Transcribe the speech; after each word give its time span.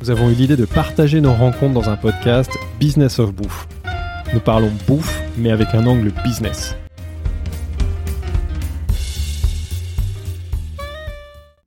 Nous 0.00 0.10
avons 0.10 0.30
eu 0.30 0.34
l'idée 0.34 0.56
de 0.56 0.66
partager 0.66 1.20
nos 1.20 1.32
rencontres 1.32 1.72
dans 1.72 1.88
un 1.88 1.96
podcast 1.96 2.50
Business 2.78 3.18
of 3.18 3.32
Bouffe. 3.32 3.66
Nous 4.34 4.40
parlons 4.40 4.70
bouffe, 4.86 5.22
mais 5.38 5.50
avec 5.50 5.74
un 5.74 5.86
angle 5.86 6.12
business. 6.22 6.76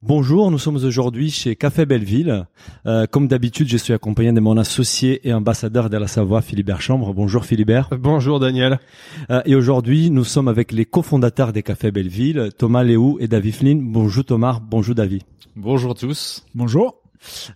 Bonjour, 0.04 0.52
nous 0.52 0.60
sommes 0.60 0.76
aujourd'hui 0.78 1.32
chez 1.32 1.56
Café 1.56 1.86
Belleville. 1.86 2.46
Euh, 2.86 3.06
comme 3.08 3.28
d'habitude, 3.28 3.68
je 3.68 3.78
suis 3.78 3.94
accompagné 3.94 4.32
de 4.32 4.40
mon 4.40 4.58
associé 4.58 5.28
et 5.28 5.34
ambassadeur 5.34 5.90
de 5.90 5.98
la 5.98 6.08
Savoie, 6.08 6.42
Philibert 6.42 6.82
Chambre. 6.82 7.14
Bonjour 7.14 7.46
Philibert. 7.46 7.90
Bonjour 7.92 8.40
Daniel. 8.40 8.80
Euh, 9.32 9.42
et 9.46 9.56
aujourd'hui, 9.56 10.12
nous 10.12 10.24
sommes 10.24 10.48
avec 10.48 10.72
les 10.72 10.86
cofondateurs 10.86 11.52
des 11.52 11.64
Cafés 11.64 11.92
Belleville, 11.92 12.50
Thomas 12.58 12.84
Léou 12.84 13.18
et 13.20 13.28
David 13.28 13.54
Flynn. 13.56 13.92
Bonjour 13.92 14.24
Thomas, 14.24 14.60
bonjour 14.62 14.94
David. 14.94 15.24
Bonjour 15.56 15.96
tous. 15.96 16.46
Bonjour. 16.56 16.99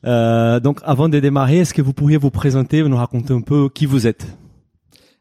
Euh, 0.05 0.59
donc 0.59 0.79
avant 0.83 1.09
de 1.09 1.19
démarrer, 1.19 1.59
est-ce 1.59 1.73
que 1.73 1.81
vous 1.81 1.93
pourriez 1.93 2.17
vous 2.17 2.31
présenter, 2.31 2.83
nous 2.83 2.97
raconter 2.97 3.33
un 3.33 3.41
peu 3.41 3.69
qui 3.69 3.85
vous 3.85 4.07
êtes? 4.07 4.27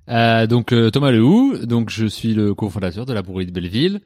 Euh, 0.09 0.47
donc 0.49 0.73
euh, 0.73 0.91
Thomas 0.91 1.13
Lehou, 1.13 1.59
donc 1.65 1.89
je 1.89 2.07
suis 2.07 2.35
le 2.35 2.55
cofondateur 2.55 3.07
de 3.07 3.13
la 3.13 3.23
Bourrie 3.23 3.47
de 3.47 3.53
Belleville. 3.53 4.01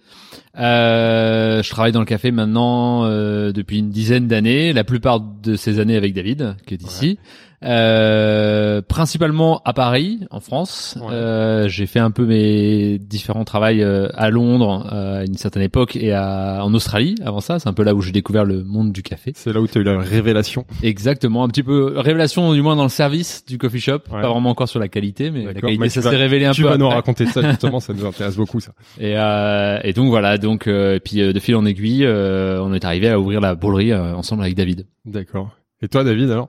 Euh, 0.59 1.62
je 1.62 1.70
travaille 1.70 1.93
dans 1.93 2.01
le 2.01 2.06
café 2.06 2.31
maintenant 2.31 3.05
euh, 3.05 3.51
depuis 3.53 3.78
une 3.78 3.89
dizaine 3.89 4.28
d'années, 4.28 4.73
la 4.73 4.84
plupart 4.84 5.20
de 5.20 5.56
ces 5.56 5.81
années 5.81 5.97
avec 5.97 6.12
David 6.12 6.56
qui 6.67 6.75
est 6.75 6.83
ici. 6.83 7.19
Euh, 7.65 8.83
principalement 8.83 9.61
à 9.65 9.73
Paris, 9.73 10.21
en 10.31 10.41
France. 10.41 10.99
Ouais. 11.01 11.12
Euh, 11.12 11.69
j'ai 11.69 11.87
fait 11.87 11.99
un 11.99 12.11
peu 12.11 12.25
mes 12.27 12.99
différents 12.99 13.45
travails 13.45 13.83
euh, 13.83 14.09
à 14.15 14.31
Londres 14.31 14.89
euh, 14.93 15.21
à 15.21 15.25
une 15.25 15.35
certaine 15.37 15.62
époque 15.62 15.97
et 15.97 16.12
à, 16.12 16.61
en 16.62 16.73
Australie 16.75 17.15
avant 17.25 17.41
ça. 17.41 17.59
C'est 17.59 17.69
un 17.69 17.73
peu 17.73 17.83
là 17.83 17.95
où 17.95 18.01
j'ai 18.03 18.12
découvert 18.12 18.45
le 18.45 18.62
monde 18.65 18.93
du 18.93 19.03
café. 19.03 19.33
C'est 19.34 19.53
là 19.53 19.61
où 19.61 19.67
tu 19.67 19.79
as 19.79 19.81
eu 19.81 19.84
la 19.84 19.99
révélation. 19.99 20.65
Exactement, 20.83 21.45
un 21.45 21.49
petit 21.49 21.62
peu 21.62 21.95
révélation 21.99 22.53
du 22.53 22.62
moins 22.62 22.77
dans 22.77 22.83
le 22.83 22.89
service 22.89 23.45
du 23.47 23.59
coffee 23.59 23.81
shop, 23.81 24.01
Ouais. 24.11 24.21
pas 24.23 24.29
vraiment 24.31 24.51
encore 24.51 24.69
sur 24.69 24.79
la 24.81 24.89
qualité, 24.89 25.31
mais 25.31 25.45
la 25.45 25.55
qualité 25.55 25.79
mais 25.79 25.89
ça 25.89 26.03
tu 26.03 26.09
s'est 26.09 26.17
révélé 26.17 26.45
un 26.47 26.53
tu 26.53 26.62
peu. 26.62 26.69
vas 26.69 26.77
nous 26.79 26.89
raconter 26.89 27.27
ça 27.27 27.41
justement, 27.51 27.81
ça 27.81 27.93
nous 27.95 28.05
intéresse 28.05 28.37
beaucoup 28.37 28.61
ça. 28.61 28.73
Et, 29.01 29.15
euh, 29.17 29.79
et 29.83 29.93
donc 29.93 30.09
voilà, 30.11 30.39
donc 30.39 30.67
euh, 30.67 30.97
et 30.97 31.01
puis 31.01 31.17
de 31.19 31.39
fil 31.41 31.57
en 31.57 31.65
aiguille, 31.65 32.05
euh, 32.05 32.61
on 32.62 32.73
est 32.75 32.84
arrivé 32.84 33.09
à 33.09 33.19
ouvrir 33.19 33.41
la 33.41 33.55
boulerie 33.55 33.93
euh, 33.93 34.15
ensemble 34.15 34.43
avec 34.43 34.55
David. 34.55 34.87
D'accord. 35.05 35.51
Et 35.83 35.89
toi 35.89 36.05
David 36.05 36.31
alors? 36.31 36.49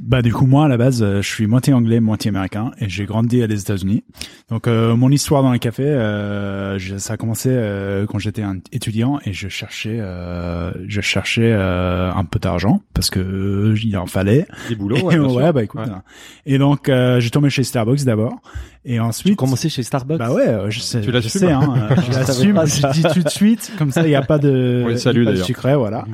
Bah 0.00 0.22
du 0.22 0.32
coup 0.32 0.46
moi 0.46 0.64
à 0.64 0.68
la 0.68 0.76
base 0.76 1.02
euh, 1.04 1.22
je 1.22 1.28
suis 1.28 1.46
moitié 1.46 1.72
anglais 1.72 2.00
moitié 2.00 2.28
américain 2.30 2.72
et 2.80 2.88
j'ai 2.88 3.04
grandi 3.06 3.42
à 3.42 3.46
les 3.46 3.60
États-Unis. 3.60 4.02
Donc 4.50 4.66
euh, 4.66 4.96
mon 4.96 5.08
histoire 5.10 5.42
dans 5.44 5.52
les 5.52 5.60
cafés 5.60 5.84
euh, 5.86 6.78
je- 6.80 6.96
ça 6.96 7.14
a 7.14 7.16
commencé 7.16 7.48
euh, 7.52 8.04
quand 8.06 8.18
j'étais 8.18 8.42
un 8.42 8.56
étudiant 8.72 9.20
et 9.24 9.32
je 9.32 9.48
cherchais 9.48 9.98
euh, 10.00 10.72
je 10.88 11.00
cherchais 11.00 11.52
euh, 11.52 12.12
un 12.12 12.24
peu 12.24 12.40
d'argent 12.40 12.80
parce 12.92 13.08
que 13.08 13.20
euh, 13.20 13.74
il 13.84 13.96
en 13.96 14.06
fallait. 14.06 14.46
Des 14.68 14.74
boulots 14.74 14.96
Et 14.96 15.02
ouais, 15.02 15.14
sûr. 15.28 15.52
bah 15.52 15.62
écoute. 15.62 15.80
Ouais. 15.80 15.88
hein. 15.88 16.02
Et 16.44 16.58
donc 16.58 16.88
euh, 16.88 17.20
j'ai 17.20 17.30
tombé 17.30 17.48
chez 17.48 17.62
Starbucks 17.62 18.02
d'abord 18.04 18.40
et 18.84 18.94
Tu 18.94 19.00
ensuite 19.00 19.36
commençais 19.36 19.68
chez 19.68 19.82
Starbucks? 19.84 20.18
Bah 20.18 20.32
ouais, 20.32 20.70
je 20.70 20.80
sais, 20.80 21.00
Tu 21.00 21.06
je 21.06 21.10
l'assumes 21.12 21.30
sais, 21.40 21.50
hein, 21.52 21.88
je 22.10 22.12
l'assume, 22.18 22.60
je 22.66 22.90
dis 22.92 23.02
tout 23.14 23.22
de 23.22 23.28
suite, 23.30 23.72
comme 23.78 23.90
ça 23.92 24.02
il 24.02 24.08
n'y 24.08 24.14
a 24.16 24.22
pas 24.22 24.38
de, 24.38 24.82
Oui, 24.84 24.90
il 24.90 24.92
y 24.92 24.96
a 24.96 24.98
salut, 24.98 25.24
pas 25.24 25.30
de 25.30 25.34
d'ailleurs. 25.36 25.46
secret, 25.46 25.76
voilà. 25.76 26.04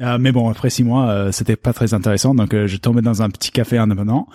Euh, 0.00 0.18
mais 0.20 0.30
bon, 0.30 0.50
après 0.50 0.68
six 0.68 0.84
mois, 0.84 1.08
euh, 1.08 1.32
c'était 1.32 1.56
pas 1.56 1.72
très 1.72 1.94
intéressant, 1.94 2.34
donc 2.34 2.52
euh, 2.52 2.66
je 2.66 2.76
tombais 2.76 3.00
dans 3.00 3.22
un 3.22 3.30
petit 3.30 3.50
café 3.50 3.78
indépendant 3.78 4.26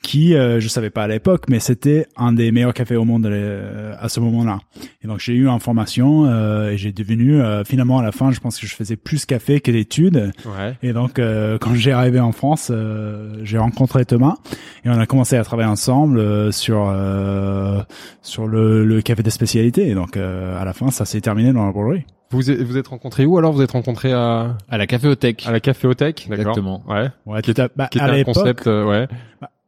qui, 0.00 0.36
euh, 0.36 0.60
je 0.60 0.68
savais 0.68 0.90
pas 0.90 1.02
à 1.02 1.08
l'époque, 1.08 1.46
mais 1.48 1.58
c'était 1.58 2.06
un 2.16 2.32
des 2.32 2.52
meilleurs 2.52 2.72
cafés 2.72 2.94
au 2.94 3.04
monde 3.04 3.26
euh, 3.26 3.94
à 3.98 4.08
ce 4.08 4.20
moment-là. 4.20 4.60
Et 5.02 5.08
donc 5.08 5.18
j'ai 5.18 5.32
eu 5.32 5.48
une 5.48 5.58
formation 5.58 6.26
euh, 6.26 6.70
et 6.70 6.76
j'ai 6.76 6.92
devenu 6.92 7.40
euh, 7.40 7.64
finalement 7.64 7.98
à 7.98 8.02
la 8.04 8.12
fin, 8.12 8.30
je 8.30 8.38
pense 8.38 8.60
que 8.60 8.66
je 8.68 8.74
faisais 8.76 8.94
plus 8.94 9.26
café 9.26 9.60
que 9.60 9.72
d'études. 9.72 10.30
Ouais. 10.46 10.76
Et 10.84 10.92
donc, 10.92 11.18
euh, 11.18 11.58
quand 11.58 11.74
j'ai 11.74 11.90
arrivé 11.90 12.20
en 12.20 12.30
France, 12.30 12.68
euh, 12.70 13.40
j'ai 13.42 13.58
rencontré 13.58 14.04
Thomas 14.04 14.36
et 14.84 14.88
on 14.88 14.98
a 14.98 15.06
commencé 15.06 15.36
à 15.36 15.42
travailler 15.42 15.68
ensemble 15.68 16.20
euh, 16.20 16.52
sur 16.52 16.88
euh, 16.88 17.82
sur 18.22 18.46
le, 18.46 18.84
le 18.84 19.02
café 19.02 19.24
de 19.24 19.30
spécialité. 19.30 19.88
Et 19.88 19.94
donc, 19.94 20.16
euh, 20.16 20.60
à 20.60 20.64
la 20.64 20.72
fin, 20.72 20.92
ça 20.92 21.04
s'est 21.04 21.20
terminé 21.20 21.52
dans 21.52 21.66
la 21.66 21.72
brûlerie. 21.72 22.04
Vous 22.30 22.50
êtes, 22.50 22.60
vous 22.60 22.76
êtes 22.76 22.88
rencontrés 22.88 23.24
où 23.24 23.38
alors? 23.38 23.52
Vous 23.52 23.62
êtes 23.62 23.70
rencontrés 23.72 24.12
à 24.12 24.56
À 24.68 24.76
la 24.78 24.86
caféothèque. 24.86 25.46
à 25.46 25.52
la 25.52 25.60
caféothèque, 25.60 26.26
d'accord 26.28 26.40
Exactement. 26.40 26.82
Ouais. 26.86 27.08
Ouais, 27.26 27.40
Qui 27.42 27.58
à- 27.58 27.68
bah, 27.74 27.88
Qui 27.90 27.98
était 27.98 28.06
à 28.06 28.12
un 28.12 28.22
concept 28.24 28.66
euh, 28.66 28.84
ouais. 28.84 29.08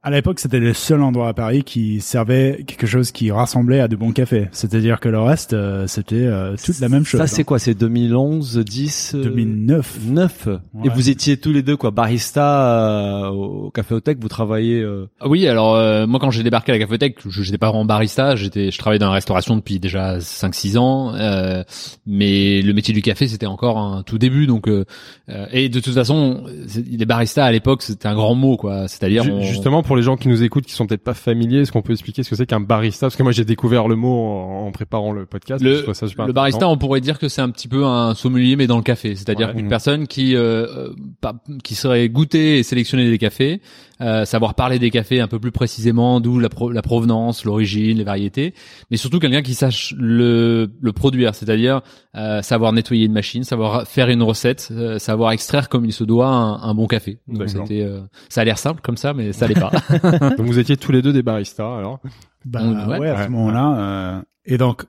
À 0.02 0.10
l'époque, 0.10 0.40
c'était 0.40 0.60
le 0.60 0.72
seul 0.72 1.02
endroit 1.02 1.28
à 1.28 1.34
Paris 1.34 1.62
qui 1.62 2.00
servait 2.00 2.64
quelque 2.66 2.86
chose 2.86 3.10
qui 3.12 3.30
rassemblait 3.30 3.80
à 3.80 3.88
de 3.88 3.96
bons 3.96 4.12
cafés. 4.12 4.48
C'est-à-dire 4.50 4.98
que 4.98 5.10
le 5.10 5.20
reste, 5.20 5.52
euh, 5.52 5.86
c'était 5.86 6.14
euh, 6.16 6.56
toute 6.62 6.80
la 6.80 6.88
même 6.88 7.04
chose. 7.04 7.20
Ça 7.20 7.26
c'est 7.26 7.42
hein. 7.42 7.44
quoi 7.44 7.58
C'est 7.58 7.74
2011, 7.74 8.58
10 8.58 9.14
euh, 9.16 9.24
2009. 9.24 9.98
9 10.06 10.48
Ouais. 10.72 10.86
Et 10.86 10.88
vous 10.88 11.10
étiez 11.10 11.36
tous 11.36 11.52
les 11.52 11.62
deux 11.62 11.76
quoi 11.76 11.90
barista 11.90 13.26
euh, 13.26 13.28
au 13.28 13.70
Café 13.70 13.94
Otech, 13.94 14.18
vous 14.20 14.28
travaillez 14.28 14.80
euh, 14.80 15.06
Oui, 15.26 15.46
alors 15.46 15.74
euh, 15.74 16.06
moi 16.06 16.18
quand 16.18 16.30
j'ai 16.30 16.42
débarqué 16.42 16.72
à 16.72 16.76
la 16.76 16.78
caféothèque, 16.78 17.18
je 17.28 17.42
j'étais 17.42 17.58
pas 17.58 17.68
vraiment 17.68 17.84
barista, 17.84 18.36
j'étais 18.36 18.70
je 18.70 18.78
travaillais 18.78 18.98
dans 18.98 19.08
la 19.08 19.12
restauration 19.12 19.56
depuis 19.56 19.80
déjà 19.80 20.18
5 20.20 20.54
6 20.54 20.78
ans 20.78 21.14
euh, 21.14 21.62
mais 22.06 22.62
le 22.62 22.72
métier 22.72 22.94
du 22.94 23.02
café 23.02 23.28
c'était 23.28 23.46
encore 23.46 23.76
un 23.78 24.02
tout 24.02 24.16
début 24.18 24.46
donc 24.46 24.66
euh, 24.68 24.84
euh, 25.28 25.46
et 25.52 25.68
de 25.68 25.80
toute 25.80 25.94
façon 25.94 26.44
les 26.90 27.04
baristas 27.04 27.44
à 27.44 27.52
l'époque 27.52 27.82
c'était 27.82 28.06
un 28.08 28.14
grand 28.14 28.34
mot 28.34 28.56
quoi, 28.56 28.88
c'est-à-dire 28.88 29.24
on- 29.30 29.40
Justement, 29.42 29.82
pour 29.82 29.89
les 29.96 30.02
gens 30.02 30.16
qui 30.16 30.28
nous 30.28 30.42
écoutent, 30.42 30.64
qui 30.66 30.72
sont 30.72 30.86
peut-être 30.86 31.04
pas 31.04 31.14
familiers, 31.14 31.60
est-ce 31.60 31.72
qu'on 31.72 31.82
peut 31.82 31.92
expliquer 31.92 32.22
ce 32.22 32.30
que 32.30 32.36
c'est 32.36 32.46
qu'un 32.46 32.60
barista? 32.60 33.06
Parce 33.06 33.16
que 33.16 33.22
moi, 33.22 33.32
j'ai 33.32 33.44
découvert 33.44 33.88
le 33.88 33.96
mot 33.96 34.14
en, 34.28 34.66
en 34.66 34.70
préparant 34.72 35.12
le 35.12 35.26
podcast. 35.26 35.62
Le- 35.62 35.92
ça 35.94 36.06
barista, 36.32 36.68
on 36.68 36.76
pourrait 36.78 37.00
dire 37.00 37.18
que 37.18 37.28
c'est 37.28 37.42
un 37.42 37.50
petit 37.50 37.68
peu 37.68 37.84
un 37.84 38.14
sommelier 38.14 38.56
mais 38.56 38.66
dans 38.66 38.76
le 38.76 38.82
café, 38.82 39.14
c'est-à-dire 39.14 39.48
Ouais. 39.48 39.54
une 39.58 39.64
Mhm. 39.64 39.68
personne 39.70 40.06
qui 40.06 40.34
euh, 40.36 40.66
euh, 40.66 40.90
pas- 41.20 41.34
qui 41.64 41.74
serait 41.74 42.08
goûter 42.08 42.58
et 42.58 42.62
sélectionner 42.62 43.08
des 43.10 43.18
cafés, 43.18 43.60
euh, 44.00 44.24
savoir 44.24 44.54
parler 44.54 44.78
des 44.78 44.90
cafés 44.90 45.20
un 45.20 45.28
peu 45.28 45.38
plus 45.38 45.50
précisément, 45.52 46.20
d'où 46.20 46.38
la, 46.38 46.48
pro- 46.48 46.70
la 46.70 46.82
provenance, 46.82 47.44
l'origine, 47.44 47.98
les 47.98 48.04
variétés, 48.04 48.54
mais 48.90 48.96
surtout 48.96 49.18
quelqu'un 49.18 49.42
qui 49.42 49.54
sache 49.54 49.94
le, 49.98 50.70
le 50.80 50.92
produire, 50.92 51.34
c'est-à-dire 51.34 51.80
euh, 52.16 52.42
savoir 52.42 52.72
nettoyer 52.72 53.06
une 53.06 53.12
machine, 53.12 53.44
savoir 53.44 53.86
faire 53.86 54.08
une 54.08 54.22
recette, 54.22 54.68
euh, 54.72 54.98
savoir 54.98 55.32
extraire 55.32 55.68
comme 55.68 55.84
il 55.84 55.92
se 55.92 56.04
doit 56.04 56.28
un, 56.28 56.62
un 56.62 56.74
bon 56.74 56.86
café. 56.86 57.18
Donc 57.28 57.48
c'était, 57.48 57.82
euh, 57.82 58.00
ça 58.28 58.40
a 58.40 58.44
l'air 58.44 58.58
simple 58.58 58.80
comme 58.82 58.96
ça, 58.96 59.12
mais 59.14 59.32
ça 59.32 59.46
l'est 59.46 59.54
pas. 59.60 59.70
Donc 60.36 60.46
vous 60.46 60.58
étiez 60.58 60.76
tous 60.76 60.92
les 60.92 61.02
deux 61.02 61.12
des 61.12 61.22
baristas, 61.22 61.78
alors. 61.78 62.00
Bah, 62.44 62.60
On- 62.62 62.88
ouais. 62.88 62.98
ouais, 62.98 63.08
à 63.10 63.24
ce 63.26 63.30
moment-là. 63.30 63.76
euh, 63.78 64.22
et 64.44 64.56
donc, 64.58 64.84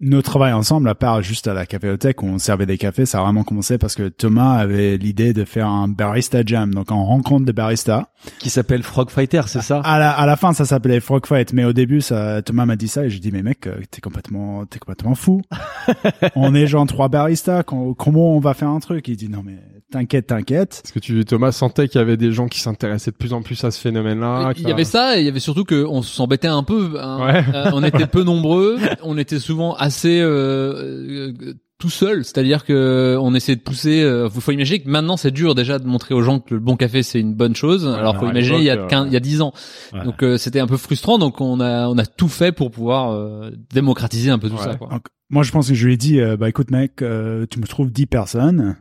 nos 0.00 0.20
travail 0.20 0.52
ensemble, 0.52 0.88
à 0.90 0.94
part 0.94 1.22
juste 1.22 1.48
à 1.48 1.54
la 1.54 1.64
caféothèque 1.64 2.22
où 2.22 2.26
on 2.26 2.38
servait 2.38 2.66
des 2.66 2.76
cafés, 2.76 3.06
ça 3.06 3.18
a 3.20 3.22
vraiment 3.22 3.44
commencé 3.44 3.78
parce 3.78 3.94
que 3.94 4.08
Thomas 4.08 4.52
avait 4.56 4.98
l'idée 4.98 5.32
de 5.32 5.44
faire 5.44 5.68
un 5.68 5.88
barista 5.88 6.42
jam, 6.44 6.74
donc 6.74 6.90
en 6.92 7.04
rencontre 7.06 7.46
de 7.46 7.52
baristas. 7.52 8.06
qui 8.38 8.50
s'appelle 8.50 8.82
Frog 8.82 9.08
Fighter, 9.10 9.42
c'est 9.46 9.62
ça? 9.62 9.80
À 9.80 9.98
la, 9.98 10.10
à 10.10 10.26
la 10.26 10.36
fin, 10.36 10.52
ça 10.52 10.64
s'appelait 10.66 11.00
Frog 11.00 11.24
Fight, 11.26 11.52
mais 11.54 11.64
au 11.64 11.72
début, 11.72 12.00
ça, 12.02 12.42
Thomas 12.42 12.66
m'a 12.66 12.76
dit 12.76 12.88
ça 12.88 13.06
et 13.06 13.10
j'ai 13.10 13.20
dit, 13.20 13.30
mais 13.32 13.42
mec, 13.42 13.66
euh, 13.66 13.76
t'es 13.90 14.00
complètement, 14.02 14.66
t'es 14.66 14.78
complètement 14.78 15.14
fou. 15.14 15.40
on 16.34 16.54
est 16.54 16.66
genre 16.66 16.86
trois 16.86 17.08
baristas, 17.08 17.62
com- 17.62 17.94
comment 17.96 18.36
on 18.36 18.40
va 18.40 18.52
faire 18.54 18.68
un 18.68 18.80
truc? 18.80 19.08
Il 19.08 19.16
dit, 19.16 19.28
non, 19.30 19.42
mais 19.44 19.56
t'inquiète, 19.92 20.26
t'inquiète. 20.26 20.82
Est-ce 20.84 20.92
que 20.92 20.98
tu, 20.98 21.24
Thomas, 21.24 21.52
sentais 21.52 21.88
qu'il 21.88 21.98
y 22.00 22.02
avait 22.02 22.16
des 22.18 22.32
gens 22.32 22.48
qui 22.48 22.60
s'intéressaient 22.60 23.12
de 23.12 23.16
plus 23.16 23.32
en 23.32 23.40
plus 23.42 23.62
à 23.64 23.70
ce 23.70 23.80
phénomène-là 23.80 24.52
Il 24.58 24.68
y 24.68 24.72
avait 24.72 24.84
ça 24.84 25.16
et 25.16 25.20
il 25.20 25.24
y 25.26 25.28
avait 25.28 25.40
surtout 25.40 25.64
que 25.64 25.86
on 25.88 26.02
s'embêtait 26.02 26.48
un 26.48 26.62
peu. 26.64 26.96
hein. 27.00 27.24
Ouais. 27.24 27.44
Euh, 27.54 27.70
on 27.72 27.82
était 27.82 28.06
peu 28.06 28.24
nombreux, 28.24 28.78
on 29.02 29.16
était 29.16 29.38
souvent 29.38 29.74
assez 29.86 30.20
euh, 30.20 31.30
euh, 31.40 31.54
tout 31.78 31.90
seul, 31.90 32.24
c'est-à-dire 32.24 32.64
que 32.64 33.16
on 33.20 33.34
essayait 33.34 33.56
de 33.56 33.62
pousser. 33.62 34.02
Euh, 34.02 34.28
faut 34.30 34.52
imaginer 34.52 34.80
que 34.80 34.88
maintenant 34.88 35.16
c'est 35.16 35.30
dur 35.30 35.54
déjà 35.54 35.78
de 35.78 35.86
montrer 35.86 36.14
aux 36.14 36.22
gens 36.22 36.40
que 36.40 36.54
le 36.54 36.60
bon 36.60 36.76
café 36.76 37.02
c'est 37.02 37.20
une 37.20 37.34
bonne 37.34 37.54
chose. 37.54 37.86
alors 37.86 38.16
faut 38.16 38.28
imaginer 38.30 38.58
il 38.58 38.64
y 38.64 38.70
a 38.70 38.74
l'époque, 38.76 38.90
15, 38.90 39.06
il 39.08 39.12
y 39.12 39.16
a 39.16 39.20
10 39.20 39.42
ans. 39.42 39.52
Ouais. 39.92 40.04
Donc 40.04 40.22
euh, 40.22 40.38
c'était 40.38 40.60
un 40.60 40.66
peu 40.66 40.76
frustrant. 40.76 41.18
Donc 41.18 41.40
on 41.40 41.60
a 41.60 41.88
on 41.88 41.98
a 41.98 42.06
tout 42.06 42.28
fait 42.28 42.52
pour 42.52 42.70
pouvoir 42.70 43.12
euh, 43.12 43.50
démocratiser 43.74 44.30
un 44.30 44.38
peu 44.38 44.48
tout 44.48 44.56
Ouais. 44.56 44.64
ça. 44.64 44.74
Quoi. 44.76 44.88
Donc, 44.88 45.06
moi, 45.28 45.42
je 45.42 45.50
pense 45.50 45.68
que 45.68 45.74
je 45.74 45.84
lui 45.86 45.94
ai 45.94 45.96
dit, 45.96 46.20
euh, 46.20 46.36
bah, 46.36 46.48
écoute, 46.48 46.70
mec, 46.70 47.02
euh, 47.02 47.46
tu 47.50 47.58
me 47.58 47.66
trouves 47.66 47.90
10 47.90 48.06
personnes 48.06 48.76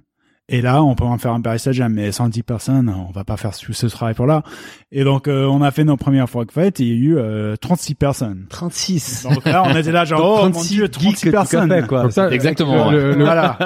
Et 0.47 0.61
là, 0.61 0.83
on 0.83 0.93
peut 0.93 1.03
en 1.05 1.17
faire 1.17 1.31
un 1.33 1.39
barista 1.39 1.71
jam, 1.71 1.91
mais 1.91 2.11
110 2.11 2.43
personnes, 2.43 2.93
on 2.95 3.11
va 3.11 3.23
pas 3.23 3.35
faire 3.35 3.53
ce 3.55 3.87
travail 3.87 4.13
pour 4.13 4.27
là. 4.27 4.43
Et 4.91 5.03
donc, 5.03 5.27
euh, 5.27 5.45
on 5.47 5.63
a 5.63 5.71
fait 5.71 5.83
nos 5.83 5.97
premières 5.97 6.29
frog 6.29 6.51
fight, 6.51 6.79
et 6.79 6.83
il 6.83 6.89
y 6.89 6.91
a 6.91 6.95
eu 6.95 7.17
euh, 7.17 7.55
36 7.55 7.95
personnes. 7.95 8.45
36. 8.49 9.23
Donc 9.23 9.43
là, 9.45 9.63
on 9.65 9.75
était 9.75 9.91
là 9.91 10.05
genre, 10.05 10.41
oh 10.43 10.49
mon 10.49 10.61
dieu, 10.61 10.87
36 10.87 11.31
personnes. 11.31 11.87
quoi. 11.87 12.11
Ça, 12.11 12.29
Exactement, 12.29 12.91
Le, 12.91 13.15
le- 13.15 13.23
Voilà. 13.25 13.57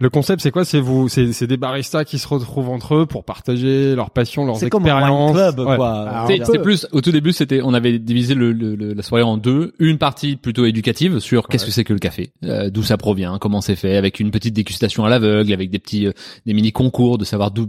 le 0.00 0.08
concept, 0.08 0.40
c'est 0.40 0.50
quoi? 0.50 0.64
C'est 0.64 0.80
vous, 0.80 1.08
c'est 1.10 1.32
c'est 1.34 1.46
des 1.46 1.58
baristas 1.58 2.04
qui 2.04 2.18
se 2.18 2.26
retrouvent 2.26 2.70
entre 2.70 2.94
eux 2.94 3.04
pour 3.06 3.24
partager 3.24 3.94
leur 3.94 4.10
passion, 4.10 4.46
leurs 4.46 4.56
C'est 4.56 4.70
comme 4.70 4.84
un 4.86 4.86
expériences. 4.96 5.32
wine 5.32 5.34
club, 5.54 5.58
Ouais. 5.68 5.76
quoi. 5.76 6.24
C'est 6.28 6.44
c'est 6.46 6.58
plus 6.62 6.86
au 6.92 7.02
tout 7.02 7.12
début 7.12 7.32
c'était 7.32 7.60
on 7.62 7.74
avait 7.74 7.98
divisé 7.98 8.34
le, 8.34 8.52
le- 8.52 8.74
le- 8.74 8.94
la 8.94 9.02
soirée 9.02 9.22
en 9.22 9.36
deux 9.36 9.74
une 9.78 9.98
partie 9.98 10.36
plutôt 10.36 10.64
éducative 10.64 11.18
sur 11.18 11.46
qu'est-ce 11.48 11.66
que 11.66 11.70
c'est 11.70 11.84
que 11.84 11.92
le 11.92 11.98
café 11.98 12.32
euh, 12.44 12.70
d'où 12.70 12.82
ça 12.82 12.96
provient 12.96 13.38
comment 13.38 13.60
c'est 13.60 13.76
fait 13.76 13.96
avec 13.96 14.18
une 14.20 14.30
petite 14.30 14.54
dégustation 14.54 15.04
à 15.04 15.10
l'aveugle 15.10 15.52
avec 15.52 15.70
des 15.70 15.78
petits 15.78 16.06
euh, 16.06 16.12
des 16.46 16.54
mini 16.54 16.72
concours 16.72 17.18
de 17.18 17.24
savoir 17.24 17.50
d'où 17.50 17.66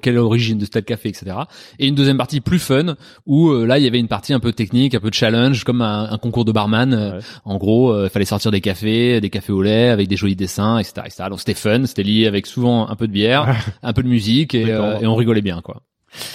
quelle 0.00 0.18
origine 0.18 0.58
de 0.58 0.66
tel 0.66 0.84
café 0.84 1.08
etc 1.08 1.36
et 1.78 1.86
une 1.88 1.94
deuxième 1.94 2.18
partie 2.18 2.40
plus 2.40 2.58
fun 2.58 2.96
où 3.26 3.50
euh, 3.50 3.66
là 3.66 3.78
il 3.78 3.84
y 3.84 3.86
avait 3.86 3.98
une 3.98 4.08
partie 4.08 4.32
un 4.32 4.40
peu 4.40 4.52
technique 4.52 4.94
un 4.94 5.00
peu 5.00 5.10
de 5.10 5.14
challenge 5.14 5.64
comme 5.64 5.82
un, 5.82 6.08
un 6.10 6.18
concours 6.18 6.44
de 6.44 6.52
barman 6.52 6.92
Euh, 6.94 7.12
Ouais. 7.16 7.20
en 7.44 7.56
gros 7.56 7.92
euh, 7.92 8.04
il 8.06 8.10
fallait 8.10 8.24
sortir 8.24 8.50
des 8.50 8.60
cafés 8.60 9.20
des 9.20 9.30
cafés 9.30 9.52
au 9.52 9.62
lait 9.62 9.88
avec 9.88 10.08
des 10.08 10.16
jolis 10.16 10.36
dessins 10.36 10.78
etc, 10.78 11.02
etc. 11.06 11.24
donc 11.30 11.38
c'était 11.40 11.54
fun 11.54 11.86
c'était 11.86 12.02
lié 12.02 12.26
avec 12.26 12.46
souvent 12.46 12.88
un 12.88 12.96
peu 12.96 13.06
de 13.06 13.12
bière 13.12 13.56
un 13.82 13.92
peu 13.92 14.02
de 14.02 14.08
musique 14.08 14.54
et, 14.54 14.70
euh, 14.72 14.98
et 15.00 15.06
on 15.06 15.14
rigolait 15.14 15.42
bien 15.42 15.60
quoi 15.62 15.82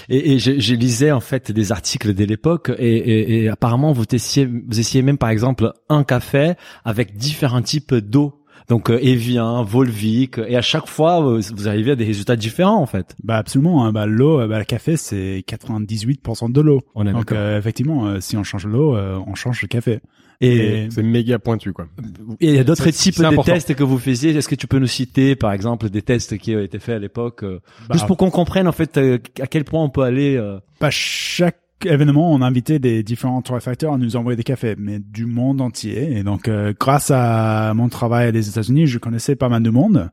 Et, 0.10 0.34
et 0.34 0.40
je, 0.40 0.60
je 0.60 0.76
lisais 0.76 1.12
en 1.12 1.20
fait 1.22 1.52
des 1.52 1.72
articles 1.72 2.14
dès 2.14 2.26
l'époque 2.26 2.72
et, 2.78 2.98
et, 2.98 3.44
et 3.44 3.50
apparemment 3.50 3.92
vous 3.94 4.04
essayez, 4.12 4.46
vous 4.46 4.80
essayez 4.80 5.02
même 5.02 5.18
par 5.18 5.30
exemple 5.30 5.72
un 5.90 6.04
café 6.04 6.54
avec 6.86 7.16
différents 7.16 7.62
types 7.64 7.94
d'eau. 7.96 8.41
Donc 8.72 8.90
euh, 8.90 8.98
Evian, 9.02 9.66
Volvic 9.66 10.38
et 10.48 10.56
à 10.56 10.62
chaque 10.62 10.88
fois 10.88 11.22
euh, 11.28 11.42
vous 11.54 11.68
arrivez 11.68 11.92
à 11.92 11.96
des 11.98 12.06
résultats 12.06 12.38
différents 12.38 12.82
en 12.82 12.86
fait. 12.86 13.18
Bah 13.22 13.36
absolument. 13.36 13.86
hein. 13.86 13.92
Bah, 13.92 14.06
l'eau, 14.06 14.40
euh, 14.40 14.48
bah, 14.48 14.60
le 14.60 14.64
café, 14.64 14.96
c'est 14.96 15.44
98% 15.46 16.54
de 16.54 16.62
l'eau. 16.62 16.80
On 16.96 17.06
est 17.06 17.12
Donc 17.12 17.26
d'accord. 17.28 17.38
euh, 17.38 17.60
effectivement, 17.60 18.06
euh, 18.08 18.22
si 18.22 18.38
on 18.38 18.44
change 18.46 18.66
l'eau, 18.66 18.96
euh, 18.96 19.20
on 19.28 19.36
change 19.36 19.62
le 19.62 19.68
café. 19.68 20.00
Et 20.44 20.88
C'est 20.90 21.04
méga 21.04 21.38
pointu, 21.38 21.72
quoi. 21.74 21.86
et 22.40 22.48
il 22.50 22.56
y 22.56 22.60
a 22.60 22.64
d'autres 22.64 22.90
types 22.90 23.20
de 23.20 23.26
important. 23.26 23.54
tests 23.54 23.76
que 23.76 23.84
vous 23.84 24.00
faisiez. 24.00 24.36
Est-ce 24.36 24.48
que 24.48 24.56
tu 24.56 24.66
peux 24.68 24.80
nous 24.80 24.88
citer 24.88 25.36
par 25.36 25.52
exemple 25.52 25.90
des 25.90 26.02
tests 26.02 26.38
qui 26.40 26.56
ont 26.56 26.60
été 26.62 26.80
faits 26.80 26.96
à 26.96 27.00
l'époque 27.00 27.44
euh, 27.44 27.60
Bah, 27.88 27.94
juste 27.96 28.08
pour 28.08 28.18
qu'on 28.18 28.32
comprenne 28.32 28.68
en 28.68 28.72
fait 28.72 28.98
euh, 28.98 29.20
à 29.40 29.46
quel 29.48 29.66
point 29.66 29.84
on 29.84 29.90
peut 29.90 30.02
aller 30.02 30.38
euh, 30.38 30.58
bah, 30.80 30.88
chaque 30.90 31.61
événement, 31.86 32.32
on 32.34 32.42
invitait 32.42 32.80
des 32.80 33.04
différents 33.04 33.42
torréfacteurs 33.42 33.94
à 33.94 33.98
nous 33.98 34.16
envoyer 34.16 34.36
des 34.38 34.44
cafés, 34.44 34.76
mais 34.78 35.00
du 35.00 35.26
monde 35.26 35.62
entier. 35.62 36.18
Et 36.18 36.24
donc, 36.24 36.48
euh, 36.48 36.74
grâce 36.80 37.12
à 37.14 37.74
mon 37.76 37.90
travail 37.90 38.32
des 38.32 38.50
États-Unis, 38.50 38.88
je 38.88 38.98
connaissais 39.00 39.36
pas 39.36 39.50
mal 39.50 39.64
de 39.64 39.70
monde. 39.70 40.10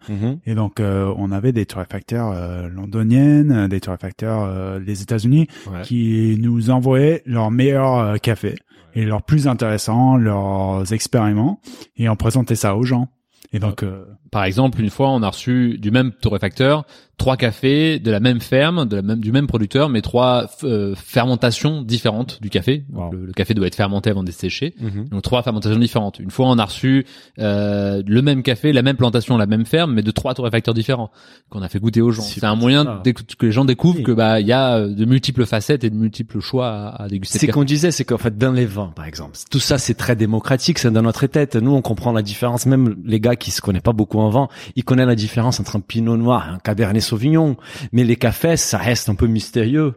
Et 0.46 0.54
donc, 0.54 0.80
euh, 0.80 1.12
on 1.16 1.30
avait 1.32 1.52
des 1.52 1.66
torréfacteurs 1.66 2.32
euh, 2.32 2.68
londoniennes, 2.68 3.68
des 3.68 3.80
torréfacteurs 3.80 4.42
euh, 4.44 4.80
des 4.80 5.02
États-Unis 5.02 5.46
Ouais. 5.70 5.82
qui 5.82 6.36
nous 6.40 6.70
envoyaient 6.70 7.22
leurs 7.26 7.50
meilleurs 7.50 7.98
euh, 7.98 8.16
cafés 8.16 8.54
et 8.94 9.04
leurs 9.04 9.22
plus 9.22 9.46
intéressants, 9.48 10.16
leurs 10.16 10.92
expériments, 10.92 11.60
et 11.96 12.08
on 12.08 12.16
présentait 12.16 12.54
ça 12.56 12.76
aux 12.76 12.82
gens. 12.84 13.08
Et 13.52 13.58
donc, 13.58 13.82
euh, 13.82 14.04
Par 14.30 14.44
exemple, 14.44 14.80
une 14.80 14.90
fois, 14.90 15.08
on 15.10 15.22
a 15.22 15.28
reçu 15.28 15.78
du 15.78 15.90
même 15.90 16.12
torréfacteur 16.12 16.84
trois 17.18 17.36
cafés 17.36 17.98
de 17.98 18.10
la 18.10 18.20
même 18.20 18.40
ferme, 18.40 18.86
de 18.86 18.96
la 18.96 19.02
même 19.02 19.20
du 19.20 19.32
même 19.32 19.46
producteur, 19.48 19.88
mais 19.88 20.00
trois 20.00 20.46
euh, 20.64 20.94
fermentations 20.96 21.82
différentes 21.82 22.40
du 22.40 22.48
café. 22.48 22.84
Wow. 22.92 23.10
le, 23.12 23.26
le 23.26 23.32
café 23.32 23.54
doit 23.54 23.66
être 23.66 23.74
fermenté 23.74 24.08
avant 24.08 24.22
d'être 24.22 24.34
séché. 24.38 24.74
Donc 25.10 25.22
trois 25.22 25.42
fermentations 25.42 25.78
différentes. 25.78 26.20
Une 26.20 26.30
fois, 26.30 26.46
on 26.46 26.58
a 26.58 26.64
reçu 26.64 27.04
euh, 27.38 28.02
le 28.06 28.22
même 28.22 28.42
café, 28.42 28.72
la 28.72 28.82
même 28.82 28.96
plantation, 28.96 29.36
la 29.36 29.46
même 29.46 29.66
ferme, 29.66 29.92
mais 29.94 30.02
de 30.02 30.10
trois 30.10 30.32
torréfacteurs 30.34 30.74
différents 30.74 31.10
qu'on 31.50 31.60
a 31.62 31.68
fait 31.68 31.80
goûter 31.80 32.00
aux 32.00 32.12
gens. 32.12 32.22
C'est 32.22 32.40
C'est 32.40 32.46
un 32.46 32.54
moyen 32.54 33.02
que 33.04 33.46
les 33.46 33.52
gens 33.52 33.64
découvrent 33.64 33.98
Oui. 33.98 34.04
que 34.04 34.12
bah 34.12 34.40
il 34.40 34.46
y 34.46 34.52
a 34.52 34.76
euh, 34.76 34.94
de 34.94 35.04
multiples 35.04 35.44
facettes 35.44 35.82
et 35.84 35.90
de 35.90 35.96
multiples 35.96 36.40
choix 36.40 36.68
à, 36.68 37.02
à 37.04 37.08
déguster. 37.08 37.38
C'est 37.38 37.46
café. 37.48 37.54
qu'on 37.54 37.64
disait, 37.64 37.90
c'est 37.90 38.04
qu'en 38.04 38.18
fait, 38.18 38.38
dans 38.38 38.52
les 38.52 38.64
vins, 38.66 38.92
par 38.94 39.06
exemple, 39.06 39.36
tout 39.50 39.58
ça, 39.58 39.76
c'est 39.78 39.94
très 39.94 40.14
démocratique, 40.16 40.78
c'est 40.78 40.90
dans 40.90 41.02
notre 41.02 41.26
tête. 41.26 41.56
Nous, 41.56 41.72
on 41.74 41.82
comprend 41.82 42.12
la 42.12 42.22
différence. 42.22 42.64
Même 42.66 42.94
les 43.04 43.18
gars 43.20 43.34
qui 43.36 43.50
se 43.50 43.60
connaissent 43.60 43.82
pas 43.82 43.92
beaucoup 43.92 44.18
en 44.20 44.30
vin, 44.30 44.48
ils 44.76 44.84
connaissent 44.84 45.06
la 45.06 45.14
différence 45.16 45.58
entre 45.58 45.76
un 45.76 45.80
pinot 45.80 46.16
noir 46.16 46.46
et 46.48 46.54
un 46.54 46.58
cabernet 46.58 47.00
sauvignon. 47.08 47.56
Mais 47.92 48.04
les 48.04 48.16
cafés, 48.16 48.56
ça 48.56 48.78
reste 48.78 49.08
un 49.08 49.14
peu 49.14 49.26
mystérieux. 49.26 49.94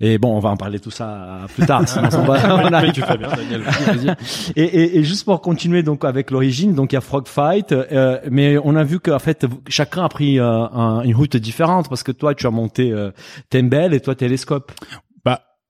Et 0.00 0.18
bon, 0.18 0.36
on 0.36 0.40
va 0.40 0.48
en 0.50 0.56
parler 0.56 0.80
tout 0.80 0.90
ça 0.90 1.46
plus 1.54 1.64
tard. 1.66 1.88
sinon 1.88 2.08
on 2.12 2.22
va- 2.24 2.56
on 2.64 2.72
arrive 2.72 2.90
tu 2.92 3.00
fais 3.00 3.16
bien, 3.16 3.28
Daniel. 3.28 3.62
et, 4.56 4.62
et, 4.62 4.98
et 4.98 5.04
juste 5.04 5.24
pour 5.24 5.40
continuer 5.40 5.84
donc 5.84 6.04
avec 6.04 6.32
l'origine, 6.32 6.74
donc 6.74 6.90
il 6.92 6.96
y 6.96 6.98
a 6.98 7.00
Frog 7.00 7.28
Fight, 7.28 7.70
euh, 7.70 8.18
mais 8.28 8.58
on 8.64 8.74
a 8.74 8.82
vu 8.82 8.98
qu'en 8.98 9.20
fait 9.20 9.46
chacun 9.68 10.02
a 10.04 10.08
pris 10.08 10.40
euh, 10.40 10.44
un- 10.50 11.02
une 11.02 11.14
route 11.14 11.36
différente 11.36 11.88
parce 11.88 12.02
que 12.02 12.10
toi 12.10 12.34
tu 12.34 12.44
as 12.48 12.50
monté 12.50 12.90
euh, 12.90 13.12
Tembel 13.50 13.94
et 13.94 14.00
toi 14.00 14.16
Télescope. 14.16 14.72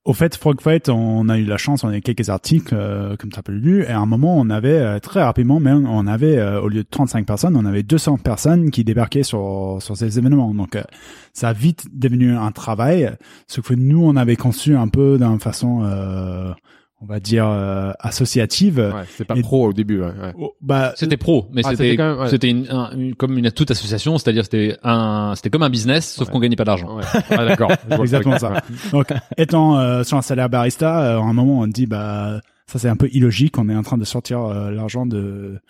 Au 0.04 0.12
fait, 0.12 0.36
Frog 0.36 0.60
Fight, 0.60 0.90
on 0.90 1.30
a 1.30 1.38
eu 1.38 1.46
la 1.46 1.56
chance, 1.56 1.82
on 1.82 1.88
a 1.88 1.96
eu 1.96 2.02
quelques 2.02 2.28
articles, 2.28 2.74
euh, 2.76 3.16
comme 3.16 3.32
tu 3.32 3.38
as 3.38 3.42
pu 3.42 3.52
lu, 3.52 3.84
et 3.84 3.88
à 3.88 3.98
un 3.98 4.04
moment, 4.04 4.38
on 4.38 4.50
avait, 4.50 4.78
euh, 4.78 4.98
très 4.98 5.22
rapidement, 5.22 5.60
même, 5.60 5.86
on 5.88 6.06
avait, 6.06 6.36
euh, 6.36 6.60
au 6.60 6.68
lieu 6.68 6.82
de 6.82 6.88
35 6.90 7.24
personnes, 7.24 7.56
on 7.56 7.64
avait 7.64 7.82
200 7.82 8.18
personnes 8.18 8.70
qui 8.70 8.84
débarquaient 8.84 9.22
sur, 9.22 9.78
sur 9.80 9.96
ces 9.96 10.18
événements. 10.18 10.52
Donc, 10.52 10.76
euh, 10.76 10.82
ça 11.32 11.48
a 11.48 11.52
vite 11.54 11.86
devenu 11.90 12.36
un 12.36 12.52
travail, 12.52 13.12
ce 13.46 13.62
que 13.62 13.72
nous, 13.72 14.04
on 14.04 14.14
avait 14.16 14.36
conçu 14.36 14.76
un 14.76 14.88
peu 14.88 15.16
d'une 15.16 15.40
façon, 15.40 15.84
euh, 15.84 16.52
on 17.06 17.12
va 17.12 17.20
dire, 17.20 17.46
euh, 17.46 17.92
associative. 18.00 18.78
Ouais, 18.78 19.02
c'est 19.16 19.26
pas 19.26 19.36
Et- 19.36 19.42
pro 19.42 19.68
au 19.68 19.72
début, 19.74 20.00
ouais. 20.00 20.06
ouais. 20.06 20.32
Oh, 20.38 20.54
bah, 20.62 20.94
C'était 20.96 21.18
pro, 21.18 21.48
mais 21.52 21.60
Ah, 21.64 21.70
c'était 21.72 21.96
c'était 22.30 22.48
une, 22.50 22.66
un- 22.70 22.90
une- 22.96 23.14
comme 23.14 23.36
une 23.36 23.50
toute 23.50 23.70
association, 23.70 24.16
c'est-à-dire 24.16 24.44
c'était 24.44 24.78
un 24.82 25.34
c'était 25.36 25.50
comme 25.50 25.62
un 25.62 25.70
business, 25.70 26.14
sauf 26.14 26.28
Ouais. 26.28 26.32
qu'on 26.32 26.40
gagnait 26.40 26.56
pas 26.56 26.64
d'argent. 26.64 26.96
Ouais. 26.96 27.04
Ah, 27.30 27.44
d'accord. 27.44 27.70
Exactement 28.00 28.38
ça. 28.38 28.62
Donc, 28.90 29.08
étant 29.36 29.78
euh, 29.78 30.02
sur 30.02 30.16
un 30.16 30.22
salaire 30.22 30.48
barista, 30.48 31.02
euh, 31.02 31.18
à 31.18 31.22
un 31.22 31.32
moment, 31.34 31.60
on 31.60 31.66
dit, 31.66 31.84
bah, 31.86 32.40
ça 32.66 32.78
c'est 32.78 32.88
un 32.88 32.96
peu 32.96 33.08
illogique. 33.12 33.58
On 33.58 33.68
est 33.68 33.76
en 33.76 33.82
train 33.82 33.98
de 33.98 34.04
sortir 34.04 34.40
euh, 34.40 34.70
l'argent 34.70 35.04
de 35.04 35.60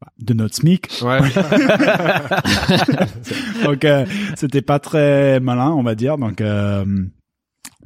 bah, 0.00 0.08
de 0.18 0.34
notre 0.34 0.56
SMIC. 0.56 0.88
Ouais. 1.02 1.20
Donc, 3.64 3.84
euh, 3.84 4.04
c'était 4.34 4.62
pas 4.62 4.78
très 4.78 5.40
malin, 5.40 5.70
on 5.70 5.82
va 5.82 5.94
dire. 5.94 6.18
Donc, 6.18 6.40
euh, 6.40 6.84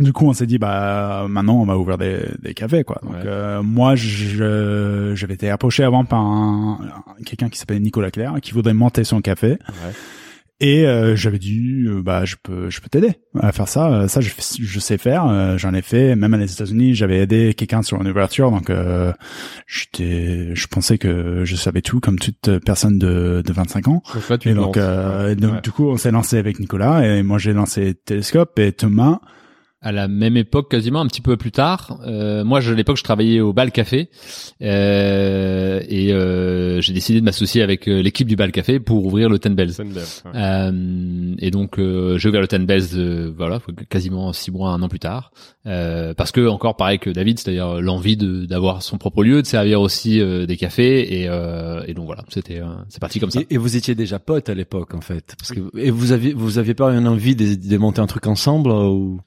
du 0.01 0.13
coup, 0.13 0.27
on 0.29 0.33
s'est 0.33 0.47
dit, 0.47 0.59
bah, 0.59 1.27
maintenant, 1.29 1.61
on 1.61 1.65
va 1.67 1.79
ouvrir 1.79 1.99
des, 1.99 2.19
des 2.43 2.55
cafés, 2.55 2.83
quoi. 2.85 2.99
Donc, 3.03 3.13
Ouais. 3.13 3.21
euh, 3.27 3.63
moi, 3.63 3.95
je, 3.97 5.13
j'avais 5.15 5.35
été 5.35 5.51
approché 5.51 5.85
avant 5.85 6.05
par 6.05 6.21
un, 6.21 6.79
un- 6.83 7.23
quelqu'un 7.25 7.49
qui 7.49 7.59
s'appelle 7.59 7.81
Nicolas 7.83 8.11
Claire, 8.11 8.35
qui 8.43 8.53
voudrait 8.53 8.75
monter 8.75 9.05
son 9.05 9.21
café. 9.21 9.59
Et 10.63 10.87
euh, 10.87 11.17
j'avais 11.17 11.39
dit, 11.39 11.85
euh, 11.87 12.03
bah, 12.03 12.27
je 12.27 12.37
peux, 12.43 12.69
je 12.69 12.83
peux 12.83 12.91
t'aider 12.91 13.13
à 13.41 13.51
faire 13.51 13.67
ça. 13.67 13.91
Euh, 13.93 14.09
Ça, 14.09 14.21
je, 14.21 14.31
je 14.61 14.79
sais 14.79 14.99
faire. 14.99 15.27
Euh, 15.27 15.57
J'en 15.57 15.73
ai 15.73 15.81
fait. 15.81 16.15
Même 16.17 16.35
aux 16.35 16.39
États-Unis, 16.45 16.95
j'avais 16.95 17.19
aidé 17.21 17.55
quelqu'un 17.55 17.81
sur 17.81 17.99
une 17.99 18.09
ouverture. 18.09 18.51
Donc, 18.51 18.69
euh, 18.69 19.11
j'étais, 19.67 20.55
je 20.55 20.67
pensais 20.67 20.99
que 20.99 21.45
je 21.47 21.57
savais 21.57 21.81
tout, 21.81 22.01
comme 22.01 22.19
toute 22.19 22.59
personne 22.59 22.99
de, 22.99 23.43
de 23.47 23.53
25 23.55 23.89
ans. 23.89 24.03
Donc, 24.55 24.77
euh, 24.77 25.31
et 25.31 25.35
donc 25.35 25.55
Ouais. 25.55 25.61
du 25.63 25.71
coup, 25.71 25.89
on 25.89 25.97
s'est 25.97 26.11
lancé 26.11 26.37
avec 26.37 26.59
Nicolas 26.61 27.07
et 27.07 27.23
moi 27.23 27.39
j'ai 27.39 27.55
lancé 27.55 27.95
Télescope 27.95 28.59
et 28.59 28.73
Thomas. 28.73 29.21
À 29.83 29.93
la 29.93 30.09
même 30.09 30.37
époque 30.37 30.71
quasiment 30.71 31.01
un 31.01 31.07
petit 31.07 31.23
peu 31.23 31.37
plus 31.37 31.53
tard. 31.53 32.01
Euh, 32.07 32.45
moi 32.45 32.61
je, 32.61 32.73
à 32.73 32.77
l'époque 32.77 32.99
je 32.99 33.05
travaillais 33.05 33.41
au 33.41 33.53
bal 33.53 33.73
café 33.73 34.11
euh, 34.63 35.81
et 35.89 36.13
euh, 36.13 36.81
j'ai 36.81 36.93
décidé 36.93 37.21
de 37.21 37.25
m'associer 37.25 37.63
avec 37.63 37.89
euh, 37.89 38.03
l'équipe 38.03 38.29
du 38.29 38.37
bal 38.37 38.53
café 38.53 38.79
pour 38.79 39.07
ouvrir 39.07 39.29
le 39.29 39.39
Ten 39.39 39.55
Bells 39.55 39.73
belle, 39.79 39.87
ouais. 39.97 40.31
Euh, 40.35 41.35
et 41.39 41.51
donc 41.51 41.79
euh, 41.79 42.19
j'ai 42.19 42.29
ouvert 42.29 42.43
le 42.43 42.49
Ten 42.49 42.67
Bells 42.67 42.89
euh, 42.95 43.33
voilà 43.37 43.61
quasiment 43.89 44.33
six 44.33 44.51
mois 44.51 44.71
un 44.71 44.83
an 44.83 44.89
plus 44.89 44.99
tard. 44.99 45.33
Euh, 45.67 46.13
parce 46.15 46.33
que 46.33 46.47
encore 46.47 46.77
pareil 46.77 46.99
que 46.99 47.11
David 47.11 47.39
c'est-à-dire 47.39 47.81
l'envie 47.81 48.17
de 48.17 48.45
d'avoir 48.45 48.83
son 48.83 48.99
propre 48.99 49.25
lieu 49.25 49.41
de 49.41 49.47
servir 49.47 49.81
aussi 49.81 50.21
euh, 50.21 50.45
des 50.47 50.57
cafés 50.57 51.23
et, 51.23 51.29
euh, 51.29 51.83
et 51.87 51.95
donc 51.95 52.07
voilà 52.07 52.25
c'était 52.29 52.61
euh, 52.61 52.67
c'est 52.89 53.01
parti 53.01 53.19
comme 53.19 53.31
ça. 53.31 53.41
Et, 53.41 53.55
et 53.55 53.57
vous 53.57 53.77
étiez 53.77 53.95
déjà 53.95 54.19
potes 54.19 54.49
à 54.51 54.55
l'époque 54.55 54.95
en 54.95 55.01
fait, 55.01 55.35
parce 55.39 55.53
que 55.53 55.61
et 55.79 55.91
vous 55.91 56.13
aviez 56.13 56.35
vous 56.35 56.59
aviez 56.59 56.75
pas 56.75 56.91
une 56.93 57.09
envie 57.09 57.35
de, 57.35 57.55
de 57.55 57.79
monter 57.79 58.01
un 58.01 58.07
truc 58.07 58.27
ensemble 58.27 58.71
ou? 58.71 59.21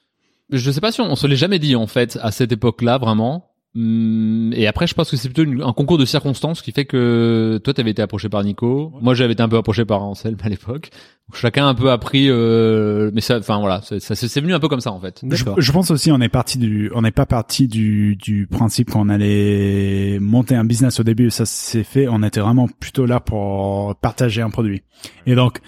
Je 0.54 0.70
sais 0.70 0.82
pas 0.82 0.92
si 0.92 1.02
on, 1.02 1.16
se 1.16 1.26
l'est 1.26 1.36
jamais 1.36 1.58
dit 1.58 1.76
en 1.76 1.88
fait 1.88 2.20
à 2.22 2.32
cette 2.32 2.52
époque-là 2.52 3.00
vraiment. 3.00 3.53
Hum, 3.76 4.54
Et 4.56 4.68
après, 4.68 4.86
je 4.86 4.94
pense 4.94 5.10
que 5.10 5.18
c'est 5.18 5.30
plutôt 5.30 5.44
une- 5.44 5.64
un 5.64 5.74
concours 5.74 5.98
de 5.98 6.06
circonstances 6.06 6.62
qui 6.62 6.72
fait 6.72 6.86
que 6.86 7.60
toi, 7.64 7.74
t'avais 7.74 7.90
été 7.92 8.02
approché 8.04 8.30
par 8.30 8.44
Nico, 8.44 8.94
moi, 9.02 9.16
j'avais 9.16 9.34
été 9.34 9.42
un 9.42 9.50
peu 9.50 9.58
approché 9.58 9.84
par 9.84 10.04
Anselme 10.04 10.38
à 10.44 10.50
l'époque. 10.50 10.90
Chacun 11.34 11.66
a 11.66 11.70
un 11.70 11.74
peu 11.74 11.90
appris, 11.90 12.30
euh, 12.30 13.10
mais 13.14 13.22
ça, 13.22 13.40
enfin 13.40 13.58
voilà, 13.60 13.82
ça, 13.82 14.00
ça- 14.00 14.14
c'est 14.14 14.42
venu 14.42 14.54
un 14.54 14.60
peu 14.60 14.68
comme 14.68 14.82
ça 14.82 14.92
en 14.92 15.00
fait. 15.00 15.22
Je, 15.38 15.44
je 15.58 15.72
pense 15.72 15.90
aussi 15.90 16.12
on 16.12 16.20
est 16.22 16.30
parti 16.30 16.58
du, 16.60 16.92
on 16.94 17.02
n'est 17.02 17.12
pas 17.12 17.26
parti 17.26 17.68
du, 17.68 18.16
du 18.18 18.46
principe 18.46 18.92
qu'on 18.92 19.08
allait 19.10 20.20
monter 20.20 20.54
un 20.56 20.66
business 20.66 21.00
au 21.00 21.04
début. 21.04 21.32
Ça 21.32 21.46
s'est 21.46 21.84
fait. 21.84 22.08
On 22.10 22.22
était 22.24 22.42
vraiment 22.42 22.68
plutôt 22.68 23.06
là 23.06 23.20
pour 23.22 23.96
partager 23.96 24.42
un 24.42 24.50
produit. 24.50 24.84
Et 25.26 25.34
donc, 25.34 25.60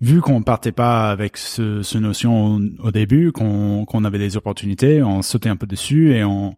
vu 0.00 0.20
qu'on 0.20 0.42
partait 0.42 0.72
pas 0.72 1.10
avec 1.10 1.36
ce, 1.36 1.82
ce 1.82 1.98
notion 1.98 2.56
au, 2.56 2.60
au 2.84 2.90
début, 2.92 3.32
qu'on 3.32 3.84
qu'on 3.84 4.04
avait 4.04 4.18
des 4.18 4.36
opportunités, 4.36 5.02
on 5.02 5.22
sautait 5.22 5.48
un 5.50 5.56
peu 5.56 5.66
dessus 5.66 6.14
et 6.14 6.24
on 6.24 6.54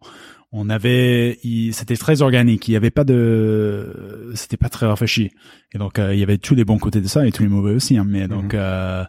on 0.55 0.69
avait, 0.69 1.39
il- 1.43 1.73
c'était 1.73 1.97
très 1.97 2.21
organique. 2.21 2.67
Il 2.67 2.71
y 2.73 2.75
avait 2.75 2.91
pas 2.91 3.03
de, 3.03 4.31
c'était 4.35 4.55
pas 4.57 4.69
très 4.69 4.85
réfléchi. 4.87 5.31
Et 5.73 5.77
donc 5.79 5.97
euh, 5.99 6.13
il 6.13 6.19
y 6.19 6.23
avait 6.23 6.37
tous 6.37 6.53
les 6.55 6.63
bons 6.63 6.77
côtés 6.77 7.01
de 7.01 7.07
ça 7.07 7.25
et 7.27 7.31
tous 7.31 7.43
les 7.43 7.49
mauvais 7.49 7.73
aussi. 7.73 7.97
Hein, 7.97 8.05
mais 8.07 8.27
donc, 8.27 8.53
euh, 8.53 9.03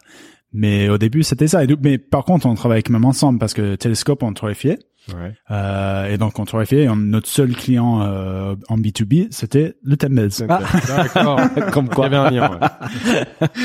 mais 0.53 0.89
au 0.89 0.97
début 0.97 1.21
c'était 1.23 1.47
ça. 1.47 1.63
Et 1.63 1.67
donc- 1.67 1.79
mais 1.83 1.97
par 1.99 2.25
contre, 2.25 2.47
on 2.47 2.55
travaillait 2.55 2.81
quand 2.83 2.93
même 2.93 3.05
ensemble 3.05 3.37
parce 3.39 3.53
que 3.53 3.75
Télescope 3.75 4.23
on 4.23 4.33
torréfiait. 4.33 4.79
Ouais. 5.13 5.33
Euh, 5.51 6.11
et 6.11 6.17
donc 6.17 6.39
on 6.39 6.45
torréfiait. 6.45 6.85
Et 6.85 6.89
on- 6.89 6.95
notre 6.95 7.27
seul 7.27 7.53
client 7.55 8.01
euh, 8.01 8.55
en 8.69 8.77
B2B, 8.79 9.27
c'était 9.29 9.75
le 9.83 9.97
Tembels. 9.97 10.31
Ah. 10.49 10.61
D'accord. 10.87 11.39
Comme 11.71 11.85
Il 11.85 11.91
y 11.91 11.95
quoi. 11.95 12.05
avait 12.07 12.15
un 12.17 12.29
lien. 12.31 12.51
ouais. 12.59 13.47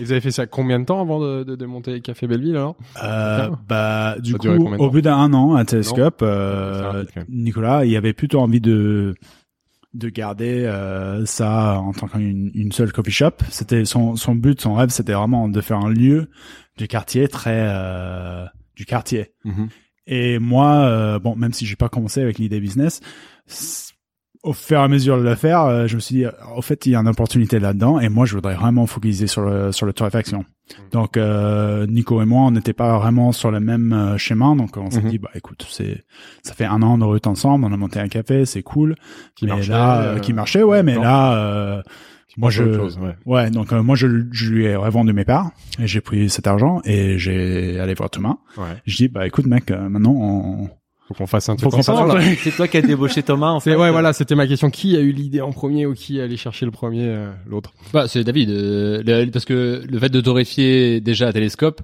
Et 0.00 0.04
vous 0.04 0.12
avez 0.12 0.20
fait 0.20 0.30
ça 0.30 0.46
combien 0.46 0.78
de 0.80 0.84
temps 0.84 1.00
avant 1.00 1.20
de, 1.20 1.44
de, 1.44 1.56
de 1.56 1.66
monter 1.66 2.00
Café 2.00 2.26
Belleville 2.26 2.56
alors 2.56 2.76
Euh, 3.02 3.50
bah, 3.68 4.16
du 4.20 4.32
Ça 4.32 4.38
coup, 4.38 4.48
au 4.48 4.90
bout 4.90 5.00
d'un 5.00 5.32
an 5.32 5.54
à 5.54 5.64
Telescope, 5.64 6.20
euh. 6.22 7.04
Nicolas, 7.28 7.84
il 7.84 7.96
avait 7.96 8.12
plutôt 8.12 8.40
envie 8.40 8.60
de 8.60 9.14
de 9.94 10.10
garder 10.10 10.64
euh, 10.64 11.24
ça 11.24 11.80
en 11.80 11.92
tant 11.92 12.06
qu'une 12.06 12.50
une 12.54 12.70
seule 12.70 12.92
coffee 12.92 13.10
shop. 13.10 13.30
C'était 13.48 13.84
son 13.86 14.14
son 14.16 14.34
but, 14.34 14.60
son 14.60 14.74
rêve, 14.74 14.90
c'était 14.90 15.14
vraiment 15.14 15.48
de 15.48 15.60
faire 15.62 15.78
un 15.78 15.88
lieu 15.88 16.28
du 16.76 16.86
quartier 16.86 17.28
très 17.28 17.66
euh, 17.70 18.44
du 18.74 18.84
quartier. 18.84 19.32
Mhm. 19.44 19.68
Et 20.06 20.38
moi, 20.38 20.74
euh, 20.84 21.18
bon, 21.18 21.34
même 21.34 21.52
si 21.52 21.66
j'ai 21.66 21.76
pas 21.76 21.88
commencé 21.88 22.20
avec 22.20 22.38
l'idée 22.38 22.60
business, 22.60 23.00
au 24.46 24.52
fur 24.52 24.78
et 24.78 24.82
à 24.82 24.88
mesure 24.88 25.18
de 25.18 25.22
le 25.24 25.34
faire, 25.34 25.62
euh, 25.62 25.86
je 25.86 25.96
me 25.96 26.00
suis 26.00 26.14
dit, 26.16 26.24
au 26.56 26.62
fait, 26.62 26.86
il 26.86 26.92
y 26.92 26.96
a 26.96 27.00
une 27.00 27.08
opportunité 27.08 27.58
là-dedans, 27.58 28.00
et 28.00 28.08
moi, 28.08 28.24
je 28.26 28.34
voudrais 28.34 28.54
vraiment 28.54 28.86
focaliser 28.86 29.26
sur 29.26 29.42
le 29.42 29.72
sur 29.72 29.86
le 29.86 29.92
torréfaction. 29.92 30.44
Donc, 30.92 31.16
euh, 31.16 31.86
Nico 31.86 32.20
et 32.22 32.24
moi, 32.24 32.42
on 32.42 32.50
n'était 32.52 32.72
pas 32.72 32.96
vraiment 32.98 33.32
sur 33.32 33.50
le 33.50 33.60
même 33.60 33.92
euh, 33.92 34.16
schéma, 34.18 34.54
donc 34.56 34.76
on 34.76 34.90
s'est 34.90 35.02
Mhm. 35.02 35.10
dit, 35.10 35.18
bah 35.18 35.30
écoute, 35.34 35.66
c'est 35.68 36.02
ça 36.42 36.54
fait 36.54 36.64
un 36.64 36.80
an 36.82 36.96
de 36.98 37.04
route 37.04 37.26
ensemble, 37.26 37.64
on 37.64 37.72
a 37.72 37.76
monté 37.76 38.00
un 38.00 38.08
café, 38.08 38.44
c'est 38.46 38.62
cool, 38.62 38.94
Qui 39.36 39.46
mais 39.46 39.52
marchait, 39.52 39.70
là, 39.72 40.00
euh, 40.00 40.16
euh, 40.16 40.18
qui 40.18 40.32
marchait, 40.32 40.62
ouais, 40.62 40.82
mais 40.82 40.94
là, 40.96 41.34
euh, 41.36 41.82
moi, 42.36 42.50
je, 42.50 42.64
chose, 42.74 42.98
ouais. 42.98 43.14
ouais, 43.26 43.50
donc 43.50 43.72
euh, 43.72 43.82
moi, 43.82 43.96
je, 43.96 44.06
je 44.30 44.52
lui 44.52 44.64
ai 44.66 44.76
revendu 44.76 45.12
mes 45.12 45.24
parts, 45.24 45.50
et 45.78 45.86
j'ai 45.86 46.00
pris 46.00 46.28
cet 46.30 46.46
argent, 46.46 46.80
et 46.84 47.18
j'ai 47.18 47.78
allé 47.80 47.94
voir 47.94 48.10
Thomas. 48.10 48.36
Ouais. 48.58 48.64
Je 48.86 48.96
dis, 48.96 49.08
bah 49.08 49.26
écoute, 49.26 49.46
mec, 49.46 49.70
euh, 49.70 49.88
maintenant, 49.88 50.14
on, 50.14 50.68
Faut 51.08 51.14
qu'on 51.14 51.26
fasse 51.26 51.48
un 51.48 51.52
Faut 51.56 51.68
truc 51.70 51.84
fasse 51.84 51.88
ensemble. 51.88 52.20
C'est 52.42 52.50
toi 52.50 52.66
qui 52.66 52.76
as 52.78 52.82
débauché 52.82 53.22
Thomas, 53.22 53.50
en 53.50 53.60
fait. 53.60 53.76
Ouais, 53.76 53.90
voilà, 53.90 54.12
c'était 54.12 54.34
ma 54.34 54.46
question. 54.46 54.70
Qui 54.70 54.96
a 54.96 55.00
eu 55.00 55.12
l'idée 55.12 55.40
en 55.40 55.52
premier 55.52 55.86
ou 55.86 55.94
qui 55.94 56.18
est 56.18 56.22
allé 56.22 56.36
chercher 56.36 56.64
le 56.66 56.72
premier, 56.72 57.04
euh, 57.06 57.30
l'autre? 57.46 57.72
Bah, 57.92 58.08
c'est 58.08 58.24
David, 58.24 58.50
euh, 58.50 59.02
le- 59.06 59.30
parce 59.30 59.44
que 59.44 59.82
le 59.88 59.98
fait 59.98 60.08
de 60.08 60.20
torréfier 60.20 61.00
déjà 61.00 61.28
à 61.28 61.32
télescope, 61.32 61.80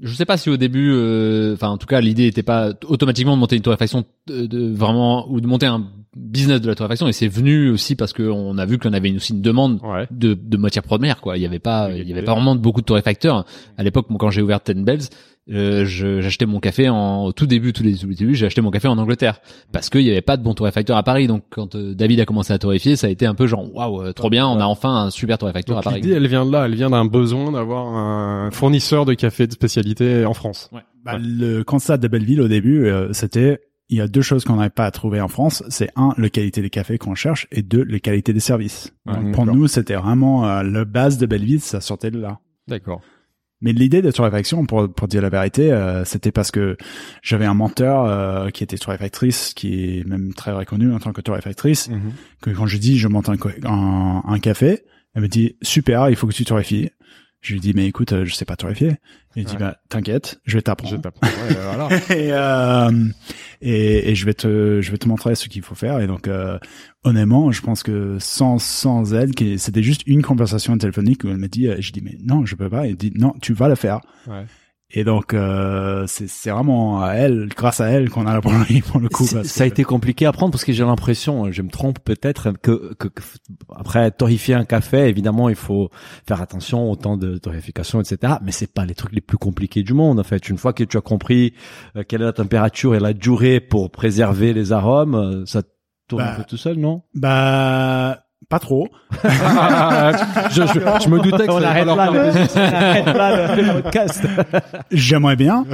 je 0.00 0.12
sais 0.14 0.24
pas 0.24 0.36
si 0.38 0.48
au 0.50 0.56
début, 0.56 0.90
euh, 0.92 1.54
enfin 1.54 1.68
en 1.68 1.78
tout 1.78 1.86
cas 1.86 2.00
l'idée 2.00 2.24
n'était 2.24 2.42
pas 2.42 2.72
automatiquement 2.88 3.34
de 3.36 3.40
monter 3.40 3.54
une 3.54 3.62
torréfaction 3.62 4.04
de, 4.26 4.46
de 4.46 4.72
vraiment 4.74 5.30
ou 5.30 5.40
de 5.40 5.46
monter 5.46 5.66
un 5.66 5.84
business 6.16 6.60
de 6.60 6.66
la 6.68 6.74
torréfaction 6.74 7.06
et 7.06 7.12
c'est 7.12 7.28
venu 7.28 7.70
aussi 7.70 7.94
parce 7.94 8.12
qu'on 8.12 8.58
a 8.58 8.66
vu 8.66 8.78
qu'on 8.78 8.92
avait 8.92 9.08
une- 9.08 9.16
aussi 9.16 9.34
une 9.34 9.42
demande 9.42 9.78
Ouais. 9.84 10.06
de, 10.10 10.34
de 10.34 10.56
matières 10.56 10.82
premières 10.82 11.20
quoi. 11.20 11.36
Il 11.36 11.42
y 11.42 11.46
avait 11.46 11.60
pas, 11.60 11.90
il 11.92 12.08
y 12.08 12.12
avait 12.12 12.22
pas 12.22 12.32
vraiment 12.32 12.56
beaucoup 12.56 12.80
de 12.80 12.86
torréfacteurs 12.86 13.44
à 13.76 13.82
l'époque. 13.84 14.06
Moi, 14.10 14.18
quand 14.18 14.30
j'ai 14.30 14.42
ouvert 14.42 14.60
Ten 14.60 14.84
Bells, 14.84 15.02
euh, 15.50 15.84
je- 15.84 16.20
j'achetais 16.20 16.46
mon 16.46 16.58
café 16.60 16.88
en 16.88 17.24
au 17.24 17.32
tout 17.32 17.46
début, 17.46 17.72
tout 17.72 17.82
les 17.82 17.96
tout 17.96 18.06
début, 18.06 18.34
j'ai 18.34 18.46
acheté 18.46 18.60
mon 18.62 18.70
café 18.70 18.88
en 18.88 18.96
Angleterre 18.98 19.40
parce 19.72 19.90
qu'il 19.90 20.00
y 20.02 20.10
avait 20.10 20.22
pas 20.22 20.36
de 20.36 20.42
bon 20.42 20.54
torréfacteur 20.54 20.96
à 20.96 21.02
Paris. 21.02 21.26
Donc 21.26 21.44
quand 21.50 21.74
euh, 21.74 21.94
David 21.94 22.20
a 22.20 22.24
commencé 22.24 22.52
à 22.52 22.58
torréfier, 22.58 22.96
ça 22.96 23.08
a 23.08 23.10
été 23.10 23.26
un 23.26 23.34
peu 23.34 23.46
genre 23.46 23.72
waouh, 23.74 24.02
euh, 24.02 24.12
trop 24.12 24.30
bien, 24.30 24.46
on 24.46 24.58
a 24.58 24.64
enfin 24.64 24.94
un 25.06 25.10
super 25.10 25.36
torréfacteur 25.38 25.76
à 25.78 25.80
Donc 25.80 25.84
Paris. 25.84 26.00
l'idée, 26.00 26.14
elle 26.14 26.26
vient 26.28 26.46
de 26.46 26.52
là. 26.52 26.64
Elle 26.66 26.74
vient 26.74 26.90
d'un 26.90 27.04
besoin 27.04 27.52
d'avoir 27.52 27.86
un 27.94 28.50
fournisseur 28.50 29.04
de 29.04 29.14
café 29.14 29.46
de 29.46 29.52
spécialité 29.52 30.24
en 30.24 30.34
France. 30.34 30.70
Bah, 31.04 31.18
Le 31.20 31.62
constat 31.62 31.98
de 31.98 32.08
Belleville 32.08 32.40
au 32.40 32.48
début, 32.48 32.86
euh, 32.86 33.12
c'était 33.12 33.60
il 33.90 33.98
y 33.98 34.00
a 34.00 34.08
deux 34.08 34.22
choses 34.22 34.44
qu'on 34.44 34.56
n'avait 34.56 34.70
pas 34.70 34.86
à 34.86 34.90
trouver 34.90 35.20
en 35.20 35.28
France. 35.28 35.62
C'est 35.68 35.90
un, 35.94 36.14
la 36.16 36.30
qualité 36.30 36.62
des 36.62 36.70
cafés 36.70 36.96
qu'on 36.96 37.14
cherche, 37.14 37.46
et 37.52 37.60
deux, 37.60 37.84
la 37.84 37.98
qualité 37.98 38.32
des 38.32 38.40
services. 38.40 38.94
Ouais, 39.04 39.12
Donc, 39.12 39.32
pour 39.34 39.44
d'accord. 39.44 39.56
nous, 39.60 39.68
c'était 39.68 39.94
vraiment 39.96 40.48
euh, 40.48 40.62
le 40.62 40.84
base 40.86 41.18
de 41.18 41.26
Belleville, 41.26 41.60
ça 41.60 41.82
sortait 41.82 42.10
de 42.10 42.18
là. 42.18 42.38
D'accord. 42.66 43.02
Mais 43.64 43.72
l'idée 43.72 44.02
de 44.02 44.10
torréfaction, 44.12 44.64
pour, 44.66 44.92
pour 44.92 45.08
dire 45.08 45.22
la 45.22 45.30
vérité, 45.30 45.72
euh, 45.72 46.04
c'était 46.04 46.30
parce 46.30 46.50
que 46.52 46.76
j'avais 47.22 47.46
un 47.46 47.54
menteur 47.54 48.04
euh, 48.04 48.50
qui 48.50 48.62
était 48.62 48.76
torréfactrice, 48.78 49.54
qui 49.54 49.98
est 49.98 50.04
même 50.06 50.34
très 50.34 50.52
reconnue 50.52 50.92
en 50.92 50.98
tant 51.00 51.12
que 51.12 51.20
torréfactrice, 51.22 51.88
Mhm. 51.88 52.12
que 52.42 52.50
quand 52.50 52.66
je 52.66 52.76
dis 52.76 52.98
je 52.98 53.08
monte 53.08 53.28
un, 53.30 54.22
un 54.24 54.38
café, 54.38 54.84
elle 55.14 55.22
me 55.22 55.28
dit 55.28 55.56
super, 55.62 56.10
il 56.10 56.16
faut 56.16 56.26
que 56.28 56.32
tu 56.34 56.44
torréfies. 56.44 56.90
Je 57.44 57.52
lui 57.52 57.60
dis 57.60 57.72
mais 57.74 57.86
écoute, 57.86 58.12
euh, 58.14 58.24
je 58.24 58.34
sais 58.34 58.46
pas 58.46 58.56
torréfier. 58.56 58.96
Il 59.36 59.44
dit 59.44 59.52
Ouais. 59.52 59.58
bah 59.58 59.76
t'inquiète, 59.90 60.40
je 60.46 60.56
vais 60.56 60.62
t'apprendre. 60.62 60.94
Ouais, 60.96 61.54
voilà. 61.76 61.88
et, 62.10 62.32
euh, 62.32 63.04
et, 63.60 64.10
et 64.10 64.14
je 64.14 64.24
vais 64.24 64.32
te 64.32 64.80
je 64.80 64.90
vais 64.90 64.96
te 64.96 65.06
montrer 65.06 65.34
ce 65.34 65.48
qu'il 65.48 65.60
faut 65.62 65.74
faire 65.74 66.00
et 66.00 66.06
donc 66.06 66.26
euh, 66.26 66.58
honnêtement 67.02 67.52
je 67.52 67.60
pense 67.60 67.82
que 67.82 68.16
sans 68.18 68.58
sans 68.58 69.12
elle 69.12 69.32
c'était 69.58 69.82
juste 69.82 70.02
une 70.06 70.22
conversation 70.22 70.76
téléphonique 70.78 71.24
où 71.24 71.28
elle 71.28 71.36
me 71.36 71.48
dit 71.48 71.68
euh, 71.68 71.76
je 71.80 71.92
dis 71.92 72.00
mais 72.00 72.16
non 72.24 72.46
je 72.46 72.54
peux 72.54 72.70
pas 72.70 72.86
elle 72.86 72.96
dit 72.96 73.12
non 73.14 73.34
tu 73.42 73.52
vas 73.52 73.68
le 73.68 73.74
faire 73.74 74.00
Ouais. 74.26 74.44
Et 74.90 75.02
donc 75.02 75.34
euh, 75.34 76.04
c'est 76.06 76.28
c'est 76.28 76.50
vraiment 76.50 77.02
à 77.02 77.14
elle 77.14 77.48
grâce 77.48 77.80
à 77.80 77.86
elle 77.88 78.10
qu'on 78.10 78.26
a 78.26 78.32
la 78.34 78.40
première 78.42 78.66
pour 78.86 79.00
le 79.00 79.08
coup 79.08 79.26
parce 79.32 79.48
ça 79.48 79.64
a 79.64 79.66
que- 79.66 79.72
été 79.72 79.82
compliqué 79.84 80.26
à 80.26 80.32
prendre 80.32 80.52
parce 80.52 80.64
que 80.64 80.72
j'ai 80.72 80.84
l'impression, 80.84 81.50
je 81.50 81.62
me 81.62 81.70
trompe 81.70 81.98
peut-être, 82.00 82.52
que, 82.62 82.94
que, 82.94 83.08
que- 83.08 83.22
après 83.74 84.10
torréfier 84.10 84.54
un 84.54 84.64
café, 84.64 85.08
évidemment, 85.08 85.48
il 85.48 85.56
faut 85.56 85.90
faire 86.28 86.40
attention 86.42 86.90
au 86.90 86.96
temps 86.96 87.16
de 87.16 87.38
torréfication, 87.38 88.00
etc. 88.00 88.34
Mais 88.42 88.52
c'est 88.52 88.72
pas 88.72 88.84
les 88.84 88.94
trucs 88.94 89.12
les 89.12 89.20
plus 89.20 89.38
compliqués 89.38 89.82
du 89.82 89.94
monde, 89.94 90.20
en 90.20 90.24
fait. 90.24 90.48
Une 90.48 90.58
fois 90.58 90.72
que 90.72 90.84
tu 90.84 90.96
as 90.96 91.00
compris 91.00 91.54
euh, 91.96 92.04
quelle 92.06 92.22
est 92.22 92.26
la 92.26 92.32
température 92.32 92.94
et 92.94 93.00
la 93.00 93.14
durée 93.14 93.60
pour 93.60 93.90
préserver 93.90 94.52
les 94.52 94.72
arômes, 94.72 95.14
euh, 95.14 95.46
ça 95.46 95.62
tourne 96.08 96.22
Bah, 96.22 96.32
un 96.34 96.36
peu 96.36 96.44
tout 96.44 96.56
seul, 96.58 96.76
non? 96.76 97.02
bah 97.14 98.23
pas 98.48 98.58
trop 98.58 98.88
je, 99.24 100.62
je, 100.62 101.02
je 101.04 101.08
me 101.08 101.20
doutais 101.20 101.46
que 101.46 101.52
ça 101.60 101.70
allait 101.70 101.84
pas 101.84 103.36
leur 103.36 103.48
faire 103.48 103.54
plaisir. 103.54 103.82
podcast. 103.82 104.22
J'aimerais 104.90 105.36
bien. 105.36 105.64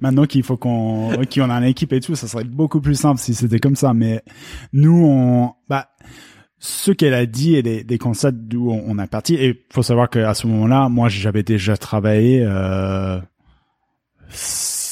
Maintenant 0.00 0.24
qu'il 0.24 0.42
faut 0.42 0.56
qu'on, 0.56 1.10
qu'on 1.32 1.50
a 1.50 1.54
une 1.54 1.64
équipe 1.64 1.92
et 1.92 2.00
tout, 2.00 2.14
ça 2.14 2.28
serait 2.28 2.44
beaucoup 2.44 2.80
plus 2.80 2.94
simple 2.94 3.20
si 3.20 3.34
c'était 3.34 3.58
comme 3.58 3.76
ça. 3.76 3.92
Mais 3.94 4.22
nous, 4.72 5.04
on, 5.06 5.52
bah, 5.68 5.88
ce 6.58 6.90
qu'elle 6.90 7.14
a 7.14 7.26
dit 7.26 7.54
et 7.56 7.62
des, 7.62 7.84
des 7.84 7.98
constats 7.98 8.32
d'où 8.32 8.70
on, 8.70 8.82
on 8.86 8.98
a 8.98 9.06
parti. 9.06 9.34
Et 9.34 9.64
faut 9.72 9.82
savoir 9.82 10.10
qu'à 10.10 10.34
ce 10.34 10.46
moment-là, 10.46 10.88
moi, 10.88 11.08
j'avais 11.08 11.42
déjà 11.42 11.76
travaillé 11.76 12.42
euh, 12.44 13.18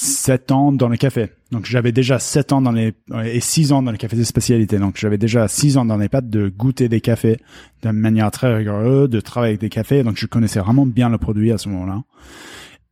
sept 0.07 0.53
ans 0.53 0.73
dans 0.73 0.89
le 0.89 0.97
café. 0.97 1.31
Donc 1.51 1.67
j'avais 1.67 1.93
déjà 1.93 2.19
sept 2.19 2.53
ans 2.53 2.61
dans 2.61 2.73
les 2.73 2.95
et 3.25 3.41
six 3.41 3.73
ans 3.73 3.83
dans 3.83 3.93
les 3.93 3.99
cafés 3.99 4.17
de 4.17 4.25
spécialité. 4.25 4.79
Donc 4.79 4.97
j'avais 4.97 5.19
déjà 5.19 5.49
six 5.49 5.77
ans 5.77 5.85
dans 5.85 5.97
les 5.97 6.09
pattes 6.09 6.31
de 6.31 6.49
goûter 6.49 6.89
des 6.89 7.01
cafés 7.01 7.39
de 7.83 7.91
manière 7.91 8.31
très 8.31 8.55
rigoureuse, 8.55 9.11
de 9.11 9.21
travailler 9.21 9.53
avec 9.53 9.61
des 9.61 9.69
cafés. 9.69 10.03
Donc 10.03 10.17
je 10.17 10.27
connaissais 10.27 10.61
vraiment 10.61 10.87
bien 10.87 11.09
le 11.09 11.19
produit 11.19 11.53
à 11.53 11.59
ce 11.59 11.69
moment-là. 11.69 12.03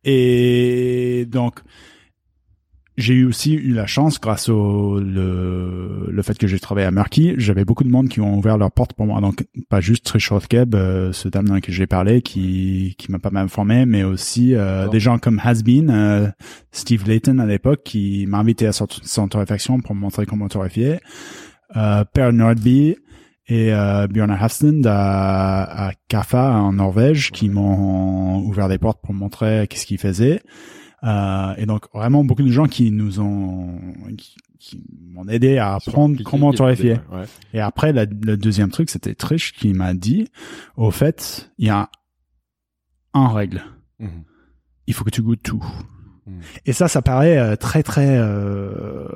Et 0.03 1.25
donc 1.29 1.61
j'ai 2.97 3.13
eu 3.13 3.25
aussi 3.25 3.53
eu 3.53 3.73
la 3.73 3.87
chance 3.87 4.19
grâce 4.19 4.47
au 4.47 4.99
le, 4.99 6.07
le 6.09 6.21
fait 6.21 6.37
que 6.37 6.47
j'ai 6.47 6.59
travaillé 6.59 6.87
à 6.87 6.91
Murky, 6.91 7.33
j'avais 7.37 7.65
beaucoup 7.65 7.83
de 7.83 7.89
monde 7.89 8.07
qui 8.07 8.21
ont 8.21 8.37
ouvert 8.37 8.57
leurs 8.57 8.71
portes 8.71 8.93
pour 8.93 9.05
moi. 9.05 9.19
Donc 9.21 9.45
pas 9.69 9.81
juste 9.81 10.05
Trish 10.05 10.29
Rothkeb, 10.29 10.75
euh, 10.75 11.11
ce 11.11 11.27
dame 11.27 11.47
dans 11.47 11.59
qui 11.59 11.73
j'ai 11.73 11.87
parlé, 11.87 12.21
qui 12.21 12.95
qui 12.97 13.11
m'a 13.11 13.19
pas 13.19 13.31
mal 13.31 13.49
formé, 13.49 13.85
mais 13.85 14.03
aussi 14.03 14.55
euh, 14.55 14.87
des 14.87 14.99
gens 14.99 15.17
comme 15.17 15.41
Hasbeen, 15.43 15.89
euh, 15.89 16.27
Steve 16.71 17.07
Layton 17.07 17.39
à 17.39 17.45
l'époque, 17.45 17.81
qui 17.83 18.25
m'a 18.27 18.37
invité 18.39 18.67
à 18.67 18.71
son, 18.71 18.87
son 18.89 19.27
torréfaction 19.27 19.79
pour 19.81 19.95
me 19.95 19.99
montrer 20.01 20.25
comment 20.25 20.47
torréfier. 20.47 20.99
Euh, 21.75 22.05
Per 22.13 22.31
Nordby 22.31 22.95
et 23.47 23.73
euh, 23.73 24.07
Björn 24.07 24.31
Hafstund 24.31 24.87
à, 24.87 25.87
à 25.87 25.91
Kaffa 26.07 26.53
en 26.53 26.73
Norvège, 26.73 27.31
qui 27.31 27.49
m'ont 27.49 28.39
ouvert 28.39 28.69
des 28.69 28.77
portes 28.77 29.01
pour 29.03 29.13
me 29.13 29.19
montrer 29.19 29.67
qu'est-ce 29.69 29.85
qu'ils 29.85 29.99
faisaient. 29.99 30.41
Euh, 31.05 31.53
et 31.57 31.65
donc 31.67 31.85
vraiment 31.93 32.23
beaucoup 32.23 32.41
de 32.41 32.51
gens 32.51 32.65
qui 32.65 32.89
nous 32.91 33.19
ont 33.19 33.79
qui, 34.17 34.35
qui 34.59 34.83
m'ont 35.11 35.27
aidé 35.27 35.57
à 35.59 35.75
apprendre 35.75 36.21
comment 36.23 36.51
torréfier. 36.51 36.93
Ouais. 37.11 37.25
Et 37.53 37.59
après 37.59 37.93
la- 37.93 38.05
le 38.05 38.37
deuxième 38.37 38.71
truc 38.71 38.89
c'était 38.89 39.13
Trish 39.13 39.53
qui 39.53 39.73
m'a 39.73 39.93
dit 39.93 40.29
au 40.77 40.89
fait 40.91 41.51
il 41.59 41.67
y 41.67 41.69
a 41.69 41.89
un 43.13 43.27
règle 43.27 43.61
Mhm. 43.99 44.23
il 44.87 44.93
faut 44.93 45.03
que 45.05 45.09
tu 45.11 45.21
goûtes 45.21 45.43
tout. 45.43 45.63
Mhm. 46.25 46.41
Et 46.65 46.73
ça, 46.73 46.87
ça 46.87 47.01
paraît 47.01 47.37
euh, 47.37 47.55
très 47.55 47.83
très 47.83 48.17
euh, 48.17 49.07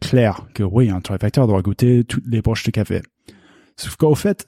clair 0.00 0.46
que 0.54 0.62
oui, 0.62 0.88
un 0.90 1.00
torréfacteur 1.00 1.46
doit 1.46 1.62
goûter 1.62 2.04
toutes 2.04 2.26
les 2.26 2.40
broches 2.42 2.64
de 2.64 2.70
café. 2.70 3.02
Sauf 3.76 3.96
qu'au 3.96 4.14
fait, 4.14 4.46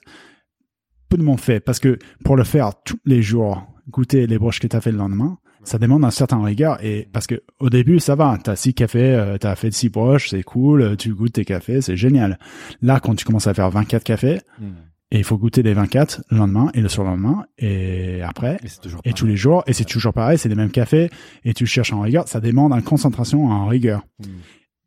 peu 1.09 1.17
de 1.17 1.23
monde 1.23 1.39
fait 1.39 1.59
parce 1.59 1.79
que 1.79 1.99
pour 2.25 2.35
le 2.35 2.43
faire 2.43 2.71
tous 2.83 2.99
les 3.05 3.21
jours, 3.21 3.65
goûter 3.89 4.25
les 4.27 4.37
broches 4.39 4.59
que 4.59 4.67
tu 4.67 4.75
as 4.75 4.81
fait 4.81 4.91
le 4.91 4.97
lendemain, 4.97 5.37
ça 5.63 5.77
demande 5.77 6.03
un 6.03 6.11
certain 6.11 6.43
rigueur 6.43 6.83
et 6.83 7.07
parce 7.11 7.27
que 7.27 7.41
au 7.59 7.69
début 7.69 7.99
ça 7.99 8.15
va, 8.15 8.37
t'as 8.43 8.55
six 8.55 8.73
cafés, 8.73 9.13
euh, 9.13 9.37
t'as 9.37 9.55
fait 9.55 9.71
six 9.71 9.89
broches, 9.89 10.29
c'est 10.29 10.43
cool, 10.43 10.81
euh, 10.81 10.95
tu 10.95 11.13
goûtes 11.13 11.33
tes 11.33 11.45
cafés, 11.45 11.81
c'est 11.81 11.95
génial. 11.97 12.39
Là, 12.81 12.99
quand 12.99 13.15
tu 13.15 13.25
commences 13.25 13.47
à 13.47 13.53
faire 13.53 13.69
24 13.69 14.03
cafés, 14.03 14.39
Mhm. 14.59 14.73
et 15.11 15.17
il 15.19 15.23
faut 15.23 15.37
goûter 15.37 15.61
les 15.63 15.73
24 15.73 16.23
le 16.31 16.37
lendemain 16.37 16.71
et 16.73 16.81
le 16.81 16.89
surlendemain 16.89 17.45
et 17.57 18.21
après 18.21 18.57
Et 18.63 18.69
toujours 18.81 19.01
tous 19.15 19.25
les 19.25 19.35
jours, 19.35 19.63
et 19.67 19.73
c'est 19.73 19.85
toujours 19.85 20.13
pareil, 20.13 20.37
c'est 20.37 20.49
les 20.49 20.55
mêmes 20.55 20.71
cafés, 20.71 21.09
et 21.43 21.53
tu 21.53 21.65
cherches 21.65 21.93
en 21.93 22.01
rigueur, 22.01 22.27
ça 22.27 22.39
demande 22.39 22.73
une 22.73 22.81
concentration 22.83 23.45
en 23.45 23.67
rigueur. 23.67 24.03
Mm. 24.19 24.25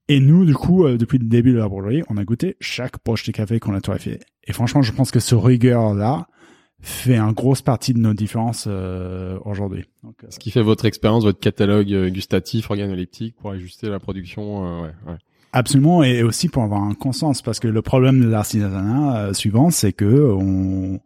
Et 0.08 0.20
nous, 0.20 0.44
du 0.44 0.54
coup, 0.54 0.84
euh, 0.84 0.98
depuis 0.98 1.16
le 1.18 1.24
début 1.24 1.52
de 1.52 1.58
la 1.58 1.68
brûlerie, 1.68 2.02
on 2.10 2.18
a 2.18 2.24
goûté 2.24 2.56
chaque 2.60 2.98
poche 2.98 3.24
de 3.24 3.32
café 3.32 3.58
qu'on 3.58 3.74
a 3.74 3.80
torréfié. 3.80 4.20
Et 4.46 4.52
franchement, 4.52 4.82
je 4.82 4.92
pense 4.92 5.10
que 5.10 5.18
ce 5.20 5.34
rigueur-là 5.34 6.26
fait 6.80 7.16
une 7.16 7.32
grosse 7.32 7.62
partie 7.62 7.94
de 7.94 7.98
nos 7.98 8.14
différences 8.14 8.66
euh, 8.68 9.38
aujourd'hui. 9.44 9.84
Euh, 10.04 10.08
Ce 10.28 10.38
qui 10.38 10.50
fait 10.50 10.62
votre 10.62 10.84
expérience, 10.84 11.24
votre 11.24 11.40
catalogue 11.40 11.92
euh, 11.92 12.10
gustatif, 12.10 12.70
organoleptique 12.70 13.36
pour 13.36 13.50
ajuster 13.50 13.88
la 13.88 13.98
production. 13.98 14.66
euh, 14.66 14.82
ouais, 14.82 14.94
ouais. 15.06 15.16
Absolument, 15.52 16.02
et 16.02 16.22
aussi 16.22 16.48
pour 16.48 16.64
avoir 16.64 16.82
un 16.82 16.94
conscience, 16.94 17.40
parce 17.40 17.60
que 17.60 17.68
le 17.68 17.80
problème 17.80 18.20
de 18.20 18.28
l'artisanat 18.28 19.32
suivant, 19.34 19.70
c'est 19.70 19.92
que 19.92 20.32
on, 20.36 21.00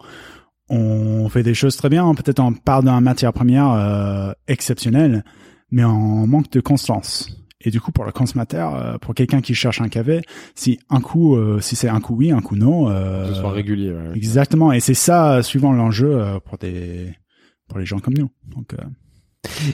on 0.71 1.29
fait 1.29 1.43
des 1.43 1.53
choses 1.55 1.77
très 1.77 1.91
bien, 1.91 2.15
peut-être 2.15 2.41
on 2.41 2.53
part 2.55 2.83
d'une 2.83 2.99
matière 3.01 3.33
première 3.35 3.71
euh, 3.73 4.33
exceptionnelle, 4.49 5.23
mais 5.71 5.85
on 5.85 6.27
manque 6.27 6.51
de 6.51 6.61
constance. 6.61 7.29
Et 7.61 7.71
du 7.71 7.81
coup, 7.81 7.91
pour 7.91 8.05
le 8.05 8.13
consommateur, 8.13 8.75
euh, 8.77 8.99
pour 8.99 9.15
quelqu'un 9.15 9.41
qui 9.41 9.55
cherche 9.55 9.81
un 9.81 9.89
café, 9.89 10.23
si 10.55 10.79
un 10.91 11.01
coup, 11.01 11.37
euh, 11.37 11.61
si 11.61 11.75
c'est 11.75 11.89
un 11.89 12.01
coup 12.01 12.15
oui, 12.15 12.31
un 12.31 12.41
coup 12.41 12.55
non, 12.55 12.89
euh, 12.89 13.29
Que 13.29 13.35
ce 13.35 13.41
soit 13.41 13.51
régulier. 13.51 13.91
ouais. 13.91 14.17
exactement. 14.17 14.73
Et 14.73 14.81
c'est 14.81 14.95
ça, 14.95 15.43
suivant 15.43 15.73
l'enjeu 15.73 16.21
euh, 16.21 16.39
pour 16.39 16.59
des 16.59 17.13
pour 17.69 17.79
les 17.79 17.85
gens 17.87 17.99
comme 17.99 18.15
nous. 18.15 18.31
Donc, 18.47 18.75
euh, 18.75 18.83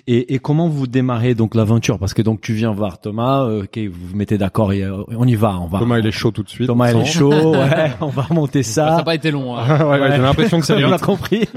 Et, 0.06 0.34
et 0.34 0.38
comment 0.40 0.68
vous 0.68 0.86
démarrez 0.86 1.34
donc 1.34 1.54
l'aventure? 1.54 1.98
Parce 1.98 2.12
que 2.12 2.20
donc 2.20 2.42
tu 2.42 2.52
viens 2.52 2.70
voir 2.72 3.00
Thomas, 3.00 3.44
euh, 3.44 3.62
ok, 3.62 3.78
vous 3.90 4.08
vous 4.10 4.16
mettez 4.16 4.36
d'accord 4.36 4.74
et 4.74 4.82
euh, 4.82 5.02
on 5.16 5.26
y 5.26 5.34
va, 5.36 5.56
on 5.58 5.66
va. 5.66 5.78
Thomas, 5.78 5.98
il 5.98 6.06
est 6.06 6.10
chaud 6.12 6.30
tout 6.32 6.42
de 6.42 6.50
suite. 6.50 6.66
Thomas, 6.66 6.90
il 6.90 6.98
est 6.98 7.00
on 7.00 7.04
chaud, 7.06 7.30
ouais, 7.54 7.92
on 8.02 8.08
va 8.08 8.26
monter 8.30 8.62
Ça 8.62 8.84
n'a 8.84 8.96
ça. 8.98 9.02
pas 9.04 9.14
été 9.14 9.30
long. 9.30 9.56
hein. 9.56 9.64
ouais, 9.88 10.00
ouais, 10.00 10.12
j'ai 10.12 10.18
l'impression 10.22 10.60
que 10.60 10.66
ça 10.66 10.74
on 10.76 10.78
vient 10.78 10.92
a 10.92 10.98
compris. 10.98 11.48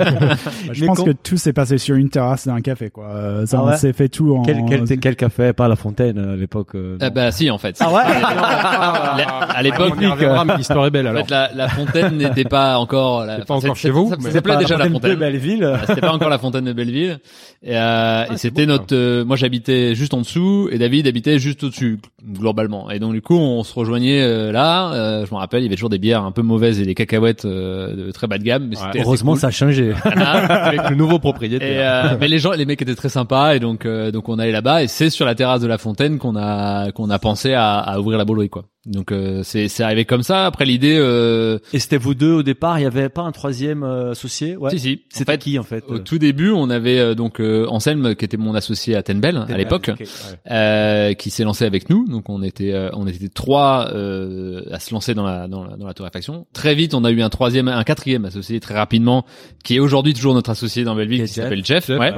je 0.72 0.82
Mais 0.82 0.88
pense 0.88 1.04
que 1.04 1.12
tout 1.12 1.36
s'est 1.36 1.52
passé 1.52 1.78
sur 1.78 1.96
une 1.98 2.10
terrasse 2.10 2.48
d'un 2.48 2.62
café, 2.62 2.90
quoi. 2.90 3.08
Euh, 3.08 3.46
Ça, 3.46 3.58
Ah 3.60 3.64
on 3.64 3.68
ouais 3.68 3.78
s'est 3.78 3.92
fait 3.94 4.08
tout 4.08 4.34
en. 4.36 4.42
quel, 4.44 4.64
quel, 4.66 5.00
quel 5.00 5.16
café? 5.18 5.52
Pas 5.52 5.68
la 5.68 5.76
fontaine 5.76 6.18
à 6.18 6.36
l'époque. 6.38 6.76
euh, 6.76 6.98
Eh 7.02 7.10
bah 7.10 7.32
si 7.34 7.52
en 7.52 7.58
fait. 7.58 7.76
Ah 7.82 7.92
ouais 7.94 8.02
à 8.06 9.62
l'époque, 9.64 9.96
On 10.00 10.56
l'histoire 10.58 10.86
est 10.86 10.92
belle 10.92 11.08
en 11.08 11.12
alors. 11.12 11.26
fait, 11.26 11.32
la, 11.32 11.52
la 11.54 11.68
fontaine 11.68 12.16
n'était 12.18 12.46
pas 12.46 12.78
encore. 12.78 13.26
La, 13.26 13.40
pas 13.40 13.54
enfin, 13.54 13.68
encore 13.68 13.76
chez 13.76 13.90
vous, 13.90 14.10
Pas 14.44 14.56
déjà 14.58 14.78
la 14.78 14.88
de 14.88 14.94
fontaine. 14.94 15.16
Belleville. 15.16 15.64
Ah, 15.76 15.86
C'était 15.88 16.02
pas 16.02 16.14
encore 16.14 16.30
la 16.30 16.38
fontaine 16.38 16.66
de 16.66 16.74
Belleville. 16.74 17.20
Et, 17.64 17.76
euh, 17.98 18.24
et 18.26 18.28
c'est 18.32 18.38
c'était 18.50 18.66
notre. 18.66 18.96
euh, 18.96 19.26
moi, 19.26 19.36
j'habitais 19.36 19.94
juste 19.96 20.14
en 20.14 20.20
dessous 20.22 20.70
et 20.72 20.78
David 20.78 21.08
habitait 21.08 21.40
juste 21.40 21.64
au-dessus 21.64 22.00
globalement. 22.26 22.90
Et 22.92 23.00
donc 23.00 23.14
du 23.14 23.22
coup, 23.22 23.36
on 23.38 23.64
se 23.64 23.74
rejoignait 23.74 24.22
euh, 24.22 24.52
là. 24.52 24.92
Euh, 24.94 25.26
je 25.26 25.34
me 25.34 25.38
rappelle, 25.40 25.62
il 25.62 25.64
y 25.64 25.68
avait 25.68 25.76
toujours 25.76 25.90
des 25.90 25.98
bières 26.00 26.24
un 26.24 26.32
peu 26.32 26.42
mauvaises 26.42 26.80
et 26.80 26.86
des 26.86 26.96
cacahuètes 26.96 27.46
euh, 27.46 28.08
de 28.08 28.12
très 28.12 28.28
bas 28.28 28.38
de 28.38 28.44
gamme. 28.44 28.68
Mais 28.70 28.76
Heureusement, 29.00 29.34
cool. 29.34 29.42
ça 29.42 29.48
a 29.48 29.52
changé. 29.52 29.94
Avec 30.04 30.90
le 30.90 30.96
nouveau 30.96 31.18
Et 31.18 31.20
propriétaire. 31.20 32.12
euh, 32.14 32.18
mais 32.22 32.28
les 32.28 32.40
gens, 32.40 32.52
les 32.52 32.66
mecs 32.66 32.82
étaient 32.82 32.96
très 32.96 33.10
sympas 33.10 33.56
et 33.56 33.60
donc 33.60 33.86
euh, 33.86 34.12
donc 34.12 34.30
on 34.30 34.40
allait 34.40 34.52
là-bas 34.52 34.84
et 34.84 34.88
c'est 34.88 35.10
sur 35.10 35.26
la 35.26 35.36
terrasse 35.36 35.62
de 35.62 35.68
la 35.68 35.78
fontaine 35.78 36.18
qu'on 36.18 36.36
a 36.36 36.92
qu'on 36.92 37.10
a 37.10 37.20
pensé 37.20 37.54
à, 37.54 37.78
à 37.80 38.00
ouvrir 38.00 38.18
la 38.18 38.26
boulerie 38.26 38.50
quoi. 38.50 38.66
Donc 38.88 39.12
euh, 39.12 39.42
c'est 39.44 39.68
c'est 39.68 39.84
arrivé 39.84 40.06
comme 40.06 40.24
ça. 40.24 40.46
Après 40.46 40.66
l'idée, 40.66 40.98
euh, 40.98 41.60
Et 41.74 41.80
c'était 41.80 41.98
vous 41.98 42.16
deux 42.16 42.32
au 42.32 42.44
départ. 42.44 42.80
Il 42.80 42.84
y 42.84 42.86
avait 42.86 43.10
pas 43.10 43.22
un 43.24 43.32
troisième 43.32 43.84
euh, 43.84 44.12
associé? 44.12 44.56
Ouais. 44.56 44.72
si 44.72 44.80
si. 44.80 44.94
En 44.94 45.18
C'était 45.18 45.32
fait, 45.34 45.38
qui 45.40 45.60
en 45.60 45.64
fait 45.64 45.84
au 45.88 45.96
euh? 45.96 46.00
tout 46.00 46.18
début, 46.18 46.52
on 46.52 46.70
avait 46.70 47.00
euh, 47.00 47.14
donc 47.16 47.40
euh, 47.42 47.66
Anselme 47.70 48.16
qui 48.16 48.26
était 48.26 48.38
mon 48.38 48.56
associé 48.56 48.96
à 48.96 49.04
Tenbel 49.04 49.46
à 49.50 49.58
l'époque, 49.58 49.90
Ok, 49.94 50.00
ouais. 50.00 50.08
euh, 50.52 51.14
qui 51.14 51.30
s'est 51.30 51.44
lancé 51.44 51.66
avec 51.66 51.90
nous. 51.90 52.08
Donc 52.08 52.30
on 52.30 52.42
était 52.42 52.72
euh, 52.74 52.90
on 52.94 53.06
était 53.08 53.28
trois 53.30 53.90
euh, 53.94 54.62
à 54.72 54.80
se 54.80 54.94
lancer 54.94 55.14
dans 55.14 55.26
la, 55.26 55.48
dans 55.48 55.64
la 55.64 55.76
dans 55.76 55.86
la 55.86 55.94
torréfaction. 55.94 56.46
Très 56.54 56.74
vite, 56.74 56.94
on 56.94 57.04
a 57.04 57.12
eu 57.12 57.22
un 57.22 57.30
troisième, 57.30 57.68
un 57.68 57.84
quatrième 57.84 58.26
associé 58.26 58.60
très 58.60 58.74
rapidement, 58.76 59.26
qui 59.64 59.76
est 59.76 59.80
aujourd'hui 59.80 60.14
toujours 60.14 60.34
notre 60.34 60.50
associé 60.50 60.84
dans 60.84 60.96
Belleville, 60.96 61.24
Qui 61.26 61.34
s'appelle 61.34 61.66
Jeff. 61.66 61.88
Jeff, 61.88 62.00
ouais. 62.00 62.14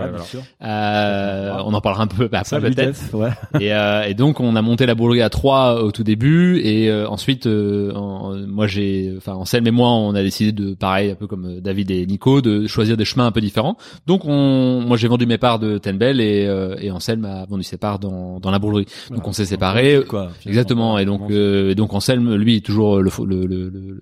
Euh, 0.62 1.54
on 1.66 1.74
en 1.74 1.82
parlera 1.82 2.04
un 2.04 2.08
peu 2.08 2.30
après 2.32 2.62
peut-être. 2.62 3.00
Ouais. 3.14 3.30
Et, 3.60 3.74
euh, 3.74 4.04
et 4.04 4.14
donc 4.14 4.40
on 4.40 4.56
a 4.56 4.62
monté 4.62 4.86
la 4.86 4.96
boulerie 4.96 5.22
à 5.22 5.30
trois 5.30 5.82
au 5.84 5.92
tout 5.92 6.04
début 6.04 6.59
et 6.60 6.89
euh, 6.89 7.08
ensuite 7.08 7.46
euh, 7.48 7.92
en- 7.94 8.36
moi 8.48 8.68
j'ai 8.68 9.13
enfin 9.18 9.34
Anselme 9.34 9.68
et 9.68 9.72
moi 9.72 9.89
on 9.92 10.13
a 10.16 10.22
décidé 10.22 10.51
de 10.51 10.74
pareil 10.74 11.12
un 11.12 11.16
peu 11.16 11.28
comme 11.28 11.46
euh, 11.46 11.62
David 11.62 11.92
et 11.92 12.06
Nico 12.06 12.42
de 12.42 12.68
choisir 12.68 12.98
des 12.98 13.06
chemins 13.06 13.25
un 13.25 13.32
peu 13.32 13.42
différents. 13.42 13.78
Donc 14.08 14.25
on 14.25 14.82
moi 14.82 14.98
j'ai 14.98 15.08
vendu 15.08 15.25
mes 15.25 15.38
parts 15.38 15.60
de 15.60 15.78
Tenbel 15.78 16.20
et 16.22 16.46
euh, 16.48 16.75
et 16.80 16.92
Anselme 16.92 17.25
a 17.25 17.46
vendu 17.46 17.63
ses 17.63 17.78
parts 17.78 18.00
dans 18.00 18.39
dans 18.39 18.51
la 18.51 18.60
boulerie. 18.60 18.86
Donc 19.10 19.28
on 19.28 19.32
s'est 19.34 19.46
séparés. 19.46 20.01
Quoi, 20.08 20.30
Exactement. 20.46 20.98
Et 20.98 21.06
donc, 21.06 21.22
euh, 21.32 21.72
et 21.72 21.75
donc 21.75 21.94
Anselme, 21.94 22.36
lui, 22.36 22.58
est 22.58 22.66
toujours 22.66 23.00
le, 23.01 23.10
le, 23.25 23.46
le, 23.46 23.70
le, 23.70 24.00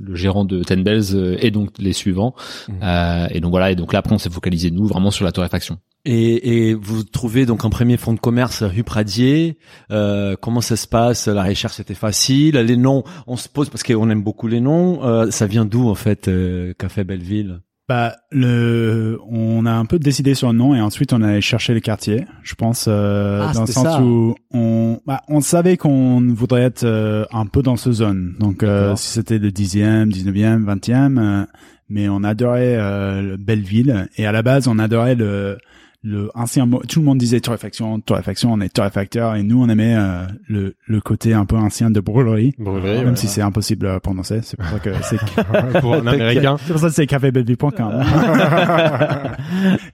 le 0.00 0.14
gérant 0.14 0.44
de 0.44 0.62
Ten 0.62 0.82
Bells 0.82 1.14
euh, 1.14 1.36
et 1.40 1.50
donc 1.50 1.70
les 1.78 1.92
suivants. 1.92 2.34
Euh, 2.82 3.26
et 3.30 3.40
donc 3.40 3.50
voilà. 3.50 3.70
Et 3.70 3.74
donc 3.76 3.92
là, 3.92 4.00
après, 4.00 4.14
on 4.14 4.18
s'est 4.18 4.30
focalisé 4.30 4.70
nous 4.70 4.86
vraiment 4.86 5.10
sur 5.10 5.24
la 5.24 5.32
torréfaction. 5.32 5.78
Et, 6.06 6.68
et 6.68 6.74
vous 6.74 7.02
trouvez 7.02 7.46
donc 7.46 7.64
un 7.64 7.70
premier 7.70 7.96
fonds 7.96 8.12
de 8.12 8.20
commerce 8.20 8.62
rue 8.62 8.84
Pradier. 8.84 9.56
Euh, 9.90 10.36
comment 10.40 10.60
ça 10.60 10.76
se 10.76 10.86
passe? 10.86 11.28
La 11.28 11.44
recherche 11.44 11.74
c'était 11.76 11.94
facile. 11.94 12.56
Les 12.56 12.76
noms, 12.76 13.04
on 13.26 13.36
se 13.36 13.48
pose 13.48 13.70
parce 13.70 13.82
qu'on 13.82 14.10
aime 14.10 14.22
beaucoup 14.22 14.46
les 14.46 14.60
noms. 14.60 15.02
Euh, 15.04 15.30
ça 15.30 15.46
vient 15.46 15.64
d'où 15.64 15.88
en 15.88 15.94
fait 15.94 16.28
euh, 16.28 16.74
Café 16.78 17.04
Belleville? 17.04 17.60
Bah, 17.86 18.16
le, 18.30 19.18
on 19.28 19.66
a 19.66 19.72
un 19.72 19.84
peu 19.84 19.98
décidé 19.98 20.32
sur 20.34 20.50
le 20.52 20.56
nom 20.58 20.74
et 20.74 20.80
ensuite 20.80 21.12
on 21.12 21.20
allait 21.20 21.42
chercher 21.42 21.74
les 21.74 21.82
quartiers. 21.82 22.24
Je 22.42 22.54
pense 22.54 22.86
euh, 22.88 23.46
Ah, 23.46 23.52
dans 23.52 23.60
le 23.62 23.66
sens 23.66 23.84
ça. 23.84 24.02
où 24.02 24.34
on, 24.52 25.00
bah, 25.06 25.20
on 25.28 25.40
savait 25.42 25.76
qu'on 25.76 26.20
voudrait 26.34 26.62
être 26.62 26.84
euh, 26.84 27.26
un 27.30 27.44
peu 27.44 27.60
dans 27.62 27.76
ce 27.76 27.92
zone. 27.92 28.36
Donc 28.40 28.62
euh, 28.62 28.96
si 28.96 29.08
c'était 29.08 29.38
le 29.38 29.50
10e, 29.50 30.06
19e, 30.10 30.64
20e, 30.64 31.18
euh, 31.18 31.46
mais 31.90 32.08
on 32.08 32.24
adorait 32.24 32.76
euh, 32.78 33.20
le 33.20 33.36
Belleville 33.36 34.08
et 34.16 34.24
à 34.26 34.32
la 34.32 34.40
base 34.42 34.66
on 34.66 34.78
adorait 34.78 35.14
le 35.14 35.58
le 36.06 36.30
ancien 36.34 36.66
mot. 36.66 36.82
Tout 36.86 37.00
le 37.00 37.06
monde 37.06 37.16
disait 37.18 37.40
torréfaction, 37.40 37.98
torréfaction. 38.00 38.52
On 38.52 38.60
est 38.60 38.68
torréfacteur 38.68 39.34
et 39.36 39.42
nous 39.42 39.62
on 39.62 39.68
aimait 39.70 39.96
euh, 39.96 40.26
le 40.46 40.76
le 40.86 41.00
côté 41.00 41.32
un 41.32 41.46
peu 41.46 41.56
ancien 41.56 41.90
de 41.90 41.98
brûlerie. 41.98 42.54
Brûlerie, 42.58 42.98
Même 42.98 43.08
ouais. 43.10 43.16
si 43.16 43.26
c'est 43.26 43.40
impossible 43.40 43.86
à 43.88 43.98
prononcer, 44.00 44.40
c'est 44.42 44.58
pour 44.58 44.66
ça 44.68 44.78
que 44.80 44.90
c'est 45.02 45.18
pour 45.80 45.94
un 45.94 46.06
américain. 46.06 46.56
c'est 46.64 46.72
pour 46.72 46.80
ça 46.80 46.88
que 46.88 46.94
c'est 46.94 47.06
cafébelleville.com. 47.06 48.02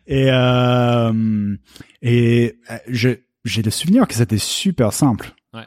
et 0.07 0.27
euh, 0.31 1.55
et 2.03 2.57
euh, 2.71 2.77
je 2.89 3.09
j'ai 3.45 3.63
le 3.63 3.71
souvenir 3.71 4.07
que 4.07 4.15
c'était 4.15 4.39
super 4.39 4.93
simple 4.93 5.33
Ouais. 5.55 5.63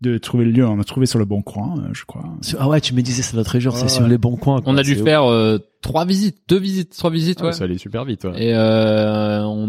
de 0.00 0.18
trouver 0.18 0.44
le 0.46 0.50
lieu. 0.50 0.66
On 0.66 0.80
a 0.80 0.84
trouvé 0.84 1.06
sur 1.06 1.18
le 1.20 1.24
bon 1.24 1.42
coin, 1.42 1.74
euh, 1.78 1.88
je 1.92 2.04
crois. 2.04 2.24
Ah 2.58 2.68
ouais, 2.68 2.80
tu 2.80 2.92
me 2.94 3.02
disais 3.02 3.22
ça 3.22 3.36
l'autre 3.36 3.58
jour, 3.60 3.76
c'est 3.76 3.82
Ouais, 3.84 3.88
sur 3.88 4.08
les 4.08 4.18
bons 4.18 4.36
coins. 4.36 4.60
quoi. 4.62 4.72
On 4.72 4.76
a 4.76 4.82
dû 4.82 4.96
faire 4.96 5.24
euh, 5.30 5.58
trois 5.82 6.04
visites, 6.04 6.36
deux 6.48 6.58
visites, 6.58 6.96
trois 6.96 7.10
visites, 7.10 7.40
ouais. 7.40 7.48
Ah, 7.50 7.52
Ça 7.52 7.64
allait 7.64 7.78
super 7.78 8.04
vite. 8.04 8.24
ouais. 8.24 8.32
Et 8.48 8.54
euh, 8.54 9.42
on, 9.44 9.68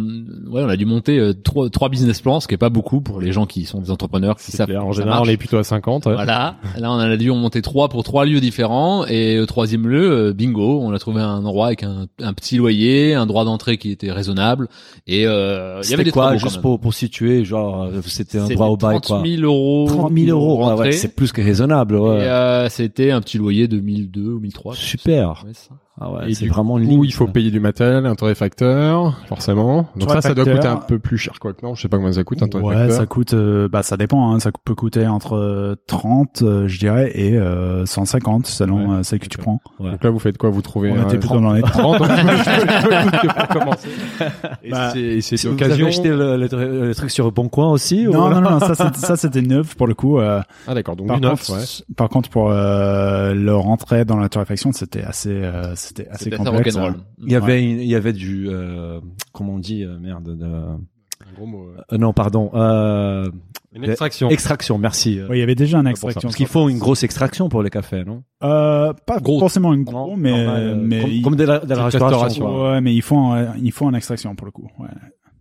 ouais, 0.51 0.63
on 0.63 0.69
a 0.69 0.75
dû 0.75 0.85
monter 0.85 1.19
euh, 1.19 1.33
trois, 1.33 1.69
trois 1.69 1.89
business 1.89 2.21
plans, 2.21 2.39
ce 2.39 2.47
qui 2.47 2.55
est 2.55 2.57
pas 2.57 2.69
beaucoup 2.69 2.99
pour 3.01 3.21
les 3.21 3.31
gens 3.31 3.45
qui 3.45 3.65
sont 3.65 3.79
des 3.79 3.91
entrepreneurs 3.91 4.35
qui 4.37 4.51
savent. 4.51 4.67
clair. 4.67 4.85
En 4.85 4.91
général, 4.91 5.21
on 5.23 5.29
est 5.29 5.37
plutôt 5.37 5.57
à 5.57 5.63
50. 5.63 6.07
ouais. 6.07 6.13
Voilà. 6.15 6.55
Là, 6.77 6.91
on 6.91 6.97
a 6.97 7.15
dû 7.15 7.29
en 7.29 7.35
monter 7.35 7.61
trois 7.61 7.89
pour 7.89 8.03
trois 8.03 8.25
lieux 8.25 8.39
différents. 8.41 9.05
Et 9.07 9.39
au 9.39 9.45
troisième 9.45 9.87
lieu, 9.87 10.11
euh, 10.29 10.33
bingo, 10.33 10.79
on 10.81 10.91
a 10.93 10.99
trouvé 10.99 11.21
un 11.21 11.45
endroit 11.45 11.67
avec 11.67 11.83
un, 11.83 12.07
un 12.21 12.33
petit 12.33 12.57
loyer, 12.57 13.13
un 13.13 13.25
droit 13.25 13.45
d'entrée 13.45 13.77
qui 13.77 13.91
était 13.91 14.11
raisonnable. 14.11 14.67
Et 15.07 15.25
euh, 15.27 15.81
il 15.83 15.91
y 15.91 15.93
avait 15.93 16.03
des 16.03 16.11
quoi, 16.11 16.35
juste 16.37 16.61
pour, 16.61 16.79
pour 16.79 16.93
situer, 16.93 17.45
genre, 17.45 17.83
euh, 17.83 18.01
c'était 18.05 18.39
un 18.39 18.47
droit 18.47 18.67
au 18.67 18.77
bail, 18.77 18.99
30 19.01 19.07
quoi. 19.21 19.27
000 19.29 19.43
euros. 19.43 19.85
30 19.87 20.11
000 20.17 20.29
euros, 20.37 20.67
ouais, 20.67 20.73
ouais, 20.73 20.91
c'est 20.91 21.15
plus 21.15 21.31
que 21.31 21.41
raisonnable, 21.41 21.95
ouais. 21.95 22.17
Et 22.19 22.21
euh, 22.23 22.67
c'était 22.69 23.11
un 23.11 23.21
petit 23.21 23.37
loyer 23.37 23.67
de 23.67 23.79
1002 23.79 24.21
ou 24.21 24.39
1003. 24.39 24.75
Super. 24.75 25.43
Ouais, 25.45 25.53
ça. 25.53 25.75
Ah 26.01 26.11
ouais, 26.11 26.33
c'est 26.33 26.47
vraiment 26.47 26.77
une 26.77 26.85
Ou 26.85 26.89
ligne. 26.89 27.03
il 27.05 27.13
faut 27.13 27.25
ça. 27.25 27.31
payer 27.33 27.51
du 27.51 27.59
matériel, 27.59 28.05
un 28.05 28.15
torréfacteur, 28.15 29.17
forcément. 29.27 29.87
Donc 29.97 30.09
ça, 30.09 30.21
ça 30.21 30.33
doit 30.33 30.45
coûter 30.45 30.67
un 30.67 30.77
peu 30.77 30.97
plus 30.99 31.17
cher, 31.17 31.33
quoi 31.39 31.53
que 31.53 31.65
non. 31.65 31.75
Je 31.75 31.81
sais 31.81 31.87
pas 31.89 31.97
combien 31.97 32.13
ça 32.13 32.23
coûte 32.23 32.41
un 32.41 32.45
Ouais, 32.45 32.51
torréfacteur. 32.51 32.97
ça 32.97 33.05
coûte, 33.05 33.33
euh, 33.33 33.67
bah 33.67 33.83
ça 33.83 33.97
dépend. 33.97 34.31
Hein, 34.33 34.39
ça 34.39 34.51
peut 34.63 34.75
coûter 34.75 35.07
entre 35.07 35.35
euh, 35.35 35.75
30, 35.87 36.41
euh, 36.41 36.67
je 36.67 36.79
dirais, 36.79 37.11
et 37.15 37.37
euh, 37.37 37.85
150 37.85 38.47
selon 38.47 38.89
Ouais, 38.91 38.95
euh, 38.99 39.03
celle 39.03 39.19
que 39.19 39.27
tu 39.27 39.37
prends. 39.37 39.59
Donc 39.79 40.03
là, 40.03 40.09
vous 40.09 40.19
faites 40.19 40.37
quoi? 40.37 40.49
Vous 40.49 40.61
trouvez 40.61 40.91
On 40.91 40.97
euh, 40.97 41.03
était 41.03 41.17
plutôt 41.17 41.39
dans 41.41 41.53
les 41.53 41.61
30 41.61 41.99
donc 41.99 43.47
commencer. 43.51 43.89
Et 44.63 44.71
Bah, 44.71 44.91
c'est- 44.93 44.99
et 44.99 45.21
c'est 45.21 45.35
Vous 45.37 45.47
avez 45.47 45.61
l'occasion. 45.63 45.87
acheté 45.87 46.09
le, 46.09 46.37
le- 46.37 46.87
le 46.87 46.95
truc 46.95 47.11
sur 47.11 47.25
le 47.25 47.31
bon 47.31 47.49
coin 47.49 47.69
aussi 47.71 48.07
ou- 48.07 48.11
Non, 48.13 48.29
non, 48.29 48.41
non, 48.41 48.59
ça, 48.59 49.15
c'était 49.15 49.41
neuf 49.41 49.75
pour 49.75 49.87
le 49.87 49.93
coup. 49.93 50.19
euh, 50.19 50.41
Ah 50.67 50.73
d'accord, 50.73 50.95
donc 50.95 51.07
par, 51.07 51.17
du 51.19 51.23
neuf, 51.27 51.45
contre, 51.47 51.59
ouais. 51.59 51.65
par 51.95 52.09
contre, 52.09 52.29
pour 52.29 52.49
euh, 52.51 53.33
leur 53.33 53.67
entrée 53.67 54.05
dans 54.05 54.17
la 54.17 54.29
torréfaction, 54.29 54.71
c'était 54.71 55.03
assez, 55.03 55.29
euh, 55.31 55.73
c'était 55.89 56.07
assez 56.09 56.29
complexe. 56.29 56.75
hein. 56.77 56.95
Il 57.21 57.31
y 57.31 57.35
avait, 57.35 57.63
une- 57.63 57.79
il 57.79 57.87
y 57.87 57.95
avait 57.95 58.13
du, 58.13 58.47
euh, 58.49 58.99
comment 59.33 59.53
on 59.55 59.59
dit, 59.59 59.83
euh, 59.83 59.97
merde, 59.99 60.37
de, 60.37 60.45
Un 60.45 61.33
gros 61.35 61.45
mot. 61.45 61.65
ouais. 61.67 61.81
euh, 61.93 61.97
non, 61.97 62.13
pardon, 62.13 62.49
euh, 62.53 63.29
Une 63.73 63.83
extraction. 63.83 64.29
extraction, 64.29 64.77
merci. 64.77 65.19
Oui, 65.29 65.37
il 65.37 65.39
y 65.39 65.43
avait 65.43 65.53
déjà 65.55 65.79
une 65.79 65.87
extraction. 65.87 66.21
Parce 66.21 66.35
qu'il 66.35 66.47
faut 66.47 66.69
une 66.69 66.79
grosse 66.79 67.03
extraction 67.03 67.49
pour 67.49 67.61
les 67.61 67.69
cafés, 67.69 68.03
non? 68.05 68.23
Euh, 68.43 68.93
pas 69.05 69.19
Grosse. 69.19 69.39
forcément 69.39 69.73
une 69.73 69.83
Non, 69.83 69.91
gros, 70.05 70.15
mais, 70.15 70.33
euh, 70.33 70.75
mais 70.75 71.01
comme, 71.01 71.09
il- 71.11 71.21
comme 71.21 71.35
de 71.35 71.43
la, 71.43 71.59
de 71.59 71.69
la 71.69 71.85
Petite 71.85 72.01
restauration. 72.01 72.45
quoi. 72.45 72.71
ouais, 72.71 72.81
mais 72.81 72.93
il 72.95 73.01
faut, 73.01 73.17
un- 73.17 73.53
il 73.61 73.71
faut 73.71 73.87
une 73.89 73.95
extraction 73.95 74.35
pour 74.35 74.45
le 74.45 74.51
coup. 74.51 74.67
Ouais. 74.79 74.87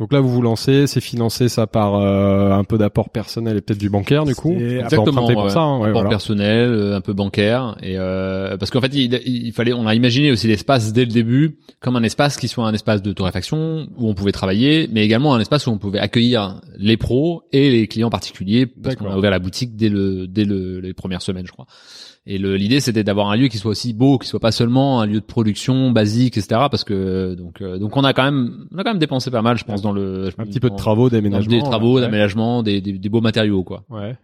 Donc 0.00 0.12
là, 0.12 0.20
vous 0.20 0.28
vous 0.28 0.42
lancez, 0.42 0.86
c'est 0.86 1.00
financé 1.00 1.48
ça 1.48 1.66
par 1.66 1.96
euh, 1.96 2.52
un 2.52 2.62
peu 2.62 2.78
d'apport 2.78 3.10
personnel 3.10 3.56
et 3.56 3.60
peut-être 3.60 3.80
du 3.80 3.90
bancaire 3.90 4.24
du 4.24 4.36
coup. 4.36 4.52
Exactement. 4.52 5.26
pour 5.26 5.44
ouais. 5.44 5.50
ça. 5.50 5.60
hein, 5.60 5.78
ouais, 5.78 5.88
Apport 5.88 6.02
voilà. 6.02 6.08
personnel, 6.08 6.70
euh, 6.70 6.96
un 6.96 7.00
peu 7.00 7.14
bancaire, 7.14 7.76
et 7.82 7.98
euh, 7.98 8.56
parce 8.56 8.70
qu'en 8.70 8.80
fait, 8.80 8.94
il, 8.94 9.12
il 9.26 9.52
fallait, 9.52 9.72
on 9.72 9.86
a 9.86 9.94
imaginé 9.96 10.30
aussi 10.30 10.46
l'espace 10.46 10.92
dès 10.92 11.04
le 11.04 11.10
début 11.10 11.58
comme 11.80 11.96
un 11.96 12.02
espace 12.04 12.36
qui 12.36 12.46
soit 12.46 12.64
un 12.66 12.74
espace 12.74 13.02
de 13.02 13.12
torréfaction 13.12 13.88
où 13.96 14.08
on 14.08 14.14
pouvait 14.14 14.32
travailler, 14.32 14.88
mais 14.92 15.04
également 15.04 15.34
un 15.34 15.40
espace 15.40 15.66
où 15.66 15.70
on 15.70 15.78
pouvait 15.78 15.98
accueillir 15.98 16.60
les 16.76 16.96
pros 16.96 17.42
et 17.52 17.70
les 17.70 17.88
clients 17.88 18.10
particuliers, 18.10 18.66
parce 18.66 18.94
qu'on 18.94 19.10
a 19.10 19.16
ouvert 19.16 19.32
la 19.32 19.40
boutique 19.40 19.74
dès 19.74 19.88
le 19.88 20.28
dès 20.28 20.44
le, 20.44 20.80
les 20.80 20.94
premières 20.94 21.22
semaines, 21.22 21.46
je 21.46 21.52
crois. 21.52 21.66
Et 22.30 22.36
l'idée, 22.36 22.80
c'était 22.80 23.04
d'avoir 23.04 23.30
un 23.30 23.36
lieu 23.36 23.48
qui 23.48 23.56
soit 23.56 23.70
aussi 23.70 23.94
beau, 23.94 24.18
qui 24.18 24.28
soit 24.28 24.38
pas 24.38 24.52
seulement 24.52 25.00
un 25.00 25.06
lieu 25.06 25.18
de 25.18 25.24
production 25.24 25.90
basique, 25.92 26.36
etc. 26.36 26.60
Parce 26.70 26.84
que 26.84 27.34
donc 27.34 27.62
euh, 27.62 27.78
donc 27.78 27.96
on 27.96 28.04
a 28.04 28.12
quand 28.12 28.24
même 28.24 28.66
on 28.70 28.76
a 28.76 28.84
quand 28.84 28.90
même 28.90 28.98
dépensé 28.98 29.30
pas 29.30 29.40
mal, 29.40 29.56
je 29.56 29.64
pense, 29.64 29.80
dans 29.92 30.00
le 30.00 30.30
Un 30.38 30.44
petit 30.44 30.60
peu 30.60 30.70
de 30.70 30.76
travaux, 30.76 31.10
d'aménagement. 31.10 31.50
des 31.50 31.62
travaux, 31.62 31.94
ouais. 31.96 32.00
d'aménagement, 32.00 32.62
des, 32.62 32.80
des, 32.80 32.92
des 32.98 33.08
beaux 33.08 33.20
matériaux, 33.20 33.64
quoi. 33.64 33.84
Ouais. 33.90 34.16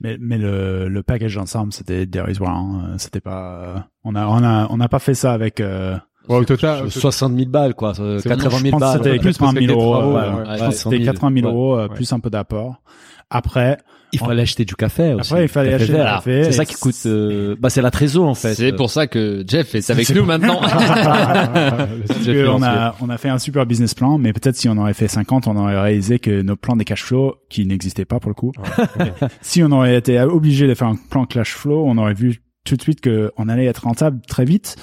Mais, 0.00 0.16
mais 0.20 0.38
le, 0.38 0.88
le 0.88 1.02
package 1.02 1.36
ensemble, 1.38 1.72
c'était 1.72 2.06
dérisoire. 2.06 2.56
Hein. 2.56 2.94
C'était 2.98 3.20
pas. 3.20 3.88
On 4.04 4.14
a, 4.14 4.26
on 4.26 4.42
a, 4.44 4.68
on 4.70 4.76
n'a 4.76 4.88
pas 4.88 4.98
fait 5.00 5.14
ça 5.14 5.32
avec. 5.32 5.60
Euh, 5.60 5.96
Ouais, 6.28 6.36
au 6.36 6.44
total, 6.44 6.80
au 6.80 6.88
total- 6.88 6.90
60 7.00 7.36
000 7.38 7.48
balles, 7.48 7.74
quoi. 7.74 7.94
euh, 8.00 8.18
C'est 8.18 8.28
80 8.28 8.58
je 8.58 8.62
000 8.64 8.70
pense 8.72 8.80
que 8.80 8.84
balles. 8.84 8.96
c'était 8.98 9.10
ouais. 9.12 9.18
plus 9.18 9.38
80 9.38 9.52
000 9.60 9.66
des 9.66 9.72
euros. 9.72 9.92
travaux, 9.96 10.12
ouais, 10.14 10.20
ouais. 10.20 10.28
ouais. 10.28 10.34
Ouais, 10.48 10.58
Je 10.58 10.64
pense 10.64 10.74
que 10.74 10.80
100 10.80 10.90
c'était 10.90 11.04
000, 11.04 11.12
80 11.14 11.40
000 11.40 11.48
euros, 11.48 11.78
euh, 11.78 11.88
plus 11.88 12.12
un 12.12 12.20
peu 12.20 12.28
d'apport. 12.28 12.82
Après, 13.30 13.76
Il 14.12 14.18
fallait 14.18 14.40
acheter 14.42 14.64
du 14.64 14.74
café 14.74 15.12
aussi. 15.12 15.32
Après, 15.32 15.44
il 15.44 15.48
fallait 15.48 15.70
Café 15.72 15.82
acheter 15.84 15.98
du 15.98 16.02
café. 16.02 16.44
C'est 16.44 16.52
ça 16.52 16.64
qui 16.64 16.74
coûte. 16.76 16.94
euh, 17.04 17.56
Bah, 17.60 17.68
c'est 17.68 17.82
la 17.82 17.90
trésor 17.90 18.26
en 18.26 18.34
fait. 18.34 18.54
C'est 18.54 18.72
pour 18.72 18.88
ça 18.90 19.06
que 19.06 19.44
Jeff 19.46 19.74
est 19.74 19.90
avec 19.90 20.08
nous 20.10 20.24
maintenant. 20.24 20.60
Parce 20.62 22.22
J'ai 22.24 22.32
que 22.34 22.48
on 22.48 22.62
a, 22.62 22.94
on 23.00 23.10
a 23.10 23.18
fait 23.18 23.28
un 23.28 23.38
super 23.38 23.66
business 23.66 23.94
plan, 23.94 24.16
mais 24.18 24.32
peut-être 24.32 24.56
si 24.56 24.68
on 24.68 24.76
aurait 24.78 24.94
fait 24.94 25.08
50, 25.08 25.46
on 25.46 25.56
aurait 25.56 25.78
réalisé 25.78 26.18
que 26.18 26.40
nos 26.42 26.56
plans 26.56 26.76
des 26.76 26.84
cash 26.86 27.04
flow, 27.04 27.36
qui 27.50 27.66
n'existaient 27.66 28.04
pas 28.06 28.18
pour 28.18 28.30
le 28.30 28.34
coup, 28.34 28.52
si 29.42 29.62
on 29.62 29.70
aurait 29.72 29.96
été 29.96 30.18
obligé 30.20 30.66
de 30.66 30.74
faire 30.74 30.88
un 30.88 30.96
plan 31.10 31.26
cash 31.26 31.54
flow, 31.54 31.84
on 31.86 31.98
aurait 31.98 32.14
vu 32.14 32.40
tout 32.68 32.76
de 32.76 32.82
suite 32.82 33.00
que 33.00 33.32
on 33.36 33.48
allait 33.48 33.66
être 33.66 33.84
rentable 33.84 34.20
très 34.26 34.44
vite, 34.44 34.76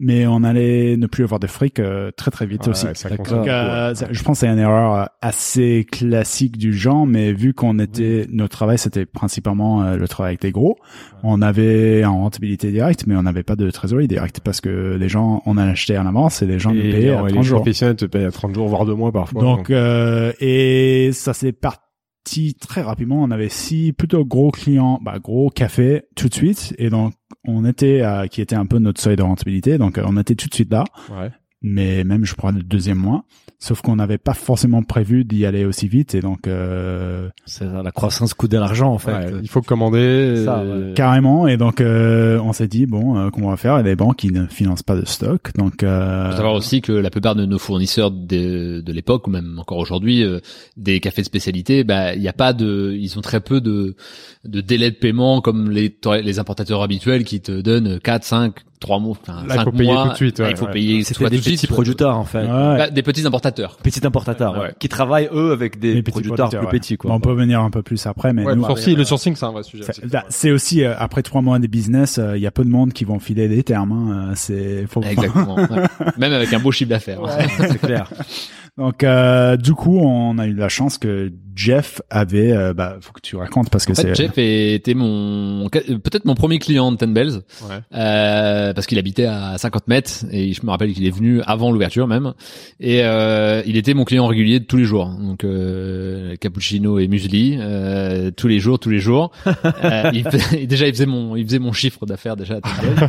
mais 0.00 0.26
on 0.28 0.44
allait 0.44 0.96
ne 0.96 1.06
plus 1.08 1.24
avoir 1.24 1.40
de 1.40 1.48
fric 1.48 1.80
euh, 1.80 2.10
très 2.16 2.30
très 2.30 2.46
vite 2.46 2.62
Ouais, 2.64 2.68
aussi. 2.70 2.86
ça 2.94 3.08
Donc, 3.08 3.32
euh, 3.48 3.92
ouais. 3.94 4.06
je 4.12 4.22
pense 4.22 4.38
que 4.40 4.46
c'est 4.46 4.52
une 4.52 4.58
erreur 4.60 4.94
euh, 4.94 5.04
assez 5.20 5.84
classique 5.90 6.56
du 6.56 6.72
genre, 6.72 7.04
mais 7.06 7.32
vu 7.32 7.52
qu'on 7.52 7.78
était, 7.80 8.26
notre 8.30 8.56
travail 8.56 8.78
c'était 8.78 9.06
principalement 9.06 9.82
euh, 9.82 9.96
le 9.96 10.06
travail 10.06 10.30
avec 10.30 10.42
des 10.42 10.52
gros, 10.52 10.76
on 11.24 11.42
avait 11.42 12.04
en 12.04 12.18
rentabilité 12.18 12.70
directe, 12.70 13.06
mais 13.08 13.16
on 13.16 13.22
n'avait 13.24 13.42
pas 13.42 13.56
de 13.56 13.68
trésorerie 13.70 14.06
directe 14.06 14.38
parce 14.40 14.60
que 14.60 14.96
les 14.98 15.08
gens, 15.08 15.42
on 15.46 15.56
a 15.56 15.64
acheté 15.64 15.98
en 15.98 16.06
avance 16.06 16.42
et 16.42 16.46
les 16.46 16.60
gens 16.60 16.72
nous 16.72 16.80
Et, 16.80 16.90
payaient 16.92 17.10
euh, 17.10 17.22
à 17.24 17.26
les 17.26 17.32
30 17.32 17.42
jours. 17.44 17.58
professionnels 17.60 17.96
te 17.96 18.04
payent 18.04 18.24
à 18.24 18.30
30 18.30 18.54
jours, 18.54 18.68
voire 18.68 18.86
deux 18.86 18.94
mois 18.94 19.10
parfois. 19.10 19.42
Donc, 19.42 19.70
euh, 19.70 20.32
et 20.40 21.10
ça 21.12 21.34
s'est 21.34 21.50
parti 21.52 22.54
très 22.60 22.82
rapidement. 22.82 23.22
On 23.22 23.30
avait 23.30 23.48
six 23.48 23.92
plutôt 23.92 24.24
gros 24.24 24.50
clients, 24.50 25.00
bah, 25.02 25.18
gros 25.18 25.48
café 25.50 26.02
tout 26.14 26.28
de 26.28 26.34
suite. 26.34 26.74
Et 26.78 26.90
donc, 26.90 27.14
on 27.44 27.64
était, 27.64 28.02
à, 28.02 28.28
qui 28.28 28.40
était 28.40 28.56
un 28.56 28.66
peu 28.66 28.78
notre 28.78 29.00
seuil 29.00 29.16
de 29.16 29.22
rentabilité. 29.22 29.78
Donc, 29.78 29.98
euh, 29.98 30.04
on 30.06 30.16
était 30.16 30.34
tout 30.34 30.48
de 30.48 30.54
suite 30.54 30.70
là. 30.72 30.84
ouais. 31.10 31.30
Mais 31.60 32.04
même, 32.04 32.24
je 32.24 32.34
crois, 32.34 32.52
le 32.52 32.62
deuxième 32.62 32.98
mois. 32.98 33.24
Sauf 33.60 33.80
qu'on 33.82 33.96
n'avait 33.96 34.18
pas 34.18 34.34
forcément 34.34 34.84
prévu 34.84 35.24
d'y 35.24 35.44
aller 35.44 35.64
aussi 35.64 35.88
vite. 35.88 36.14
Et 36.14 36.20
donc, 36.20 36.46
euh, 36.46 37.28
C'est 37.44 37.64
ça, 37.64 37.82
la 37.82 37.90
croissance 37.90 38.32
coûte 38.32 38.52
de 38.52 38.56
l'argent 38.58 38.92
en 38.92 38.98
fait. 38.98 39.10
Ouais, 39.12 39.32
il 39.42 39.48
faut 39.48 39.62
commander. 39.62 40.42
Ça, 40.44 40.62
et- 40.64 40.68
ouais. 40.68 40.92
carrément. 40.94 41.48
Et 41.48 41.56
donc, 41.56 41.80
euh, 41.80 42.38
on 42.40 42.52
s'est 42.52 42.68
dit, 42.68 42.86
bon, 42.86 43.18
euh, 43.18 43.30
comment 43.30 43.48
on 43.48 43.50
va 43.50 43.56
faire? 43.56 43.74
Il 43.74 43.78
y 43.78 43.80
a 43.80 43.82
des 43.82 43.96
banques 43.96 44.16
qui 44.18 44.30
ne 44.30 44.46
financent 44.46 44.84
pas 44.84 44.94
de 44.94 45.04
stock. 45.04 45.50
Donc, 45.56 45.82
euh, 45.82 46.30
faut 46.30 46.36
savoir 46.36 46.54
aussi 46.54 46.80
que 46.82 46.92
la 46.92 47.10
plupart 47.10 47.34
de 47.34 47.46
nos 47.46 47.58
fournisseurs 47.58 48.12
de, 48.12 48.80
de 48.80 48.92
l'époque 48.92 49.26
ou 49.26 49.30
même 49.30 49.58
encore 49.58 49.78
aujourd'hui 49.78 50.22
euh, 50.22 50.38
des 50.76 51.00
cafés 51.00 51.22
de 51.22 51.26
spécialité 51.26 51.82
bah 51.82 52.14
il 52.14 52.22
y 52.22 52.28
a 52.28 52.32
pas 52.32 52.52
de 52.52 52.94
ils 52.96 53.18
ont 53.18 53.22
très 53.22 53.40
peu 53.40 53.60
de 53.60 53.96
de 54.44 54.60
délai 54.60 54.90
de 54.90 54.96
paiement 54.96 55.40
comme 55.40 55.70
les 55.70 55.96
les 56.22 56.38
importateurs 56.38 56.82
habituels 56.82 57.24
qui 57.24 57.40
te 57.40 57.60
donnent 57.60 57.98
4 57.98 58.22
5 58.24 58.54
3 58.80 58.98
mois 59.00 59.16
enfin 59.20 59.40
Là, 59.46 59.54
il 59.54 59.58
5 59.58 59.64
faut 59.64 59.72
payer 59.72 59.94
tout 60.04 60.08
de 60.10 60.14
suite, 60.14 60.38
Là, 60.38 60.44
ouais, 60.46 60.50
il 60.52 60.56
faut 60.56 60.66
ouais. 60.66 60.72
payer 60.72 61.02
C'était 61.02 61.14
soit 61.18 61.30
des 61.30 61.38
petits 61.38 61.66
producteurs 61.66 62.16
en 62.16 62.24
fait. 62.24 62.42
ouais. 62.42 62.46
Bah, 62.78 62.90
des 62.90 63.02
petits 63.02 63.26
importateurs 63.26 63.76
Petits 63.82 64.06
importateurs, 64.06 64.52
Ouais. 64.54 64.58
ouais. 64.60 64.74
qui 64.78 64.88
travaillent 64.88 65.28
eux 65.32 65.52
avec 65.52 65.78
des 65.78 66.02
producteurs, 66.02 66.36
producteurs, 66.48 66.60
plus 66.60 66.66
ouais. 66.66 66.80
petits 66.80 66.96
quoi. 66.96 67.10
Bon, 67.10 67.16
on 67.16 67.20
peut 67.20 67.32
venir 67.32 67.60
un 67.60 67.70
peu 67.70 67.82
plus 67.82 68.06
après, 68.06 68.32
mais 68.32 68.44
Ouais, 68.44 68.54
nous, 68.54 68.62
le 68.62 68.66
sourcing, 68.66 68.96
le 68.96 69.04
sourcing, 69.04 69.36
c'est 69.36 69.46
un 69.46 69.50
vrai 69.52 69.62
sujet. 69.62 69.84
Bah, 70.10 70.24
C'est 70.28 70.50
aussi 70.50 70.84
euh, 70.84 70.94
après 70.98 71.22
trois 71.22 71.42
mois 71.42 71.58
de 71.58 71.66
business, 71.66 72.18
euh, 72.18 72.36
il 72.36 72.42
y 72.42 72.46
a 72.46 72.50
peu 72.50 72.64
de 72.64 72.70
monde 72.70 72.92
qui 72.92 73.04
vont 73.04 73.18
filer 73.18 73.48
des 73.48 73.62
termes. 73.62 73.92
Hein. 73.92 74.28
euh, 74.30 74.32
C'est 74.36 74.86
faut... 74.86 75.02
exactement 75.02 75.56
ouais. 75.56 75.66
même 76.18 76.32
avec 76.32 76.52
un 76.52 76.58
beau 76.60 76.70
chiffre 76.72 76.90
d'affaires 76.90 77.20
c'est 77.58 77.78
clair. 77.80 78.08
Donc 78.78 79.02
euh, 79.04 79.56
du 79.56 79.74
coup, 79.74 79.98
on 79.98 80.38
a 80.38 80.46
eu 80.46 80.54
la 80.54 80.68
chance 80.68 80.96
que 80.98 81.32
Jeff 81.56 82.00
avait. 82.10 82.52
Euh, 82.52 82.72
bah, 82.72 82.96
faut 83.00 83.12
que 83.12 83.20
tu 83.20 83.34
racontes 83.34 83.68
parce 83.70 83.84
que 83.84 83.90
En 83.92 83.94
c'est. 83.96 84.14
Jeff 84.14 84.38
était 84.38 84.94
mon 84.94 85.68
peut-être 85.68 86.24
mon 86.24 86.34
premier 86.36 86.60
client 86.60 86.92
de 86.92 86.96
Ten 86.96 87.12
Bells 87.12 87.40
Ouais. 87.68 87.80
euh, 87.94 88.72
parce 88.72 88.86
qu'il 88.86 88.98
habitait 89.00 89.24
à 89.26 89.58
50 89.58 89.88
mètres 89.88 90.12
et 90.30 90.52
je 90.52 90.64
me 90.64 90.70
rappelle 90.70 90.92
qu'il 90.94 91.04
est 91.04 91.10
venu 91.10 91.42
avant 91.46 91.72
l'ouverture 91.72 92.06
même 92.06 92.32
et 92.78 93.00
euh, 93.02 93.62
il 93.66 93.76
était 93.76 93.94
mon 93.94 94.04
client 94.04 94.26
régulier 94.28 94.60
de 94.60 94.64
tous 94.64 94.76
les 94.76 94.84
jours 94.84 95.08
donc 95.08 95.42
euh, 95.42 96.36
cappuccino 96.36 96.98
et 97.00 97.08
muesli 97.08 97.56
euh, 97.58 98.30
tous 98.30 98.46
les 98.46 98.60
jours 98.60 98.78
tous 98.78 98.90
les 98.90 99.00
jours 99.00 99.32
euh, 99.46 100.10
il 100.14 100.22
faisait- 100.28 100.66
déjà 100.66 100.86
il 100.86 100.92
faisait 100.92 101.06
mon 101.06 101.34
il 101.34 101.44
faisait 101.44 101.58
mon 101.58 101.72
chiffre 101.72 102.06
d'affaires 102.06 102.36
déjà 102.36 102.54
à 102.54 102.60
Ten 102.60 102.72
Bells. 102.94 103.08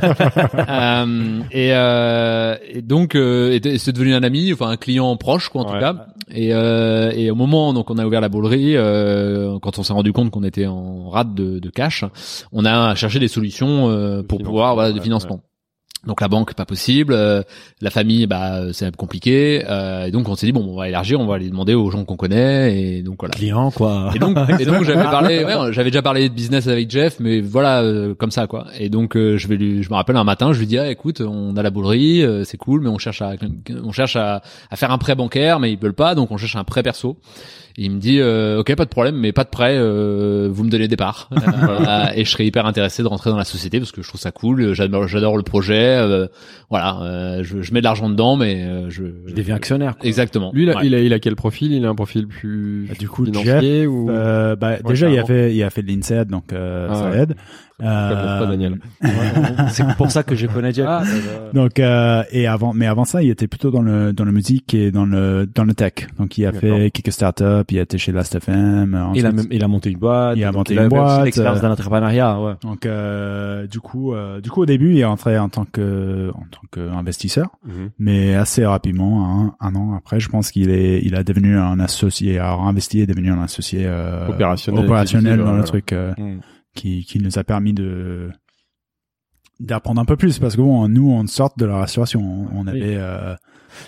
euh, 0.70 1.40
et, 1.52 1.70
euh, 1.74 2.56
et 2.68 2.82
donc 2.82 3.14
euh, 3.14 3.60
c'est 3.78 3.92
devenu 3.92 4.16
un 4.16 4.24
ami 4.24 4.52
enfin 4.52 4.70
un 4.70 4.78
client 4.78 5.16
proche 5.18 5.50
quoi 5.50 5.59
en 5.60 5.66
Ouais. 5.66 5.74
tout 5.74 5.80
cas. 5.80 6.08
Et, 6.32 6.54
euh, 6.54 7.12
et 7.16 7.32
au 7.32 7.36
moment 7.36 7.74
donc 7.74 7.90
on 7.90 7.98
a 7.98 8.06
ouvert 8.06 8.22
la 8.22 8.30
boulerie 8.30 8.74
euh, 8.76 9.58
quand 9.62 9.80
on 9.80 9.84
s'est 9.84 9.94
rendu 9.94 10.14
compte 10.14 10.30
qu'on 10.30 10.44
était 10.44 10.68
en 10.68 11.10
rate 11.10 11.34
de, 11.34 11.58
de 11.58 11.70
cash 11.72 12.06
on 12.52 12.66
a 12.66 12.94
cherché 12.94 13.18
des 13.20 13.28
solutions 13.28 13.90
euh, 13.90 14.22
pour 14.22 14.38
pouvoir 14.44 14.76
voilà 14.76 14.92
de 14.92 15.00
financement 15.02 15.40
donc 16.06 16.22
la 16.22 16.28
banque 16.28 16.54
pas 16.54 16.66
possible 16.66 17.14
euh, 17.14 17.44
la 17.82 17.90
famille 17.90 18.26
bah 18.26 18.74
c'est 18.74 18.86
un 18.86 18.92
peu 18.92 18.98
compliqué 18.98 19.64
euh, 19.68 20.06
et 20.06 20.12
donc 20.12 20.30
on 20.30 20.36
s'est 20.36 20.46
dit 20.46 20.52
bon 20.52 20.66
on 20.66 20.76
va 20.76 20.88
élargir 20.88 21.20
on 21.20 21.26
va 21.26 21.36
aller 21.36 21.50
demander 21.50 21.74
aux 21.74 21.90
gens 21.92 22.06
qu'on 22.06 22.16
connaît 22.16 22.80
et 22.80 23.02
donc 23.02 23.18
voilà 23.20 23.34
Client 23.34 23.72
quoi. 23.72 24.12
et 24.16 24.20
donc, 24.20 24.38
et 24.60 24.66
donc 24.66 24.84
j'avais 24.84 25.04
parlé, 25.12 25.44
ouais, 25.44 25.74
j'avais 25.74 25.92
déjà 25.92 26.02
parlé 26.02 26.30
de 26.30 26.34
business 26.34 26.68
avec 26.68 26.90
Jeff, 26.90 27.20
mais 27.20 27.42
voilà, 27.42 27.82
euh, 27.82 28.14
comme 28.16 28.32
ça 28.32 28.48
quoi. 28.48 28.68
Et 28.78 28.90
donc 28.90 29.16
euh, 29.16 29.38
je 29.38 29.48
vais 29.48 29.58
lui, 29.58 29.84
je 29.84 29.90
me 29.90 29.96
rappelle 29.96 30.18
un 30.18 30.24
matin, 30.24 30.54
je 30.54 30.60
lui 30.60 30.68
dis, 30.68 30.78
ah, 30.78 30.90
écoute, 30.90 31.22
on 31.22 31.56
a 31.58 31.64
la 31.64 31.70
boulerie, 31.70 32.24
euh, 32.24 32.44
c'est 32.44 32.58
cool, 32.58 32.82
mais 32.82 32.90
on 32.90 32.98
cherche 32.98 33.22
à, 33.22 33.34
on 33.84 33.92
cherche 33.92 34.16
à, 34.16 34.42
à 34.70 34.76
faire 34.76 34.92
un 34.92 34.98
prêt 34.98 35.16
bancaire, 35.16 35.60
mais 35.60 35.72
ils 35.72 35.80
veulent 35.80 35.94
pas, 35.94 36.16
donc 36.16 36.32
on 36.32 36.38
cherche 36.38 36.56
un 36.56 36.64
prêt 36.64 36.84
perso. 36.84 37.18
Et 37.82 37.84
il 37.86 37.92
me 37.92 38.00
dit, 38.00 38.20
euh, 38.20 38.60
ok, 38.60 38.76
pas 38.76 38.84
de 38.84 38.90
problème, 38.90 39.16
mais 39.16 39.32
pas 39.32 39.46
de 39.46 39.50
prêt, 39.50 39.78
euh, 39.78 40.50
vous 40.52 40.66
me 40.66 40.70
donnez 40.70 40.90
des 40.90 40.98
parts. 40.98 41.30
Euh, 41.32 42.08
et 42.14 42.26
je 42.26 42.30
serais 42.30 42.46
hyper 42.46 42.66
intéressé 42.66 43.04
de 43.04 43.08
rentrer 43.08 43.30
dans 43.30 43.38
la 43.38 43.46
société 43.46 43.80
parce 43.80 43.94
que 43.94 44.02
je 44.02 44.08
trouve 44.10 44.20
ça 44.20 44.32
cool, 44.32 44.74
j'adore, 44.74 45.08
j'adore 45.08 45.38
le 45.38 45.44
projet, 45.44 45.96
euh, 45.98 46.28
voilà, 46.70 47.00
euh, 47.04 47.40
je, 47.44 47.62
je 47.62 47.74
mets 47.74 47.80
de 47.80 47.86
l'argent 47.86 48.10
dedans, 48.10 48.36
mais 48.36 48.64
euh, 48.66 48.90
je, 48.90 49.04
Je 49.28 49.34
deviens 49.34 49.56
actionnaire. 49.56 49.96
quoi. 49.98 50.06
Exactement. 50.06 50.52
Lui, 50.54 50.64
il 50.64 50.70
a, 50.72 50.76
Ouais. 50.76 50.88
il 50.88 50.94
a, 50.96 51.00
il 51.00 51.14
a 51.14 51.20
quel 51.20 51.38
profil? 51.38 51.72
Il 51.72 51.86
a 51.86 51.90
un 51.90 51.96
profil 51.96 52.28
plus 52.28 52.86
Bah, 52.90 52.96
du 53.00 53.08
coup, 53.08 53.24
financier 53.24 53.88
ou 53.88 54.10
Euh, 54.12 54.58
bah, 54.58 54.72
Ouais, 54.72 54.80
déjà, 54.90 55.10
il 55.10 55.18
a 55.18 55.24
fait, 55.26 55.56
il 55.56 55.64
a 55.64 55.70
fait 55.70 55.82
de 55.82 55.88
l'INSEAD, 55.88 56.28
donc 56.28 56.52
euh, 56.52 56.88
Ah 56.92 56.96
ça 56.96 57.10
ouais. 57.10 57.20
aide. 57.20 57.36
Pas 57.80 58.46
Daniel. 58.46 58.78
C'est 59.70 59.86
pour 59.98 60.12
ça 60.12 60.24
que 60.24 60.36
je 60.36 60.48
connais 60.48 60.74
Jeff. 60.74 60.86
Ah, 60.88 61.04
Donc 61.54 61.80
euh, 61.80 62.24
et 62.32 62.48
avant, 62.48 62.74
mais 62.74 62.88
avant 62.88 63.06
ça, 63.06 63.22
il 63.24 63.30
était 63.30 63.48
plutôt 63.48 63.72
dans 63.72 63.82
le 63.82 64.14
dans 64.14 64.26
la 64.26 64.32
musique 64.32 64.74
et 64.74 64.92
dans 64.92 65.06
le 65.06 65.48
dans 65.54 65.64
le 65.64 65.74
tech. 65.74 65.94
Donc 66.18 66.38
il 66.38 66.46
a 66.46 66.52
fait 66.52 66.92
quelques 66.92 67.12
startups, 67.14 67.64
il 67.72 67.80
a 67.80 67.82
été 67.82 67.98
chez 67.98 68.12
Last.fm. 68.12 69.12
il 69.16 69.26
a 69.26 69.32
même, 69.32 69.48
il 69.52 69.64
a 69.64 69.68
monté 69.68 69.90
une 69.92 69.98
boîte. 70.00 70.38
Il 70.38 70.44
a 70.44 70.52
monté 70.52 70.74
il 70.74 70.80
une 70.82 70.88
boîte, 70.90 71.26
l'expérience 71.26 71.60
euh, 71.60 71.62
dans 71.62 71.70
l'entrepreneuriat, 71.70 72.40
ouais. 72.42 72.54
Donc 72.64 72.86
euh, 72.86 73.68
du 73.68 73.80
coup, 73.80 74.14
euh, 74.14 74.42
du 74.42 74.50
coup 74.50 74.62
au 74.62 74.66
début, 74.66 74.92
il 74.94 75.00
est 75.00 75.06
entré 75.06 75.38
en 75.40 75.50
tant 75.50 75.66
que 75.66 76.30
en 76.36 76.44
tant 76.52 76.62
qu'investisseur, 76.72 77.50
Mhm. 77.66 77.90
mais 78.00 78.36
assez 78.36 78.66
rapidement, 78.66 79.26
hein, 79.26 79.56
un 79.60 79.76
an 79.76 79.94
après, 79.96 80.20
je 80.20 80.30
pense 80.30 80.52
qu'il 80.52 80.70
est 80.70 81.02
il 81.04 81.16
a 81.16 81.24
devenu 81.24 81.58
un 81.58 81.80
associé, 81.80 82.40
alors 82.40 82.64
investi 82.68 83.02
et 83.02 83.08
devenu 83.08 83.32
un 83.32 83.42
associé 83.42 83.84
euh, 83.86 84.28
Opérationnel, 84.28 84.84
opérationnel 84.86 85.40
dans 85.40 85.54
le 85.56 85.64
truc 85.64 85.94
euh, 85.94 86.14
Mm. 86.18 86.40
Qui 86.76 87.04
qui 87.06 87.20
nous 87.20 87.38
a 87.40 87.44
permis 87.44 87.74
de 87.74 88.30
d'apprendre 89.60 90.00
un 90.00 90.06
peu 90.06 90.16
plus 90.16 90.40
parce 90.40 90.56
que 90.56 90.62
bon, 90.62 90.88
nous 90.88 91.12
on 91.12 91.28
sort 91.28 91.52
de 91.58 91.66
la 91.66 91.82
restauration, 91.82 92.22
on, 92.22 92.60
on 92.60 92.64
Oui. 92.64 92.70
avait 92.70 92.96
euh, 92.98 93.36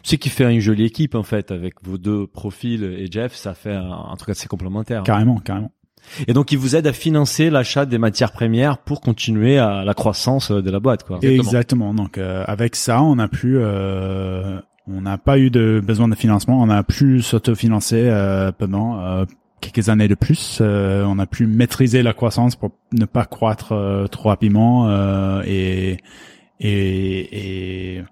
C'est 0.04 0.18
qui 0.18 0.30
fait 0.30 0.54
une 0.54 0.60
jolie 0.60 0.86
équipe 0.86 1.16
en 1.16 1.24
fait 1.24 1.52
avec 1.52 1.76
vos 1.84 1.98
deux 1.98 2.28
profils 2.28 2.84
et 2.84 3.08
Jeff, 3.10 3.34
ça 3.36 3.54
fait 3.54 3.74
un, 3.74 3.90
un 4.12 4.16
truc 4.18 4.32
assez 4.32 4.48
complémentaire. 4.48 5.04
carrément, 5.04 5.38
carrément. 5.38 5.72
Et 6.28 6.34
donc 6.34 6.52
il 6.52 6.58
vous 6.58 6.76
aide 6.76 6.88
à 6.88 6.94
financer 6.94 7.50
l'achat 7.50 7.86
des 7.86 8.00
matières 8.00 8.32
premières 8.34 8.80
pour 8.80 9.00
continuer 9.02 9.60
à 9.60 9.86
la 9.86 9.94
croissance 9.94 10.52
de 10.52 10.70
la 10.72 10.80
boîte 10.80 11.04
quoi. 11.04 11.18
Exactement. 11.22 11.44
Exactement. 11.44 11.94
Donc 11.94 12.18
euh, 12.18 12.44
avec 12.48 12.76
ça, 12.76 13.02
on 13.04 13.18
a 13.20 13.28
pu, 13.30 13.56
euh, 13.58 14.60
on 14.88 15.02
n'a 15.02 15.18
pas 15.18 15.38
eu 15.38 15.52
de 15.52 15.80
besoin 15.82 16.08
de 16.10 16.16
financement, 16.16 16.60
on 16.60 16.70
a 16.70 16.84
pu 16.84 17.22
s'autofinancer 17.22 18.02
euh, 18.10 18.52
pendant 18.52 19.00
euh, 19.00 19.26
quelques 19.62 19.88
années 19.90 20.08
de 20.10 20.16
plus. 20.16 20.58
Euh, 20.62 21.06
on 21.08 21.18
a 21.20 21.26
pu 21.26 21.48
maîtriser 21.48 22.04
la 22.04 22.14
croissance 22.14 22.56
pour 22.56 22.72
ne 22.92 23.06
pas 23.06 23.26
croître 23.26 23.72
euh, 23.72 24.08
trop 24.08 24.30
rapidement 24.30 24.90
euh, 24.90 25.42
et 25.46 25.98
et 26.60 27.98
et 27.98 28.04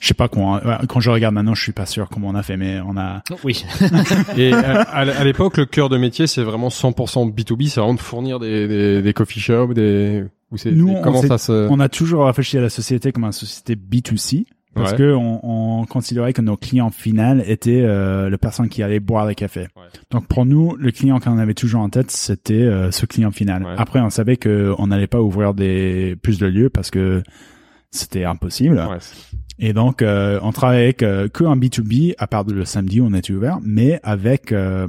Je 0.00 0.06
sais 0.06 0.14
pas 0.14 0.28
comment. 0.28 0.54
ouais, 0.54 0.76
Quand 0.88 1.00
je 1.00 1.10
regarde 1.10 1.34
maintenant, 1.34 1.54
je 1.54 1.62
suis 1.62 1.72
pas 1.72 1.84
sûr 1.86 2.08
comment 2.08 2.28
on 2.28 2.34
a 2.34 2.42
fait, 2.42 2.56
mais 2.56 2.80
on 2.86 2.96
a. 2.96 3.22
Oui. 3.44 3.64
Et 4.36 4.54
euh, 4.54 4.60
à, 4.62 5.00
à 5.00 5.24
l'époque, 5.24 5.56
le 5.58 5.66
cœur 5.66 5.88
de 5.90 5.98
métier, 5.98 6.26
c'est 6.26 6.42
vraiment 6.42 6.68
100% 6.68 7.34
B2B, 7.34 7.68
c'est 7.68 7.80
vraiment 7.80 7.94
de 7.94 8.00
fournir 8.00 8.38
des, 8.38 8.66
des, 8.68 9.02
des 9.02 9.12
coffee 9.12 9.40
shops, 9.40 9.74
des... 9.74 10.24
Ou 10.52 10.56
c'est, 10.56 10.70
Nous, 10.72 10.88
on 10.88 11.02
comment 11.02 11.20
s'est- 11.20 11.28
ça 11.28 11.38
se... 11.38 11.68
On 11.70 11.78
a 11.80 11.88
toujours 11.90 12.24
réfléchi 12.26 12.56
à 12.58 12.60
la 12.62 12.70
société 12.70 13.12
comme 13.12 13.24
une 13.24 13.32
société 13.32 13.76
B2C 13.76 14.46
parce 14.74 14.92
Ouais. 14.92 14.98
que 14.98 15.12
on, 15.14 15.80
on 15.80 15.84
considérait 15.86 16.32
que 16.32 16.42
nos 16.42 16.56
clients 16.56 16.90
finaux 16.90 17.42
étaient 17.46 17.82
euh, 17.84 18.30
les 18.30 18.38
personnes 18.38 18.68
qui 18.68 18.82
allaient 18.82 19.00
boire 19.00 19.26
des 19.26 19.34
cafés. 19.34 19.68
Ouais. 19.76 19.82
Donc 20.10 20.26
pour 20.28 20.46
nous, 20.46 20.76
le 20.76 20.90
client 20.92 21.18
qu'on 21.20 21.38
avait 21.38 21.54
toujours 21.54 21.80
en 21.80 21.88
tête, 21.88 22.10
c'était 22.10 22.54
euh, 22.54 22.90
ce 22.90 23.04
client 23.06 23.30
final. 23.32 23.64
Ouais. 23.64 23.74
Après, 23.76 24.00
on 24.00 24.10
savait 24.10 24.36
que 24.36 24.72
on 24.78 24.86
n'allait 24.86 25.06
pas 25.08 25.20
ouvrir 25.20 25.54
des 25.54 26.16
plus 26.22 26.38
de 26.38 26.46
lieux 26.46 26.70
parce 26.70 26.90
que 26.90 27.22
c'était 27.90 28.24
impossible. 28.24 28.80
Et 29.58 29.72
donc, 29.72 30.00
euh, 30.00 30.38
on 30.42 30.52
travaillait 30.52 30.84
avec 30.84 31.02
euh, 31.02 31.28
que 31.28 31.44
en 31.44 31.56
B2B, 31.56 32.14
à 32.18 32.26
part 32.26 32.44
de 32.44 32.52
le 32.54 32.64
samedi 32.64 33.00
où 33.00 33.06
on 33.06 33.12
était 33.14 33.32
ouvert, 33.32 33.58
mais 33.62 34.00
avec 34.02 34.52
euh, 34.52 34.86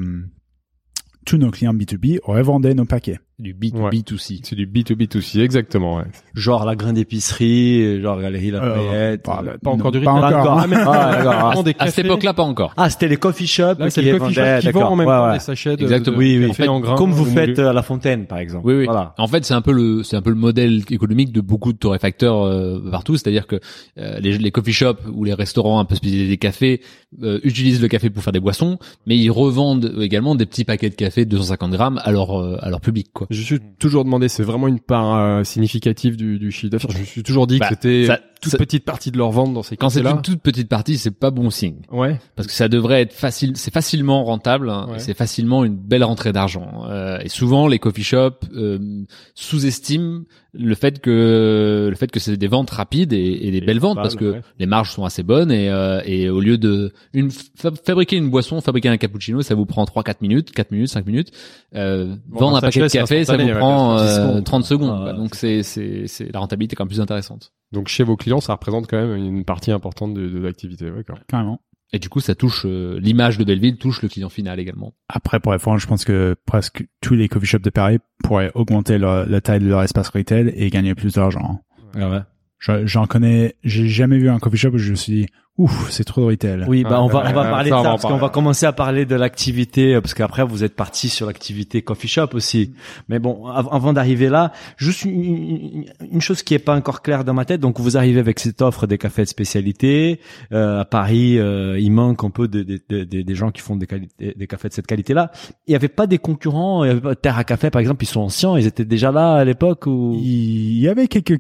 tous 1.26 1.38
nos 1.38 1.52
clients 1.52 1.74
B2B, 1.74 2.20
on 2.26 2.34
revendait 2.34 2.74
nos 2.74 2.86
paquets. 2.86 3.20
Du 3.42 3.56
B2B 3.56 3.82
Ouais. 3.82 4.40
c'est 4.44 4.56
du 4.56 4.68
B2B2C, 4.68 5.40
exactement, 5.42 5.96
ouais. 5.98 6.04
Genre 6.36 6.64
la 6.64 6.76
graine 6.76 6.94
d'épicerie, 6.94 8.00
genre 8.00 8.22
Galerie 8.22 8.52
Lafayette. 8.52 9.24
pas, 9.24 9.42
euh, 9.44 9.58
Pas 9.64 9.72
encore 9.72 9.92
non, 9.92 10.00
du 10.00 10.06
pas 10.06 10.12
encore. 10.12 10.60
Ah, 10.60 10.68
mais- 10.68 10.76
ah, 10.78 11.54
des 11.66 11.76
À 11.80 11.88
cette 11.88 12.06
époque-là, 12.06 12.34
pas 12.36 12.44
encore. 12.44 12.74
Ah, 12.78 12.90
c'était 12.92 13.08
les 13.08 13.18
coffee 13.18 13.48
shops 13.48 13.80
Là, 13.80 13.90
c'est 13.90 14.04
qui 14.04 14.12
le 14.12 14.20
coffee 14.20 14.34
shop 14.36 14.42
vendaient, 14.42 14.60
qui 14.60 14.66
vend 14.68 14.80
d'accord. 14.80 14.92
en 14.92 14.96
même 14.96 15.08
Ouais, 15.08 15.14
temps 15.16 15.34
des 15.34 15.40
sachets 15.40 15.76
de, 15.76 15.82
Exactement. 15.84 16.18
de 16.18 16.22
Oui, 16.22 16.38
oui. 16.40 16.48
café 16.50 16.52
En 16.52 16.66
fait, 16.66 16.68
en 16.70 16.80
grains. 16.82 16.96
Comme 16.96 17.12
vous 17.14 17.24
ou 17.24 17.34
faites 17.34 17.58
à 17.58 17.74
la 17.74 17.82
fontaine, 17.82 18.28
par 18.28 18.38
exemple. 18.38 18.68
Oui, 18.68 18.76
oui. 18.76 18.86
Voilà. 18.86 19.16
En 19.18 19.28
fait, 19.28 19.44
c'est 19.44 19.56
un 19.56 19.62
peu 19.62 19.72
le, 19.72 20.04
c'est 20.04 20.16
un 20.16 20.22
peu 20.22 20.30
le 20.30 20.36
modèle 20.36 20.84
économique 20.92 21.32
de 21.32 21.42
beaucoup 21.42 21.74
de 21.74 21.78
torréfacteurs 21.80 22.44
euh, 22.46 22.80
partout. 22.92 23.18
C'est-à-dire 23.18 23.48
que 23.48 23.60
euh, 23.98 24.20
les, 24.20 24.38
les 24.38 24.52
coffee 24.52 24.72
shops 24.74 25.00
ou 25.12 25.24
les 25.24 25.34
restaurants 25.34 25.80
un 25.80 25.86
peu 25.86 25.96
spécialisés 25.96 26.30
des 26.30 26.38
cafés 26.38 26.82
euh, 27.24 27.40
utilisent 27.44 27.82
le 27.82 27.88
café 27.88 28.10
pour 28.10 28.24
faire 28.24 28.34
des 28.34 28.40
boissons, 28.40 28.80
mais 29.06 29.18
ils 29.18 29.30
revendent 29.30 29.94
également 30.00 30.36
des 30.36 30.46
petits 30.46 30.64
paquets 30.66 30.90
de 30.90 30.96
café 30.96 31.26
de 31.26 31.30
250 31.32 31.72
grammes 31.72 32.00
à 32.04 32.12
leur 32.12 32.40
euh, 32.40 32.58
à 32.62 32.70
leur 32.70 32.80
public, 32.82 33.08
quoi. 33.14 33.28
Je 33.30 33.42
suis 33.42 33.60
toujours 33.80 34.04
demandé, 34.06 34.30
c'est 34.30 34.44
vraiment 34.44 34.68
une 34.68 34.80
part 34.80 35.16
euh, 35.16 35.44
significative 35.44 36.16
du, 36.18 36.40
du 36.40 36.52
chiffre 36.52 36.72
d'affaires. 36.72 36.92
Je 36.92 37.00
me 37.00 37.04
suis 37.06 37.24
toujours 37.24 37.48
dit 37.48 37.60
Bah, 37.60 37.68
que 37.70 37.76
c'était 37.76 38.06
ça- 38.06 38.20
toute 38.42 38.52
ça- 38.52 38.58
petite 38.58 38.84
partie 38.86 39.12
de 39.12 39.18
leur 39.18 39.32
vente 39.32 39.54
dans 39.54 39.64
ces 39.64 39.78
Quand 39.78 39.90
c'est 39.90 40.02
une 40.02 40.22
toute 40.22 40.42
petite 40.42 40.68
partie, 40.68 40.98
c'est 40.98 41.12
pas 41.12 41.32
bon 41.32 41.50
signe. 41.50 41.82
Ouais. 41.92 42.20
parce 42.36 42.48
que 42.48 42.54
ça 42.54 42.68
devrait 42.68 43.02
être 43.02 43.14
facile, 43.14 43.54
c'est 43.56 43.74
facilement 43.74 44.24
rentable, 44.26 44.70
hein, 44.70 44.88
Ouais. 44.92 45.00
c'est 45.00 45.14
facilement 45.14 45.64
une 45.64 45.76
belle 45.76 46.04
rentrée 46.04 46.34
d'argent. 46.34 46.84
Euh, 46.90 47.20
et 47.22 47.30
souvent, 47.30 47.68
les 47.68 47.78
coffee 47.80 48.04
shops 48.04 48.48
euh, 48.56 49.04
sous-estiment 49.36 50.22
le 50.54 50.76
fait 50.76 51.00
que 51.00 51.88
le 51.90 51.96
fait 51.96 52.12
que 52.12 52.20
c'est 52.20 52.36
des 52.36 52.48
ventes 52.48 52.70
rapides 52.72 53.14
et, 53.14 53.48
et 53.48 53.52
des 53.52 53.58
Et 53.58 53.62
belles 53.62 53.80
ventes 53.80 53.96
parce 53.96 54.16
que 54.16 54.34
ouais. 54.34 54.42
les 54.60 54.66
marges 54.66 54.92
sont 54.92 55.06
assez 55.06 55.24
bonnes 55.24 55.52
et, 55.52 55.70
euh, 55.70 56.02
et 56.06 56.30
au 56.30 56.42
lieu 56.42 56.58
de 56.58 56.92
une 57.14 57.32
fa- 57.32 57.72
fabriquer 57.72 58.18
une 58.18 58.30
boisson, 58.30 58.60
fabriquer 58.60 58.90
un 58.90 58.98
cappuccino, 58.98 59.42
ça 59.42 59.56
vous 59.56 59.66
prend 59.66 59.86
3-4 59.86 60.16
minutes, 60.22 60.52
4 60.52 60.72
minutes, 60.72 60.90
5 60.90 61.06
minutes. 61.06 61.32
Euh, 61.76 62.16
Bon, 62.28 62.40
vendre 62.40 62.58
un 62.58 62.62
paquet 62.62 62.82
de 62.82 62.88
café, 62.88 63.24
ça 63.24 63.38
vous 63.38 63.48
prend 63.50 63.96
bien 63.96 64.06
sûr, 64.06 64.06
10 64.08 64.12
euh, 64.12 64.28
secondes. 64.28 64.44
30 64.44 64.66
secondes. 64.66 64.96
Ah, 65.00 65.04
quoi. 65.04 65.14
Donc 65.14 65.36
c'est 65.36 65.64
c'est 65.64 66.08
c'est 66.08 66.32
la 66.34 66.40
rentabilité 66.40 66.74
est 66.74 66.76
quand 66.76 66.84
même 66.84 66.90
plus 66.90 67.02
intéressante. 67.02 67.54
Donc 67.72 67.88
chez 67.88 68.04
vos 68.04 68.18
clients, 68.18 68.42
ça 68.42 68.54
représente 68.54 68.88
quand 68.88 68.98
même 68.98 69.16
une 69.16 69.46
partie 69.46 69.72
importante 69.72 70.14
de, 70.14 70.28
de 70.28 70.40
l'activité. 70.40 70.90
Ouais. 70.92 71.04
Carrément. 71.28 71.62
Et 71.94 72.00
du 72.00 72.08
coup, 72.08 72.22
ça 72.22 72.36
touche 72.36 72.64
euh, 72.66 73.00
l'image 73.02 73.38
de 73.38 73.44
Belleville, 73.44 73.78
touche 73.78 74.02
le 74.02 74.08
client 74.08 74.30
final 74.30 74.60
également. 74.60 74.94
Après, 75.10 75.40
pour 75.42 75.54
être 75.54 75.62
franc, 75.62 75.78
je 75.78 75.88
pense 75.88 76.06
que 76.06 76.36
presque 76.46 76.86
tous 77.02 77.16
les 77.16 77.28
coffee 77.28 77.46
shops 77.46 77.62
de 77.64 77.70
Paris 77.70 78.00
pourraient 78.24 78.52
augmenter 78.56 78.98
leur- 78.98 79.26
la 79.28 79.42
taille 79.42 79.60
de 79.60 79.68
leur 79.68 79.82
espace 79.84 80.08
retail 80.10 80.54
et 80.56 80.70
gagner 80.70 80.96
plus 80.96 81.16
d'argent. 81.16 81.60
Ah 81.96 82.10
ouais. 82.10 82.20
Je- 82.62 82.86
J'en 82.86 83.06
connais, 83.08 83.56
j'ai 83.64 83.88
jamais 83.90 84.18
vu 84.18 84.30
un 84.30 84.40
coffee 84.40 84.56
shop 84.58 84.70
où 84.74 84.78
je 84.78 84.92
me 84.92 84.96
suis 84.96 85.12
dit, 85.14 85.26
ouf, 85.58 85.90
c'est 85.90 86.04
trop 86.04 86.22
de 86.22 86.26
retail. 86.28 86.64
Oui, 86.68 86.84
bah 86.84 86.92
Ah, 86.94 87.02
on 87.04 87.08
va 87.08 87.20
on 87.28 87.34
va 87.34 87.44
parler 87.44 87.70
ça, 87.72 87.80
de 87.80 87.84
ça 87.84 87.90
parce 87.90 88.04
qu'on 88.04 88.18
va 88.18 88.30
commencer 88.30 88.66
à 88.68 88.72
parler 88.72 89.06
de 89.06 89.16
l'activité 89.16 89.96
euh, 89.96 90.02
parce 90.02 90.14
qu'après 90.14 90.44
vous 90.46 90.64
êtes 90.64 90.76
parti 90.76 91.10
sur 91.10 91.26
l'activité 91.26 91.82
coffee 91.82 92.08
shop 92.08 92.30
aussi. 92.34 92.74
Mais 93.10 93.18
bon, 93.20 93.48
av- 93.48 93.68
avant 93.72 93.94
d'arriver 93.94 94.30
là, 94.30 94.52
juste 94.78 95.06
une, 95.06 95.24
une- 95.24 95.86
une 96.12 96.22
chose 96.22 96.44
qui 96.44 96.54
est 96.54 96.60
pas 96.60 96.76
encore 96.76 97.02
claire 97.02 97.24
dans 97.26 97.34
ma 97.34 97.46
tête. 97.46 97.62
Donc 97.62 97.80
vous 97.80 97.98
arrivez 97.98 98.20
avec 98.20 98.40
cette 98.40 98.62
offre 98.62 98.86
des 98.86 99.00
cafés 99.00 99.24
de 99.24 99.28
spécialité. 99.28 100.20
Euh, 100.54 100.82
à 100.82 100.86
Paris, 100.86 101.40
euh, 101.40 101.80
il 101.80 101.92
manque 101.92 102.24
un 102.24 102.30
peu 102.30 102.48
de- 102.48 102.62
de- 102.64 102.80
de- 102.90 103.04
de- 103.04 103.22
des 103.24 103.36
gens 103.36 103.50
qui 103.52 103.62
font 103.62 103.76
des, 103.76 103.88
qualités, 103.88 104.36
des 104.38 104.48
cafés 104.48 104.70
de 104.70 104.74
cette 104.74 104.88
qualité-là. 104.88 105.32
Il 105.68 105.74
y 105.74 105.76
avait 105.76 105.88
pas 105.90 106.06
des 106.08 106.20
concurrents. 106.20 106.84
Il 106.84 106.88
y 106.88 106.92
avait 106.92 107.02
pas 107.02 107.16
Terre 107.16 107.38
à 107.40 107.44
Café 107.44 107.72
par 107.72 107.80
exemple. 107.82 108.04
Ils 108.04 108.08
sont 108.08 108.22
anciens. 108.22 108.56
Ils 108.58 108.68
étaient 108.68 108.86
déjà 108.86 109.12
là 109.12 109.34
à 109.34 109.44
l'époque 109.46 109.86
ou? 109.88 110.14
Il 110.22 110.78
y 110.80 110.88
avait 110.88 111.08
quelques 111.08 111.40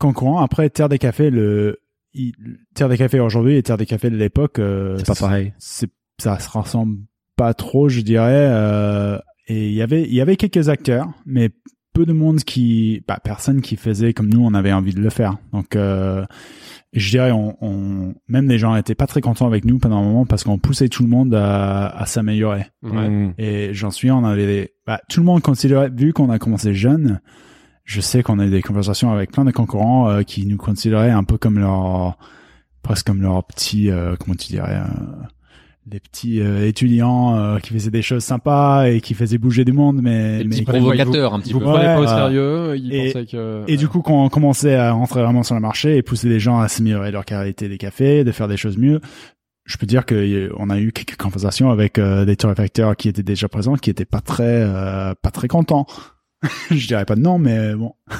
cu- 0.00 0.06
concurrents. 0.06 0.38
Après, 0.40 0.68
Terre 0.70 0.88
des 0.88 0.98
Cafés, 0.98 1.30
le, 1.30 1.78
il- 2.14 2.34
Terre 2.74 2.88
des 2.88 2.96
Cafés 2.98 3.20
aujourd'hui 3.20 3.56
et 3.56 3.62
Terre 3.62 3.76
des 3.76 3.86
Cafés 3.86 4.10
de 4.10 4.16
l'époque, 4.16 4.58
euh, 4.58 4.96
c'est 4.98 5.06
pas 5.06 5.14
pareil. 5.14 5.52
c'est 5.58 5.90
ça 6.20 6.38
se 6.40 6.48
ressemble 6.50 6.98
pas 7.36 7.54
trop 7.54 7.88
je 7.88 8.00
dirais 8.00 8.48
euh, 8.50 9.18
et 9.46 9.68
il 9.68 9.74
y 9.74 9.82
avait 9.82 10.02
il 10.02 10.12
y 10.14 10.20
avait 10.20 10.34
quelques 10.34 10.68
acteurs 10.68 11.06
mais 11.26 11.50
peu 11.94 12.04
de 12.06 12.12
monde 12.12 12.40
qui 12.40 13.04
bah 13.06 13.20
personne 13.22 13.60
qui 13.60 13.76
faisait 13.76 14.12
comme 14.12 14.28
nous 14.28 14.44
on 14.44 14.52
avait 14.54 14.72
envie 14.72 14.92
de 14.92 15.00
le 15.00 15.10
faire 15.10 15.36
donc 15.52 15.76
euh, 15.76 16.24
je 16.92 17.10
dirais 17.10 17.30
on, 17.30 17.56
on 17.64 18.14
même 18.26 18.48
les 18.48 18.58
gens 18.58 18.74
étaient 18.74 18.96
pas 18.96 19.06
très 19.06 19.20
contents 19.20 19.46
avec 19.46 19.64
nous 19.64 19.78
pendant 19.78 19.98
un 19.98 20.02
moment 20.02 20.26
parce 20.26 20.42
qu'on 20.42 20.58
poussait 20.58 20.88
tout 20.88 21.04
le 21.04 21.08
monde 21.08 21.32
à, 21.36 21.86
à 21.86 22.06
s'améliorer 22.06 22.66
Ouais. 22.82 23.08
Mm. 23.08 23.34
et 23.38 23.70
j'en 23.74 23.92
suis 23.92 24.10
on 24.10 24.24
avait 24.24 24.46
des- 24.46 24.70
bah, 24.84 25.00
tout 25.08 25.20
le 25.20 25.26
monde 25.26 25.42
considérait 25.42 25.90
vu 25.90 26.12
qu'on 26.12 26.30
a 26.30 26.40
commencé 26.40 26.74
jeune 26.74 27.20
je 27.88 28.02
sais 28.02 28.22
qu'on 28.22 28.38
a 28.38 28.44
eu 28.44 28.50
des 28.50 28.60
conversations 28.60 29.10
avec 29.10 29.32
plein 29.32 29.46
de 29.46 29.50
concurrents 29.50 30.10
euh, 30.10 30.22
qui 30.22 30.44
nous 30.44 30.58
considéraient 30.58 31.10
un 31.10 31.24
peu 31.24 31.38
comme 31.38 31.58
leur 31.58 32.18
presque 32.82 33.06
comme 33.06 33.22
leurs 33.22 33.42
petits 33.44 33.90
euh, 33.90 34.14
comment 34.20 34.34
tu 34.36 34.48
dirais 34.48 34.76
euh, 34.76 35.24
des 35.86 36.00
petits 36.00 36.40
euh, 36.42 36.66
étudiants 36.66 37.34
euh, 37.36 37.58
qui 37.60 37.72
faisaient 37.72 37.90
des 37.90 38.02
choses 38.02 38.22
sympas 38.22 38.88
et 38.88 39.00
qui 39.00 39.14
faisaient 39.14 39.38
bouger 39.38 39.64
du 39.64 39.72
monde 39.72 40.00
mais, 40.02 40.38
Des 40.38 40.44
mais 40.44 40.50
petits 40.50 40.64
provocateurs 40.64 41.32
un 41.32 41.40
petit 41.40 41.54
Vous 41.54 41.60
peu. 41.60 41.64
Ouais, 41.64 41.72
prenez 41.72 41.84
pas 41.86 41.98
au 42.00 42.04
euh, 42.04 42.06
sérieux. 42.06 42.76
Ils 42.76 42.94
et- 42.94 43.06
pensaient 43.12 43.26
que. 43.26 43.64
et 43.66 43.76
du 43.78 43.88
coup 43.88 44.02
quand 44.02 44.22
on 44.22 44.28
commençait 44.28 44.74
à 44.74 44.92
rentrer 44.92 45.22
vraiment 45.22 45.42
sur 45.42 45.54
le 45.54 45.62
marché 45.62 45.96
et 45.96 46.02
pousser 46.02 46.28
les 46.28 46.40
gens 46.40 46.58
à 46.60 46.68
s'améliorer 46.68 47.10
leur 47.10 47.24
qualité 47.24 47.70
des 47.70 47.78
cafés 47.78 48.22
de 48.22 48.32
faire 48.32 48.48
des 48.48 48.58
choses 48.58 48.76
mieux 48.76 49.00
je 49.64 49.76
peux 49.78 49.86
dire 49.86 50.04
que 50.04 50.50
on 50.58 50.68
a 50.68 50.78
eu 50.78 50.92
quelques 50.92 51.16
conversations 51.16 51.70
avec 51.70 51.98
euh, 51.98 52.26
des 52.26 52.36
torréfacteurs 52.36 52.94
qui 52.96 53.08
étaient 53.08 53.22
déjà 53.22 53.48
présents 53.48 53.76
qui 53.76 53.88
étaient 53.88 54.04
pas 54.04 54.20
très 54.20 54.44
euh, 54.62 55.14
pas 55.22 55.30
très 55.30 55.48
contents 55.48 55.86
je 56.70 56.86
dirais 56.86 57.04
pas 57.04 57.16
de 57.16 57.20
non 57.20 57.38
mais 57.38 57.74
bon 57.74 57.94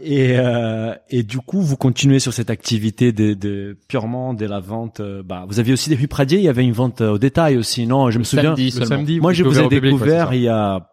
Et, 0.00 0.38
euh, 0.38 0.94
et 1.10 1.24
du 1.24 1.38
coup, 1.38 1.60
vous 1.60 1.76
continuez 1.76 2.20
sur 2.20 2.32
cette 2.32 2.50
activité 2.50 3.10
de, 3.12 3.34
de 3.34 3.76
purement 3.88 4.32
de 4.32 4.46
la 4.46 4.60
vente. 4.60 5.00
euh, 5.00 5.22
bah, 5.24 5.44
vous 5.48 5.58
aviez 5.58 5.72
aussi 5.72 5.90
des 5.90 5.96
rue 5.96 6.06
Pradier, 6.06 6.38
il 6.38 6.44
y 6.44 6.48
avait 6.48 6.62
une 6.64 6.72
vente 6.72 7.00
euh, 7.00 7.14
au 7.14 7.18
détail 7.18 7.56
aussi, 7.56 7.86
non? 7.86 8.10
Je 8.10 8.18
me 8.20 8.24
souviens. 8.24 8.54
Samedi 8.54 8.78
le 8.78 8.84
samedi, 8.86 9.20
Moi, 9.20 9.32
je 9.32 9.42
vous 9.42 9.58
ai 9.58 9.62
public, 9.64 9.82
ouais, 9.82 9.90
découvert 9.90 10.34
il 10.34 10.42
y 10.42 10.48
a 10.48 10.88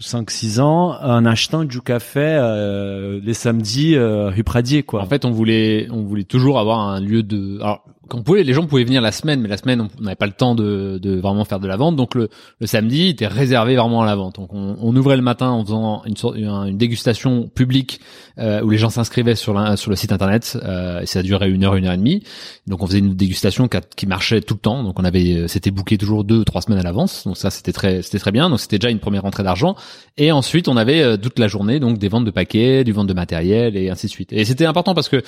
5-6 0.00 0.60
ans 0.60 0.94
en 1.00 1.24
achetant 1.24 1.64
du 1.64 1.80
café 1.80 2.20
euh, 2.20 3.18
les 3.22 3.34
samedis 3.34 3.96
euh, 3.96 4.28
rue 4.28 4.44
Pradier, 4.44 4.82
quoi. 4.82 5.02
En 5.02 5.06
fait, 5.06 5.24
on 5.24 5.30
voulait, 5.30 5.88
on 5.90 6.02
voulait 6.02 6.24
toujours 6.24 6.58
avoir 6.58 6.80
un 6.80 7.00
lieu 7.00 7.22
de. 7.22 7.58
Alors, 7.60 7.84
qu'on 8.10 8.22
pouvait, 8.22 8.42
les 8.42 8.52
gens 8.52 8.66
pouvaient 8.66 8.84
venir 8.84 9.00
la 9.00 9.12
semaine, 9.12 9.40
mais 9.40 9.48
la 9.48 9.56
semaine, 9.56 9.80
on 9.80 10.02
n'avait 10.02 10.16
pas 10.16 10.26
le 10.26 10.32
temps 10.32 10.54
de, 10.54 10.98
de 11.00 11.18
vraiment 11.18 11.44
faire 11.44 11.60
de 11.60 11.68
la 11.68 11.76
vente. 11.76 11.96
Donc 11.96 12.14
le, 12.14 12.28
le 12.58 12.66
samedi 12.66 13.08
était 13.08 13.26
réservé 13.26 13.76
vraiment 13.76 14.02
à 14.02 14.06
la 14.06 14.16
vente. 14.16 14.36
Donc 14.36 14.52
on, 14.52 14.76
on 14.80 14.94
ouvrait 14.96 15.16
le 15.16 15.22
matin 15.22 15.48
en 15.48 15.64
faisant 15.64 16.02
une 16.04 16.16
sorte, 16.16 16.36
une, 16.36 16.76
dégustation 16.76 17.48
publique 17.48 18.00
euh, 18.38 18.62
où 18.62 18.70
les 18.70 18.78
gens 18.78 18.90
s'inscrivaient 18.90 19.34
sur, 19.34 19.78
sur 19.78 19.90
le 19.90 19.96
site 19.96 20.12
internet. 20.12 20.58
Euh, 20.62 21.00
et 21.00 21.06
ça 21.06 21.22
durait 21.22 21.48
une 21.50 21.64
heure, 21.64 21.76
une 21.76 21.86
heure 21.86 21.92
et 21.92 21.98
demie. 21.98 22.22
Donc 22.66 22.82
on 22.82 22.86
faisait 22.86 22.98
une 22.98 23.14
dégustation 23.14 23.68
qui, 23.68 24.06
marchait 24.06 24.40
tout 24.40 24.54
le 24.54 24.60
temps. 24.60 24.82
Donc 24.82 24.98
on 24.98 25.04
avait, 25.04 25.46
c'était 25.46 25.70
booké 25.70 25.96
toujours 25.96 26.24
deux, 26.24 26.44
trois 26.44 26.62
semaines 26.62 26.80
à 26.80 26.82
l'avance. 26.82 27.24
Donc 27.24 27.36
ça, 27.36 27.50
c'était 27.50 27.72
très, 27.72 28.02
c'était 28.02 28.18
très 28.18 28.32
bien. 28.32 28.50
Donc 28.50 28.58
c'était 28.60 28.78
déjà 28.78 28.90
une 28.90 28.98
première 28.98 29.22
rentrée 29.22 29.44
d'argent. 29.44 29.76
Et 30.16 30.32
ensuite, 30.32 30.66
on 30.66 30.76
avait 30.76 31.02
euh, 31.02 31.16
toute 31.16 31.38
la 31.38 31.46
journée 31.46 31.78
donc 31.78 31.98
des 31.98 32.08
ventes 32.08 32.24
de 32.24 32.30
paquets, 32.30 32.82
du 32.82 32.92
vente 32.92 33.06
de 33.06 33.14
matériel 33.14 33.76
et 33.76 33.88
ainsi 33.88 34.06
de 34.06 34.10
suite. 34.10 34.32
Et 34.32 34.44
c'était 34.44 34.66
important 34.66 34.94
parce 34.94 35.08
que 35.08 35.22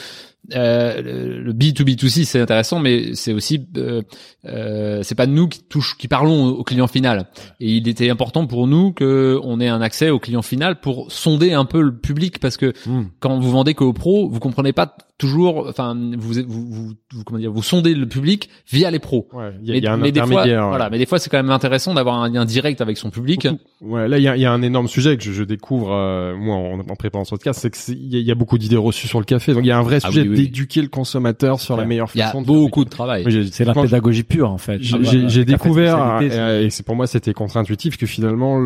euh, 0.55 1.01
le 1.01 1.53
le 1.53 1.53
B2B2C 1.53 2.25
c'est 2.25 2.41
intéressant, 2.41 2.72
mais 2.79 3.15
c'est 3.15 3.33
aussi 3.33 3.67
euh, 3.77 4.03
euh, 4.45 5.03
c'est 5.03 5.15
pas 5.15 5.27
nous 5.27 5.49
qui 5.49 5.63
touche, 5.63 5.97
qui 5.97 6.09
parlons 6.09 6.49
au, 6.49 6.65
client 6.65 6.87
final. 6.87 7.29
Et 7.61 7.77
il 7.77 7.89
était 7.89 8.11
important 8.11 8.47
pour 8.47 8.67
nous 8.67 8.93
que 8.93 9.41
on 9.43 9.61
ait 9.61 9.69
un 9.69 9.81
accès 9.81 10.11
au 10.11 10.19
client 10.19 10.43
final 10.43 10.81
pour 10.81 11.11
sonder 11.11 11.53
un 11.53 11.65
peu 11.65 11.81
le 11.81 11.97
public 11.97 12.39
parce 12.39 12.57
que 12.57 12.73
Hmm. 12.87 13.05
quand 13.21 13.39
vous 13.39 13.51
vendez 13.51 13.75
que 13.75 13.85
aux 13.85 13.93
pros, 13.93 14.29
vous 14.29 14.41
comprenez 14.41 14.73
pas 14.73 14.97
toujours. 15.23 15.67
Enfin, 15.69 15.97
vous 16.19 16.33
vous, 16.35 16.43
vous, 16.47 16.93
vous- 17.13 17.25
comment 17.25 17.39
dire, 17.39 17.53
vous 17.53 17.63
sondez 17.63 17.95
le 17.95 18.07
public 18.07 18.51
via 18.71 18.91
les 18.91 18.99
pros. 18.99 19.29
Ouais, 19.33 19.53
il 19.63 19.69
y 19.71 19.73
a, 19.73 19.77
y 19.77 19.87
a 19.87 19.93
un 19.93 19.97
mais 19.97 20.13
des 20.13 20.21
fois, 20.21 20.43
ouais. 20.45 20.55
voilà, 20.57 20.91
mais 20.91 20.99
des 20.99 21.07
fois 21.07 21.19
c'est 21.19 21.31
quand 21.31 21.37
même 21.39 21.51
intéressant 21.51 21.95
d'avoir 21.95 22.17
un 22.23 22.29
lien 22.29 22.45
direct 22.45 22.81
avec 22.81 22.97
son 22.99 23.11
public. 23.11 23.47
Ouais, 23.81 24.09
là, 24.09 24.19
il 24.19 24.23
y 24.25 24.29
a, 24.29 24.37
il 24.37 24.43
y 24.43 24.47
a 24.47 24.53
un 24.53 24.63
énorme 24.63 24.89
sujet 24.89 25.17
que 25.17 25.23
je, 25.23 25.33
je 25.33 25.45
découvre, 25.45 25.93
euh, 25.93 26.37
moi, 26.37 26.57
en, 26.57 26.81
en 26.81 26.97
préparant 26.97 27.25
ce 27.25 27.31
podcast, 27.31 27.61
c'est 27.63 27.71
que 27.71 27.77
il 27.93 28.13
y, 28.13 28.17
a- 28.17 28.21
il 28.21 28.27
y 28.27 28.31
a 28.31 28.35
beaucoup 28.35 28.59
d'idées 28.59 28.77
reçues 28.77 29.09
sur 29.09 29.19
le 29.21 29.25
café. 29.25 29.55
Donc, 29.55 29.65
il 29.65 29.69
y 29.69 29.71
a 29.73 29.79
un 29.79 29.83
vrai 29.83 29.99
Ah 30.03 30.09
sujet 30.09 30.23
oui, 30.23 30.29
oui, 30.29 30.35
oui. 30.37 30.43
d'éduquer 30.45 30.83
le 30.83 30.89
consommateur 30.89 31.61
sur 31.61 31.77
la 31.77 31.85
meilleure 31.85 32.09
Il 32.15 32.19
y 32.19 32.23
a 32.23 32.27
façon 32.27 32.43
de 32.43 32.47
faire 32.47 32.55
beaucoup 32.57 32.85
de 32.85 32.91
travail. 32.91 33.25
C'est 33.53 33.65
la 33.65 33.75
pédagogie 33.75 34.25
pure, 34.25 34.51
en 34.51 34.59
fait. 34.59 34.79
J'ai 34.81 34.97
Ah, 34.97 35.29
j'ai- 35.29 35.45
bah, 35.45 35.53
découvert, 35.53 36.19
euh, 36.23 36.63
et 36.65 36.71
c'est 36.71 36.85
pour 36.85 36.97
moi 36.97 37.07
c'était 37.07 37.33
contre-intuitif 37.33 37.97
que 37.97 38.07
finalement 38.07 38.59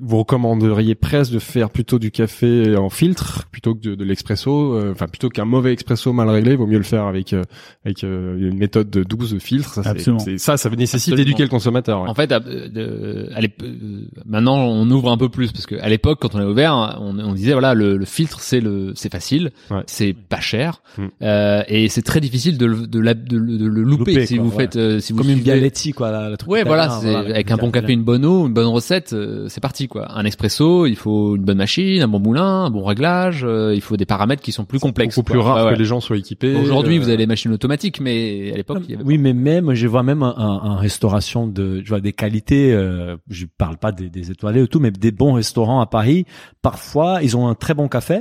vous 0.00 0.18
recommanderiez 0.18 0.94
presque 0.94 1.32
de 1.32 1.38
faire 1.38 1.68
plutôt 1.70 1.98
du 1.98 2.10
café 2.10 2.76
en 2.76 2.88
filtre 2.88 3.48
plutôt 3.52 3.74
que 3.74 3.80
de, 3.80 3.94
de 3.94 4.04
l'expresso, 4.04 4.74
euh, 4.74 4.92
enfin 4.92 5.06
plutôt 5.06 5.28
qu'un 5.28 5.44
mauvais 5.44 5.72
expresso 5.72 5.99
espresso 6.00 6.12
mal 6.12 6.28
réglé, 6.28 6.56
vaut 6.56 6.66
mieux 6.66 6.78
le 6.78 6.84
faire 6.84 7.04
avec 7.04 7.32
euh, 7.32 7.42
avec 7.84 8.04
euh, 8.04 8.36
une 8.38 8.56
méthode 8.58 8.90
de 8.90 9.02
12 9.04 9.38
filtres. 9.38 9.74
Ça, 9.74 9.82
c'est- 9.82 9.88
Absolument. 9.90 10.24
ça, 10.38 10.56
ça 10.56 10.70
nécessite 10.70 11.14
d'éduquer 11.14 11.42
le 11.42 11.48
consommateur. 11.48 12.02
ouais. 12.02 12.08
En 12.08 12.14
fait, 12.14 12.32
à- 12.32 12.40
de- 12.40 13.28
à 13.34 13.40
euh, 13.40 14.02
maintenant 14.26 14.56
on 14.58 14.88
ouvre 14.90 15.10
un 15.10 15.16
peu 15.16 15.28
plus 15.28 15.52
parce 15.52 15.66
que 15.66 15.76
à 15.80 15.88
l'époque, 15.88 16.18
quand 16.20 16.34
on 16.34 16.38
a 16.38 16.46
ouvert, 16.46 16.98
on, 17.00 17.18
on 17.18 17.32
disait 17.34 17.52
voilà 17.52 17.74
le, 17.74 17.96
le 17.96 18.04
filtre 18.04 18.40
c'est 18.40 18.60
le 18.60 18.92
c'est 18.94 19.10
facile, 19.12 19.50
Ouais. 19.70 19.82
c'est 19.86 20.14
pas 20.14 20.40
cher 20.40 20.82
Mm. 20.98 21.02
euh, 21.22 21.62
et 21.68 21.88
c'est 21.88 22.02
très 22.02 22.20
difficile 22.20 22.58
de 22.58 22.66
le- 22.66 22.86
de, 22.86 22.98
la- 22.98 23.14
de, 23.14 23.36
le- 23.36 23.58
de 23.58 23.66
le 23.66 23.82
louper 23.82 24.12
Louper, 24.12 24.26
si 24.26 24.36
quoi, 24.36 24.44
vous 24.44 24.50
ouais. 24.50 24.56
faites 24.64 24.76
euh, 24.76 24.98
si 25.00 25.12
vous 25.12 25.18
Comme 25.20 25.30
une 25.30 25.40
Bialetti, 25.40 25.92
quoi. 25.92 26.10
La, 26.10 26.28
la 26.30 26.36
Ouais, 26.46 26.64
voilà, 26.64 26.88
c'est 27.00 27.14
avec 27.14 27.50
un 27.50 27.56
bon 27.56 27.70
café, 27.70 27.92
une 27.92 28.02
bonne 28.02 28.24
eau, 28.24 28.46
une 28.46 28.52
bonne 28.54 28.66
recette, 28.66 29.12
euh, 29.12 29.46
c'est 29.48 29.60
parti 29.60 29.86
quoi. 29.88 30.10
Un 30.16 30.24
espresso, 30.24 30.86
il 30.86 30.96
faut 30.96 31.36
une 31.36 31.42
bonne 31.44 31.58
machine, 31.58 32.02
un 32.02 32.08
bon 32.08 32.18
moulin, 32.18 32.64
un 32.64 32.70
bon 32.70 32.82
réglage, 32.84 33.42
euh, 33.44 33.72
il 33.74 33.80
faut 33.80 33.96
des 33.96 34.06
paramètres 34.06 34.42
qui 34.42 34.52
sont 34.52 34.64
plus 34.64 34.78
complexes. 34.80 35.14
Beaucoup 35.14 35.26
quoi. 35.32 35.34
plus 35.34 35.40
rare 35.46 35.56
Ouais, 35.56 35.62
ouais. 35.72 35.76
que 35.76 35.79
les 35.80 35.86
gens 35.86 36.00
soient 36.00 36.16
équipés. 36.18 36.54
Aujourd'hui, 36.54 36.96
euh, 36.96 37.00
vous 37.00 37.08
avez 37.08 37.16
les 37.16 37.26
machines 37.26 37.52
automatiques, 37.52 38.00
mais 38.00 38.52
à 38.52 38.56
l'époque, 38.56 38.82
il 38.84 38.90
y 38.92 38.94
avait 38.94 39.04
Oui, 39.04 39.18
mais 39.18 39.32
même, 39.32 39.74
je 39.74 39.86
vois 39.88 40.02
même 40.02 40.22
un, 40.22 40.34
un, 40.36 40.70
un 40.70 40.76
restauration 40.76 41.46
de, 41.46 41.82
je 41.84 41.88
vois 41.88 42.00
des 42.00 42.12
qualités. 42.12 42.72
Euh, 42.72 43.16
je 43.28 43.46
parle 43.46 43.76
pas 43.78 43.92
des, 43.92 44.08
des 44.10 44.30
étoilés 44.30 44.62
ou 44.62 44.66
tout, 44.66 44.80
mais 44.80 44.90
des 44.90 45.10
bons 45.12 45.32
restaurants 45.32 45.80
à 45.80 45.86
Paris. 45.86 46.24
Parfois, 46.62 47.20
ils 47.22 47.36
ont 47.36 47.48
un 47.48 47.54
très 47.54 47.74
bon 47.74 47.88
café, 47.88 48.20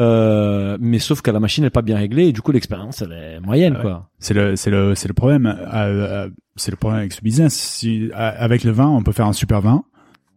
euh, 0.00 0.76
mais 0.80 0.98
sauf 0.98 1.20
que 1.22 1.30
la 1.30 1.38
machine 1.40 1.62
n'est 1.64 1.70
pas 1.70 1.82
bien 1.82 1.96
réglée 1.96 2.26
et 2.28 2.32
du 2.32 2.40
coup 2.42 2.50
l'expérience 2.50 3.00
elle 3.02 3.12
est 3.12 3.40
moyenne, 3.40 3.74
Ouais. 3.76 3.80
quoi. 3.82 4.10
C'est 4.18 4.34
le, 4.34 4.56
c'est 4.56 4.70
le, 4.70 4.94
c'est 4.94 5.06
le 5.08 5.14
problème. 5.14 5.46
euh, 5.46 5.56
euh, 5.72 6.28
c'est 6.56 6.70
le 6.70 6.76
problème 6.76 7.00
avec 7.00 7.12
ce 7.12 7.20
business. 7.20 7.54
Si, 7.54 8.10
euh, 8.10 8.10
avec 8.14 8.64
le 8.64 8.70
vin, 8.72 8.88
on 8.88 9.02
peut 9.02 9.12
faire 9.12 9.26
un 9.26 9.32
super 9.32 9.60
vin. 9.60 9.84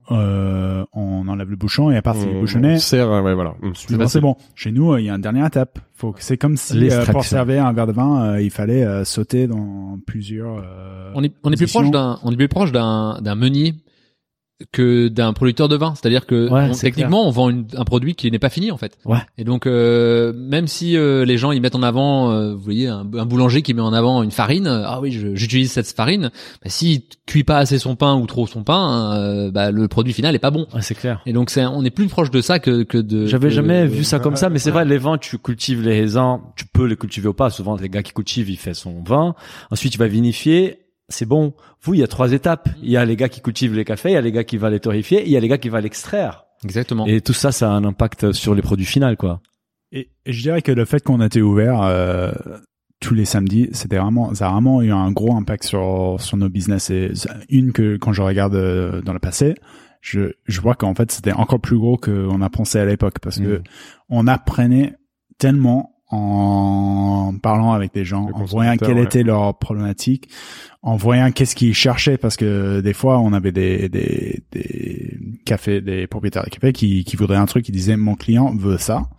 Euh, 0.09 0.85
on 0.93 1.27
enlève 1.27 1.49
le 1.49 1.55
bouchon 1.57 1.91
et 1.91 1.97
à 1.97 2.01
partir 2.01 2.27
du 2.27 2.35
on- 2.35 2.39
bouchonnet, 2.39 2.75
on 2.75 2.79
sert, 2.79 3.11
euh, 3.11 3.21
ouais, 3.21 3.33
voilà. 3.33 3.55
Mm. 3.61 3.73
suivant, 3.75 4.07
c'est 4.07 4.21
bon. 4.21 4.35
Chez 4.55 4.71
nous, 4.71 4.93
euh, 4.93 5.01
il 5.01 5.05
y 5.05 5.09
a 5.09 5.15
une 5.15 5.21
dernière 5.21 5.45
étape. 5.45 5.79
Faut 5.95 6.11
que 6.13 6.23
c'est 6.23 6.37
comme 6.37 6.55
si 6.57 6.89
euh, 6.89 7.05
pour 7.05 7.25
servir 7.25 7.65
un 7.65 7.73
verre 7.73 7.87
de 7.87 7.91
vin, 7.91 8.23
euh, 8.33 8.41
il 8.41 8.51
fallait 8.51 8.83
euh, 8.85 9.03
sauter 9.03 9.47
dans 9.47 9.99
plusieurs. 10.05 10.59
euh, 10.63 11.11
on 11.15 11.23
est 11.23 11.33
on 11.43 11.51
est 11.51 11.57
plus 11.57 11.67
proche 11.67 11.91
d'un 11.91 12.19
on 12.23 12.31
est 12.31 12.37
plus 12.37 12.47
proche 12.47 12.71
d'un 12.71 13.19
d'un 13.21 13.35
meunier 13.35 13.75
que 14.71 15.07
d'un 15.07 15.33
producteur 15.33 15.67
de 15.69 15.75
vin. 15.75 15.93
C'est-à-dire 15.95 16.25
que 16.25 16.49
Ouais, 16.49 16.69
on- 16.69 16.73
c'est 16.73 16.87
techniquement, 16.87 17.27
on 17.27 17.31
vend 17.31 17.49
une- 17.49 17.67
un 17.75 17.83
produit 17.85 18.15
qui 18.15 18.31
n'est 18.31 18.39
pas 18.39 18.49
fini 18.49 18.71
en 18.71 18.77
fait. 18.77 18.97
Ouais. 19.05 19.19
Et 19.37 19.43
donc, 19.43 19.67
euh, 19.67 20.33
même 20.35 20.65
si 20.67 20.97
euh, 20.97 21.25
les 21.25 21.37
gens 21.37 21.51
ils 21.51 21.61
mettent 21.61 21.75
en 21.75 21.83
avant, 21.83 22.31
euh, 22.31 22.53
vous 22.55 22.61
voyez, 22.61 22.87
un, 22.87 23.01
un 23.01 23.25
boulanger 23.25 23.61
qui 23.61 23.75
met 23.75 23.81
en 23.81 23.93
avant 23.93 24.23
une 24.23 24.31
farine, 24.31 24.65
euh, 24.65 24.81
ah 24.85 24.99
oui, 24.99 25.11
j'utilise 25.11 25.71
cette 25.71 25.87
farine. 25.91 26.31
Bah, 26.63 26.69
s'il 26.71 27.01
cuit 27.27 27.43
pas 27.43 27.57
assez 27.59 27.77
son 27.77 27.95
pain 27.95 28.15
ou 28.15 28.25
trop 28.25 28.47
son 28.47 28.63
pain, 28.63 29.13
euh, 29.15 29.51
bah, 29.51 29.69
le 29.69 29.87
produit 29.87 30.13
final 30.13 30.33
est 30.33 30.39
pas 30.39 30.49
bon. 30.51 30.65
Ouais, 30.73 30.81
c'est 30.81 30.95
clair. 30.95 31.21
Et 31.27 31.33
donc, 31.33 31.51
c'est 31.51 31.63
on 31.65 31.83
est 31.83 31.91
plus 31.91 32.07
proche 32.07 32.31
de 32.31 32.41
ça 32.41 32.57
que 32.57 32.81
que 32.83 32.97
de. 32.97 33.27
J'avais 33.27 33.51
jamais 33.51 33.85
vu 33.85 34.03
ça 34.03 34.17
comme 34.19 34.35
ça, 34.35 34.49
mais 34.49 34.57
c'est 34.59 34.71
vrai, 34.71 34.85
les 34.85 34.97
vins, 34.97 35.17
tu 35.19 35.37
cultives 35.37 35.83
les 35.83 35.99
raisins, 36.01 36.39
tu 36.55 36.65
peux 36.65 36.85
les 36.85 36.95
cultiver 36.95 37.27
ou 37.27 37.33
pas. 37.33 37.51
Souvent, 37.51 37.75
les 37.75 37.89
gars 37.89 38.01
qui 38.01 38.13
cultivent, 38.13 38.49
il 38.49 38.57
fait 38.57 38.73
son 38.73 39.03
vin. 39.03 39.35
Ensuite, 39.69 39.93
il 39.93 39.97
va 39.99 40.07
vinifier. 40.07 40.79
C'est 41.09 41.25
bon. 41.25 41.53
Vous, 41.81 41.93
il 41.93 41.99
y 41.99 42.03
a 42.03 42.07
trois 42.07 42.33
étapes. 42.33 42.69
Il 42.81 42.89
y 42.89 42.97
a 42.97 43.05
les 43.05 43.15
gars 43.15 43.29
qui 43.29 43.41
cultivent 43.41 43.73
les 43.75 43.85
cafés, 43.85 44.09
il 44.09 44.13
y 44.13 44.17
a 44.17 44.21
les 44.21 44.31
gars 44.31 44.43
qui 44.43 44.57
vont 44.57 44.67
les 44.69 44.79
torréfier, 44.79 45.23
il 45.25 45.31
y 45.31 45.37
a 45.37 45.39
les 45.39 45.47
gars 45.47 45.57
qui 45.57 45.69
vont 45.69 45.77
l'extraire. 45.79 46.45
Exactement. 46.63 47.05
Et 47.05 47.21
tout 47.21 47.33
ça, 47.33 47.51
ça 47.51 47.69
a 47.69 47.73
un 47.73 47.83
impact 47.85 48.31
sur 48.33 48.55
les 48.55 48.61
produits 48.61 48.85
finaux, 48.85 49.15
quoi. 49.15 49.41
Et, 49.91 50.09
et 50.25 50.33
je 50.33 50.41
dirais 50.41 50.61
que 50.61 50.71
le 50.71 50.83
fait 50.85 51.01
qu'on 51.03 51.21
a 51.21 51.27
été 51.27 51.41
ouvert 51.41 51.81
euh, 51.81 52.31
tous 52.99 53.13
les 53.13 53.25
samedis, 53.25 53.69
c'était 53.71 53.97
vraiment, 53.99 54.33
ça 54.33 54.47
a 54.47 54.51
vraiment 54.51 54.81
eu 54.81 54.91
un 54.91 55.11
gros 55.11 55.33
impact 55.35 55.63
sur 55.65 56.17
sur 56.19 56.35
nos 56.35 56.49
business. 56.49 56.89
Et 56.89 57.11
c'est 57.13 57.29
une 57.49 57.71
que 57.71 57.95
quand 57.97 58.11
je 58.11 58.21
regarde 58.21 58.55
euh, 58.55 59.01
dans 59.01 59.13
le 59.13 59.19
passé, 59.19 59.55
je 60.01 60.31
je 60.45 60.61
vois 60.61 60.75
qu'en 60.75 60.93
fait 60.93 61.11
c'était 61.11 61.31
encore 61.31 61.61
plus 61.61 61.77
gros 61.77 61.95
qu'on 61.97 62.41
a 62.41 62.49
pensé 62.49 62.79
à 62.79 62.85
l'époque 62.85 63.19
parce 63.21 63.39
que 63.39 63.57
Mhm. 63.59 63.63
on 64.09 64.27
apprenait 64.27 64.95
tellement 65.37 65.96
en 66.09 67.33
parlant 67.41 67.73
avec 67.73 67.93
des 67.93 68.05
gens, 68.05 68.29
en 68.33 68.45
voyant 68.45 68.77
quelle 68.77 68.95
ouais. 68.95 69.03
était 69.03 69.23
leur 69.23 69.57
problématique, 69.57 70.29
en 70.81 70.95
voyant 70.95 71.31
qu'est-ce 71.31 71.55
qu'ils 71.55 71.73
cherchaient 71.73 72.17
parce 72.17 72.37
que 72.37 72.79
des 72.79 72.93
fois 72.93 73.19
on 73.19 73.33
avait 73.33 73.51
des 73.51 73.89
des 73.89 74.43
des 74.51 75.17
cafés, 75.45 75.81
des 75.81 76.07
propriétaires 76.07 76.45
de 76.45 76.49
cafés 76.49 76.71
qui 76.71 77.03
qui 77.03 77.15
voudraient 77.17 77.37
un 77.37 77.45
truc, 77.45 77.65
qui 77.65 77.73
disaient 77.73 77.97
mon 77.97 78.15
client 78.15 78.55
veut 78.55 78.77
ça, 78.77 79.09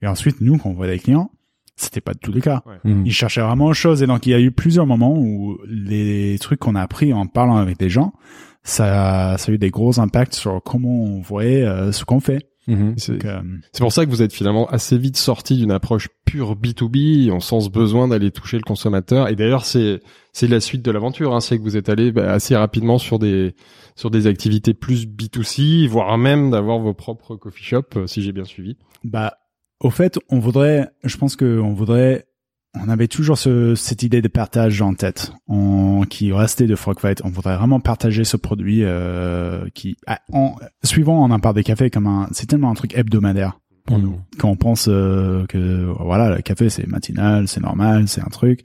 et 0.00 0.06
ensuite 0.06 0.40
nous 0.40 0.56
quand 0.56 0.70
on 0.70 0.74
voit 0.74 0.86
des 0.86 0.98
clients, 0.98 1.30
c'était 1.76 2.00
pas 2.00 2.12
du 2.12 2.20
tout 2.20 2.32
le 2.32 2.40
cas. 2.40 2.62
Mhm. 2.84 3.04
Ils 3.06 3.12
cherchaient 3.12 3.42
vraiment 3.42 3.66
autre 3.66 3.78
chose 3.78 4.02
et 4.02 4.06
donc 4.06 4.26
il 4.26 4.30
y 4.30 4.34
a 4.34 4.40
eu 4.40 4.50
plusieurs 4.50 4.86
moments 4.86 5.16
où 5.18 5.58
les 5.66 6.38
trucs 6.40 6.60
qu'on 6.60 6.74
a 6.74 6.80
appris 6.82 7.12
en 7.12 7.26
parlant 7.26 7.56
avec 7.56 7.78
des 7.78 7.90
gens, 7.90 8.14
ça, 8.62 9.36
ça 9.38 9.50
a 9.50 9.54
eu 9.54 9.58
des 9.58 9.70
gros 9.70 10.00
impacts 10.00 10.34
sur 10.34 10.62
comment 10.62 11.04
on 11.04 11.20
voyait 11.20 11.64
euh, 11.64 11.92
ce 11.92 12.04
qu'on 12.04 12.20
fait. 12.20 12.49
Mhm. 12.66 12.94
C'est 12.98 13.24
euh, 13.24 13.40
c'est 13.72 13.80
pour 13.80 13.92
ça 13.92 14.04
que 14.04 14.10
vous 14.10 14.22
êtes 14.22 14.32
finalement 14.32 14.66
assez 14.68 14.98
vite 14.98 15.16
sorti 15.16 15.56
d'une 15.56 15.70
approche 15.70 16.08
pure 16.24 16.56
B2B. 16.56 17.30
On 17.30 17.40
sent 17.40 17.62
ce 17.62 17.68
besoin 17.68 18.08
d'aller 18.08 18.30
toucher 18.30 18.58
le 18.58 18.62
consommateur. 18.62 19.28
Et 19.28 19.36
d'ailleurs, 19.36 19.64
c'est 19.64 20.00
c'est 20.32 20.46
la 20.46 20.60
suite 20.60 20.82
de 20.82 20.90
l'aventure. 20.90 21.34
Hein. 21.34 21.40
C'est 21.40 21.58
que 21.58 21.62
vous 21.62 21.76
êtes 21.76 21.88
allé 21.88 22.12
bah, 22.12 22.30
assez 22.30 22.54
rapidement 22.54 22.98
sur 22.98 23.18
des 23.18 23.54
sur 23.96 24.10
des 24.10 24.26
activités 24.26 24.74
plus 24.74 25.06
B2C, 25.06 25.86
voire 25.86 26.16
même 26.16 26.50
d'avoir 26.50 26.78
vos 26.78 26.94
propres 26.94 27.36
coffee 27.36 27.64
shops, 27.64 27.96
euh, 27.96 28.06
si 28.06 28.22
j'ai 28.22 28.32
bien 28.32 28.44
suivi. 28.44 28.76
Bah, 29.04 29.34
au 29.80 29.90
fait, 29.90 30.18
on 30.28 30.38
voudrait, 30.38 30.88
je 31.04 31.16
pense 31.16 31.36
que 31.36 31.58
on 31.58 31.72
voudrait, 31.72 32.26
on 32.74 32.88
avait 32.88 33.08
toujours 33.08 33.36
ce, 33.36 33.74
cette 33.74 34.02
idée 34.02 34.22
de 34.22 34.28
partage 34.28 34.80
en 34.80 34.94
tête, 34.94 35.32
on, 35.48 36.02
qui 36.08 36.32
restait 36.32 36.66
de 36.66 36.76
Frogfight. 36.76 37.20
On 37.24 37.30
voudrait 37.30 37.56
vraiment 37.56 37.80
partager 37.80 38.24
ce 38.24 38.36
produit 38.36 38.84
euh, 38.84 39.66
qui, 39.74 39.96
ah, 40.06 40.20
en, 40.32 40.54
suivant 40.84 41.24
on 41.24 41.30
en 41.30 41.40
parle 41.40 41.56
des 41.56 41.64
cafés 41.64 41.90
comme 41.90 42.06
un, 42.06 42.28
c'est 42.32 42.46
tellement 42.46 42.70
un 42.70 42.74
truc 42.74 42.96
hebdomadaire 42.96 43.58
pour 43.86 43.98
Mhm. 43.98 44.04
nous. 44.04 44.20
Quand 44.38 44.50
on 44.50 44.56
pense 44.56 44.86
euh, 44.88 45.46
que 45.46 45.92
voilà, 45.98 46.36
le 46.36 46.42
café 46.42 46.70
c'est 46.70 46.86
matinal, 46.86 47.48
c'est 47.48 47.60
normal, 47.60 48.06
c'est 48.06 48.20
un 48.20 48.30
truc, 48.30 48.60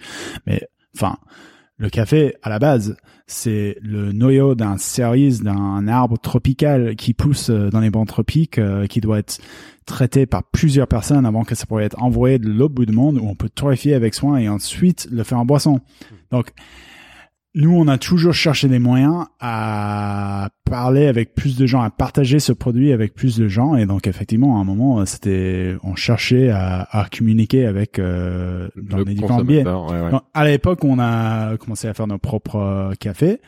mais 0.46 0.62
enfin, 0.96 1.18
le 1.78 1.90
café 1.90 2.36
à 2.44 2.50
la 2.50 2.60
base, 2.60 2.96
c'est 3.28 3.78
le 3.82 4.12
noyau 4.12 4.56
d'un 4.56 4.78
cerise, 4.78 5.42
d'un 5.42 5.88
arbre 5.88 6.18
tropical 6.18 6.96
qui 6.96 7.14
pousse 7.14 7.50
euh, 7.50 7.70
dans 7.70 7.80
les 7.80 7.90
bancs 7.90 8.08
tropiques, 8.08 8.60
euh, 8.60 8.86
qui 8.86 9.02
doit 9.02 9.20
être 9.20 9.40
traité 9.86 10.26
par 10.26 10.44
plusieurs 10.44 10.88
personnes 10.88 11.26
avant 11.26 11.44
que 11.44 11.56
ça 11.56 11.66
pourrait 11.66 11.86
être 11.86 12.02
envoyé 12.02 12.40
de 12.40 12.50
l'autre 12.50 12.74
bout 12.74 12.86
du 12.86 12.94
monde 12.94 13.18
où 13.18 13.28
on 13.28 13.36
peut 13.36 13.50
torréfier 13.50 13.94
avec 13.94 14.14
soin 14.16 14.38
et 14.38 14.50
ensuite 14.50 15.08
le 15.12 15.24
faire 15.24 15.40
en 15.40 15.46
boisson. 15.46 15.80
Donc, 16.32 16.52
nous, 17.58 17.74
on 17.74 17.88
a 17.88 17.98
toujours 17.98 18.34
cherché 18.34 18.68
des 18.68 18.80
moyens 18.80 19.28
à 19.40 20.50
parler 20.70 21.08
avec 21.08 21.36
plus 21.36 21.56
de 21.56 21.66
gens, 21.66 21.82
à 21.82 21.90
partager 21.90 22.40
ce 22.40 22.52
produit 22.52 22.92
avec 22.92 23.14
plus 23.14 23.38
de 23.38 23.48
gens. 23.48 23.78
Et 23.78 23.86
donc, 23.86 24.08
effectivement, 24.08 24.58
à 24.58 24.62
un 24.62 24.66
moment, 24.66 25.06
c'était, 25.06 25.78
on 25.82 25.96
cherchait 25.96 26.50
à, 26.50 26.82
à 26.92 27.08
communiquer 27.08 27.66
avec 27.66 27.98
euh, 27.98 28.68
dans 28.76 28.98
Le 28.98 29.04
les 29.06 29.14
différents 29.14 29.42
biais. 29.42 29.64
consommateur, 29.64 29.90
ouais, 29.90 30.02
ouais. 30.06 30.12
Donc, 30.12 30.24
à 30.34 30.44
l'époque, 30.46 30.84
on 30.84 31.00
a 31.00 31.56
commencé 31.56 31.88
à 31.88 31.94
faire 31.94 32.08
nos 32.08 32.18
propres 32.18 32.92
cafés. 33.00 33.40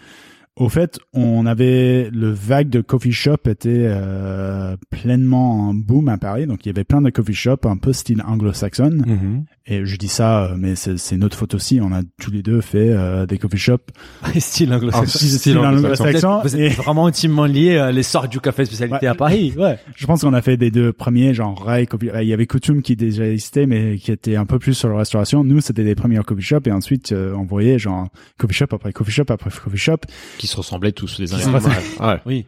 Au 0.58 0.70
fait, 0.70 1.00
on 1.14 1.46
avait 1.46 2.10
le 2.12 2.32
vague 2.32 2.70
de 2.70 2.82
coffee 2.82 3.12
shop 3.12 3.38
était 3.48 3.86
euh, 3.88 4.76
pleinement 4.90 5.70
en 5.70 5.74
boom 5.76 6.10
à 6.10 6.18
Paris. 6.18 6.48
Donc, 6.48 6.66
il 6.66 6.70
y 6.70 6.72
avait 6.72 6.84
plein 6.84 7.02
de 7.02 7.10
coffee 7.12 7.34
shops 7.36 7.66
un 7.66 7.78
peu 7.78 7.94
style 7.94 8.24
anglo-saxonne. 8.26 9.04
Mhm. 9.06 9.46
Et 9.70 9.86
je 9.86 9.98
dis 9.98 10.08
ça, 10.08 10.46
euh, 10.46 10.56
mais 10.58 10.76
c'est 10.76 11.18
notre 11.18 11.38
faute 11.38 11.54
aussi. 11.54 11.80
On 11.82 11.92
a 11.94 12.02
tous 12.22 12.32
les 12.32 12.42
deux 12.42 12.62
fait 12.62 12.90
euh, 12.90 13.26
des 13.28 13.38
coffee 13.38 13.58
shops 13.60 13.84
Style 14.40 14.70
Ah, 14.72 14.78
anglo-saxon. 14.78 15.06
style, 15.08 15.20
style 15.30 15.40
style 15.40 15.58
anglo-saxon. 15.60 16.04
anglo-saxon. 16.28 16.42
Vous 16.44 16.56
Et 16.58 16.66
êtes 16.68 16.74
vraiment 16.78 17.06
intimement 17.06 17.46
liés 17.46 17.78
à 17.78 17.92
l'essor 17.92 18.28
du 18.28 18.40
café 18.40 18.66
spécialité 18.66 18.98
Ouais. 19.02 19.08
à 19.08 19.16
Paris. 19.16 19.54
Ouais. 19.58 19.78
je 19.96 20.06
pense 20.08 20.22
qu'on 20.22 20.34
a 20.34 20.42
fait 20.42 20.58
des 20.58 20.72
deux 20.72 20.92
premiers, 20.94 21.34
genre 21.36 21.62
Ray, 21.64 21.86
coffee. 21.86 22.10
Il 22.22 22.28
y 22.28 22.34
avait 22.34 22.48
Coutume 22.48 22.82
qui 22.82 22.96
déjà 22.96 23.28
existait, 23.28 23.68
mais 23.68 23.98
qui 23.98 24.12
était 24.12 24.36
un 24.38 24.46
peu 24.46 24.58
plus 24.58 24.74
sur 24.74 24.90
la 24.90 24.98
restauration. 24.98 25.44
Nous, 25.44 25.62
c'était 25.62 25.84
des 25.84 25.94
premiers 25.96 26.18
coffee 26.26 26.42
shops. 26.42 26.66
Et 26.68 26.72
ensuite, 26.72 27.12
euh, 27.12 27.34
on 27.36 27.44
voyait 27.44 27.78
genre 27.78 28.08
coffee 28.40 28.56
shop 28.56 28.68
après 28.72 28.92
coffee 28.94 29.12
shop 29.12 29.26
après 29.30 29.50
coffee 29.52 29.78
shop. 29.78 29.98
Qui 30.40 30.47
se 30.48 30.58
ressemblaient 30.58 30.92
tous 30.92 31.20
les 31.20 31.34
uns 31.34 31.38
les 31.38 31.48
autres. 31.48 31.68
Ouais. 32.02 32.22
Oui. 32.26 32.46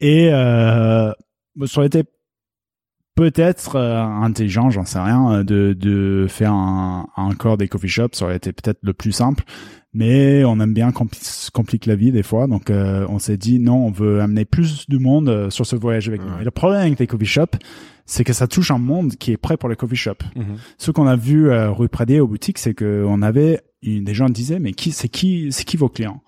Et 0.00 0.30
euh, 0.32 1.12
ça 1.66 1.78
aurait 1.78 1.86
été 1.86 2.04
peut-être 3.14 3.76
euh, 3.76 4.02
intelligent, 4.02 4.70
j'en 4.70 4.86
sais 4.86 4.98
rien, 4.98 5.32
euh, 5.32 5.44
de, 5.44 5.76
de 5.78 6.26
faire 6.28 6.52
un, 6.52 7.06
encore 7.16 7.58
des 7.58 7.68
coffee 7.68 7.88
shops. 7.88 8.14
Ça 8.14 8.24
aurait 8.24 8.36
été 8.36 8.52
peut-être 8.52 8.78
le 8.82 8.94
plus 8.94 9.12
simple. 9.12 9.44
Mais 9.92 10.44
on 10.44 10.60
aime 10.60 10.72
bien 10.72 10.92
qu'on 10.92 11.08
se 11.20 11.50
complique 11.50 11.86
la 11.86 11.96
vie 11.96 12.12
des 12.12 12.22
fois. 12.22 12.46
Donc 12.46 12.70
euh, 12.70 13.06
on 13.08 13.18
s'est 13.18 13.36
dit 13.36 13.58
non, 13.58 13.86
on 13.86 13.90
veut 13.90 14.20
amener 14.20 14.44
plus 14.44 14.88
de 14.88 14.98
monde 14.98 15.28
euh, 15.28 15.50
sur 15.50 15.66
ce 15.66 15.74
voyage 15.74 16.08
avec 16.08 16.22
nous. 16.22 16.32
Ouais. 16.34 16.42
Et 16.42 16.44
le 16.44 16.50
problème 16.52 16.80
avec 16.82 16.98
les 16.98 17.06
coffee 17.08 17.26
shops, 17.26 17.58
c'est 18.06 18.22
que 18.22 18.32
ça 18.32 18.46
touche 18.46 18.70
un 18.70 18.78
monde 18.78 19.16
qui 19.16 19.32
est 19.32 19.36
prêt 19.36 19.56
pour 19.56 19.68
les 19.68 19.76
coffee 19.76 19.96
shops. 19.96 20.24
Mhm. 20.36 20.56
Ce 20.78 20.90
qu'on 20.92 21.08
a 21.08 21.16
vu 21.16 21.50
euh, 21.50 21.70
rue 21.70 21.88
Pradier 21.88 22.20
aux 22.20 22.28
boutiques, 22.28 22.58
c'est 22.58 22.74
que 22.74 23.04
on 23.06 23.20
avait 23.20 23.60
des 23.82 24.14
gens 24.14 24.28
disaient 24.28 24.60
mais 24.60 24.72
qui 24.72 24.92
c'est 24.92 25.08
qui 25.08 25.50
c'est 25.50 25.64
qui 25.64 25.76
vos 25.76 25.88
clients? 25.88 26.22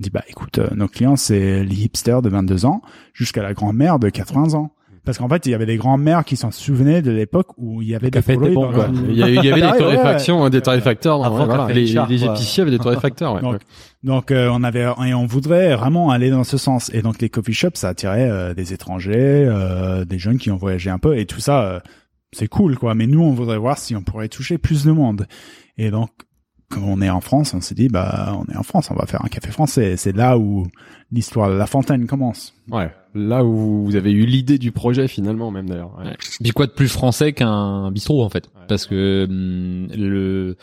On 0.00 0.02
dit 0.02 0.10
bah 0.10 0.24
écoute 0.28 0.58
euh, 0.58 0.68
nos 0.74 0.88
clients 0.88 1.16
c'est 1.16 1.62
les 1.62 1.84
hipsters 1.84 2.22
de 2.22 2.30
22 2.30 2.64
ans 2.64 2.80
jusqu'à 3.12 3.42
la 3.42 3.52
grand-mère 3.54 3.98
de 3.98 4.08
80 4.08 4.54
ans. 4.54 4.72
Parce 5.02 5.16
qu'en 5.16 5.30
fait, 5.30 5.46
il 5.46 5.50
y 5.52 5.54
avait 5.54 5.64
des 5.64 5.78
grands-mères 5.78 6.26
qui 6.26 6.36
s'en 6.36 6.50
souvenaient 6.50 7.00
de 7.00 7.10
l'époque 7.10 7.48
où 7.56 7.80
il 7.80 7.88
y 7.88 7.94
avait 7.94 8.10
des 8.10 8.18
était 8.18 8.36
bon, 8.36 8.70
quoi. 8.70 8.88
le- 8.88 9.10
Il 9.10 9.16
y 9.16 9.22
avait, 9.22 9.34
il 9.36 9.44
y 9.44 9.50
avait 9.50 9.62
Ah 9.62 9.72
des 9.72 9.78
ouais, 9.82 9.86
ouais. 9.88 9.94
torréfactions, 9.96 10.44
hein, 10.44 10.50
des 10.50 10.60
torréfacteurs. 10.60 11.30
voilà. 11.32 11.56
Café 11.56 11.72
Les, 11.72 11.86
les 12.08 12.24
épiciers 12.26 12.62
avaient 12.62 12.70
des 12.70 12.78
torréfacteurs. 12.78 13.34
Ouais. 13.34 13.40
Donc, 13.40 13.56
Donc 14.04 14.30
euh, 14.30 14.50
on 14.52 14.62
avait 14.62 14.86
et 15.06 15.14
on 15.14 15.24
voudrait 15.24 15.74
vraiment 15.74 16.10
aller 16.10 16.28
dans 16.28 16.44
ce 16.44 16.58
sens. 16.58 16.90
Et 16.92 17.00
donc 17.00 17.18
les 17.22 17.30
coffee 17.30 17.54
shops, 17.54 17.76
ça 17.76 17.88
attirait 17.88 18.28
euh, 18.30 18.52
des 18.52 18.74
étrangers, 18.74 19.46
euh, 19.48 20.04
des 20.04 20.18
jeunes 20.18 20.36
qui 20.36 20.50
ont 20.50 20.56
voyagé 20.58 20.90
un 20.90 20.98
peu 20.98 21.16
et 21.18 21.24
tout 21.24 21.40
ça. 21.40 21.62
euh, 21.62 21.80
c'est 22.32 22.48
cool, 22.48 22.76
quoi. 22.76 22.94
Mais 22.94 23.06
nous, 23.06 23.22
on 23.22 23.32
voudrait 23.32 23.58
voir 23.58 23.78
si 23.78 23.96
on 23.96 24.02
pourrait 24.02 24.28
toucher 24.28 24.58
plus 24.58 24.84
de 24.84 24.92
monde. 24.92 25.26
Et 25.78 25.90
donc, 25.90 26.10
comme 26.70 26.88
on 26.88 27.02
est 27.02 27.10
en 27.10 27.20
France, 27.20 27.52
on 27.52 27.60
s'est 27.60 27.74
dit, 27.74 27.88
bah, 27.88 28.32
on 28.38 28.50
est 28.50 28.56
en 28.56 28.62
France, 28.62 28.90
on 28.90 28.94
va 28.94 29.04
faire 29.04 29.24
un 29.24 29.28
café 29.28 29.50
français. 29.50 29.96
C'est 29.96 30.16
là 30.16 30.38
où 30.38 30.66
l'histoire 31.10 31.50
de 31.50 31.56
La 31.56 31.66
Fontaine 31.66 32.06
commence. 32.06 32.54
Ouais. 32.70 32.90
Là 33.12 33.44
où 33.44 33.84
vous 33.84 33.96
avez 33.96 34.12
eu 34.12 34.24
l'idée 34.24 34.56
du 34.56 34.70
projet 34.70 35.08
finalement, 35.08 35.50
même 35.50 35.68
d'ailleurs. 35.68 35.98
Ouais. 35.98 36.04
Ouais. 36.04 36.16
Puis 36.40 36.52
quoi 36.52 36.66
de 36.66 36.70
plus 36.70 36.88
français 36.88 37.32
qu'un 37.32 37.90
bistrot 37.90 38.22
en 38.22 38.28
fait 38.28 38.48
Parce 38.68 38.86
que 38.86 39.26
hum, 39.28 39.88
le 39.92 40.56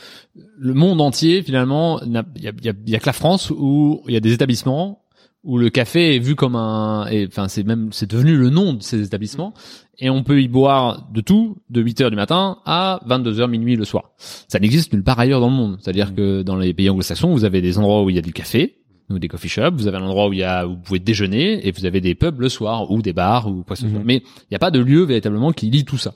le 0.58 0.74
monde 0.74 1.02
entier 1.02 1.44
finalement, 1.44 2.00
il 2.02 2.14
y 2.14 2.18
a, 2.18 2.24
y, 2.42 2.70
a, 2.70 2.74
y 2.86 2.96
a 2.96 3.00
que 3.00 3.06
la 3.06 3.14
France 3.14 3.52
où 3.52 4.02
il 4.08 4.14
y 4.14 4.18
a 4.18 4.22
des 4.22 4.32
établissements 4.32 5.02
où 5.44 5.58
le 5.58 5.70
café 5.70 6.16
est 6.16 6.20
vu 6.20 6.36
comme 6.36 6.56
un, 6.56 7.08
et, 7.08 7.28
enfin 7.28 7.48
c'est 7.48 7.64
même 7.64 7.90
c'est 7.92 8.10
devenu 8.10 8.36
le 8.36 8.50
nom 8.50 8.74
de 8.74 8.84
ces 8.84 9.04
établissements 9.04 9.54
et 10.00 10.10
on 10.10 10.24
peut 10.24 10.42
y 10.42 10.48
boire 10.48 11.08
de 11.12 11.22
tout 11.22 11.58
de 11.70 11.82
8 11.82 12.02
heures 12.02 12.10
du 12.10 12.16
matin 12.16 12.60
à 12.66 13.00
22 13.06 13.40
heures 13.40 13.48
minuit 13.48 13.76
le 13.76 13.86
soir. 13.86 14.12
Ça 14.48 14.60
n'existe 14.60 14.94
nulle 14.94 15.04
part 15.04 15.20
ailleurs 15.20 15.40
dans 15.40 15.50
le 15.50 15.56
monde. 15.56 15.78
C'est-à-dire 15.82 16.14
que 16.14 16.44
dans 16.44 16.56
les 16.56 16.74
pays 16.74 16.90
anglo-saxons, 16.90 17.32
vous 17.32 17.46
avez 17.46 17.62
des 17.62 17.78
endroits 17.78 18.04
où 18.04 18.10
il 18.10 18.16
y 18.16 18.20
a 18.20 18.22
du 18.22 18.34
café, 18.34 18.77
ou 19.10 19.20
des 19.20 19.28
coffee 19.30 19.48
shops, 19.48 19.74
vous 19.74 19.88
avez 19.88 19.98
un 19.98 20.04
endroit 20.04 20.28
où 20.28 20.34
il 20.34 20.40
y 20.40 20.44
a 20.44 20.68
où 20.68 20.72
vous 20.72 20.78
pouvez 20.78 21.00
déjeuner 21.00 21.66
et 21.66 21.72
vous 21.72 21.86
avez 21.86 22.02
des 22.02 22.14
pubs 22.14 22.42
le 22.42 22.50
soir 22.50 22.92
ou 22.92 23.02
des 23.02 23.14
bars 23.14 23.48
ou 23.48 23.64
quoi 23.64 23.76
que 23.76 23.82
ce 23.82 23.90
soit. 23.90 24.02
Mais 24.04 24.18
il 24.18 24.48
n'y 24.52 24.56
a 24.56 24.60
pas 24.60 24.72
de 24.72 24.80
lieu 24.80 25.04
véritablement 25.04 25.54
qui 25.54 25.70
lie 25.70 25.86
tout 25.86 25.98
ça. 25.98 26.14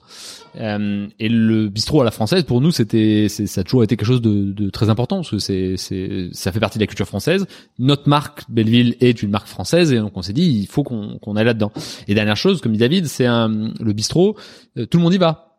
Euh, 0.58 1.08
et 1.18 1.30
le 1.30 1.70
bistrot 1.70 2.02
à 2.02 2.04
la 2.04 2.12
française 2.12 2.44
pour 2.44 2.60
nous 2.60 2.72
c'était 2.72 3.30
ça 3.30 3.62
a 3.62 3.64
toujours 3.64 3.86
été 3.86 3.96
quelque 3.96 4.06
chose 4.06 4.22
de, 4.22 4.52
de 4.52 4.70
très 4.70 4.90
important 4.90 5.18
parce 5.18 5.32
que 5.32 5.40
c'est 5.40 5.78
c'est 5.78 6.28
ça 6.34 6.52
fait 6.52 6.60
partie 6.60 6.78
de 6.78 6.84
la 6.84 6.88
culture 6.88 7.08
française. 7.08 7.46
Notre 7.80 8.10
marque 8.10 8.44
Belleville 8.50 8.98
est 9.00 9.24
une 9.24 9.30
marque 9.30 9.48
française 9.48 9.94
et 9.94 10.00
donc 10.00 10.12
on 10.18 10.22
s'est 10.22 10.34
dit 10.34 10.44
il 10.44 10.68
faut 10.68 10.84
qu'on 10.84 11.18
qu'on 11.20 11.38
aille 11.38 11.46
là-dedans. 11.46 11.72
Et 12.10 12.14
dernière 12.14 12.36
chose 12.36 12.60
comme 12.60 12.74
dit 12.74 12.80
David, 12.80 13.06
c'est 13.06 13.26
un 13.26 13.72
le 13.80 13.94
bistrot 13.94 14.36
euh, 14.78 14.86
tout 14.86 14.98
le 14.98 15.04
monde 15.04 15.14
y 15.14 15.18
va 15.18 15.51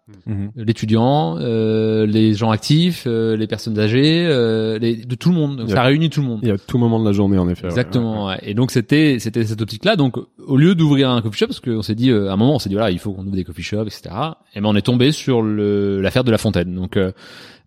l'étudiant, 0.56 1.36
euh, 1.38 2.06
les 2.06 2.34
gens 2.34 2.50
actifs, 2.50 3.04
euh, 3.06 3.36
les 3.36 3.46
personnes 3.46 3.78
âgées, 3.78 4.26
euh, 4.28 4.78
les, 4.78 4.96
de 4.96 5.14
tout 5.14 5.28
le 5.30 5.34
monde. 5.34 5.56
Donc, 5.58 5.70
a- 5.70 5.74
ça 5.74 5.82
réunit 5.82 6.10
tout 6.10 6.20
le 6.22 6.26
monde. 6.28 6.40
Il 6.42 6.48
y 6.48 6.52
a 6.52 6.58
tout 6.58 6.78
moment 6.78 7.00
de 7.00 7.04
la 7.04 7.12
journée 7.12 7.38
en 7.38 7.48
effet. 7.48 7.64
ouais. 7.64 7.68
Exactement. 7.70 8.26
ouais. 8.28 8.38
Et 8.42 8.54
donc 8.54 8.70
c'était 8.70 9.18
c'était 9.18 9.44
cette 9.44 9.60
optique-là. 9.60 9.96
Donc 9.96 10.16
au 10.46 10.56
lieu 10.56 10.74
d'ouvrir 10.74 11.10
un 11.10 11.20
coffee 11.22 11.38
shop, 11.38 11.46
parce 11.48 11.60
qu'on 11.60 11.82
s'est 11.82 11.94
dit 11.94 12.10
euh, 12.10 12.30
à 12.30 12.32
un 12.34 12.36
moment, 12.36 12.54
on 12.54 12.58
s'est 12.58 12.68
dit 12.68 12.74
voilà, 12.74 12.90
il 12.90 12.98
faut 12.98 13.12
qu'on 13.12 13.22
ouvre 13.22 13.36
des 13.36 13.44
coffee 13.44 13.62
shops, 13.62 13.86
etc. 13.86 14.10
Et 14.54 14.60
ben 14.60 14.68
on 14.68 14.76
est 14.76 14.82
tombé 14.82 15.12
sur 15.12 15.42
l'affaire 15.42 16.24
de 16.24 16.30
la 16.30 16.38
fontaine. 16.38 16.74
Donc 16.74 16.96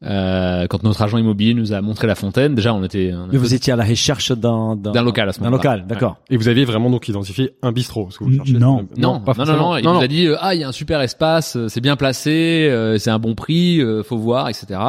euh, 0.05 0.67
quand 0.67 0.83
notre 0.83 1.01
agent 1.01 1.17
immobilier 1.17 1.53
nous 1.53 1.73
a 1.73 1.81
montré 1.81 2.05
la 2.07 2.15
fontaine, 2.15 2.53
déjà 2.55 2.73
on 2.73 2.83
était 2.83 3.11
on 3.13 3.27
Mais 3.31 3.37
vous 3.37 3.53
étiez 3.53 3.73
à 3.73 3.75
la 3.75 3.83
recherche 3.85 4.31
d'un 4.31 4.75
d'un 4.75 5.01
local 5.03 5.29
à 5.29 5.33
ce 5.33 5.39
d'un 5.39 5.45
moment-là. 5.45 5.57
local, 5.75 5.87
d'accord. 5.87 6.17
Et 6.29 6.37
vous 6.37 6.47
aviez 6.47 6.65
vraiment 6.65 6.89
donc 6.89 7.07
identifié 7.07 7.51
un 7.63 7.71
bistrot, 7.71 8.09
ce 8.11 8.19
que 8.19 8.23
vous 8.25 8.33
cherchez. 8.35 8.53
non. 8.53 8.79
Euh, 8.79 8.83
Non, 8.97 9.19
pas 9.19 9.33
non, 9.33 9.39
non, 9.39 9.45
forcément. 9.45 9.69
non, 9.73 9.77
il 9.77 9.83
nous 9.85 10.01
a 10.03 10.07
dit 10.07 10.27
euh, 10.27 10.35
ah 10.39 10.53
il 10.55 10.61
y 10.61 10.63
a 10.63 10.67
un 10.67 10.71
super 10.71 11.01
espace, 11.01 11.55
euh, 11.57 11.67
c'est 11.69 11.81
bien 11.81 11.95
placé, 11.95 12.67
euh, 12.69 12.97
c'est 12.97 13.09
un 13.09 13.19
bon 13.19 13.35
prix, 13.35 13.81
euh, 13.81 14.03
faut 14.03 14.17
voir, 14.17 14.47
etc. 14.49 14.79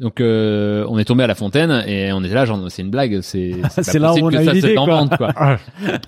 Donc 0.00 0.20
euh, 0.20 0.86
on 0.88 0.98
est 0.98 1.04
tombé 1.04 1.24
à 1.24 1.26
la 1.26 1.34
fontaine 1.34 1.84
et 1.86 2.10
on 2.12 2.24
était 2.24 2.32
là 2.34 2.46
genre 2.46 2.58
c'est 2.70 2.80
une 2.80 2.90
blague, 2.90 3.20
c'est 3.20 3.52
C'est 3.82 3.98
là 3.98 4.14
où 4.14 4.18
on 4.22 4.28
a 4.34 4.42
eu 4.42 4.50
l'idée, 4.50 4.74
quoi. 4.74 4.86
vente, 4.86 5.16
quoi. 5.18 5.34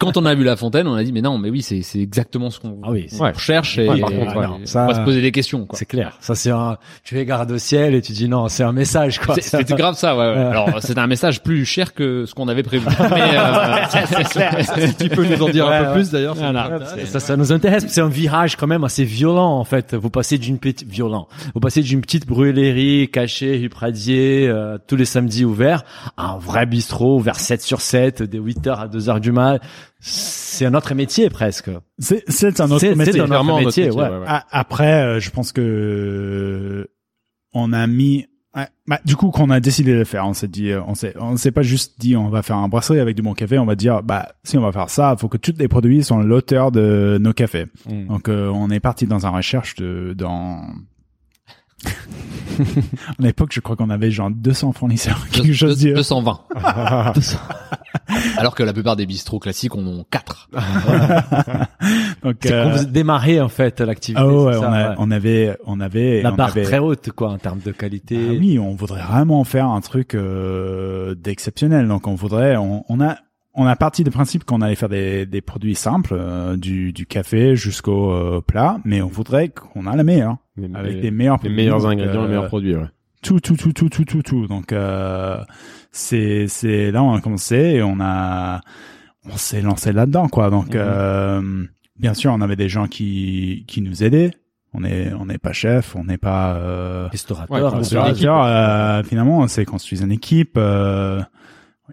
Quand 0.01 0.17
on 0.17 0.25
a 0.25 0.35
vu 0.35 0.45
la 0.45 0.57
fontaine, 0.57 0.89
on 0.89 0.95
a 0.95 1.05
dit 1.05 1.13
mais 1.13 1.21
non 1.21 1.37
mais 1.37 1.51
oui 1.51 1.61
c'est 1.61 1.83
c'est 1.83 2.01
exactement 2.01 2.49
ce 2.49 2.59
qu'on 2.59 2.79
Ah 2.83 2.91
oui, 2.91 3.07
qu'on 3.09 3.25
ouais. 3.25 3.33
recherche 3.33 3.77
et, 3.79 3.87
Ouais, 3.89 4.01
par 4.01 4.11
contre, 4.11 4.35
et 4.35 4.39
ouais. 4.39 4.47
Non, 4.47 4.59
on 4.75 4.87
va 4.87 4.95
se 4.95 5.01
poser 5.01 5.21
des 5.21 5.31
questions 5.31 5.67
quoi. 5.67 5.79
C'est 5.79 5.85
clair. 5.85 6.17
Ça 6.21 6.35
c'est 6.35 6.51
un. 6.51 6.79
Tu 7.05 7.23
garde 7.27 7.51
au 7.51 7.59
ciel 7.59 7.95
et 7.95 8.01
tu 8.01 8.13
dis 8.13 8.29
non, 8.29 8.49
c'est 8.49 8.63
un 8.63 8.73
message 8.73 9.19
quoi. 9.21 9.35
C'est- 9.35 9.43
C'était 9.59 9.75
grave 9.75 9.95
ça, 9.97 10.17
ouais. 10.17 10.23
ouais. 10.35 10.41
Alors 10.47 10.71
c'était 10.81 10.99
un 11.01 11.07
message 11.07 11.43
plus 11.43 11.67
cher 11.67 11.93
que 11.93 12.25
ce 12.25 12.35
qu'on 12.35 12.49
avait 12.49 12.63
prévu. 12.63 12.87
Mais 12.99 13.37
euh, 13.37 14.23
clair. 14.31 14.57
Tu 14.99 15.09
peux 15.11 15.27
nous 15.27 15.43
en 15.43 15.49
dire 15.51 15.69
un 15.69 15.85
peu 15.85 15.93
plus 15.93 16.11
d'ailleurs. 16.11 16.35
Voilà. 16.35 16.65
intéressant. 16.65 16.97
Ça, 17.13 17.21
ça 17.21 17.37
nous 17.37 17.53
intéresse. 17.53 17.85
C'est 17.89 18.01
un 18.01 18.09
virage 18.09 18.57
quand 18.57 18.67
même 18.67 18.85
assez 18.85 19.05
violent 19.05 19.59
en 19.59 19.65
fait. 19.65 19.95
Vous 19.95 20.09
passez 20.11 20.39
d'une 20.39 20.59
petite 20.59 20.89
violent. 20.89 21.29
Vous 21.55 21.61
passez 21.61 21.83
d'une 21.83 22.01
petite 22.01 22.27
brûlerie 22.27 23.11
cachée, 23.13 23.59
Pradier, 23.83 24.47
euh, 24.49 24.79
tous 24.87 24.95
les 24.95 25.05
samedis 25.05 25.45
ouverts, 25.45 25.83
un 26.17 26.39
vrai 26.39 26.67
bistrot 26.67 27.17
ouvert 27.17 27.41
7 27.41 27.61
sur 27.63 27.81
7, 27.81 28.23
de 28.23 28.39
8 28.39 28.65
heures 28.69 28.79
à 28.79 28.87
2 28.87 29.09
heures 29.09 29.19
du 29.19 29.33
mat. 29.33 29.59
C'est 29.99 30.67
un 30.67 30.75
autre 30.75 30.95
métier 30.95 31.29
presque. 31.31 31.69
C'est, 31.99 32.23
c'est 32.29 32.61
un 32.61 32.67
autre 32.71 32.79
C'est- 32.79 32.95
métier. 32.95 33.13
c'est 33.15 33.21
un 33.23 33.25
autre 33.25 33.45
métier, 33.59 33.87
métier, 33.87 33.91
ouais. 33.91 34.09
ouais, 34.09 34.19
ouais. 34.19 34.25
A- 34.29 34.45
Après, 34.53 35.03
euh, 35.03 35.19
je 35.19 35.31
pense 35.31 35.51
que 35.51 36.89
on 37.55 37.73
a 37.73 37.85
mis. 37.89 38.27
ouais, 38.55 38.69
bah, 38.87 39.01
du 39.05 39.17
coup, 39.17 39.31
qu'on 39.31 39.51
a 39.51 39.59
décidé 39.59 39.93
de 39.95 39.99
le 39.99 40.05
faire, 40.05 40.29
on 40.29 40.33
s'est 40.33 40.47
dit, 40.47 40.71
euh, 40.71 40.81
on 40.87 40.95
s'est, 40.95 41.15
on 41.19 41.37
s'est 41.37 41.51
pas 41.51 41.63
juste 41.63 41.99
dit, 41.99 42.15
on 42.17 42.29
va 42.29 42.43
faire 42.43 42.59
un 42.59 42.69
brasserie 42.69 43.01
avec 43.01 43.17
du 43.17 43.23
bon 43.23 43.35
café. 43.35 43.59
On 43.59 43.67
va 43.67 43.75
dire, 43.75 44.05
bah, 44.05 44.29
si 44.45 44.57
on 44.57 44.61
va 44.63 44.71
faire 44.71 44.91
ça, 44.91 45.15
il 45.17 45.21
faut 45.21 45.29
que 45.29 45.39
tous 45.39 45.55
les 45.59 45.67
produits 45.67 46.05
sont 46.05 46.19
l'auteur 46.21 46.71
de 46.71 47.19
nos 47.21 47.33
cafés. 47.33 47.67
Mm. 47.91 48.07
Donc, 48.07 48.29
euh, 48.29 48.47
on 48.55 48.71
est 48.71 48.79
parti 48.79 49.09
dans 49.09 49.27
un 49.27 49.31
recherche 49.31 49.75
de, 49.75 50.15
dans. 50.17 50.61
à 52.59 52.63
l'époque, 53.23 53.51
je 53.53 53.61
crois 53.61 53.77
qu'on 53.77 53.91
avait 53.91 54.11
genre 54.11 54.31
200 54.31 54.73
fournisseurs, 54.73 55.27
quelque 55.31 55.53
chose 55.55 55.79
Deux- 55.79 55.89
dire. 55.89 55.97
220. 55.97 56.41
Alors 58.37 58.55
que 58.55 58.63
la 58.63 58.73
plupart 58.73 58.97
des 58.97 59.07
bistrots 59.07 59.39
classiques 59.39 59.75
en 59.75 59.87
ont 59.87 60.05
4. 60.11 60.51
Donc, 62.23 62.37
C'est 62.43 62.53
euh, 62.53 62.69
vous 62.77 62.85
démarrez 62.85 63.41
en 63.41 63.49
fait 63.49 63.81
l'activité. 63.81 64.23
ah 64.23 64.29
ouais, 64.29 64.57
on, 64.57 64.61
ça, 64.61 64.71
a- 64.71 64.91
ouais. 64.91 64.95
on 64.99 65.11
avait, 65.11 65.57
on 65.67 65.81
avait, 65.81 66.23
La 66.23 66.33
on 66.33 66.37
barre 66.37 66.49
avait- 66.51 66.63
très 66.63 66.79
haute 66.79 67.11
quoi 67.13 67.31
en 67.31 67.39
termes 67.39 67.61
de 67.61 67.73
qualité. 67.73 68.19
Ah 68.31 68.33
oui, 68.39 68.59
on 68.59 68.75
voudrait 68.75 69.03
vraiment 69.03 69.43
faire 69.45 69.67
un 69.69 69.81
truc 69.81 70.15
euh, 70.15 71.15
d'exceptionnel. 71.15 71.89
Donc 71.89 72.07
on 72.07 72.15
voudrait, 72.15 72.57
on, 72.57 72.85
on 72.89 73.01
a, 73.01 73.17
on 73.55 73.67
a 73.67 73.77
parti 73.77 74.05
du 74.05 74.11
principe 74.11 74.45
qu'on 74.45 74.61
allait 74.63 74.75
faire 74.75 74.89
des, 74.89 75.25
des 75.27 75.41
produits 75.41 75.75
simples, 75.75 76.15
euh, 76.19 76.57
du, 76.57 76.93
du 76.93 77.07
café 77.07 77.57
jusqu'au 77.57 78.11
euh, 78.13 78.41
plat, 78.47 78.79
mais 78.85 79.01
on 79.03 79.09
voudrait 79.09 79.49
qu'on 79.49 79.87
a 79.87 79.97
la 79.97 80.05
meilleure, 80.05 80.37
Les, 80.57 80.69
avec 80.75 80.95
les- 80.97 81.01
les 81.03 81.11
meilleurs, 81.11 81.39
les 81.43 81.51
meilleurs 81.51 81.87
ingrédients, 81.87 82.21
euh, 82.21 82.23
les 82.25 82.29
meilleurs 82.29 82.49
produits. 82.49 82.77
Ouais. 82.77 82.87
tout, 83.23 83.41
tout, 83.41 83.57
tout, 83.57 83.73
tout, 83.73 83.89
tout, 83.89 84.05
tout, 84.05 84.23
tout. 84.23 84.47
Donc 84.47 84.73
euh, 84.73 85.39
c'est, 85.91 86.47
c'est 86.49 86.91
là 86.91 87.03
on 87.03 87.15
a 87.15 87.21
commencé 87.21 87.57
et 87.57 87.83
on 87.83 87.99
a, 88.01 88.61
on 89.25 89.37
s'est 89.37 89.63
lancé 89.63 89.93
là-dedans 89.93 90.29
quoi. 90.29 90.51
Donc 90.51 90.75
Mhm. 90.75 90.81
euh, 90.83 91.65
bien 91.99 92.15
sûr, 92.15 92.33
on 92.33 92.41
avait 92.41 92.57
des 92.57 92.69
gens 92.69 92.87
qui, 92.89 93.65
qui 93.69 93.81
nous 93.81 94.03
aidaient. 94.05 94.33
On 94.75 94.85
est, 94.85 95.13
on 95.13 95.27
n'est 95.27 95.37
pas 95.39 95.53
chef, 95.53 95.95
on 95.97 96.05
n'est 96.05 96.17
pas. 96.19 96.55
Euh, 96.57 97.07
Restaurateur, 97.13 97.55
Ouais, 97.55 97.63
on. 97.63 97.77
Restaurateur, 97.77 98.43
euh, 98.43 99.03
finalement, 99.03 99.47
c'est 99.47 99.67
construire 99.67 100.03
une 100.03 100.13
équipe. 100.13 100.55
euh, 100.57 101.21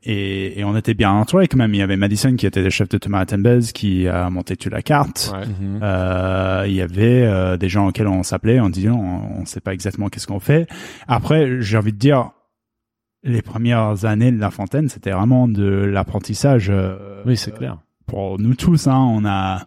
et, 0.04 0.60
et 0.60 0.64
on 0.64 0.76
était 0.78 0.94
bien 0.94 1.12
entouré 1.12 1.48
quand 1.48 1.58
même. 1.58 1.74
Il 1.74 1.78
y 1.78 1.82
avait 1.82 1.98
Madison 1.98 2.36
qui 2.36 2.46
était 2.46 2.62
le 2.62 2.70
chef 2.70 2.90
de 2.90 2.98
Thomas 2.98 3.20
Attenbez 3.20 3.60
qui 3.74 4.08
a 4.08 4.30
monté 4.30 4.56
toute 4.56 4.72
la 4.72 4.82
carte. 4.82 5.32
Ouais. 5.34 5.46
Mhm. 5.46 5.80
Euh, 5.82 6.64
il 6.68 6.74
y 6.74 6.82
avait 6.82 7.24
euh, 7.26 7.58
des 7.58 7.70
gens 7.70 7.88
auxquels 7.88 8.08
on 8.08 8.24
s'appelait 8.24 8.60
en 8.60 8.70
disant 8.70 8.96
on, 9.00 9.42
on 9.42 9.46
sait 9.46 9.62
pas 9.62 9.74
exactement 9.74 10.10
qu'est-ce 10.10 10.28
qu'on 10.28 10.40
fait. 10.40 10.68
Après, 11.08 11.62
j'ai 11.62 11.78
envie 11.78 11.94
de 11.94 11.98
dire 11.98 12.32
les 13.24 13.42
premières 13.42 14.06
années 14.06 14.32
de 14.32 14.40
La 14.40 14.50
Fontaine, 14.52 14.88
c'était 14.90 15.12
vraiment 15.12 15.48
de 15.48 15.66
l'apprentissage. 15.66 16.70
euh, 16.70 17.22
Oui, 17.26 17.36
c'est 17.36 17.54
clair. 17.54 17.78
pour 18.06 18.40
nous 18.40 18.56
tous, 18.56 18.88
hein, 18.88 18.96
on 18.98 19.26
a 19.26 19.66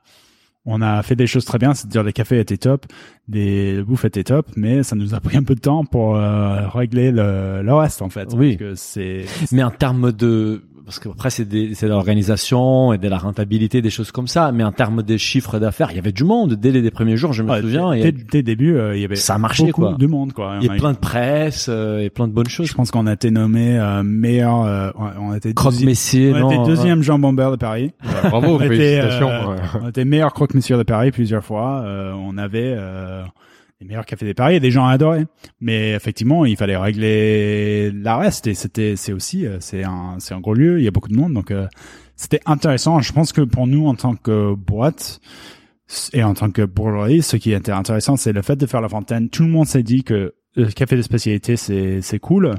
on 0.64 0.80
a 0.80 1.02
fait 1.02 1.16
des 1.16 1.26
choses 1.26 1.44
très 1.44 1.58
bien, 1.58 1.74
c'est-à-dire 1.74 2.02
les 2.02 2.12
cafés 2.12 2.38
étaient 2.38 2.56
top, 2.56 2.86
des 3.28 3.74
le 3.74 3.84
bouffe 3.84 4.04
était 4.04 4.24
top, 4.24 4.46
mais 4.56 4.82
ça 4.82 4.94
nous 4.94 5.14
a 5.14 5.20
pris 5.20 5.36
un 5.36 5.42
peu 5.42 5.54
de 5.54 5.60
temps 5.60 5.84
pour 5.84 6.16
euh, 6.16 6.68
régler 6.68 7.10
le, 7.10 7.62
le 7.62 7.74
reste 7.74 8.00
en 8.02 8.08
fait. 8.08 8.28
Oui. 8.32 8.56
Parce 8.56 8.70
que 8.70 8.74
c'est 8.76 9.24
Mais 9.50 9.62
en 9.62 9.70
termes 9.70 10.12
de, 10.12 10.62
parce 10.84 10.98
que 10.98 11.08
après 11.08 11.30
c'est 11.30 11.44
des, 11.44 11.74
c'est 11.74 11.86
de 11.86 11.90
l'organisation 11.92 12.92
et 12.92 12.98
de 12.98 13.08
la 13.08 13.18
rentabilité, 13.18 13.82
des 13.82 13.90
choses 13.90 14.10
comme 14.12 14.26
ça. 14.26 14.52
Mais 14.52 14.64
en 14.64 14.72
termes 14.72 15.02
de 15.02 15.16
chiffres 15.16 15.58
d'affaires, 15.58 15.88
il 15.90 15.96
y 15.96 15.98
avait 15.98 16.12
du 16.12 16.24
monde 16.24 16.54
dès 16.54 16.70
les 16.72 16.90
premiers 16.90 17.16
jours. 17.16 17.32
Je 17.32 17.42
me 17.42 17.50
Ouais, 17.50 17.60
souviens. 17.60 17.90
dès, 17.92 18.08
et 18.08 18.12
dès 18.12 18.38
le 18.38 18.42
début, 18.42 18.76
euh, 18.76 18.96
il 18.96 19.02
y 19.02 19.04
avait 19.04 19.16
Ça 19.16 19.34
a 19.34 19.38
marché, 19.38 19.64
beaucoup 19.66 19.82
quoi. 19.82 19.94
de 19.98 20.06
monde 20.06 20.32
quoi. 20.32 20.56
il 20.60 20.66
y 20.66 20.70
a 20.70 20.72
a 20.72 20.76
plein 20.76 20.92
de 20.92 20.98
presse 20.98 21.66
euh, 21.68 22.00
et 22.00 22.10
plein 22.10 22.26
de 22.28 22.32
bonnes 22.32 22.48
choses. 22.48 22.66
je 22.68 22.74
pense 22.74 22.90
qu'on 22.90 23.06
a 23.06 23.12
été 23.12 23.30
nommé 23.30 23.78
euh, 23.78 24.02
meilleur, 24.02 24.62
euh, 24.64 24.90
on 25.20 25.30
a 25.32 25.36
été 25.36 25.52
Croque 25.54 25.80
Messier, 25.80 26.32
on 26.32 26.36
a 26.36 26.40
non 26.40 26.50
été 26.50 26.64
deuxième 26.70 27.02
jambon 27.02 27.32
beurre 27.32 27.52
de 27.52 27.56
Paris. 27.56 27.92
Bravo, 28.30 28.56
On 28.56 28.58
félicitations. 28.58 29.28
euh. 29.30 29.56
On 29.82 29.88
était 29.88 30.04
meilleur 30.04 30.32
croque-monsieur 30.32 30.76
de 30.76 30.82
Paris 30.82 31.10
plusieurs 31.10 31.44
fois. 31.44 31.82
Euh, 31.84 32.12
on 32.16 32.36
avait 32.38 32.74
euh, 32.76 33.22
les 33.82 33.88
meilleurs 33.88 34.06
cafés 34.06 34.26
de 34.26 34.32
Paris 34.32 34.56
et 34.56 34.60
des 34.60 34.70
gens 34.70 34.86
adoraient. 34.86 35.26
Mais 35.60 35.92
effectivement, 35.92 36.44
il 36.44 36.56
fallait 36.56 36.76
régler 36.76 37.90
la 37.90 38.16
reste 38.16 38.46
et 38.46 38.54
c'était 38.54 38.94
c'est 38.96 39.12
aussi 39.12 39.46
euh, 39.46 39.58
c'est 39.60 39.84
un 39.84 40.16
c'est 40.18 40.34
un 40.34 40.40
gros 40.40 40.54
lieu. 40.54 40.78
Il 40.78 40.84
y 40.84 40.88
a 40.88 40.90
beaucoup 40.90 41.08
de 41.08 41.16
monde 41.16 41.34
donc 41.34 41.50
euh, 41.50 41.66
c'était 42.16 42.40
intéressant. 42.46 43.00
Je 43.00 43.12
pense 43.12 43.32
que 43.32 43.40
pour 43.40 43.66
nous 43.66 43.86
en 43.86 43.94
tant 43.94 44.14
que 44.14 44.54
boîte 44.54 45.20
et 46.12 46.22
en 46.22 46.34
tant 46.34 46.50
que 46.50 46.62
bourgeoisie, 46.62 47.22
ce 47.22 47.36
qui 47.36 47.52
était 47.52 47.72
intéressant, 47.72 48.16
c'est 48.16 48.32
le 48.32 48.42
fait 48.42 48.56
de 48.56 48.66
faire 48.66 48.80
la 48.80 48.88
fontaine. 48.88 49.28
Tout 49.28 49.42
le 49.42 49.50
monde 49.50 49.66
s'est 49.66 49.82
dit 49.82 50.04
que 50.04 50.34
le 50.54 50.66
café 50.66 50.96
de 50.96 51.02
spécialité 51.02 51.56
c'est 51.56 52.00
c'est 52.02 52.20
cool, 52.20 52.54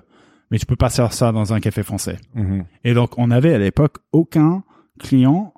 mais 0.51 0.59
tu 0.59 0.65
peux 0.65 0.75
pas 0.75 0.89
faire 0.89 1.13
ça 1.13 1.31
dans 1.31 1.53
un 1.53 1.59
café 1.61 1.83
français. 1.83 2.17
Mhm. 2.35 2.65
Et 2.83 2.93
donc, 2.93 3.17
on 3.17 3.31
avait 3.31 3.53
à 3.53 3.57
l'époque 3.57 3.97
aucun 4.11 4.63
client 4.99 5.53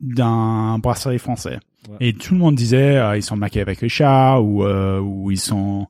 d'un 0.00 0.78
brasserie 0.78 1.18
français. 1.18 1.58
Ouais. 1.88 1.96
Et 2.00 2.12
tout 2.14 2.34
le 2.34 2.40
monde 2.40 2.54
disait, 2.54 2.96
euh, 2.96 3.16
ils 3.16 3.22
sont 3.22 3.36
maqués 3.36 3.60
avec 3.60 3.78
Richard 3.80 4.44
ou 4.44 4.64
euh, 4.64 5.00
ou 5.00 5.30
ils 5.30 5.40
sont, 5.40 5.86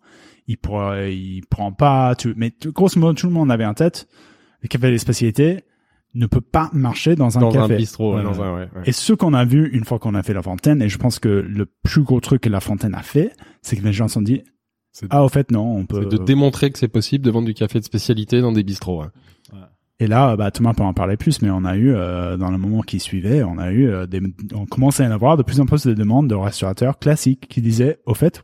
ils 0.47 0.57
pourraient, 0.57 1.15
ils 1.15 1.43
prennent 1.47 1.75
pas. 1.75 2.15
Tout. 2.15 2.33
Mais 2.37 2.51
tout- 2.51 2.73
grosso 2.73 2.99
modo, 2.99 3.13
tout 3.15 3.27
le 3.27 3.33
monde 3.33 3.51
avait 3.51 3.67
en 3.67 3.75
tête 3.75 4.09
le 4.63 4.69
café 4.69 4.91
des 4.91 4.99
spécialités. 4.99 5.65
ne 6.15 6.27
peut 6.27 6.41
pas 6.43 6.69
marcher 6.75 7.15
dans 7.17 7.39
un 7.39 7.41
dans 7.41 7.51
café. 7.53 7.75
un 7.75 7.77
bistrot, 7.77 8.17
ouais, 8.17 8.23
dans 8.23 8.41
un, 8.43 8.55
ouais. 8.57 8.69
Et 8.85 8.93
ce 8.93 9.13
qu'on 9.15 9.33
a 9.35 9.45
vu 9.47 9.71
une 9.73 9.85
fois 9.85 9.99
qu'on 9.99 10.15
a 10.15 10.23
fait 10.23 10.35
la 10.35 10.43
fontaine, 10.43 10.83
et 10.83 10.89
je 10.91 10.99
pense 10.99 11.19
que 11.19 11.29
le 11.29 11.67
plus 11.83 12.03
gros 12.03 12.21
truc 12.21 12.43
que 12.43 12.51
la 12.51 12.61
fontaine 12.61 12.95
a 12.95 13.03
fait, 13.03 13.33
c'est 13.63 13.77
que 13.77 13.83
les 13.83 13.93
gens 13.95 14.09
se 14.09 14.15
sont 14.15 14.23
dit, 14.23 14.43
ah, 15.09 15.25
au 15.25 15.29
fait, 15.31 15.51
non, 15.51 15.75
on 15.75 15.87
peut. 15.87 16.05
De 16.05 16.19
démontrer 16.19 16.71
que 16.71 16.79
c'est 16.79 16.89
possible 16.89 17.25
de 17.25 17.31
vendre 17.31 17.47
du 17.47 17.55
café 17.55 17.79
de 17.81 17.85
spécialité 17.85 18.43
dans 18.43 18.53
des 18.53 18.63
bistrots. 18.63 19.05
Et 20.03 20.09
là, 20.09 20.35
bah, 20.37 20.51
Thomas 20.51 20.75
peut 20.75 20.83
en 20.83 20.93
parler 20.95 21.17
plus, 21.17 21.43
mais 21.43 21.51
on 21.51 21.65
a 21.65 21.77
eu, 21.77 21.93
euh, 21.95 22.37
dans 22.37 22.51
le 22.51 22.59
moment 22.59 22.81
qui 22.81 22.99
suivait, 22.99 23.45
on 23.45 23.57
a 23.59 23.71
eu 23.71 23.89
euh, 23.89 24.07
des, 24.07 24.21
on 24.53 24.67
commençait 24.67 25.05
à 25.05 25.09
en 25.09 25.13
avoir 25.13 25.37
de 25.37 25.45
plus 25.45 25.61
en 25.61 25.67
plus 25.67 25.87
de 25.87 25.95
demandes 25.95 26.27
de 26.29 26.35
restaurateurs 26.35 26.99
classiques 26.99 27.47
qui 27.49 27.61
disaient, 27.61 27.99
au 28.05 28.15
fait, 28.15 28.43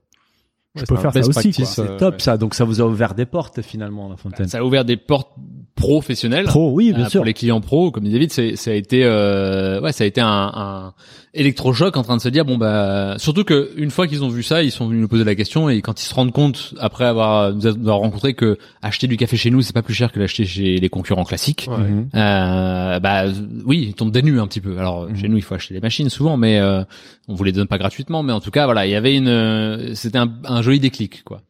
je 0.76 0.82
Ouais, 0.82 0.86
peux 0.86 0.94
c'est 0.94 1.02
faire 1.02 1.12
ça 1.12 1.28
aussi, 1.28 1.50
quoi. 1.52 1.64
euh, 1.64 1.66
C'est 1.66 1.96
top 1.96 2.14
ouais. 2.14 2.20
ça. 2.20 2.36
Donc 2.36 2.54
ça 2.54 2.64
vous 2.64 2.80
a 2.80 2.84
ouvert 2.84 3.14
des 3.14 3.26
portes 3.26 3.60
finalement 3.62 4.08
la 4.08 4.16
fontaine. 4.16 4.46
Ça 4.46 4.58
a 4.58 4.62
ouvert 4.62 4.84
des 4.84 4.96
portes 4.96 5.32
professionnelles. 5.74 6.44
Pro, 6.46 6.70
oui, 6.72 6.92
bien 6.92 7.06
Euh, 7.06 7.08
sûr. 7.08 7.20
Pour 7.20 7.24
les 7.26 7.34
clients 7.34 7.60
pro, 7.60 7.90
comme 7.90 8.04
dit 8.04 8.12
David, 8.12 8.30
c'est, 8.32 8.54
ça 8.54 8.70
a 8.70 8.74
été, 8.74 9.02
euh, 9.04 9.80
ouais, 9.80 9.90
ça 9.92 10.04
a 10.04 10.06
été 10.06 10.20
un, 10.20 10.26
un 10.54 10.94
électrochoc 11.34 11.96
en 11.96 12.02
train 12.02 12.16
de 12.16 12.22
se 12.22 12.28
dire 12.28 12.44
bon 12.44 12.56
bah, 12.58 13.14
surtout 13.18 13.44
que 13.44 13.70
une 13.76 13.90
fois 13.90 14.06
qu'ils 14.06 14.24
ont 14.24 14.28
vu 14.28 14.42
ça, 14.42 14.62
ils 14.62 14.70
sont 14.70 14.86
venus 14.88 15.00
nous 15.02 15.08
poser 15.08 15.24
la 15.24 15.34
question 15.34 15.68
et 15.68 15.80
quand 15.82 16.00
ils 16.02 16.06
se 16.06 16.14
rendent 16.14 16.32
compte 16.32 16.74
après 16.78 17.04
avoir 17.04 17.52
nous 17.52 17.66
avoir 17.66 17.98
rencontré 17.98 18.34
que 18.34 18.58
acheter 18.82 19.06
du 19.06 19.16
café 19.16 19.36
chez 19.36 19.50
nous 19.50 19.62
c'est 19.62 19.72
pas 19.74 19.82
plus 19.82 19.94
cher 19.94 20.10
que 20.12 20.18
l'acheter 20.18 20.44
chez 20.44 20.76
les 20.78 20.88
concurrents 20.88 21.24
classiques. 21.24 21.66
Ouais. 21.70 21.76
Mhm. 21.78 22.08
Euh, 22.14 22.98
bah 23.00 23.24
oui, 23.64 23.86
ils 23.88 23.94
tombent 23.94 24.12
des 24.12 24.22
nues 24.22 24.40
un 24.40 24.46
petit 24.46 24.60
peu. 24.60 24.78
Alors 24.78 25.08
Mhm. 25.08 25.16
chez 25.16 25.28
nous, 25.28 25.36
il 25.36 25.42
faut 25.42 25.54
acheter 25.54 25.74
des 25.74 25.80
machines 25.80 26.08
souvent, 26.10 26.36
mais 26.36 26.58
euh, 26.58 26.82
on 27.28 27.34
vous 27.34 27.44
les 27.44 27.52
donne 27.52 27.66
pas 27.68 27.78
gratuitement. 27.78 28.22
Mais 28.22 28.32
en 28.32 28.40
tout 28.40 28.50
cas, 28.50 28.64
voilà, 28.64 28.86
il 28.86 28.90
y 28.90 28.94
avait 28.96 29.14
une, 29.16 29.94
c'était 29.94 30.18
un, 30.18 30.32
un 30.44 30.62
joli 30.62 30.80
déclic, 30.80 31.22
quoi. 31.24 31.40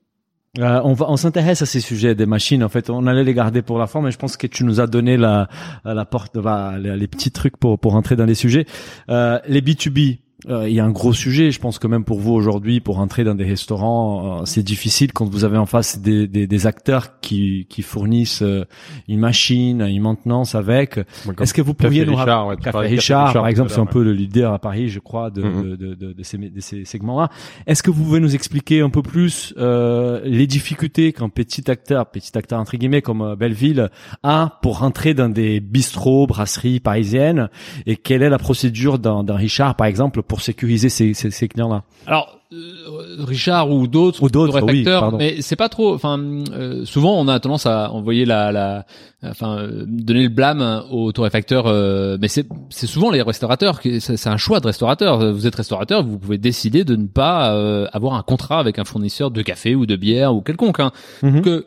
Euh, 0.59 0.81
on 0.83 0.95
va, 0.95 1.11
on 1.11 1.17
s'intéresse 1.17 1.63
à 1.63 1.67
ces 1.67 1.81
sujets 1.81 2.15
des 2.15 2.27
machines. 2.27 2.65
En 2.65 2.69
fait, 2.69 2.91
on 2.91 3.07
allait 3.07 3.25
les 3.25 3.35
garder 3.35 3.63
pour 3.63 3.79
la 3.79 3.87
fin, 3.87 4.01
mais 4.01 4.11
je 4.11 4.19
pense 4.19 4.37
que 4.37 4.47
tu 4.47 4.65
nous 4.65 4.81
as 4.81 4.87
donné 4.87 5.17
la, 5.17 5.49
la 5.85 6.05
porte, 6.05 6.39
bah, 6.39 6.75
les, 6.79 6.97
les 6.97 7.07
petits 7.07 7.31
trucs 7.31 7.57
pour 7.57 7.79
pour 7.79 7.93
rentrer 7.93 8.17
dans 8.17 8.25
les 8.25 8.35
sujets. 8.35 8.67
Euh, 9.11 9.39
les 9.47 9.61
B2B. 9.61 10.19
Euh, 10.49 10.69
Il 10.69 10.75
y 10.75 10.81
a 10.81 10.85
un 10.85 10.91
gros 10.91 11.13
sujet, 11.13 11.51
je 11.51 11.59
pense 11.59 11.79
que 11.79 11.87
même 11.87 12.05
pour 12.05 12.21
vous 12.21 12.33
aujourd'hui, 12.33 12.81
pour 12.81 12.99
entrer 13.01 13.25
dans 13.25 13.35
des 13.35 13.45
restaurants, 13.45 14.41
euh, 14.41 14.45
c'est 14.45 14.63
difficile 14.63 15.13
quand 15.13 15.27
vous 15.29 15.45
avez 15.45 15.59
en 15.59 15.67
face 15.67 15.99
des, 16.01 16.29
des, 16.29 16.47
des 16.47 16.67
acteurs 16.67 17.21
qui, 17.21 17.67
qui 17.69 17.83
fournissent 17.83 18.43
euh, 18.43 18.65
une 19.09 19.19
machine, 19.19 19.83
une 19.83 20.03
maintenance 20.03 20.55
avec. 20.55 21.01
Est-ce 21.41 21.53
que 21.53 21.63
vous 21.63 21.75
pourriez 21.75 22.07
nous 22.07 22.15
Richard, 22.15 22.47
ouais, 22.47 22.57
Café 22.57 22.79
Richard, 22.79 23.27
Richard 23.29 23.33
par 23.43 23.49
exemple, 23.49 23.71
c'est 23.71 23.81
un 23.81 23.87
peu 23.87 24.03
le 24.05 24.13
leader 24.13 24.53
à 24.53 24.59
Paris, 24.59 24.89
je 24.89 25.01
crois, 25.01 25.31
de, 25.31 25.43
Mhm. 25.43 25.63
de, 25.63 25.77
de, 25.77 25.95
de, 25.95 26.13
de 26.13 26.23
ces, 26.23 26.39
de 26.39 26.61
ces 26.61 26.85
segments-là. 26.85 27.31
Est-ce 27.67 27.83
que 27.83 27.91
vous 27.91 28.05
pouvez 28.05 28.21
nous 28.21 28.35
expliquer 28.35 28.81
un 28.81 28.91
peu 28.91 29.03
plus 29.03 29.55
euh, 29.59 30.21
les 30.25 30.47
difficultés 30.47 31.13
qu'un 31.13 31.29
petit 31.29 31.71
acteur, 31.71 32.07
petit 32.11 32.37
acteur 32.37 32.61
entre 32.61 32.77
guillemets 32.77 33.03
comme 33.03 33.35
Belleville, 33.35 33.91
a 34.23 34.59
pour 34.63 34.79
rentrer 34.79 35.15
dans 35.15 35.29
des 35.29 35.61
bistrots, 35.61 36.27
brasseries 36.27 36.81
parisiennes, 36.81 37.49
et 37.87 37.97
quelle 37.97 38.23
est 38.23 38.31
la 38.31 38.39
procédure 38.39 38.99
d'un 38.99 39.25
Richard, 39.35 39.75
par 39.75 39.87
exemple, 39.87 40.23
pour 40.29 40.41
sécuriser 40.41 40.89
ces, 40.89 41.15
ces, 41.15 41.31
ces 41.31 41.49
clients-là 41.49 41.83
Alors 42.07 42.39
euh, 42.51 43.25
Richard 43.25 43.71
ou 43.71 43.87
d'autres 43.87 44.23
Ou 44.23 44.31
d'autres, 44.31 44.63
oui, 44.63 44.87
mais 45.19 45.43
c'est 45.43 45.57
pas 45.57 45.69
trop. 45.69 45.93
Enfin, 45.95 46.19
euh, 46.19 46.85
souvent 46.87 47.21
on 47.21 47.29
a 47.29 47.39
tendance 47.41 47.67
à 47.67 47.93
envoyer 47.93 48.25
la, 48.25 48.53
la 48.53 48.87
enfin 49.23 49.59
euh, 49.59 49.85
donner 49.87 50.23
le 50.23 50.29
blâme 50.31 50.83
aux 50.91 51.13
torréfacteurs, 51.13 51.67
euh, 51.67 52.17
mais 52.21 52.29
c'est 52.29 52.47
c'est 52.71 52.87
souvent 52.87 53.11
les 53.11 53.21
restaurateurs. 53.21 53.81
C'est 54.01 54.27
un 54.29 54.39
choix 54.39 54.61
de 54.61 54.67
restaurateur. 54.67 55.33
Vous 55.33 55.47
êtes 55.47 55.57
restaurateur, 55.57 56.03
vous 56.03 56.19
pouvez 56.19 56.39
décider 56.39 56.85
de 56.85 56.97
ne 56.97 57.07
pas 57.07 57.53
euh, 57.53 57.87
avoir 57.93 58.15
un 58.15 58.23
contrat 58.23 58.61
avec 58.61 58.79
un 58.79 58.85
fournisseur 58.85 59.31
de 59.31 59.43
café 59.43 59.75
ou 59.75 59.85
de 59.85 59.97
bière 59.97 60.35
ou 60.35 60.41
quelconque. 60.41 60.81
Hein. 60.81 60.93
Mhm. 61.23 61.43
Euh, 61.47 61.63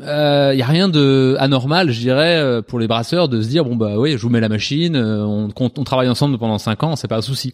il 0.00 0.58
y 0.58 0.62
a 0.62 0.66
rien 0.66 0.88
de 0.88 1.36
anormal, 1.38 1.92
je 1.92 2.00
dirais, 2.00 2.36
euh, 2.36 2.62
pour 2.62 2.80
les 2.80 2.88
brasseurs 2.88 3.28
de 3.28 3.40
se 3.40 3.48
dire 3.48 3.64
bon 3.64 3.76
bah 3.76 3.96
oui, 3.96 4.12
je 4.12 4.16
vous 4.16 4.28
mets 4.28 4.40
la 4.40 4.48
machine, 4.48 4.96
euh, 4.96 5.24
on, 5.24 5.50
on, 5.56 5.84
travaille 5.84 6.08
ensemble 6.08 6.36
pendant 6.36 6.58
cinq 6.58 6.82
ans, 6.82 6.96
c'est 6.96 7.06
pas 7.06 7.18
un 7.18 7.22
souci. 7.22 7.52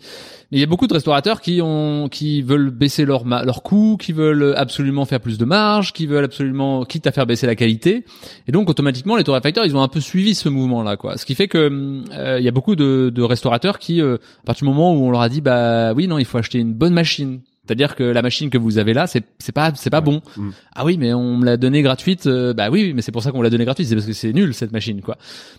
Mais 0.50 0.56
il 0.56 0.60
y 0.60 0.64
a 0.64 0.66
beaucoup 0.66 0.86
de 0.86 0.94
restaurateurs 0.94 1.42
qui 1.42 1.60
ont, 1.62 2.08
qui 2.08 2.40
veulent 2.40 2.70
baisser 2.70 3.04
leur 3.04 3.26
leur 3.26 3.62
coût, 3.62 3.98
qui 4.00 4.12
veulent 4.12 4.54
absolument 4.56 5.04
faire 5.04 5.20
plus 5.20 5.36
de 5.36 5.44
marge, 5.44 5.92
qui 5.92 6.06
veulent 6.06 6.24
absolument, 6.24 6.84
quitte 6.86 7.06
à 7.06 7.12
faire 7.12 7.26
baisser 7.26 7.46
la 7.46 7.56
qualité. 7.56 8.06
Et 8.48 8.52
donc 8.52 8.70
automatiquement, 8.70 9.16
les 9.16 9.24
torréfacteurs, 9.24 9.66
ils 9.66 9.76
ont 9.76 9.82
un 9.82 9.88
peu 9.88 10.00
suivi 10.00 10.34
ce 10.34 10.48
mouvement-là, 10.48 10.96
quoi. 10.96 11.18
Ce 11.18 11.26
qui 11.26 11.34
fait 11.34 11.46
que 11.46 11.66
hum, 11.66 12.04
euh, 12.12 12.38
il 12.38 12.44
y 12.44 12.48
a 12.48 12.52
beaucoup 12.52 12.74
de, 12.74 13.12
de 13.14 13.22
restaurateurs 13.22 13.78
qui, 13.78 14.00
euh, 14.00 14.16
à 14.42 14.46
partir 14.46 14.66
du 14.66 14.72
moment 14.72 14.94
où 14.94 15.04
on 15.06 15.10
leur 15.10 15.20
a 15.20 15.28
dit 15.28 15.42
bah 15.42 15.92
oui 15.92 16.08
non, 16.08 16.18
il 16.18 16.24
faut 16.24 16.38
acheter 16.38 16.58
une 16.58 16.72
bonne 16.72 16.94
machine. 16.94 17.40
C'est-à-dire 17.70 17.94
que 17.94 18.02
la 18.02 18.20
machine 18.20 18.50
que 18.50 18.58
vous 18.58 18.78
avez 18.78 18.94
là, 18.94 19.06
c'est 19.06 19.22
c'est 19.38 19.52
pas 19.52 19.70
c'est 19.76 19.90
pas 19.90 20.00
bon. 20.00 20.22
Mm. 20.36 20.48
Ah 20.74 20.84
oui, 20.84 20.96
mais 20.98 21.12
on 21.14 21.36
me 21.36 21.44
l'a 21.44 21.56
donnée 21.56 21.82
gratuite. 21.82 22.26
euh, 22.26 22.52
bah 22.52 22.68
oui, 22.68 22.92
mais 22.96 23.00
c'est 23.00 23.12
pour 23.12 23.22
ça 23.22 23.30
qu'on 23.30 23.42
l'a 23.42 23.50
donnée 23.50 23.64
gratuite. 23.64 23.86
C'est 23.86 23.94
parce 23.94 24.06
que 24.08 24.12
c'est 24.12 24.32
nul 24.32 24.54
cette 24.54 24.72
machine, 24.72 25.00
quoi. 25.02 25.16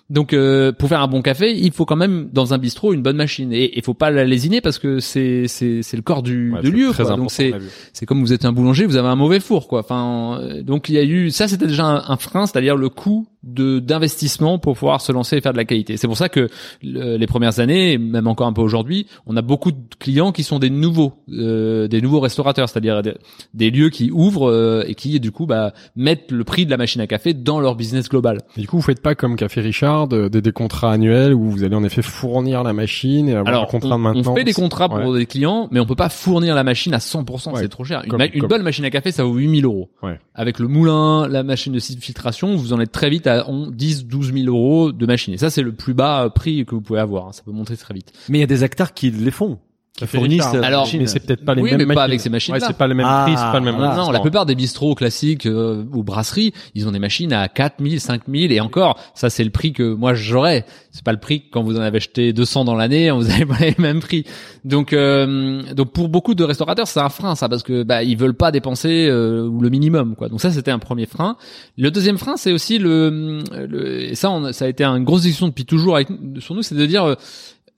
Donc 0.09 0.33
euh, 0.33 0.73
pour 0.73 0.89
faire 0.89 0.99
un 1.01 1.07
bon 1.07 1.21
café, 1.21 1.57
il 1.57 1.71
faut 1.71 1.85
quand 1.85 1.95
même 1.95 2.27
dans 2.33 2.53
un 2.53 2.57
bistrot 2.57 2.91
une 2.91 3.01
bonne 3.01 3.15
machine 3.15 3.53
et 3.53 3.71
il 3.77 3.81
faut 3.81 3.93
pas 3.93 4.11
la 4.11 4.25
lésiner 4.25 4.59
parce 4.59 4.77
que 4.77 4.99
c'est 4.99 5.47
c'est 5.47 5.83
c'est 5.83 5.95
le 5.95 6.03
corps 6.03 6.21
du 6.21 6.51
Ouais, 6.51 6.61
de 6.61 6.69
lieu. 6.69 6.89
très 6.91 7.03
quoi. 7.05 7.15
Donc 7.15 7.31
c'est 7.31 7.53
c'est 7.93 8.05
comme 8.05 8.19
vous 8.19 8.33
êtes 8.33 8.43
un 8.43 8.51
boulanger, 8.51 8.85
vous 8.85 8.97
avez 8.97 9.07
un 9.07 9.15
mauvais 9.15 9.39
four, 9.39 9.69
quoi. 9.69 9.79
Enfin, 9.79 10.37
euh, 10.41 10.61
donc 10.63 10.89
il 10.89 10.95
y 10.95 10.97
a 10.97 11.03
eu 11.03 11.31
ça, 11.31 11.47
c'était 11.47 11.67
déjà 11.67 11.85
un, 11.85 12.03
un 12.11 12.17
frein, 12.17 12.45
c'est-à-dire 12.45 12.75
le 12.75 12.89
coût 12.89 13.27
de 13.43 13.79
d'investissement 13.79 14.59
pour 14.59 14.73
pouvoir 14.75 14.99
se 15.01 15.11
lancer 15.11 15.37
et 15.37 15.41
faire 15.41 15.53
de 15.53 15.57
la 15.57 15.65
qualité. 15.65 15.95
C'est 15.97 16.07
pour 16.07 16.17
ça 16.17 16.27
que 16.29 16.49
le- 16.83 17.15
les 17.17 17.27
premières 17.27 17.59
années, 17.59 17.97
même 17.97 18.27
encore 18.27 18.47
un 18.47 18.53
peu 18.53 18.61
aujourd'hui, 18.61 19.07
on 19.25 19.37
a 19.37 19.41
beaucoup 19.41 19.71
de 19.71 19.77
clients 19.99 20.31
qui 20.31 20.43
sont 20.43 20.59
des 20.59 20.69
nouveaux, 20.69 21.13
euh, 21.31 21.87
des 21.87 22.00
nouveaux 22.01 22.19
restaurateurs, 22.19 22.67
c'est-à-dire 22.69 23.01
des, 23.01 23.13
des 23.53 23.71
lieux 23.71 23.89
qui 23.89 24.11
ouvrent 24.11 24.49
euh, 24.49 24.83
et 24.87 24.95
qui 24.95 25.19
du 25.19 25.31
coup 25.31 25.45
bah 25.45 25.73
mettent 25.95 26.31
le 26.31 26.43
prix 26.43 26.65
de 26.65 26.71
la 26.71 26.77
machine 26.77 27.01
à 27.01 27.07
café 27.07 27.33
dans 27.33 27.59
leur 27.59 27.75
business 27.75 28.09
global. 28.09 28.39
Et 28.57 28.61
du 28.61 28.67
coup, 28.67 28.77
vous 28.77 28.81
faites 28.81 29.01
pas 29.01 29.15
comme 29.15 29.35
Café 29.35 29.61
Richard, 29.61 30.07
de- 30.07 30.27
des, 30.27 30.41
des 30.41 30.51
contrats 30.51 30.91
annuels 30.91 31.33
où 31.33 31.49
vous 31.49 31.63
allez 31.63 31.75
en 31.75 31.83
effet 31.83 32.01
fournir 32.01 32.63
la 32.63 32.73
machine 32.73 33.29
et 33.29 33.33
avoir 33.33 33.47
Alors, 33.47 33.63
un 33.63 33.67
contrat 33.67 33.95
on, 33.95 33.97
de 33.97 34.03
maintenance. 34.03 34.27
on 34.27 34.35
fait 34.35 34.43
des 34.43 34.53
contrats 34.53 34.89
pour 34.89 34.97
Ouais. 34.99 35.19
des 35.19 35.25
clients, 35.25 35.67
mais 35.71 35.79
on 35.79 35.85
peut 35.85 35.95
pas 35.95 36.09
fournir 36.09 36.55
la 36.55 36.63
machine 36.63 36.93
à 36.93 36.99
100%, 36.99 37.53
Ouais. 37.53 37.61
c'est 37.61 37.69
trop 37.69 37.83
cher. 37.83 38.01
Une, 38.03 38.09
Comme- 38.11 38.17
ma- 38.19 38.25
une 38.27 38.41
comme- 38.41 38.49
bonne 38.49 38.63
machine 38.63 38.85
à 38.85 38.89
café, 38.89 39.11
ça 39.11 39.23
vaut 39.23 39.35
8000 39.35 39.65
euros. 39.65 39.89
Ouais. 40.03 40.19
Avec 40.35 40.59
le 40.59 40.67
moulin, 40.67 41.27
la 41.27 41.43
machine 41.43 41.73
de 41.73 41.79
filtration, 41.79 42.55
vous 42.55 42.73
en 42.73 42.79
êtes 42.79 42.91
très 42.91 43.09
vite 43.09 43.27
à 43.27 43.49
on- 43.49 43.69
10, 43.69 44.05
12 44.05 44.33
000 44.33 44.47
euros 44.47 44.91
de 44.91 45.05
machine. 45.05 45.33
Et 45.33 45.37
ça, 45.37 45.49
c'est 45.49 45.61
le 45.61 45.71
plus 45.73 45.93
bas 45.93 46.29
prix 46.33 46.65
que 46.65 46.75
vous 46.75 46.81
pouvez 46.81 46.99
avoir. 46.99 47.27
hein. 47.27 47.31
Ça 47.33 47.41
peut 47.43 47.51
monter 47.51 47.75
très 47.77 47.93
vite. 47.93 48.11
Mais 48.29 48.37
il 48.37 48.41
y 48.41 48.43
a 48.43 48.47
des 48.47 48.63
acteurs 48.63 48.93
qui 48.93 49.09
les 49.11 49.31
font, 49.31 49.59
qui 50.05 50.17
fournissent. 50.17 50.45
Alors, 50.63 50.81
machines. 50.85 50.99
mais 51.01 51.07
c'est 51.07 51.19
peut-être 51.19 51.43
pas 51.45 51.55
les 51.55 51.61
Oui, 51.61 51.71
mêmes 51.71 51.79
mais 51.79 51.85
pas 51.85 51.93
machines. 52.01 52.09
avec 52.09 52.19
ces 52.21 52.29
machines-là. 52.29 52.59
Ouais, 52.59 52.65
c'est 52.67 52.77
pas 52.77 52.87
le 52.87 52.95
même 52.95 53.05
Ah, 53.09 53.23
prix, 53.25 53.35
c'est 53.37 53.43
pas 53.51 53.59
le 53.59 53.65
même 53.65 53.75
voilà. 53.75 53.95
non, 53.95 54.11
la 54.11 54.19
plupart 54.19 54.45
des 54.45 54.55
bistrots 54.55 54.95
classiques 54.95 55.45
euh, 55.45 55.83
ou 55.93 56.03
brasseries, 56.03 56.53
ils 56.75 56.87
ont 56.87 56.91
des 56.91 56.99
machines 56.99 57.33
à 57.33 57.47
4000, 57.47 57.99
5000 57.99 58.51
et 58.51 58.59
encore, 58.59 58.99
ça 59.15 59.29
c'est 59.29 59.43
le 59.43 59.49
prix 59.49 59.73
que 59.73 59.93
moi 59.93 60.13
j'aurais. 60.13 60.65
C'est 60.91 61.03
pas 61.03 61.13
le 61.13 61.19
prix 61.19 61.41
que 61.41 61.45
quand 61.51 61.63
vous 61.63 61.77
en 61.77 61.81
avez 61.81 61.97
acheté 61.97 62.33
200 62.33 62.65
dans 62.65 62.75
l'année, 62.75 63.11
vous 63.11 63.29
avez 63.29 63.45
pas 63.45 63.59
les 63.59 63.75
mêmes 63.77 63.99
prix. 64.01 64.25
Donc 64.65 64.93
euh, 64.93 65.61
donc 65.73 65.93
pour 65.93 66.09
beaucoup 66.09 66.35
de 66.35 66.43
restaurateurs, 66.43 66.87
c'est 66.87 66.99
un 66.99 67.09
frein 67.09 67.35
ça 67.35 67.47
parce 67.47 67.63
que 67.63 67.83
bah 67.83 68.03
ils 68.03 68.17
veulent 68.17 68.33
pas 68.35 68.51
dépenser 68.51 69.07
euh, 69.09 69.49
le 69.61 69.69
minimum 69.69 70.15
quoi. 70.15 70.27
Donc 70.29 70.41
ça 70.41 70.51
c'était 70.51 70.71
un 70.71 70.79
premier 70.79 71.05
frein. 71.05 71.37
Le 71.77 71.91
deuxième 71.91 72.17
frein, 72.17 72.35
c'est 72.37 72.51
aussi 72.51 72.77
le, 72.77 73.41
le 73.67 74.01
et 74.11 74.15
ça 74.15 74.29
on, 74.31 74.51
ça 74.51 74.65
a 74.65 74.67
été 74.67 74.83
une 74.83 75.03
grosse 75.03 75.21
discussion 75.21 75.47
depuis 75.47 75.65
toujours 75.65 75.95
avec, 75.95 76.07
sur 76.39 76.55
nous, 76.55 76.61
c'est 76.61 76.75
de 76.75 76.85
dire 76.85 77.03
euh, 77.05 77.15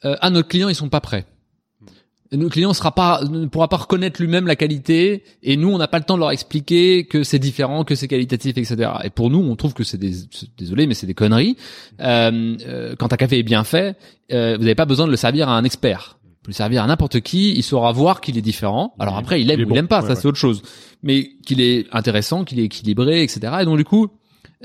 euh, 0.05 0.15
à 0.21 0.30
nos 0.30 0.43
clients, 0.43 0.69
ils 0.69 0.76
sont 0.76 0.89
pas 0.89 1.01
prêts. 1.01 1.26
Nos 2.34 2.49
clients 2.49 2.73
sera 2.73 2.91
pas, 2.93 3.23
ne 3.23 3.45
pourra 3.45 3.67
pas 3.67 3.77
reconnaître 3.77 4.21
lui-même 4.21 4.47
la 4.47 4.55
qualité, 4.55 5.23
et 5.43 5.55
nous, 5.57 5.69
on 5.69 5.77
n'a 5.77 5.88
pas 5.88 5.99
le 5.99 6.03
temps 6.03 6.15
de 6.15 6.19
leur 6.19 6.31
expliquer 6.31 7.05
que 7.05 7.23
c'est 7.23 7.39
différent, 7.39 7.84
que 7.84 7.95
c'est 7.95 8.07
qualitatif, 8.07 8.57
etc. 8.57 8.91
Et 9.03 9.09
pour 9.09 9.29
nous, 9.29 9.39
on 9.39 9.55
trouve 9.55 9.73
que 9.73 9.84
c'est 9.84 9.97
des, 9.97 10.13
désolé, 10.57 10.88
mais 10.88 10.93
c'est 10.93 11.05
des 11.07 11.13
conneries. 11.13 11.57
Euh, 11.99 12.55
euh, 12.67 12.95
quand 12.97 13.13
un 13.13 13.17
café 13.17 13.39
est 13.39 13.43
bien 13.43 13.63
fait, 13.63 13.95
euh, 14.31 14.55
vous 14.57 14.63
n'avez 14.63 14.75
pas 14.75 14.86
besoin 14.86 15.05
de 15.05 15.11
le 15.11 15.17
servir 15.17 15.47
à 15.49 15.57
un 15.57 15.63
expert. 15.63 16.17
Vous 16.23 16.36
pouvez 16.47 16.53
le 16.53 16.57
servir 16.57 16.84
à 16.84 16.88
n'importe 16.88 17.21
qui, 17.21 17.53
il 17.53 17.63
saura 17.63 17.91
voir 17.91 18.19
qu'il 18.19 18.38
est 18.38 18.41
différent. 18.41 18.93
Alors 18.99 19.17
après, 19.17 19.41
il 19.41 19.49
aime 19.51 19.59
Il 19.59 19.65
ou 19.65 19.69
bon. 19.69 19.75
il 19.75 19.77
aime 19.77 19.88
pas, 19.88 20.01
Ouais, 20.01 20.07
ça 20.07 20.13
ouais. 20.13 20.15
c'est 20.19 20.27
autre 20.27 20.38
chose. 20.38 20.61
Mais 21.03 21.29
qu'il 21.45 21.61
est 21.61 21.86
intéressant, 21.93 22.43
qu'il 22.43 22.59
est 22.59 22.65
équilibré, 22.65 23.23
etc. 23.23 23.53
Et 23.61 23.65
donc 23.65 23.77
du 23.77 23.86
coup, 23.86 24.09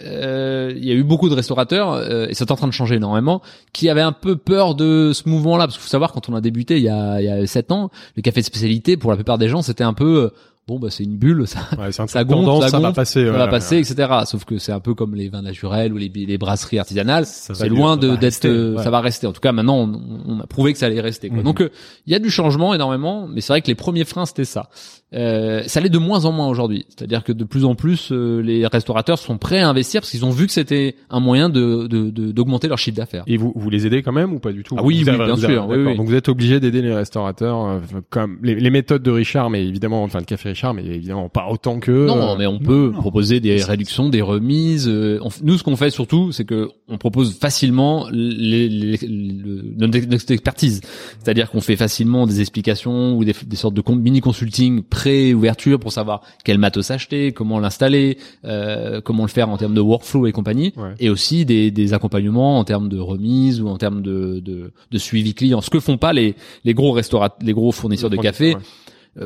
euh, 0.00 0.72
il 0.76 0.84
y 0.84 0.90
a 0.90 0.94
eu 0.94 1.02
beaucoup 1.02 1.28
de 1.28 1.34
restaurateurs, 1.34 1.92
euh, 1.92 2.26
et 2.28 2.34
c'est 2.34 2.50
en 2.50 2.56
train 2.56 2.66
de 2.68 2.72
changer 2.72 2.96
énormément, 2.96 3.42
qui 3.72 3.88
avaient 3.88 4.00
un 4.00 4.12
peu 4.12 4.36
peur 4.36 4.74
de 4.74 5.12
ce 5.14 5.28
mouvement-là. 5.28 5.64
Parce 5.66 5.74
qu'il 5.76 5.82
faut 5.82 5.88
savoir, 5.88 6.12
quand 6.12 6.28
on 6.28 6.34
a 6.34 6.40
débuté 6.40 6.76
il 6.76 6.82
y 6.84 6.88
a, 6.88 7.20
il 7.20 7.24
y 7.26 7.28
a 7.30 7.46
7 7.46 7.72
ans, 7.72 7.90
le 8.16 8.22
café 8.22 8.40
de 8.40 8.46
spécialité, 8.46 8.96
pour 8.96 9.10
la 9.10 9.16
plupart 9.16 9.38
des 9.38 9.48
gens, 9.48 9.62
c'était 9.62 9.84
un 9.84 9.94
peu... 9.94 10.24
euh, 10.24 10.28
Bon 10.66 10.78
bah 10.78 10.88
c'est 10.90 11.02
une 11.02 11.16
bulle, 11.16 11.46
ça, 11.46 11.60
Ouais, 11.78 11.86
un 11.86 12.06
ça 12.06 12.24
gonfle, 12.24 12.44
tendance, 12.44 12.64
ça 12.64 12.68
ça 12.68 12.78
va 12.78 12.92
passer. 12.92 13.24
ça 13.24 13.32
ouais, 13.32 13.38
va 13.38 13.44
ouais, 13.46 13.50
passer, 13.50 13.78
etc. 13.78 14.06
Sauf 14.26 14.44
que 14.44 14.58
c'est 14.58 14.70
un 14.70 14.80
peu 14.80 14.92
comme 14.92 15.14
les 15.14 15.30
vins 15.30 15.40
naturels 15.40 15.94
ou 15.94 15.96
les, 15.96 16.10
les 16.14 16.36
brasseries 16.36 16.78
artisanales. 16.78 17.24
C'est 17.24 17.70
loin 17.70 17.96
de 17.96 18.16
d'être, 18.16 18.44
euh, 18.44 18.76
ça 18.82 18.90
va 18.90 19.00
rester. 19.00 19.26
En 19.26 19.32
tout 19.32 19.40
cas, 19.40 19.52
maintenant, 19.52 19.78
on, 19.78 19.98
on 20.26 20.40
a 20.40 20.46
prouvé 20.46 20.74
que 20.74 20.78
ça 20.78 20.84
allait 20.84 21.00
rester. 21.00 21.30
Quoi. 21.30 21.38
Mhm. 21.38 21.44
Donc, 21.44 21.62
euh, 21.62 21.70
il 22.06 22.12
y 22.12 22.16
a 22.16 22.18
du 22.18 22.28
changement 22.28 22.74
énormément, 22.74 23.26
mais 23.26 23.40
c'est 23.40 23.54
vrai 23.54 23.62
que 23.62 23.68
les 23.68 23.74
premiers 23.76 24.04
freins 24.04 24.26
c'était 24.26 24.44
ça. 24.44 24.68
Euh, 25.14 25.62
ça 25.66 25.80
l'est 25.80 25.88
de 25.88 25.96
moins 25.98 26.26
en 26.26 26.32
moins 26.32 26.48
aujourd'hui. 26.48 26.84
C'est-à-dire 26.90 27.24
que 27.24 27.32
de 27.32 27.44
plus 27.44 27.64
en 27.64 27.74
plus, 27.74 28.10
euh, 28.12 28.42
les 28.42 28.66
restaurateurs 28.66 29.18
sont 29.18 29.38
prêts 29.38 29.60
à 29.60 29.68
investir 29.68 30.02
parce 30.02 30.10
qu'ils 30.10 30.26
ont 30.26 30.30
vu 30.30 30.46
que 30.46 30.52
c'était 30.52 30.96
un 31.08 31.18
moyen 31.20 31.48
de 31.48 31.86
de- 31.86 32.10
de- 32.10 32.30
d'augmenter 32.30 32.68
leur 32.68 32.76
chiffre 32.76 32.96
d'affaires. 32.98 33.24
Et 33.26 33.38
vous, 33.38 33.52
vous 33.56 33.70
les 33.70 33.86
aidez 33.86 34.02
quand 34.02 34.12
même 34.12 34.34
ou 34.34 34.38
pas 34.38 34.52
du 34.52 34.62
tout 34.62 34.74
Ah 34.78 34.82
oui, 34.84 35.00
oui, 35.02 35.08
avez- 35.08 35.24
bien 35.24 35.32
avez- 35.32 35.46
sûr, 35.54 35.66
oui, 35.66 35.76
oui. 35.78 35.96
Donc 35.96 36.06
vous 36.08 36.14
êtes 36.14 36.28
obligé 36.28 36.60
d'aider 36.60 36.82
les 36.82 36.92
restaurateurs 36.92 37.64
euh, 37.64 37.78
comme 38.10 38.38
les, 38.42 38.54
les 38.56 38.68
méthodes 38.70 39.02
de 39.02 39.10
Richard, 39.10 39.48
mais 39.48 39.64
évidemment, 39.66 40.02
enfin 40.02 40.18
le 40.18 40.26
café 40.26 40.52
cher, 40.54 40.74
mais 40.74 40.84
évidemment 40.84 41.30
pas 41.30 41.48
autant 41.50 41.80
que. 41.80 42.06
Non, 42.06 42.32
euh, 42.32 42.36
mais 42.38 42.46
on 42.46 42.58
peut 42.58 42.90
non. 42.94 43.00
proposer 43.00 43.40
des 43.40 43.62
réductions, 43.62 44.10
des 44.10 44.20
remises. 44.20 44.88
euh, 44.88 45.18
on 45.22 45.28
nous, 45.42 45.56
ce 45.56 45.62
qu'on 45.62 45.76
fait 45.76 45.88
surtout, 45.90 46.32
c'est 46.32 46.44
que 46.44 46.68
on 46.86 46.98
propose 46.98 47.34
facilement 47.38 48.08
les, 48.12 48.68
les- 48.68 48.96
le- 49.06 49.74
notre 49.78 49.96
expertise. 50.32 50.82
C'est-à-dire 51.18 51.50
qu'on 51.50 51.60
fait 51.62 51.76
facilement 51.76 52.26
des 52.26 52.40
explications 52.40 53.16
ou 53.16 53.24
des, 53.24 53.32
des 53.46 53.56
sortes 53.56 53.74
de 53.74 53.80
con- 53.80 53.96
mini-consulting 53.96 54.82
pré-ouverture 54.98 55.78
pour 55.78 55.92
savoir 55.92 56.22
quel 56.44 56.58
matos 56.58 56.90
acheter, 56.90 57.32
comment 57.32 57.60
l'installer, 57.60 58.18
euh, 58.44 59.00
comment 59.00 59.22
le 59.22 59.30
faire 59.30 59.48
en 59.48 59.56
termes 59.56 59.74
de 59.74 59.80
workflow 59.80 60.26
et 60.26 60.32
compagnie. 60.32 60.72
Ouais. 60.76 60.94
Et 60.98 61.08
aussi 61.08 61.44
des, 61.44 61.70
des 61.70 61.92
accompagnements 61.92 62.58
en 62.58 62.64
termes 62.64 62.88
de 62.88 62.98
remise 62.98 63.60
ou 63.62 63.68
en 63.68 63.78
termes 63.78 64.02
de, 64.02 64.40
de, 64.40 64.72
de 64.90 64.98
suivi 64.98 65.34
client. 65.34 65.60
Ce 65.60 65.70
que 65.70 65.80
font 65.80 65.98
pas 65.98 66.12
les, 66.12 66.34
les 66.64 66.74
gros 66.74 66.92
restaurateurs, 66.92 67.38
les 67.46 67.52
gros 67.52 67.70
fournisseurs 67.70 68.10
de 68.10 68.16
café. 68.16 68.54
Ouais. 68.54 68.60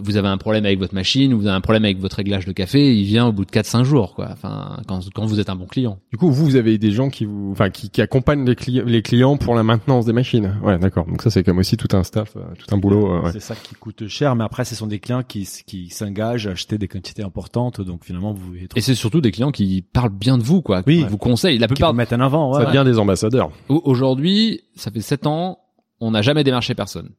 Vous 0.03 0.17
avez 0.17 0.29
un 0.29 0.39
problème 0.39 0.65
avec 0.65 0.79
votre 0.79 0.95
machine, 0.95 1.35
vous 1.35 1.47
avez 1.47 1.57
un 1.57 1.61
problème 1.61 1.85
avec 1.85 1.99
votre 1.99 2.17
réglage 2.17 2.47
de 2.47 2.53
café, 2.53 2.95
il 2.97 3.05
vient 3.05 3.27
au 3.27 3.33
bout 3.33 3.45
de 3.45 3.51
4-5 3.51 3.85
jours, 3.85 4.15
quoi. 4.15 4.29
Enfin, 4.33 4.79
quand, 4.87 5.01
quand 5.15 5.27
vous 5.27 5.41
êtes 5.41 5.51
un 5.51 5.57
bon 5.57 5.67
client. 5.67 5.99
Du 6.11 6.19
coup, 6.19 6.31
vous, 6.31 6.45
vous 6.45 6.57
avez 6.57 6.79
des 6.79 6.91
gens 6.93 7.11
qui 7.11 7.25
vous, 7.25 7.51
enfin, 7.53 7.71
qui, 7.71 7.91
qui 7.91 8.01
accompagnent 8.01 8.45
les, 8.47 8.55
cli- 8.55 8.83
les 8.85 9.03
clients 9.03 9.37
pour 9.37 9.55
la 9.55 9.63
maintenance 9.63 10.07
des 10.07 10.13
machines. 10.13 10.55
Ouais, 10.63 10.79
d'accord. 10.79 11.07
Donc 11.07 11.21
ça, 11.23 11.31
c'est 11.31 11.43
comme 11.45 11.59
aussi 11.59 11.77
tout 11.77 11.95
un 11.97 12.03
staff, 12.05 12.37
euh, 12.37 12.41
tout 12.59 12.75
un 12.75 12.79
boulot. 12.79 13.13
euh, 13.13 13.23
ouais. 13.23 13.33
C'est 13.33 13.41
ça 13.41 13.55
qui 13.55 13.75
coûte 13.75 14.07
cher, 14.09 14.35
mais 14.37 14.45
après, 14.45 14.65
ce 14.65 14.75
sont 14.75 14.87
des 14.87 14.99
clients 14.99 15.23
qui, 15.23 15.49
qui 15.67 15.89
s'engagent 15.91 16.47
à 16.47 16.53
acheter 16.53 16.79
des 16.79 16.89
quantités 16.89 17.23
importantes, 17.23 17.81
donc 17.81 18.05
finalement, 18.05 18.33
vous 18.33 18.47
pouvez 18.47 18.69
Et 18.77 18.81
c'est 18.81 18.95
surtout 18.95 19.21
des 19.21 19.31
clients 19.33 19.53
qui 19.53 19.83
parlent 19.83 20.09
bien 20.17 20.39
de 20.39 20.43
vous, 20.43 20.63
quoi. 20.63 20.83
Oui. 20.87 20.99
Qui 20.99 21.05
vous 21.05 21.19
conseillent. 21.19 21.59
La 21.59 21.67
qui 21.67 21.75
plupart, 21.75 21.91
vous 21.93 21.97
mettent 21.97 22.13
en 22.13 22.21
avant. 22.21 22.53
Ça 22.55 22.61
Ouais, 22.61 22.67
devient 22.67 22.85
des 22.85 22.99
ambassadeurs. 22.99 23.51
Au- 23.69 23.83
aujourd'hui, 23.85 24.61
ça 24.75 24.91
fait 24.91 25.01
7 25.01 25.27
ans, 25.27 25.59
on 26.01 26.11
n'a 26.13 26.23
jamais 26.23 26.45
démarché 26.45 26.75
personne. 26.75 27.11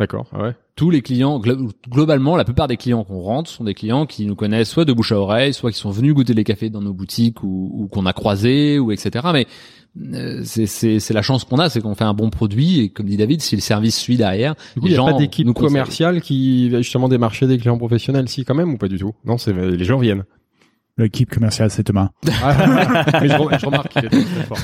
D'accord. 0.00 0.26
Ah 0.32 0.42
ouais. 0.42 0.52
Tous 0.76 0.88
les 0.90 1.02
clients, 1.02 1.38
glo- 1.38 1.70
globalement, 1.88 2.34
la 2.36 2.44
plupart 2.44 2.66
des 2.66 2.78
clients 2.78 3.04
qu'on 3.04 3.20
rentre 3.20 3.50
sont 3.50 3.64
des 3.64 3.74
clients 3.74 4.06
qui 4.06 4.24
nous 4.26 4.34
connaissent 4.34 4.70
soit 4.70 4.86
de 4.86 4.92
bouche 4.94 5.12
à 5.12 5.16
oreille, 5.20 5.52
soit 5.52 5.70
qui 5.70 5.78
sont 5.78 5.90
venus 5.90 6.14
goûter 6.14 6.32
les 6.34 6.42
cafés 6.42 6.70
dans 6.70 6.80
nos 6.80 6.94
boutiques 6.94 7.42
ou, 7.44 7.70
ou 7.74 7.86
qu'on 7.86 8.06
a 8.06 8.12
croisés 8.14 8.78
ou 8.78 8.90
etc. 8.90 9.28
Mais 9.32 9.46
euh, 10.14 10.40
c'est- 10.44 11.10
la 11.12 11.20
chance 11.22 11.44
qu'on 11.44 11.58
a, 11.58 11.68
c'est 11.68 11.80
qu'on 11.82 11.94
fait 11.94 12.04
un 12.04 12.14
bon 12.14 12.30
produit 12.30 12.80
et 12.80 12.88
comme 12.88 13.06
dit 13.06 13.18
David, 13.18 13.42
si 13.42 13.56
le 13.56 13.60
service 13.60 13.98
suit 13.98 14.16
derrière, 14.16 14.54
coup, 14.80 14.86
les 14.86 14.92
il 14.92 14.92
n'y 14.92 14.98
a 14.98 15.04
pas 15.04 15.12
d'équipe 15.18 15.46
commerciale 15.52 16.22
qui 16.22 16.70
va 16.70 16.78
justement 16.80 17.08
démarcher 17.10 17.46
des 17.46 17.58
clients 17.58 17.76
professionnels, 17.78 18.28
si 18.30 18.44
quand 18.46 18.54
même, 18.54 18.72
ou 18.72 18.78
pas 18.78 18.88
du 18.88 18.98
tout? 18.98 19.12
Non, 19.26 19.36
c'est 19.36 19.52
les 19.52 19.84
gens 19.84 19.98
viennent. 19.98 20.24
L'équipe 20.98 21.30
commerciale, 21.30 21.70
c'est 21.70 21.82
Thomas. 21.84 22.10
mais 22.24 22.30
je, 22.32 23.34
re- 23.34 23.58
je 23.58 23.66
remarque 23.66 23.88
qu'il 23.88 24.04
est 24.04 24.08
très, 24.10 24.44
fort. 24.44 24.58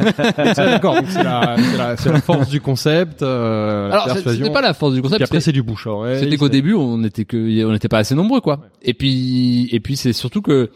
D'accord, 0.57 0.97
c'est 1.09 1.23
la, 1.23 1.57
c'est 1.97 2.09
la, 2.09 2.13
la 2.15 2.21
force 2.21 2.49
du 2.49 2.61
concept. 2.61 3.23
Euh, 3.23 3.91
Alors 3.91 4.17
c'était 4.19 4.51
pas 4.51 4.61
la 4.61 4.75
force 4.75 4.93
du 4.95 5.01
concept. 5.03 5.17
Puis 5.19 5.25
après, 5.25 5.41
c'est 5.41 5.53
du 5.53 5.63
bouche 5.63 5.87
à 5.87 5.91
oreille. 5.91 6.21
C'était 6.21 6.37
qu'au 6.37 6.49
début, 6.51 6.75
on 6.75 7.03
était 7.05 7.25
que, 7.25 7.65
on 7.65 7.73
n'était 7.73 7.89
pas 7.89 7.99
assez 7.99 8.15
nombreux, 8.15 8.41
quoi. 8.43 8.61
Et 8.83 8.93
puis, 8.93 9.69
et 9.73 9.81
puis 9.81 9.97
c'est 9.97 10.13
surtout 10.13 10.43
que 10.43 10.71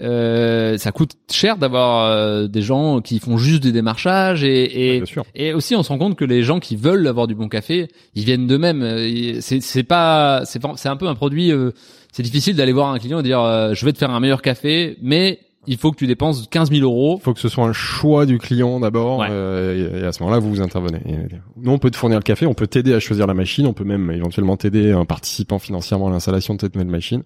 euh, 0.00 0.78
ça 0.78 0.90
coûte 0.90 1.12
cher 1.30 1.58
d'avoir 1.58 2.06
euh, 2.10 2.46
des 2.48 2.62
gens 2.62 3.02
qui 3.02 3.18
font 3.18 3.36
juste 3.36 3.62
des 3.62 3.72
démarchages 3.72 4.42
et, 4.42 4.96
et, 4.96 5.02
et 5.34 5.52
aussi 5.52 5.76
on 5.76 5.82
se 5.82 5.90
rend 5.90 5.98
compte 5.98 6.16
que 6.16 6.24
les 6.24 6.42
gens 6.42 6.60
qui 6.60 6.76
veulent 6.76 7.06
avoir 7.06 7.26
du 7.26 7.34
bon 7.34 7.48
café, 7.48 7.88
ils 8.14 8.24
viennent 8.24 8.46
d'eux-mêmes. 8.46 8.82
Euh, 8.82 9.36
C'est 9.40 9.60
c'est 9.60 9.82
pas, 9.82 10.42
c'est 10.46 10.60
c'est 10.76 10.88
un 10.88 10.96
peu 10.96 11.08
un 11.08 11.14
produit. 11.14 11.52
euh, 11.52 11.72
c'est 12.12 12.22
difficile 12.22 12.54
d'aller 12.56 12.72
voir 12.72 12.92
un 12.92 12.98
client 12.98 13.18
et 13.20 13.22
dire 13.22 13.40
euh, 13.40 13.74
je 13.74 13.84
vais 13.84 13.92
te 13.92 13.98
faire 13.98 14.10
un 14.10 14.20
meilleur 14.20 14.40
café, 14.42 14.96
mais 15.02 15.40
il 15.66 15.76
faut 15.76 15.90
que 15.92 15.96
tu 15.96 16.06
dépenses 16.06 16.48
15 16.48 16.70
000 16.70 16.82
euros. 16.82 17.18
Il 17.20 17.22
faut 17.24 17.34
que 17.34 17.40
ce 17.40 17.48
soit 17.48 17.64
un 17.64 17.72
choix 17.72 18.26
du 18.26 18.38
client 18.38 18.80
d'abord, 18.80 19.18
Ouais. 19.20 19.28
euh, 19.30 19.98
et, 19.98 20.00
et 20.00 20.04
à 20.04 20.12
ce 20.12 20.22
moment-là, 20.22 20.40
vous 20.40 20.50
vous 20.50 20.60
intervenez. 20.60 20.98
Et, 21.06 21.16
nous, 21.56 21.70
on 21.72 21.78
peut 21.78 21.90
te 21.90 21.96
fournir 21.96 22.18
le 22.18 22.22
café, 22.24 22.46
on 22.46 22.54
peut 22.54 22.66
t'aider 22.66 22.92
à 22.94 23.00
choisir 23.00 23.26
la 23.26 23.34
machine, 23.34 23.66
on 23.66 23.72
peut 23.72 23.84
même 23.84 24.10
éventuellement 24.10 24.56
t'aider 24.56 24.92
en 24.94 25.04
participant 25.04 25.58
financièrement 25.58 26.08
à 26.08 26.10
l'installation 26.10 26.54
de 26.54 26.60
cette 26.60 26.74
nouvelle 26.74 26.90
machine. 26.90 27.22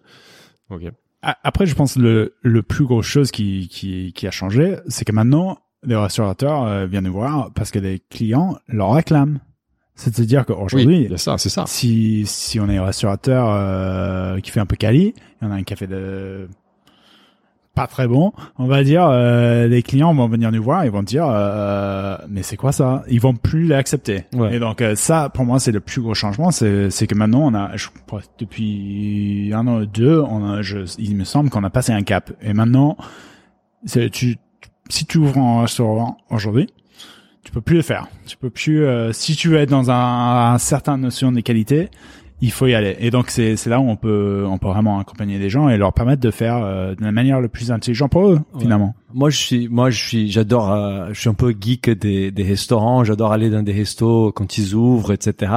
Ok. 0.71 0.83
Après, 1.23 1.67
je 1.67 1.75
pense 1.75 1.97
le 1.97 2.37
le 2.43 2.63
plus 2.63 2.85
grosse 2.85 3.07
chose 3.07 3.31
qui 3.31 3.69
qui 3.69 4.13
qui 4.15 4.27
a 4.29 4.31
changé, 4.31 4.77
c'est 4.87 5.05
que 5.05 5.13
maintenant 5.13 5.59
les 5.83 5.97
restaurateurs 5.97 6.65
euh, 6.65 6.87
viennent 6.87 7.05
nous 7.05 7.13
voir 7.13 7.51
parce 7.55 7.71
que 7.71 7.79
les 7.79 8.01
clients 8.11 8.57
leur 8.69 8.93
réclament. 8.93 9.41
C'est-à-dire 9.97 10.45
Oui, 10.49 10.55
qu'aujourd'hui, 10.55 11.03
il 11.05 11.11
y 11.11 11.15
a 11.15 11.19
ça, 11.19 11.39
c'est 11.39 11.49
ça. 11.49 11.65
si 11.67 12.25
si 12.27 12.61
on 12.61 12.69
est 12.69 12.77
un 12.77 12.85
restaurateur 12.85 13.49
euh, 13.51 14.39
qui 14.41 14.51
fait 14.51 14.61
un 14.61 14.67
peu 14.67 14.77
quali, 14.77 15.07
et 15.09 15.15
on 15.43 15.51
a 15.51 15.55
un 15.55 15.63
café 15.63 15.87
de 15.87 16.49
pas 17.75 17.87
très 17.87 18.07
bon, 18.09 18.33
on 18.59 18.67
va 18.67 18.83
dire 18.85 19.07
euh, 19.07 19.69
les 19.69 19.83
clients 19.83 20.15
vont 20.15 20.29
venir 20.29 20.51
nous 20.51 20.63
voir, 20.63 20.87
ils 20.87 20.91
vont 20.91 21.03
dire 21.03 21.27
euh, 21.29 22.17
mais 22.29 22.43
c'est 22.43 22.57
quoi 22.57 22.73
ça? 22.73 23.05
Ils 23.09 23.21
vont 23.21 23.35
plus 23.35 23.67
l'accepter. 23.67 24.25
Ouais. 24.35 24.57
Et 24.57 24.59
donc 24.59 24.81
euh, 24.81 24.95
ça 24.97 25.29
pour 25.29 25.45
moi 25.45 25.61
c'est 25.61 25.73
le 25.73 25.81
plus 25.81 26.01
gros 26.01 26.15
changement, 26.15 26.51
c'est 26.51 26.89
c'est 26.91 27.07
que 27.07 27.15
maintenant 27.15 27.41
on 27.43 27.55
a 27.55 27.77
je 27.77 27.89
crois 28.07 28.23
depuis 28.39 29.51
un 29.55 29.67
an 29.67 29.81
ou 29.83 29.87
deux, 29.87 30.21
on 30.21 30.55
a, 30.55 30.63
je, 30.63 30.79
il 30.99 31.17
me 31.17 31.25
semble 31.25 31.51
qu'on 31.51 31.65
a 31.65 31.71
passé 31.71 31.93
un 31.93 32.03
cap. 32.03 32.33
Et 32.41 32.55
maintenant 32.55 32.97
c'est 33.85 34.09
tu 34.09 34.37
si 34.89 35.05
tu 35.05 35.19
ouvres 35.19 35.39
un 35.39 35.61
restaurant 35.63 36.17
aujourd'hui, 36.31 36.69
tu 37.47 37.53
peux 37.53 37.61
plus 37.61 37.77
le 37.77 37.83
faire. 37.83 38.09
Tu 38.27 38.37
peux 38.37 38.51
plus 38.51 38.85
euh, 38.85 39.13
si 39.13 39.37
tu 39.37 39.49
veux 39.49 39.59
être 39.59 39.71
dans 39.71 39.89
un, 39.89 40.53
un 40.55 40.59
certain 40.59 40.99
notion 40.99 41.31
de 41.31 41.41
qualité, 41.41 41.91
il 42.41 42.51
faut 42.53 42.67
y 42.67 42.75
aller. 42.75 42.97
Et 43.01 43.11
donc 43.11 43.31
c'est 43.31 43.57
c'est 43.57 43.71
là 43.71 43.81
où 43.81 43.89
on 43.89 43.97
peut 43.97 44.45
on 44.49 44.59
peut 44.59 44.69
vraiment 44.69 44.99
accompagner 44.99 45.39
les 45.39 45.49
gens 45.51 45.69
et 45.69 45.77
leur 45.79 45.93
permettre 45.93 46.21
de 46.23 46.31
faire 46.31 46.57
euh, 46.63 46.95
de 46.95 47.03
la 47.03 47.13
manière 47.13 47.41
le 47.41 47.49
plus 47.49 47.71
intelligente 47.73 48.11
pour 48.13 48.29
eux 48.29 48.41
Ouais. 48.55 48.61
finalement. 48.63 48.95
Moi, 49.15 49.31
je 49.31 49.39
suis, 49.39 49.69
moi, 49.69 49.89
je 49.89 49.97
suis, 50.05 50.31
j'adore, 50.31 50.71
euh, 50.71 51.07
je 51.13 51.19
suis 51.21 51.29
un 51.31 51.35
peu 51.35 51.55
geek 51.59 51.89
des, 51.89 52.31
des 52.31 52.43
restaurants. 52.43 53.03
J'adore 53.03 53.33
aller 53.33 53.49
dans 53.49 53.63
des 53.63 53.73
restos 53.73 54.31
quand 54.33 54.59
ils 54.59 54.75
ouvrent, 54.75 55.13
etc. 55.13 55.53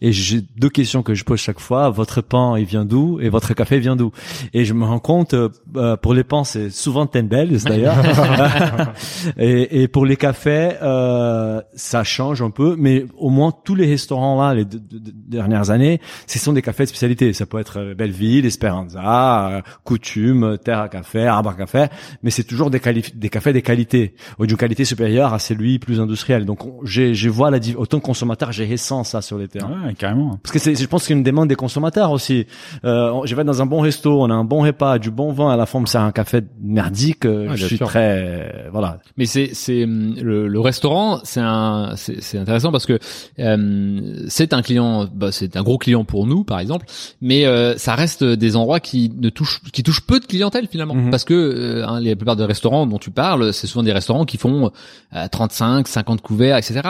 Et 0.00 0.10
j'ai 0.10 0.40
deux 0.56 0.70
questions 0.70 1.04
que 1.04 1.14
je 1.14 1.22
pose 1.22 1.38
chaque 1.38 1.60
fois. 1.60 1.90
Votre 1.90 2.22
pain, 2.22 2.58
il 2.58 2.64
vient 2.64 2.84
d'où 2.84 3.20
Et 3.20 3.28
votre 3.28 3.54
café 3.54 3.78
vient 3.78 3.94
d'où? 3.94 4.10
Et 4.52 4.64
je 4.64 4.74
me 4.74 4.84
rends 4.84 4.98
compte, 4.98 5.34
euh, 5.34 5.48
euh, 5.76 5.96
pour 5.96 6.12
les 6.12 6.24
pains, 6.24 6.42
c'est 6.42 6.70
souvent 6.70 7.06
Tendels 7.06 7.62
d'ailleurs. 7.62 7.94
et, 9.38 9.82
et 9.82 9.88
pour 9.88 10.04
les 10.06 10.16
cafés, 10.16 10.70
euh, 10.82 11.60
ça 11.74 12.02
change 12.02 12.42
un 12.42 12.50
peu. 12.50 12.74
Mais 12.76 13.04
au 13.16 13.30
moins 13.30 13.52
tous 13.64 13.74
les 13.76 13.86
restaurants 13.86 14.40
là, 14.42 14.54
les 14.54 14.64
deux- 14.64 14.80
deux 14.80 15.12
dernières 15.14 15.70
années, 15.70 16.00
ce 16.26 16.38
sont 16.38 16.52
des 16.52 16.62
cafés 16.62 16.84
de 16.84 16.88
spécialité. 16.88 17.32
Ça 17.32 17.46
peut 17.46 17.58
être 17.58 17.78
euh, 17.78 17.94
Belleville, 17.94 18.46
Esperanza, 18.46 19.48
euh, 19.50 19.60
Coutume, 19.84 20.58
Terre 20.62 20.80
à 20.80 20.88
Café, 20.88 21.26
Arbre 21.26 21.50
à 21.50 21.54
Café, 21.54 21.86
mais 22.22 22.30
c'est 22.30 22.44
toujours 22.44 22.70
des, 22.70 22.80
cafés 22.80 23.52
des 23.52 23.62
qualités, 23.62 24.14
ou 24.38 24.46
d'une 24.46 24.56
qualité 24.56 24.84
supérieure 24.84 25.34
à 25.34 25.38
celui 25.38 25.78
plus 25.78 26.00
industriel. 26.00 26.44
Donc 26.44 26.60
je 26.84 27.28
vois 27.28 27.50
la 27.50 27.58
autant 27.76 27.98
que 28.00 28.04
consommateur, 28.06 28.52
j'ai 28.52 28.66
ressent 28.70 29.04
ça 29.04 29.20
sur 29.22 29.38
les 29.38 29.48
terrains. 29.48 29.86
Ouais, 29.86 29.94
carrément. 29.94 30.38
Parce 30.42 30.52
que 30.52 30.58
c'est, 30.58 30.74
je 30.74 30.86
pense 30.86 31.04
qu'il 31.06 31.14
y 31.14 31.16
a 31.16 31.18
une 31.18 31.24
demande 31.24 31.48
des 31.48 31.54
consommateurs 31.56 32.10
aussi. 32.12 32.46
Euh, 32.84 33.10
on- 33.10 33.26
je 33.26 33.34
vais 33.34 33.44
dans 33.44 33.60
un 33.62 33.66
bon 33.66 33.80
resto, 33.80 34.22
on 34.22 34.30
a 34.30 34.34
un 34.34 34.44
bon 34.44 34.62
repas, 34.62 34.98
du 34.98 35.10
bon 35.10 35.32
vin, 35.32 35.50
à 35.50 35.56
la 35.56 35.66
fin, 35.66 35.82
c'est 35.86 35.98
un 35.98 36.12
café 36.12 36.40
merdique. 36.62 37.24
euh, 37.26 37.48
Ouais, 37.50 37.56
je 37.56 37.66
suis 37.66 37.76
sûr. 37.76 37.86
très, 37.86 38.66
voilà. 38.72 38.98
Mais 39.16 39.26
c'est 39.26 39.50
c'est 39.52 39.84
hum, 39.84 40.14
le, 40.20 40.48
le 40.48 40.60
restaurant, 40.60 41.20
c'est 41.24 41.40
un 41.40 41.92
c'est 41.96 42.22
c'est 42.22 42.38
intéressant 42.38 42.70
parce 42.72 42.86
que 42.86 42.98
euh, 43.38 44.24
c'est 44.28 44.52
un 44.52 44.62
client, 44.62 45.06
bah, 45.12 45.32
c'est 45.32 45.56
un 45.56 45.62
gros 45.62 45.78
client 45.78 45.97
pour 46.04 46.26
nous 46.26 46.44
par 46.44 46.60
exemple, 46.60 46.86
mais 47.20 47.44
euh, 47.46 47.76
ça 47.78 47.94
reste 47.94 48.24
des 48.24 48.56
endroits 48.56 48.80
qui 48.80 49.10
ne 49.16 49.28
touchent 49.30 49.60
qui 49.72 49.82
touchent 49.82 50.00
peu 50.06 50.20
de 50.20 50.26
clientèle 50.26 50.66
finalement 50.70 50.94
Mhm. 50.94 51.10
parce 51.10 51.24
que 51.24 51.34
euh, 51.34 51.86
hein, 51.86 52.00
les 52.00 52.16
plupart 52.16 52.36
des 52.36 52.44
restaurants 52.44 52.86
dont 52.86 52.98
tu 52.98 53.10
parles, 53.10 53.52
c'est 53.52 53.66
souvent 53.66 53.82
des 53.82 53.92
restaurants 53.92 54.24
qui 54.24 54.36
font 54.38 54.70
euh, 55.14 55.26
35, 55.30 55.86
50 55.88 56.20
couverts, 56.22 56.56
etc. 56.56 56.80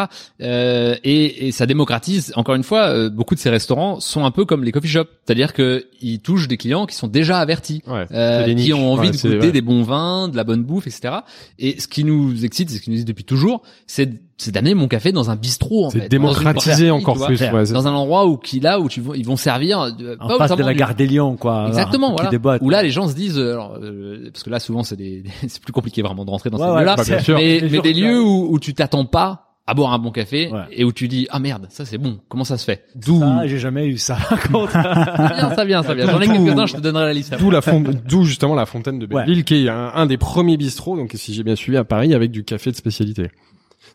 Euh, 0.40 0.96
et, 1.04 1.48
et 1.48 1.52
ça 1.52 1.66
démocratise. 1.66 2.32
Encore 2.36 2.54
une 2.54 2.62
fois, 2.62 2.88
euh, 2.88 3.10
beaucoup 3.10 3.34
de 3.34 3.40
ces 3.40 3.50
restaurants 3.50 4.00
sont 4.00 4.24
un 4.24 4.30
peu 4.30 4.44
comme 4.44 4.64
les 4.64 4.72
coffee 4.72 4.88
shops, 4.88 5.08
c'est-à-dire 5.24 5.52
que 5.52 5.86
ils 6.00 6.20
touchent 6.20 6.48
des 6.48 6.56
clients 6.56 6.86
qui 6.86 6.94
sont 6.96 7.08
déjà 7.08 7.38
avertis 7.38 7.82
Ouais. 7.86 8.06
euh, 8.12 8.54
qui 8.54 8.72
ont 8.72 8.92
envie 8.92 9.08
Ouais, 9.08 9.14
de 9.30 9.34
goûter 9.36 9.52
des 9.52 9.60
bons 9.62 9.82
vins, 9.82 10.28
de 10.28 10.36
la 10.36 10.44
bonne 10.44 10.62
bouffe, 10.62 10.86
etc. 10.86 11.14
Et 11.58 11.80
ce 11.80 11.88
qui 11.88 12.04
nous 12.04 12.44
excite, 12.44 12.70
c'est 12.70 12.76
ce 12.76 12.82
qui 12.82 12.90
nous 12.90 12.96
dit 12.96 13.04
depuis 13.04 13.24
toujours, 13.24 13.62
c'est 13.86 14.10
c'est 14.40 14.52
d'amener 14.52 14.74
mon 14.74 14.86
café 14.88 15.10
dans 15.12 15.30
un 15.30 15.36
bistrot 15.36 15.86
en 15.86 15.90
C'est 15.90 16.00
fait, 16.02 16.08
démocratiser 16.08 16.88
Dans 16.88 16.94
une 16.96 17.02
encore 17.02 17.16
brasserie, 17.16 17.36
plus. 17.36 17.48
vois. 17.50 17.58
ouais, 17.60 17.66
c'est- 17.66 17.72
dans 17.74 17.88
un 17.88 17.92
endroit 17.92 18.26
où 18.26 18.36
qui 18.36 18.60
là 18.60 18.78
où 18.80 18.88
tu 18.88 19.02
ils 19.16 19.26
vont 19.26 19.36
servir 19.36 19.92
de, 19.94 20.16
En 20.20 20.28
pas 20.28 20.38
face 20.46 20.56
de 20.56 20.62
la 20.62 20.72
du- 20.72 20.78
gare 20.78 20.94
des 20.94 21.06
Lions, 21.08 21.36
quoi. 21.36 21.66
Exactement, 21.68 22.14
voilà. 22.16 22.30
Où 22.62 22.70
là 22.70 22.82
les 22.82 22.90
gens 22.90 23.08
se 23.08 23.14
disent, 23.14 23.36
euh, 23.38 23.52
alors, 23.52 23.76
euh, 23.82 24.30
parce 24.32 24.44
que 24.44 24.50
là 24.50 24.60
souvent 24.60 24.82
c'est 24.84 24.96
des, 24.96 25.24
c'est 25.48 25.60
plus 25.60 25.72
compliqué 25.72 26.02
vraiment 26.02 26.24
de 26.24 26.30
rentrer 26.30 26.50
dans 26.50 26.58
Ouais, 26.58 26.64
ces 26.66 26.70
ouais, 26.72 26.78
lieux-là, 26.80 26.94
bah, 26.96 27.02
bien 27.04 27.18
sûr. 27.18 27.36
mais, 27.36 27.58
mais 27.62 27.68
jours 27.68 27.82
des 27.82 27.92
lieux 27.92 28.22
où, 28.22 28.48
où 28.52 28.58
tu 28.60 28.74
t'attends 28.74 29.04
pas 29.04 29.44
à 29.66 29.74
boire 29.74 29.92
un 29.92 29.98
bon 29.98 30.12
café 30.12 30.50
Ouais. 30.50 30.60
et 30.72 30.84
où 30.84 30.92
tu 30.92 31.08
dis 31.08 31.26
ah 31.30 31.40
merde 31.40 31.66
ça 31.68 31.84
c'est 31.84 31.98
bon 31.98 32.20
comment 32.28 32.44
ça 32.44 32.56
se 32.56 32.64
fait? 32.64 32.84
D'où? 32.94 33.20
Ah, 33.22 33.42
j'ai 33.46 33.58
jamais 33.58 33.86
eu 33.86 33.98
ça. 33.98 34.16
contre. 34.52 34.72
ça 34.72 35.34
vient 35.34 35.50
ça 35.54 35.64
vient 35.64 35.82
ça 35.82 35.94
vient 35.94 36.06
j'en 36.10 36.20
ai 36.20 36.26
quelques 36.26 36.58
uns 36.58 36.64
je 36.66 36.74
te 36.76 36.80
donnerai 36.80 37.04
la 37.04 37.12
liste 37.12 37.32
après. 37.34 37.44
D'où 37.44 37.50
la 37.50 37.60
fon- 37.60 37.82
d'où 38.08 38.24
justement 38.24 38.54
la 38.54 38.64
fontaine 38.66 38.98
de 38.98 39.06
Ouais. 39.12 39.24
Belleville, 39.26 39.44
qui 39.44 39.66
est 39.66 39.68
un, 39.68 39.90
un 39.94 40.06
des 40.06 40.16
premiers 40.16 40.56
bistrots, 40.56 40.96
donc 40.96 41.10
si 41.16 41.34
j'ai 41.34 41.42
bien 41.42 41.54
suivi 41.56 41.76
à 41.76 41.84
Paris, 41.84 42.14
avec 42.14 42.30
du 42.30 42.44
café 42.44 42.70
de 42.70 42.76
spécialité. 42.76 43.30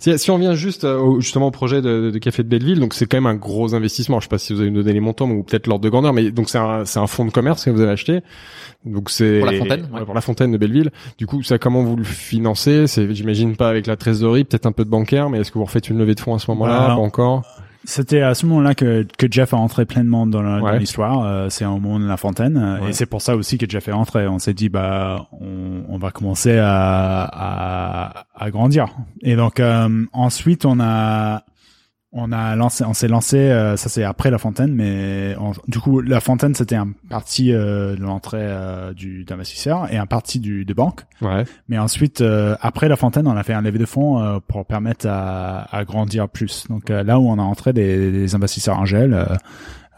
Si, 0.03 0.19
si 0.19 0.31
on 0.31 0.37
vient 0.37 0.53
juste 0.53 0.83
euh, 0.83 0.99
au, 0.99 1.21
justement 1.21 1.47
au 1.47 1.51
projet 1.51 1.81
de, 1.81 2.11
de 2.11 2.17
café 2.17 2.43
de 2.43 2.49
Belleville, 2.49 2.81
donc 2.81 2.93
c'est 2.93 3.05
quand 3.05 3.15
même 3.15 3.25
un 3.25 3.35
gros 3.35 3.73
investissement. 3.73 4.19
Je 4.19 4.25
sais 4.25 4.29
pas 4.29 4.37
si 4.37 4.51
vous 4.51 4.59
avez 4.59 4.69
donné 4.69 4.91
les 4.91 4.99
montants 4.99 5.29
ou 5.29 5.43
peut-être 5.43 5.65
l'ordre 5.65 5.81
de 5.85 5.87
grandeur, 5.87 6.11
mais 6.11 6.29
donc 6.29 6.49
c'est 6.49 6.57
un, 6.57 6.83
c'est 6.83 6.99
un 6.99 7.07
fonds 7.07 7.23
de 7.23 7.31
commerce 7.31 7.63
que 7.63 7.69
vous 7.69 7.79
avez 7.79 7.91
acheté. 7.91 8.19
Donc 8.83 9.09
c'est 9.09 9.39
Pour 9.39 9.49
la 9.49 9.57
fontaine, 9.57 9.87
ouais. 9.93 10.03
pour 10.03 10.13
la 10.13 10.19
fontaine 10.19 10.51
de 10.51 10.57
Belleville. 10.57 10.91
Du 11.17 11.25
coup, 11.25 11.41
ça 11.41 11.57
comment 11.57 11.83
vous 11.83 11.95
le 11.95 12.03
financez? 12.03 12.85
C'est 12.87 13.15
j'imagine 13.15 13.55
pas 13.55 13.69
avec 13.69 13.87
la 13.87 13.95
trésorerie, 13.95 14.43
peut-être 14.43 14.65
un 14.65 14.73
peu 14.73 14.83
de 14.83 14.89
bancaire, 14.89 15.29
mais 15.29 15.39
est-ce 15.39 15.53
que 15.53 15.57
vous 15.57 15.63
refaites 15.63 15.89
une 15.89 15.99
levée 15.99 16.15
de 16.15 16.19
fonds 16.19 16.35
à 16.35 16.39
ce 16.39 16.51
moment-là? 16.51 16.79
Bah, 16.79 16.95
Pas 16.95 17.01
encore? 17.01 17.43
C'était 17.85 18.21
à 18.21 18.33
ce 18.33 18.45
moment-là 18.45 18.75
que, 18.75 19.05
que 19.17 19.27
Jeff 19.29 19.53
a 19.53 19.57
entré 19.57 19.85
pleinement 19.85 20.25
dans 20.25 20.61
Ouais. 20.61 20.79
l'histoire. 20.79 21.25
Euh, 21.25 21.47
c'est 21.49 21.65
au 21.65 21.79
moment 21.79 21.99
de 21.99 22.07
la 22.07 22.17
fontaine. 22.17 22.57
euh, 22.57 22.79
Ouais. 22.81 22.89
Et 22.89 22.93
c'est 22.93 23.05
pour 23.05 23.21
ça 23.21 23.35
aussi 23.35 23.57
que 23.57 23.69
Jeff 23.69 23.87
est 23.87 23.91
entré. 23.93 24.27
On 24.27 24.39
s'est 24.39 24.53
dit, 24.53 24.69
bah, 24.69 25.27
on, 25.41 25.83
on 25.89 25.97
va 25.97 26.11
commencer 26.11 26.57
à, 26.57 27.23
à, 27.23 28.25
à 28.35 28.51
grandir. 28.51 28.87
Et 29.21 29.35
donc, 29.35 29.59
euh, 29.59 30.05
ensuite, 30.13 30.65
on 30.65 30.79
a, 30.79 31.43
on 32.15 32.31
a 32.31 32.55
lancé, 32.55 32.83
on 32.85 32.93
s'est 32.93 33.07
lancé, 33.07 33.37
euh, 33.37 33.75
ça 33.75 33.89
c'est 33.89 34.03
après 34.03 34.29
la 34.29 34.37
fontaine, 34.37 34.73
mais 34.73 35.35
on- 35.39 35.53
du 35.67 35.79
coup, 35.79 35.99
la 35.99 36.19
fontaine, 36.19 36.53
c'était 36.53 36.75
un 36.75 36.89
parti 37.09 37.51
euh, 37.51 37.95
de 37.95 38.01
l'entrée 38.01 38.37
euh, 38.41 38.93
du 38.93 39.23
d'investisseur 39.23 39.91
et 39.91 39.97
un 39.97 40.05
parti 40.05 40.39
du 40.39 40.63
de 40.63 40.73
banque. 40.73 41.01
Ouais. 41.21 41.43
Mais 41.69 41.79
ensuite, 41.79 42.21
euh, 42.21 42.55
après 42.61 42.87
la 42.87 42.95
fontaine, 42.95 43.25
on 43.27 43.35
a 43.35 43.43
fait 43.43 43.53
un 43.53 43.61
levée 43.61 43.79
de 43.79 43.85
fonds 43.85 44.21
euh, 44.21 44.37
pour 44.47 44.65
permettre 44.65 45.07
à, 45.09 45.63
à 45.75 45.83
grandir 45.85 46.29
plus. 46.29 46.65
Donc 46.69 46.89
euh, 46.91 47.03
là 47.03 47.19
où 47.19 47.27
on 47.29 47.39
a 47.39 47.43
entré 47.43 47.73
des, 47.73 48.11
des 48.11 48.35
investisseurs 48.35 48.77
angels, 48.77 49.13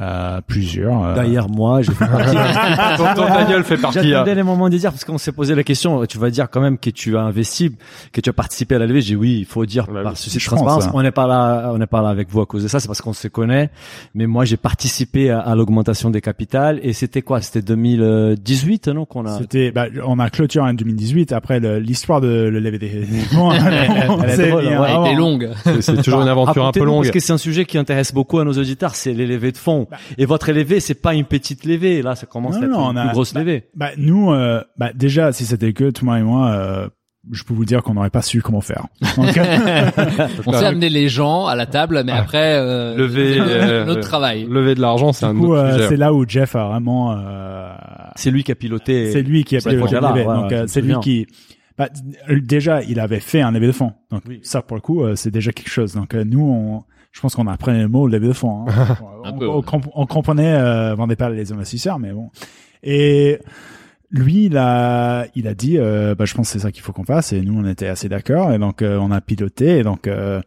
euh, 0.02 0.42
plusieurs. 0.46 1.04
euh, 1.06 1.16
D'ailleurs, 1.16 1.50
moi, 1.50 1.82
j'ai 1.82 1.94
fait 1.94 2.06
partie. 2.08 2.36
Tonton 2.98 3.28
Daniel 3.34 3.64
fait 3.64 3.78
partie. 3.78 4.10
J'attendais 4.10 4.32
euh, 4.32 4.36
les 4.36 4.44
moments 4.44 4.70
de 4.70 4.78
dire 4.78 4.92
parce 4.92 5.06
qu'on 5.06 5.18
s'est 5.18 5.32
posé 5.32 5.56
la 5.56 5.64
question. 5.64 6.06
Tu 6.06 6.18
vas 6.18 6.30
dire 6.30 6.50
quand 6.50 6.60
même 6.62 6.78
que 6.78 6.90
tu 6.90 7.16
as 7.18 7.22
investi, 7.22 7.72
que 8.12 8.20
tu 8.22 8.30
as 8.30 8.34
participé 8.34 8.76
à 8.76 8.80
la 8.80 8.88
levée. 8.88 9.02
J'ai 9.02 9.16
dit 9.16 9.16
oui, 9.16 9.38
il 9.40 9.46
faut 9.46 9.66
dire 9.66 9.88
Bah 9.88 10.04
par 10.04 10.18
souci 10.18 10.38
de 10.38 10.44
transparence. 10.44 10.86
hein. 10.88 10.92
On 10.94 11.02
n'est 11.02 11.12
pas 11.12 11.28
là, 11.28 11.72
on 11.74 11.78
n'est 11.78 11.88
pas 11.88 12.02
là 12.02 12.10
avec 12.10 12.30
vous 12.30 12.42
à 12.42 12.46
cause 12.46 12.64
de 12.64 12.68
ça. 12.68 12.80
C'est 12.80 12.88
parce 12.88 13.02
qu'on 13.02 13.14
se 13.14 13.28
connaît. 13.28 13.70
Mais 14.14 14.28
moi, 14.28 14.44
j'ai 14.46 14.58
participé 14.58 15.30
à, 15.32 15.40
à 15.40 15.56
l'augmentation 15.56 16.10
des 16.10 16.22
capitales 16.22 16.80
et 16.84 16.92
c'était 16.94 17.22
quoi? 17.22 17.42
C'était 17.42 17.62
2018, 17.62 18.88
non 18.90 19.06
qu'on 19.06 19.26
a. 19.26 19.38
C'était, 19.38 19.72
bah, 19.72 19.86
on 20.06 20.20
a 20.20 20.30
clôturé 20.30 20.70
en 20.70 20.74
2018. 20.74 21.32
Après 21.32 21.60
l'histoire 21.80 22.22
de 22.22 22.28
le 22.28 22.60
lever 22.60 22.80
des 22.80 23.04
fonds, 23.32 23.52
Elle 23.54 23.64
avant. 23.98 24.22
Elle 24.24 24.40
était 24.42 25.16
longue. 25.16 25.50
c'est- 25.82 25.96
toujours 26.04 26.22
une 26.22 26.28
aventure 26.28 26.66
un 26.66 26.72
peu 26.72 26.84
longue. 26.84 27.04
Parce 27.04 27.12
que 27.14 27.20
c'est 27.20 27.34
un 27.34 27.38
sujet 27.38 27.66
qui 27.66 27.78
intéresse 27.78 28.14
beaucoup 28.14 28.40
à 28.40 28.44
nos 28.44 28.54
auditeurs, 28.54 28.96
c'est 28.96 29.14
les 29.14 29.26
levées 29.26 29.52
de 29.52 29.58
fonds. 29.58 29.85
Et 30.18 30.26
votre 30.26 30.52
levée, 30.52 30.80
c'est 30.80 30.94
pas 31.02 31.14
une 31.14 31.26
petite 31.26 31.66
levée. 31.66 32.02
Là, 32.02 32.16
ça 32.16 32.26
commence 32.26 32.56
Non, 32.56 32.62
à 32.62 32.66
être 32.66 32.72
non, 32.72 32.92
une 32.92 32.98
on 32.98 33.02
plus 33.02 33.10
a- 33.10 33.14
grosse 33.14 33.34
levée. 33.36 33.64
Bah, 33.76 33.90
nous, 33.98 34.32
euh, 34.32 34.62
bah, 34.78 34.92
déjà, 34.94 35.32
si 35.32 35.46
c'était 35.46 35.74
que 35.74 35.90
toi 35.92 36.20
et 36.20 36.24
moi, 36.24 36.50
euh, 36.52 36.90
je 37.32 37.44
peux 37.44 37.54
vous 37.56 37.66
dire 37.66 37.82
qu'on 37.82 37.96
n'aurait 37.96 38.10
pas 38.12 38.22
su 38.22 38.42
comment 38.42 38.62
faire. 38.62 38.86
Donc, 39.18 39.36
euh, 39.38 39.88
On 40.46 40.54
s'est 40.54 40.66
amené 40.66 40.90
les 40.90 41.10
gens 41.10 41.48
à 41.48 41.56
la 41.56 41.66
table, 41.66 42.04
mais 42.06 42.12
après, 42.12 42.58
euh, 42.60 42.96
Lever, 42.96 43.36
notre, 43.40 43.52
euh, 43.52 43.86
notre 43.86 44.02
travail. 44.02 44.46
Lever 44.50 44.76
de 44.76 44.82
l'argent, 44.82 45.12
c'est 45.12 45.26
un 45.26 45.34
du 45.34 45.40
coup, 45.40 45.54
autre 45.54 45.62
euh, 45.64 45.74
sujet. 45.76 45.88
c'est 45.90 45.98
là 45.98 46.14
où 46.14 46.24
Jeff 46.28 46.56
a 46.56 46.68
vraiment, 46.68 47.14
euh, 47.18 47.74
C'est 48.16 48.30
lui 48.32 48.44
qui 48.44 48.52
a 48.52 48.56
piloté. 48.56 49.12
c'est 49.12 49.24
lui 49.24 49.44
qui 49.44 49.58
a 49.58 49.60
piloté 49.60 49.96
lever. 49.96 50.26
ouais, 50.26 50.36
Donc, 50.36 50.52
euh, 50.52 50.66
c'est 50.68 50.82
lui 50.82 50.94
qui, 51.02 51.26
bah, 51.78 51.90
déjà, 52.30 52.84
il 52.84 53.00
avait 53.00 53.20
fait 53.20 53.42
un 53.42 53.52
lever 53.52 53.68
de 53.68 53.72
fonds. 53.72 53.94
Donc, 54.12 54.22
Oui. 54.28 54.40
ça, 54.44 54.62
pour 54.62 54.78
le 54.78 54.82
coup, 54.82 55.04
euh, 55.04 55.16
c'est 55.16 55.32
déjà 55.32 55.52
quelque 55.52 55.70
chose. 55.72 55.94
Donc, 55.96 56.14
euh, 56.14 56.24
nous, 56.24 56.42
on, 56.48 56.84
je 57.16 57.22
pense 57.22 57.34
qu'on 57.34 57.48
apprenait 57.48 57.82
le 57.82 57.88
mot 57.88 58.08
lever 58.08 58.28
de 58.28 58.34
fonds. 58.34 58.66
Hein. 58.68 58.98
Un 59.24 59.32
on, 59.32 59.38
peu, 59.40 59.48
on 59.48 59.56
ouais. 59.58 59.64
comp- 59.64 59.90
on 59.96 60.06
comprenait, 60.06 60.54
euh, 60.56 60.94
vendait 60.96 61.16
pas 61.16 61.30
les 61.30 61.52
investisseurs, 61.54 61.98
mais 61.98 62.12
bon. 62.12 62.30
Et, 62.84 63.40
lui, 64.12 64.46
il 64.46 64.58
a, 64.58 65.26
il 65.34 65.48
a 65.48 65.54
dit, 65.56 65.78
euh, 65.78 66.14
bah, 66.14 66.26
je 66.26 66.34
pense 66.36 66.48
que 66.48 66.54
c'est 66.54 66.60
ça 66.64 66.72
qu'il 66.72 66.84
faut 66.84 66.92
qu'on 66.94 67.04
fasse. 67.06 67.34
Et 67.34 67.42
nous, 67.42 67.58
on 67.60 67.66
était 67.66 67.88
assez 67.88 68.08
d'accord. 68.10 68.52
Et 68.54 68.60
donc, 68.60 68.82
euh, 68.82 68.98
on 69.02 69.12
a 69.12 69.20
piloté. 69.22 69.80
Et 69.80 69.84
donc, 69.84 70.08
euh, 70.08 70.42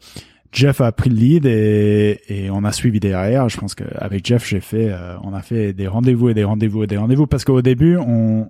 Jeff 0.52 0.80
a 0.80 0.92
pris 0.92 1.10
le 1.10 1.16
lead 1.16 1.46
et, 1.46 2.20
et 2.28 2.50
on 2.50 2.64
a 2.64 2.72
suivi 2.72 3.00
derrière. 3.00 3.48
Je 3.48 3.58
pense 3.58 3.74
qu'avec 3.74 4.24
Jeff, 4.26 4.46
j'ai 4.46 4.60
fait, 4.60 4.90
euh, 4.90 5.16
on 5.24 5.32
a 5.34 5.42
fait 5.42 5.72
des 5.72 5.86
rendez-vous 5.88 6.28
et 6.28 6.34
des 6.34 6.44
rendez-vous 6.44 6.84
et 6.84 6.86
des 6.86 6.96
rendez-vous 6.98 7.26
parce 7.26 7.44
qu'au 7.44 7.60
début, 7.62 7.96
on, 7.98 8.48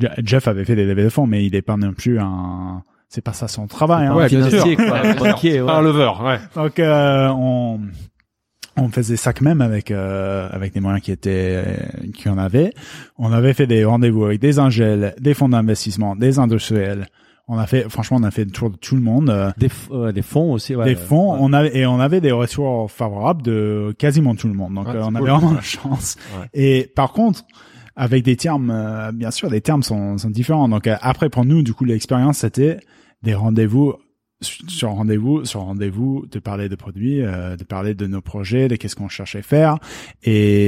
Je- 0.00 0.06
Jeff 0.24 0.46
avait 0.46 0.64
fait 0.64 0.76
des 0.76 0.84
levées 0.86 1.04
de 1.04 1.08
fonds, 1.08 1.26
mais 1.26 1.44
il 1.44 1.54
est 1.54 1.62
pas 1.62 1.76
non 1.76 1.92
plus 1.92 2.18
un, 2.20 2.82
c'est 3.08 3.22
pas 3.22 3.32
ça 3.32 3.48
son 3.48 3.66
travail. 3.66 4.06
Hein. 4.06 4.14
Ouais, 4.14 4.28
bien 4.28 4.48
sûr. 4.50 4.64
quoi. 4.76 5.14
Banquier, 5.14 5.60
ouais. 5.60 5.66
Pas 5.66 5.76
un 5.78 5.82
lever, 5.82 6.10
ouais. 6.22 6.38
Donc 6.54 6.78
euh, 6.78 7.28
on 7.28 7.80
on 8.80 8.88
faisait 8.90 9.16
ça 9.16 9.32
quand 9.32 9.44
même 9.44 9.60
avec 9.60 9.90
euh, 9.90 10.48
avec 10.52 10.72
des 10.72 10.80
moyens 10.80 11.02
qui 11.02 11.10
étaient 11.10 11.64
qui 12.14 12.28
en 12.28 12.38
avaient. 12.38 12.72
On 13.16 13.32
avait 13.32 13.54
fait 13.54 13.66
des 13.66 13.84
rendez-vous 13.84 14.24
avec 14.24 14.40
des 14.40 14.58
angels, 14.60 15.14
des 15.20 15.34
fonds 15.34 15.48
d'investissement, 15.48 16.14
des 16.16 16.38
industriels. 16.38 17.06
On 17.50 17.56
a 17.58 17.66
fait 17.66 17.88
franchement 17.88 18.18
on 18.20 18.24
a 18.24 18.30
fait 18.30 18.44
le 18.44 18.50
tour 18.50 18.70
de 18.70 18.76
tout 18.76 18.94
le 18.94 19.00
monde. 19.00 19.30
euh, 19.30 19.50
Des, 19.56 19.70
ouais, 19.90 20.12
des 20.12 20.20
fonds 20.22 20.52
aussi, 20.52 20.76
ouais. 20.76 20.84
des 20.84 20.94
fonds, 20.96 21.32
Ouais. 21.32 21.38
on 21.40 21.52
avait 21.54 21.76
et 21.78 21.86
on 21.86 21.98
avait 21.98 22.20
des 22.20 22.30
retours 22.30 22.90
favorables 22.90 23.40
de 23.42 23.94
quasiment 23.98 24.34
tout 24.34 24.48
le 24.48 24.54
monde. 24.54 24.74
Donc 24.74 24.86
Ouais, 24.86 24.96
euh, 24.96 25.02
on 25.04 25.06
cool. 25.12 25.16
avait 25.16 25.30
vraiment 25.30 25.54
la 25.54 25.60
chance. 25.62 26.16
Et 26.52 26.92
par 26.94 27.12
contre, 27.12 27.44
avec 27.96 28.22
des 28.22 28.36
termes, 28.36 28.70
euh, 28.70 29.10
bien 29.12 29.30
sûr, 29.32 29.48
les 29.50 29.62
termes 29.62 29.82
sont, 29.82 30.18
sont 30.18 30.30
différents. 30.30 30.68
Donc 30.68 30.86
euh, 30.86 30.96
après, 31.00 31.30
pour 31.30 31.44
nous, 31.46 31.62
du 31.62 31.72
coup, 31.72 31.84
l'expérience 31.86 32.38
c'était 32.38 32.78
des 33.22 33.34
rendez-vous 33.34 33.94
sur 34.40 34.90
rendez-vous, 34.90 35.44
sur 35.44 35.62
rendez-vous, 35.62 36.24
de 36.30 36.38
parler 36.38 36.68
de 36.68 36.76
produits, 36.76 37.22
euh, 37.22 37.56
de 37.56 37.64
parler 37.64 37.94
de 37.94 38.06
nos 38.06 38.20
projets, 38.20 38.68
de 38.68 38.76
qu'est-ce 38.76 38.94
qu'on 38.94 39.08
cherchait 39.08 39.40
à 39.40 39.42
faire, 39.42 39.78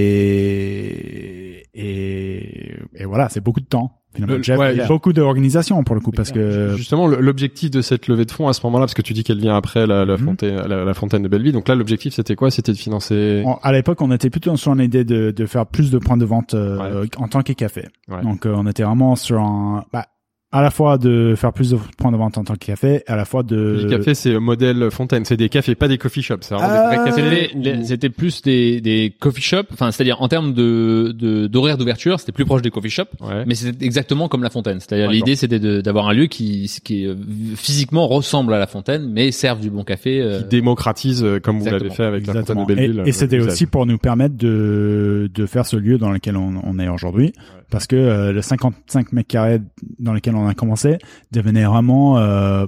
et 0.04 1.62
et, 1.74 2.74
et 2.94 3.04
voilà, 3.04 3.28
c'est 3.28 3.40
beaucoup 3.40 3.60
de 3.60 3.66
temps. 3.66 3.92
Finalement, 4.12 4.36
Le- 4.38 4.42
Jeff, 4.42 4.58
ouais, 4.58 4.86
beaucoup 4.88 5.12
d'organisation 5.12 5.84
pour 5.84 5.94
le 5.94 6.00
coup, 6.00 6.10
parce 6.10 6.32
que 6.32 6.74
Justement, 6.76 7.06
l'objectif 7.06 7.70
de 7.70 7.80
cette 7.80 8.08
levée 8.08 8.24
de 8.24 8.32
fonds 8.32 8.48
à 8.48 8.52
ce 8.52 8.60
moment-là, 8.66 8.86
parce 8.86 8.94
que 8.94 9.02
tu 9.02 9.12
dis 9.12 9.22
qu'elle 9.22 9.38
vient 9.38 9.54
après 9.56 9.86
la, 9.86 10.04
la, 10.04 10.16
Mhm. 10.16 10.24
fontaine, 10.24 10.56
la, 10.56 10.84
la 10.84 10.94
fontaine 10.94 11.22
de 11.22 11.28
Belleville, 11.28 11.52
donc 11.52 11.68
là 11.68 11.76
l'objectif 11.76 12.12
c'était 12.14 12.34
quoi? 12.34 12.50
C'était 12.50 12.72
de 12.72 12.76
financer. 12.76 13.44
À 13.62 13.70
l'époque, 13.72 14.02
on 14.02 14.10
était 14.10 14.30
plutôt 14.30 14.56
sur 14.56 14.74
l'idée 14.74 15.04
de, 15.04 15.30
de 15.30 15.46
faire 15.46 15.64
plus 15.66 15.92
de 15.92 15.98
points 15.98 16.16
de 16.16 16.24
vente 16.24 16.54
euh, 16.54 17.06
en 17.18 17.28
tant 17.28 17.42
que 17.42 17.52
café. 17.52 17.86
Ouais. 18.08 18.20
Donc, 18.22 18.46
euh, 18.46 18.54
on 18.56 18.66
était 18.66 18.82
vraiment 18.82 19.14
sur 19.14 19.38
un, 19.40 19.84
bah, 19.92 20.06
à 20.52 20.62
la 20.62 20.70
fois 20.70 20.98
de 20.98 21.34
faire 21.36 21.52
plus 21.52 21.70
de 21.70 21.78
points 21.96 22.10
de 22.10 22.16
vente 22.16 22.36
en 22.36 22.42
tant 22.42 22.54
que 22.54 22.64
café, 22.66 23.04
à 23.06 23.14
la 23.14 23.24
fois 23.24 23.42
de 23.44 23.82
Le 23.84 23.88
café, 23.88 24.14
c'est 24.14 24.32
le 24.32 24.40
modèle 24.40 24.90
fontaine, 24.90 25.24
c'est 25.24 25.36
des 25.36 25.48
cafés, 25.48 25.76
pas 25.76 25.86
des 25.86 25.96
coffee 25.96 26.22
shops. 26.22 26.50
Euh. 26.50 27.82
C'était 27.84 28.10
plus 28.10 28.42
des, 28.42 28.80
des 28.80 29.14
coffee 29.18 29.42
shops, 29.42 29.66
enfin 29.72 29.90
c'est-à-dire 29.90 30.20
en 30.22 30.28
termes 30.28 30.52
de 30.52 31.14
de- 31.16 31.46
d'horaire 31.46 31.78
d'ouverture, 31.78 32.18
c'était 32.20 32.32
plus 32.32 32.44
proche 32.44 32.62
des 32.62 32.70
coffee 32.70 32.90
shops, 32.90 33.08
Ouais. 33.20 33.44
mais 33.46 33.54
c'était 33.54 33.84
exactement 33.84 34.28
comme 34.28 34.42
la 34.42 34.50
fontaine. 34.50 34.80
C'est-à-dire 34.80 35.10
l'idée 35.10 35.36
c'était 35.36 35.58
de- 35.58 35.80
d'avoir 35.80 36.08
un 36.08 36.12
lieu 36.14 36.26
qui 36.26 36.70
qui 36.82 37.06
euh, 37.06 37.14
physiquement 37.56 38.06
ressemble 38.08 38.52
à 38.54 38.58
la 38.58 38.66
fontaine, 38.66 39.08
mais 39.10 39.30
serve 39.32 39.60
du 39.60 39.70
bon 39.70 39.84
café. 39.84 40.20
euh, 40.20 40.40
Qui 40.42 40.48
démocratise, 40.48 41.22
euh, 41.22 41.38
comme 41.40 41.58
vous 41.58 41.66
l'avez 41.66 41.90
fait 41.90 42.04
avec 42.04 42.26
la 42.26 42.32
Exactement. 42.32 42.62
fontaine 42.62 42.76
de 42.76 42.80
Belleville. 42.82 43.02
Et, 43.06 43.10
et 43.10 43.12
c'était 43.12 43.38
aussi 43.40 43.66
pour 43.66 43.86
nous 43.86 43.98
permettre 43.98 44.36
de, 44.36 45.30
de 45.32 45.46
faire 45.46 45.66
ce 45.66 45.76
lieu 45.76 45.98
dans 45.98 46.10
lequel 46.10 46.36
on, 46.36 46.54
on 46.64 46.78
est 46.78 46.88
aujourd'hui. 46.88 47.32
Parce 47.70 47.86
que 47.86 47.94
euh, 47.94 48.32
le 48.32 48.42
55 48.42 49.12
mètres 49.12 49.28
carrés 49.28 49.60
dans 50.00 50.12
lequel 50.12 50.34
on 50.40 50.48
a 50.48 50.54
commencé 50.54 50.98
devenait 51.32 51.64
vraiment, 51.64 52.18
euh, 52.18 52.66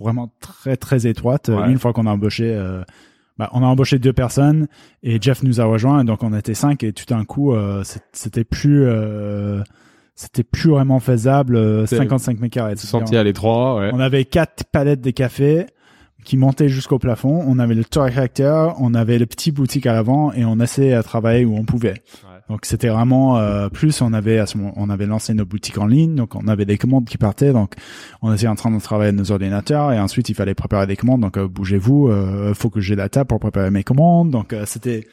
vraiment 0.00 0.32
très, 0.40 0.76
très 0.76 1.06
étroite. 1.06 1.48
Ouais. 1.48 1.70
Une 1.70 1.78
fois 1.78 1.92
qu'on 1.92 2.06
a 2.06 2.10
embauché, 2.10 2.44
euh, 2.54 2.82
bah, 3.38 3.48
on 3.52 3.62
a 3.62 3.66
embauché 3.66 3.98
deux 3.98 4.12
personnes 4.12 4.66
et 5.02 5.18
Jeff 5.20 5.42
nous 5.42 5.60
a 5.60 5.64
rejoint 5.64 6.04
donc 6.04 6.22
on 6.22 6.34
était 6.34 6.54
cinq 6.54 6.82
et 6.84 6.92
tout 6.92 7.04
d'un 7.06 7.24
coup, 7.24 7.54
euh, 7.54 7.82
c'était 8.12 8.44
plus, 8.44 8.86
c'était 10.14 10.44
plus 10.44 10.70
vraiment 10.70 11.00
faisable, 11.00 11.56
euh, 11.56 11.86
C'est- 11.86 11.96
55 11.96 12.40
mètres 12.40 12.54
carrés. 12.54 12.74
À 13.16 13.22
l'étroit, 13.24 13.76
ouais. 13.78 13.90
On 13.92 14.00
avait 14.00 14.24
quatre 14.24 14.64
palettes 14.70 15.00
de 15.00 15.10
café 15.10 15.66
qui 16.24 16.36
montaient 16.36 16.68
jusqu'au 16.68 16.98
plafond. 16.98 17.42
On 17.46 17.58
avait 17.58 17.74
le 17.74 17.84
tour 17.84 18.04
réacteur, 18.04 18.76
on 18.78 18.94
avait 18.94 19.18
le 19.18 19.26
petit 19.26 19.50
boutique 19.50 19.86
à 19.86 19.92
l'avant 19.92 20.32
et 20.32 20.44
on 20.44 20.60
essayait 20.60 20.92
à 20.94 21.02
travailler 21.02 21.44
où 21.44 21.56
on 21.56 21.64
pouvait. 21.64 21.94
Donc 22.48 22.66
c'était 22.66 22.88
vraiment 22.88 23.38
euh, 23.38 23.68
plus 23.68 24.00
on 24.02 24.12
avait 24.12 24.38
à 24.38 24.46
ce 24.46 24.58
moment, 24.58 24.72
on 24.76 24.90
avait 24.90 25.06
lancé 25.06 25.32
nos 25.34 25.44
boutiques 25.44 25.78
en 25.78 25.86
ligne, 25.86 26.14
donc 26.14 26.34
on 26.34 26.48
avait 26.48 26.64
des 26.64 26.76
commandes 26.78 27.06
qui 27.06 27.18
partaient, 27.18 27.52
donc 27.52 27.74
on 28.20 28.32
était 28.34 28.46
en 28.46 28.54
train 28.54 28.70
de 28.70 28.80
travailler 28.80 29.12
nos 29.12 29.30
ordinateurs 29.30 29.92
et 29.92 30.00
ensuite 30.00 30.28
il 30.28 30.34
fallait 30.34 30.54
préparer 30.54 30.86
des 30.86 30.96
commandes. 30.96 31.20
Donc 31.20 31.38
euh, 31.38 31.48
bougez-vous, 31.48 32.08
euh, 32.08 32.54
faut 32.54 32.70
que 32.70 32.80
j'ai 32.80 32.96
la 32.96 33.08
table 33.08 33.28
pour 33.28 33.40
préparer 33.40 33.70
mes 33.70 33.84
commandes. 33.84 34.30
Donc 34.30 34.52
euh, 34.52 34.64
c'était 34.66 35.06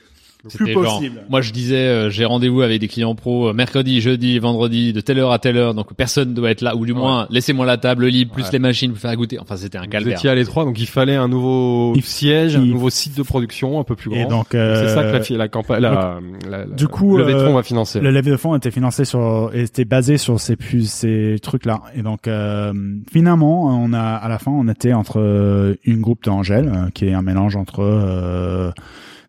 plus 0.47 0.71
genre, 0.73 0.97
possible. 0.99 1.21
moi 1.29 1.41
je 1.41 1.51
disais 1.51 1.75
euh, 1.75 2.09
j'ai 2.09 2.23
rendez-vous 2.23 2.61
avec 2.61 2.79
des 2.79 2.87
clients 2.87 3.13
pro 3.13 3.49
euh, 3.49 3.53
mercredi, 3.53 3.99
jeudi, 3.99 4.39
vendredi 4.39 4.93
de 4.93 5.01
telle 5.01 5.19
heure 5.19 5.31
à 5.33 5.39
telle 5.39 5.57
heure 5.57 5.73
donc 5.73 5.93
personne 5.93 6.33
doit 6.33 6.49
être 6.51 6.61
là 6.61 6.75
ou 6.77 6.85
du 6.85 6.93
moins 6.93 7.27
laissez-moi 7.29 7.65
la 7.65 7.77
table 7.77 8.07
libre 8.07 8.31
plus 8.33 8.43
Ouais. 8.43 8.49
les 8.53 8.59
machines 8.59 8.91
pour 8.91 9.01
faire 9.01 9.15
goûter. 9.17 9.37
Enfin 9.39 9.57
c'était 9.57 9.77
un 9.77 9.81
Vous 9.83 9.89
calvaire. 9.89 10.17
étiez 10.17 10.29
à 10.29 10.35
l'étroit, 10.35 10.63
donc 10.63 10.79
il 10.79 10.85
fallait 10.87 11.15
un 11.17 11.27
nouveau 11.27 11.93
Il- 11.95 12.03
siège, 12.03 12.55
un 12.55 12.61
il- 12.63 12.71
nouveau 12.71 12.89
site 12.89 13.17
de 13.17 13.23
production 13.23 13.79
un 13.79 13.83
peu 13.83 13.95
plus 13.95 14.09
grand. 14.09 14.21
Et 14.21 14.25
donc 14.27 14.47
c'est 14.51 14.57
euh, 14.57 14.95
ça 14.95 15.03
que 15.03 15.11
la, 15.11 15.21
fi- 15.21 15.35
la 15.35 15.47
campagne, 15.49 15.81
la, 15.81 16.19
la, 16.49 16.59
la- 16.59 16.65
du 16.65 16.87
coup, 16.87 17.17
le 17.17 17.23
levée 17.23 17.33
de 17.33 17.39
euh, 17.39 17.47
fonds 17.47 17.53
va 17.55 17.63
financer. 17.63 17.99
Le 17.99 18.09
levée 18.11 18.31
de 18.31 18.37
fonds 18.37 18.55
était 18.55 18.71
financé 18.71 19.03
sur, 19.05 19.51
était 19.53 19.83
basé 19.85 20.17
sur 20.17 20.39
ces 20.39 20.55
plus 20.55 20.89
ces 20.89 21.35
trucs-là. 21.41 21.81
Et 21.95 22.01
donc 22.01 22.27
euh, 22.27 22.71
finalement, 23.11 23.65
on 23.65 23.91
a 23.93 23.99
à 24.01 24.29
la 24.29 24.39
fin, 24.39 24.51
on 24.51 24.67
était 24.69 24.93
entre 24.93 25.19
euh, 25.19 25.75
une 25.83 25.99
groupe 25.99 26.23
d'Angèle, 26.23 26.71
euh, 26.73 26.89
qui 26.93 27.07
est 27.07 27.13
un 27.13 27.21
mélange 27.21 27.55
entre 27.57 27.81
euh, 27.83 28.71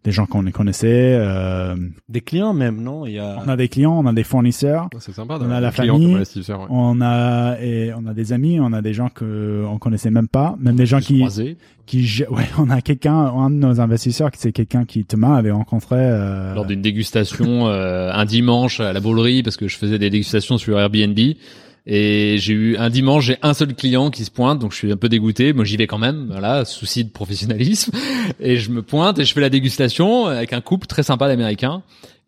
des 0.03 0.12
gens 0.12 0.24
qu'on 0.26 0.42
connaissait. 0.51 1.14
euh, 1.18 1.76
Des 2.09 2.22
clients 2.22 2.55
même, 2.55 2.80
non? 2.82 3.05
Il 3.05 3.12
y 3.12 3.18
a. 3.18 3.36
on 3.44 3.48
a 3.48 3.57
des 3.57 3.68
clients, 3.68 3.92
on 4.03 4.07
a 4.07 4.12
des 4.14 4.22
fournisseurs, 4.24 4.88
C'est 4.98 5.12
sympa. 5.12 5.34
on 5.36 5.38
d'avoir 5.40 5.59
a 5.59 5.61
la 5.61 5.68
des 5.70 5.74
clients 5.76 5.94
famille, 5.94 6.07
comme 6.09 6.16
investisseurs, 6.16 6.61
ouais. 6.61 6.66
on 6.70 7.01
a 7.03 7.57
et 7.61 7.92
on 7.94 8.07
a 8.07 8.14
des 8.14 8.32
amis, 8.32 8.59
on 8.61 8.72
a 8.72 8.80
des 8.80 8.94
gens 8.94 9.09
que 9.11 9.64
on 9.68 9.78
connaissait 9.78 10.11
même 10.11 10.28
pas, 10.28 10.57
même 10.59 10.76
des 10.76 10.86
gens 10.86 11.01
qui 11.01 11.18
Croisés. 11.18 11.57
qui 11.84 12.01
ouais, 12.30 12.44
on 12.59 12.70
a 12.70 12.80
quelqu'un, 12.80 13.14
un 13.14 13.51
de 13.51 13.57
nos 13.57 13.78
investisseurs, 13.80 14.30
qui 14.30 14.38
c'est 14.40 14.53
quelqu'un 14.53 14.86
qui 14.86 15.05
Thomas 15.05 15.36
avait 15.36 15.51
rencontré. 15.51 15.96
euh, 15.98 16.55
lors 16.55 16.64
d'une 16.66 16.80
dégustation 16.82 17.66
euh, 17.68 18.11
un 18.12 18.24
dimanche 18.24 18.80
à 18.80 18.92
la 18.94 19.01
Boulerie 19.01 19.42
parce 19.42 19.59
que 19.59 19.68
je 19.68 19.76
faisais 19.76 19.98
des 19.98 20.09
dégustations 20.09 20.57
sur 20.57 20.78
Airbnb. 20.78 21.18
Et 21.87 22.37
j'ai 22.39 22.53
eu 22.53 22.76
un 22.76 22.91
dimanche, 22.91 23.24
j'ai 23.26 23.39
un 23.43 23.55
seul 23.55 23.74
client 23.74 24.11
qui 24.11 24.24
se 24.24 24.31
pointe, 24.31 24.59
donc 24.59 24.72
je 24.72 24.76
suis 24.76 24.93
un 24.93 24.97
peu 24.97 25.09
dégoûté. 25.09 25.53
Moi, 25.53 25.64
j'y 25.64 25.76
vais 25.76 25.87
quand 25.87 25.99
même, 25.99 26.26
voilà, 26.31 26.64
souci 26.64 27.05
de 27.05 27.11
professionnalisme. 27.11 27.93
Et 28.41 28.57
je 28.57 28.70
me 28.70 28.83
pointe 28.83 29.18
et 29.18 29.24
je 29.24 29.33
fais 29.33 29.41
la 29.41 29.51
dégustation 29.51 30.26
avec 30.26 30.53
un 30.53 30.61
couple 30.61 30.87
très 30.87 31.03
sympa 31.03 31.28
d'Américains. 31.28 31.83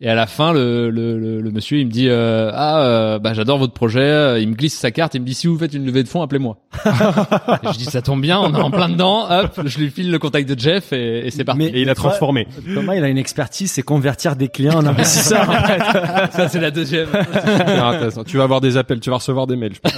Et 0.05 0.09
à 0.09 0.17
la 0.17 0.27
fin, 0.27 0.53
le, 0.53 0.91
le, 0.91 1.17
le, 1.17 1.41
le 1.41 1.51
monsieur, 1.53 1.79
il 1.79 1.87
me 1.87 1.91
dit 1.93 2.09
euh, 2.09 2.51
ah 2.53 2.81
euh, 2.85 3.19
bah 3.21 3.35
j'adore 3.35 3.59
votre 3.59 3.73
projet. 3.73 4.43
Il 4.43 4.49
me 4.49 4.55
glisse 4.55 4.77
sa 4.77 4.91
carte, 4.91 5.15
il 5.15 5.21
me 5.21 5.27
dit 5.27 5.33
si 5.35 5.47
vous 5.47 5.57
faites 5.57 5.75
une 5.75 5.87
levée 5.87 6.03
de 6.03 6.09
fonds, 6.09 6.23
appelez-moi. 6.23 6.57
Je 6.85 7.79
dis 7.79 7.85
ça 7.85 8.03
tombe 8.03 8.21
bien, 8.21 8.41
on 8.41 8.53
est 8.53 8.61
en 8.61 8.73
plein 8.73 8.89
dedans. 8.89 9.29
Hop, 9.31 9.61
je 9.65 9.79
lui 9.79 9.91
file 9.91 10.11
le 10.11 10.19
contact 10.19 10.49
de 10.49 10.59
Jeff 10.59 10.93
et, 10.93 11.29
et 11.29 11.31
c'est 11.31 11.45
parti. 11.45 11.59
Mais- 11.61 11.67
Et 11.69 11.83
il 11.83 11.89
a 11.89 11.95
transformé. 11.95 12.49
Thomas, 12.75 12.97
il 12.97 13.05
a 13.05 13.09
une 13.09 13.17
expertise, 13.19 13.71
c'est 13.71 13.83
convertir 13.83 14.35
des 14.35 14.49
clients 14.49 14.75
en 14.81 14.87
investisseurs. 14.87 15.49
en 15.49 15.53
fait. 15.63 15.79
ça 16.33 16.49
c'est 16.49 16.59
la 16.61 16.73
deuxième. 16.73 17.07
Intéressant. 17.45 18.25
Tu 18.25 18.37
vas 18.39 18.43
avoir 18.43 18.61
des 18.61 18.77
appels, 18.77 18.99
tu 18.99 19.09
vas 19.11 19.17
recevoir 19.17 19.47
des 19.47 19.55
mails. 19.55 19.75
je 19.75 19.81
pense. 19.81 19.93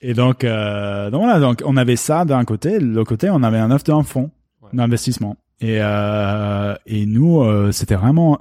Et 0.00 0.14
donc, 0.14 0.44
euh, 0.44 1.10
donc 1.10 1.24
voilà, 1.24 1.38
donc 1.38 1.62
on 1.66 1.76
avait 1.76 1.96
ça 1.96 2.24
d'un 2.24 2.44
côté, 2.46 2.78
de 2.78 2.84
l'autre 2.86 3.10
côté, 3.10 3.28
on 3.28 3.42
avait 3.42 3.58
un 3.58 3.70
offre 3.70 3.84
d'un 3.84 4.02
fonds 4.02 4.30
d'investissement. 4.72 5.36
Et 5.60 5.78
euh, 5.80 6.74
et 6.86 7.06
nous, 7.06 7.42
euh, 7.42 7.72
c'était 7.72 7.96
vraiment 7.96 8.38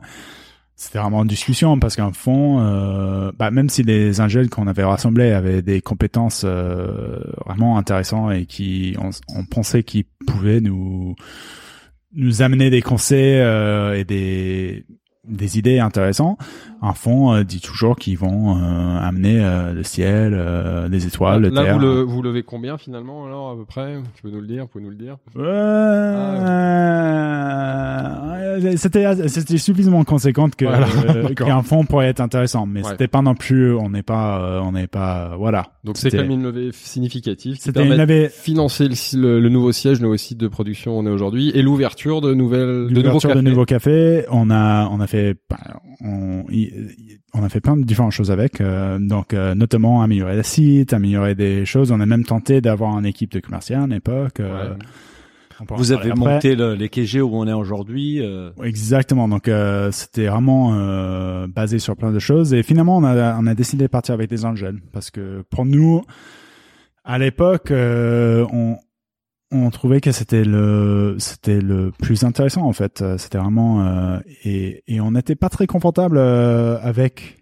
c'était 0.80 1.00
vraiment 1.00 1.18
en 1.20 1.26
discussion 1.26 1.78
parce 1.78 1.98
qu'un 1.98 2.14
fonds, 2.14 2.62
euh, 2.62 3.34
bah, 3.38 3.52
même 3.52 3.68
si 3.68 3.84
les 3.84 4.22
ingénieurs 4.22 4.50
qu'on 4.50 4.66
avait 4.66 4.86
rassemblés 4.86 5.32
avaient 5.32 5.62
des 5.62 5.82
compétences 5.82 6.44
euh, 6.46 7.20
vraiment 7.46 7.78
intéressantes 7.78 8.32
et 8.32 8.46
qui 8.46 8.96
on, 8.98 9.10
on 9.36 9.44
pensait 9.44 9.84
qu'ils 9.84 10.06
pouvaient 10.26 10.62
nous 10.62 11.16
nous 12.14 12.42
amener 12.42 12.70
des 12.70 12.82
conseils 12.82 13.40
euh, 13.42 13.98
et 13.98 14.06
des 14.06 14.86
des 15.28 15.60
idées 15.60 15.80
intéressantes. 15.80 16.40
Un 16.82 16.94
euh, 17.34 17.44
dit 17.44 17.60
toujours 17.60 17.98
qu'ils 17.98 18.18
vont 18.18 18.56
euh, 18.58 18.98
amener 19.00 19.44
euh, 19.44 19.74
le 19.74 19.84
ciel, 19.84 20.34
euh, 20.34 20.88
les 20.88 21.06
étoiles, 21.08 21.42
le 21.42 21.50
Là, 21.50 21.64
terre. 21.64 21.74
vous, 21.76 21.82
le, 21.86 22.02
vous 22.02 22.22
levez 22.22 22.44
combien 22.44 22.78
finalement 22.78 23.26
alors 23.26 23.50
à 23.52 23.56
peu 23.58 23.66
près? 23.66 23.98
Tu 24.16 24.22
peux 24.22 24.30
nous 24.32 24.40
le 24.40 24.48
dire 24.48 24.64
Vous 24.64 24.68
pouvez 24.70 24.84
nous 24.86 24.90
le 24.92 24.96
dire 24.96 25.18
Euh, 28.62 28.76
c'était 28.78 29.06
c'était 29.28 29.58
suffisamment 29.58 30.04
conséquente 30.04 30.56
que 30.56 30.66
euh, 30.66 31.24
d'accord. 31.30 31.48
qu'un 31.48 31.62
fonds 31.64 31.86
pourrait 31.86 32.08
être 32.08 32.20
intéressant, 32.22 32.66
mais 32.66 32.80
Ouais. 32.84 32.90
c'était 32.92 33.08
pas 33.08 33.22
non 33.22 33.36
plus, 33.36 33.74
on 33.76 33.90
n'est 33.90 34.04
pas, 34.04 34.40
euh, 34.42 34.60
on 34.62 34.72
n'est 34.72 34.88
pas, 34.88 35.36
voilà. 35.38 35.68
Donc 35.84 35.98
c'est 35.98 36.14
même 36.14 36.32
une 36.32 36.44
levée 36.44 36.70
significative 36.74 37.56
qui 37.56 37.62
C'était 37.62 37.74
permet 37.82 37.96
une 37.96 37.96
de 37.98 38.02
levée 38.14 38.30
financer 38.30 38.88
le, 38.88 38.96
le, 39.20 39.40
le 39.42 39.50
nouveau 39.50 39.72
siège, 39.72 39.98
le 40.00 40.04
nouveau 40.06 40.18
site 40.18 40.38
de 40.38 40.48
production 40.48 40.96
où 40.98 41.02
on 41.02 41.06
est 41.06 41.10
aujourd'hui 41.12 41.52
et 41.54 41.62
l'ouverture 41.62 42.22
de 42.22 42.34
nouvelles, 42.34 42.88
de 42.92 43.02
nouveaux 43.02 43.20
cafés. 43.20 43.36
de 43.36 43.42
nouveaux 43.42 43.66
cafés. 43.66 44.26
On 44.32 44.50
a, 44.50 44.88
on 44.90 45.00
a 45.02 45.08
fait, 45.08 45.36
ben, 45.50 45.58
on, 46.02 46.46
y- 46.50 46.69
on 47.34 47.44
a 47.44 47.50
fait 47.50 47.60
plein 47.62 47.78
de 47.78 47.84
différentes 47.84 48.12
choses 48.12 48.32
avec, 48.32 48.62
euh, 48.62 48.98
donc 49.00 49.34
euh, 49.34 49.56
notamment 49.56 50.02
améliorer 50.02 50.36
le 50.36 50.44
site, 50.44 50.94
améliorer 50.94 51.36
des 51.36 51.66
choses. 51.66 51.92
On 51.92 52.00
a 52.00 52.06
même 52.06 52.24
tenté 52.26 52.62
d'avoir 52.62 52.98
une 52.98 53.06
équipe 53.06 53.32
de 53.32 53.40
commercial 53.40 53.92
à 53.92 53.96
euh, 53.96 54.30
Ouais. 54.70 54.76
on 55.62 55.66
pourra 55.66 55.78
en 55.78 55.82
Vous 55.82 55.92
avez 55.92 56.12
après. 56.12 56.20
monté 56.34 56.56
le- 56.56 56.74
les 56.76 56.88
KG 56.90 57.22
où 57.22 57.32
on 57.34 57.46
est 57.48 57.54
aujourd'hui. 57.54 58.22
euh, 58.22 58.52
Exactement. 58.64 59.28
Donc 59.28 59.48
euh, 59.48 59.92
c'était 59.92 60.28
vraiment 60.28 60.74
euh, 60.74 61.48
basé 61.48 61.80
sur 61.80 61.96
plein 61.98 62.12
de 62.12 62.20
choses 62.20 62.54
et 62.54 62.64
finalement 62.64 62.98
on 62.98 63.04
a 63.04 63.38
on 63.38 63.46
a 63.46 63.56
décidé 63.56 63.84
de 63.86 63.90
partir 63.90 64.14
avec 64.16 64.30
des 64.30 64.46
angels 64.46 64.80
parce 64.94 65.12
que 65.12 65.44
pour 65.50 65.66
nous 65.66 66.02
à 67.04 67.18
l'époque 67.18 67.72
euh, 67.72 68.46
on 68.54 68.78
on 69.52 69.70
trouvait 69.72 70.00
que 70.02 70.12
c'était 70.12 70.44
le 70.44 71.16
c'était 71.18 71.60
le 71.62 71.92
plus 71.92 72.24
intéressant 72.24 72.64
en 72.66 72.74
fait. 72.74 73.02
Euh, 73.02 73.18
C'était 73.18 73.38
vraiment 73.40 73.86
euh, 73.86 74.20
et 74.44 74.84
et 74.88 75.02
on 75.02 75.12
n'était 75.12 75.36
pas 75.36 75.50
très 75.50 75.68
confortable 75.68 76.18
euh, 76.18 76.78
avec. 76.82 77.38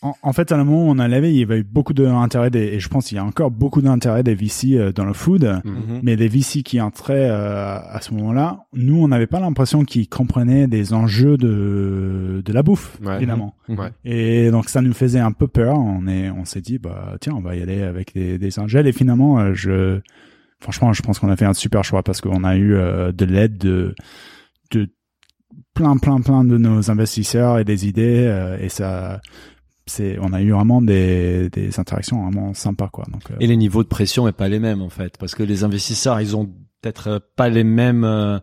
En, 0.00 0.14
en 0.22 0.32
fait, 0.32 0.52
à 0.52 0.54
un 0.54 0.62
moment 0.62 0.86
où 0.86 0.90
on 0.90 1.00
a 1.00 1.08
levé, 1.08 1.30
il 1.32 1.38
y 1.40 1.42
avait 1.42 1.58
eu 1.58 1.64
beaucoup 1.64 1.92
d'intérêt 1.92 2.50
des, 2.50 2.60
et 2.60 2.78
je 2.78 2.88
pense 2.88 3.06
qu'il 3.08 3.16
y 3.16 3.18
a 3.18 3.24
encore 3.24 3.50
beaucoup 3.50 3.82
d'intérêt 3.82 4.22
des 4.22 4.36
VC 4.36 4.74
euh, 4.78 4.92
dans 4.92 5.04
le 5.04 5.12
food. 5.12 5.60
Mhm. 5.64 6.00
Mais 6.04 6.14
les 6.14 6.28
VC 6.28 6.62
qui 6.62 6.80
entraient 6.80 7.28
euh, 7.28 7.78
à 7.80 8.00
ce 8.00 8.14
moment-là, 8.14 8.60
nous, 8.74 9.02
on 9.02 9.08
n'avait 9.08 9.26
pas 9.26 9.40
l'impression 9.40 9.82
qu'ils 9.82 10.08
comprenaient 10.08 10.68
des 10.68 10.94
enjeux 10.94 11.36
de 11.36 12.42
de 12.44 12.52
la 12.52 12.62
bouffe, 12.62 12.96
Ouais. 13.04 13.18
finalement. 13.18 13.56
Ouais. 13.68 13.90
Et 14.04 14.52
donc 14.52 14.68
ça 14.68 14.82
nous 14.82 14.92
faisait 14.92 15.18
un 15.18 15.32
peu 15.32 15.48
peur. 15.48 15.76
On 15.76 16.06
est, 16.06 16.30
on 16.30 16.44
s'est 16.44 16.60
dit, 16.60 16.78
bah 16.78 17.16
tiens, 17.20 17.34
on 17.36 17.40
va 17.40 17.56
y 17.56 17.62
aller 17.62 17.82
avec 17.82 18.14
des, 18.14 18.38
des 18.38 18.58
angels. 18.60 18.86
Et 18.86 18.92
finalement, 18.92 19.40
euh, 19.40 19.52
je, 19.54 19.98
franchement, 20.60 20.92
je 20.92 21.02
pense 21.02 21.18
qu'on 21.18 21.30
a 21.30 21.36
fait 21.36 21.44
un 21.44 21.54
super 21.54 21.84
choix 21.84 22.02
parce 22.02 22.20
qu'on 22.20 22.44
a 22.44 22.56
eu 22.56 22.74
euh, 22.74 23.12
de 23.12 23.24
l'aide 23.24 23.58
de 23.58 23.94
de 24.70 24.88
plein, 25.74 25.96
plein, 25.96 26.20
plein 26.20 26.44
de 26.44 26.58
nos 26.58 26.90
investisseurs 26.90 27.58
et 27.58 27.64
des 27.64 27.86
idées. 27.86 28.26
euh, 28.26 28.58
et 28.60 28.68
ça, 28.68 29.20
c'est, 29.86 30.18
on 30.20 30.32
a 30.32 30.42
eu 30.42 30.52
vraiment 30.52 30.82
des 30.82 31.48
des 31.50 31.78
interactions 31.80 32.22
vraiment 32.22 32.52
sympas, 32.54 32.88
quoi. 32.88 33.04
Donc 33.10 33.30
euh, 33.30 33.36
Et 33.40 33.46
les 33.46 33.56
niveaux 33.56 33.82
de 33.82 33.88
pression 33.88 34.28
est 34.28 34.32
pas 34.32 34.48
les 34.48 34.58
mêmes 34.58 34.82
en 34.82 34.90
fait, 34.90 35.16
parce 35.18 35.34
que 35.34 35.42
les 35.42 35.64
investisseurs, 35.64 36.20
ils 36.20 36.36
ont 36.36 36.50
peut-être 36.80 37.08
euh, 37.08 37.18
pas 37.36 37.48
les 37.48 37.64
mêmes 37.64 38.04
euh, 38.04 38.38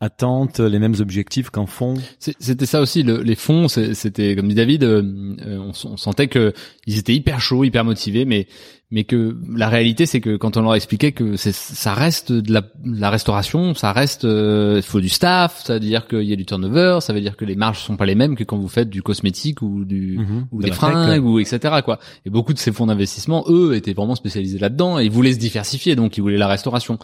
attentes, 0.00 0.60
les 0.60 0.78
mêmes 0.78 0.94
objectifs 1.00 1.50
qu'en 1.50 1.66
fond. 1.66 1.94
C'était 2.18 2.66
ça 2.66 2.80
aussi, 2.80 3.02
le- 3.02 3.22
les 3.22 3.34
fonds, 3.34 3.68
c'était 3.68 4.36
comme 4.36 4.48
dit 4.48 4.54
David, 4.54 4.84
euh, 4.84 5.02
euh, 5.46 5.58
on, 5.58 5.72
on 5.88 5.96
sentait 5.96 6.28
que 6.28 6.52
ils 6.86 6.98
étaient 6.98 7.14
hyper 7.14 7.40
chauds, 7.40 7.64
hyper 7.64 7.84
motivés, 7.84 8.24
mais 8.24 8.46
mais 8.90 9.04
que 9.04 9.36
la 9.54 9.68
réalité 9.68 10.06
c'est 10.06 10.22
que 10.22 10.36
quand 10.36 10.56
on 10.56 10.62
leur 10.62 10.74
expliquait 10.74 11.12
que 11.12 11.36
ça 11.36 11.92
reste 11.92 12.32
de 12.32 12.50
la, 12.54 12.62
de 12.62 12.98
la 13.00 13.10
restauration, 13.10 13.74
ça 13.74 13.92
reste, 13.92 14.24
euh, 14.24 14.76
il 14.78 14.82
faut 14.82 15.00
du 15.00 15.10
staff, 15.10 15.62
ça 15.64 15.74
veut 15.74 15.80
dire 15.80 16.08
qu'il 16.08 16.22
y 16.22 16.32
a 16.32 16.36
du 16.36 16.46
turnover, 16.46 16.98
ça 17.02 17.12
veut 17.12 17.20
dire 17.20 17.36
que 17.36 17.44
les 17.44 17.54
marges 17.54 17.80
sont 17.80 17.98
pas 17.98 18.06
les 18.06 18.14
mêmes 18.14 18.34
que 18.34 18.44
quand 18.44 18.56
vous 18.56 18.68
faites 18.68 18.88
du 18.88 19.02
cosmétique 19.02 19.60
ou 19.60 19.84
du 19.84 20.18
ou 20.52 20.58
De 20.62 20.62
des 20.62 20.70
fringues 20.94 21.24
ou 21.26 21.38
etc 21.38 21.80
quoi. 21.84 21.98
Et 22.24 22.30
beaucoup 22.30 22.54
de 22.54 22.58
ces 22.58 22.72
fonds 22.72 22.86
d'investissement, 22.86 23.44
eux, 23.48 23.74
étaient 23.76 23.92
vraiment 23.92 24.14
spécialisés 24.14 24.58
là-dedans 24.58 24.98
et 24.98 25.04
ils 25.04 25.10
voulaient 25.10 25.34
se 25.34 25.38
diversifier, 25.38 25.94
donc 25.94 26.16
ils 26.16 26.22
voulaient 26.22 26.38
la 26.38 26.48
restauration. 26.48 26.98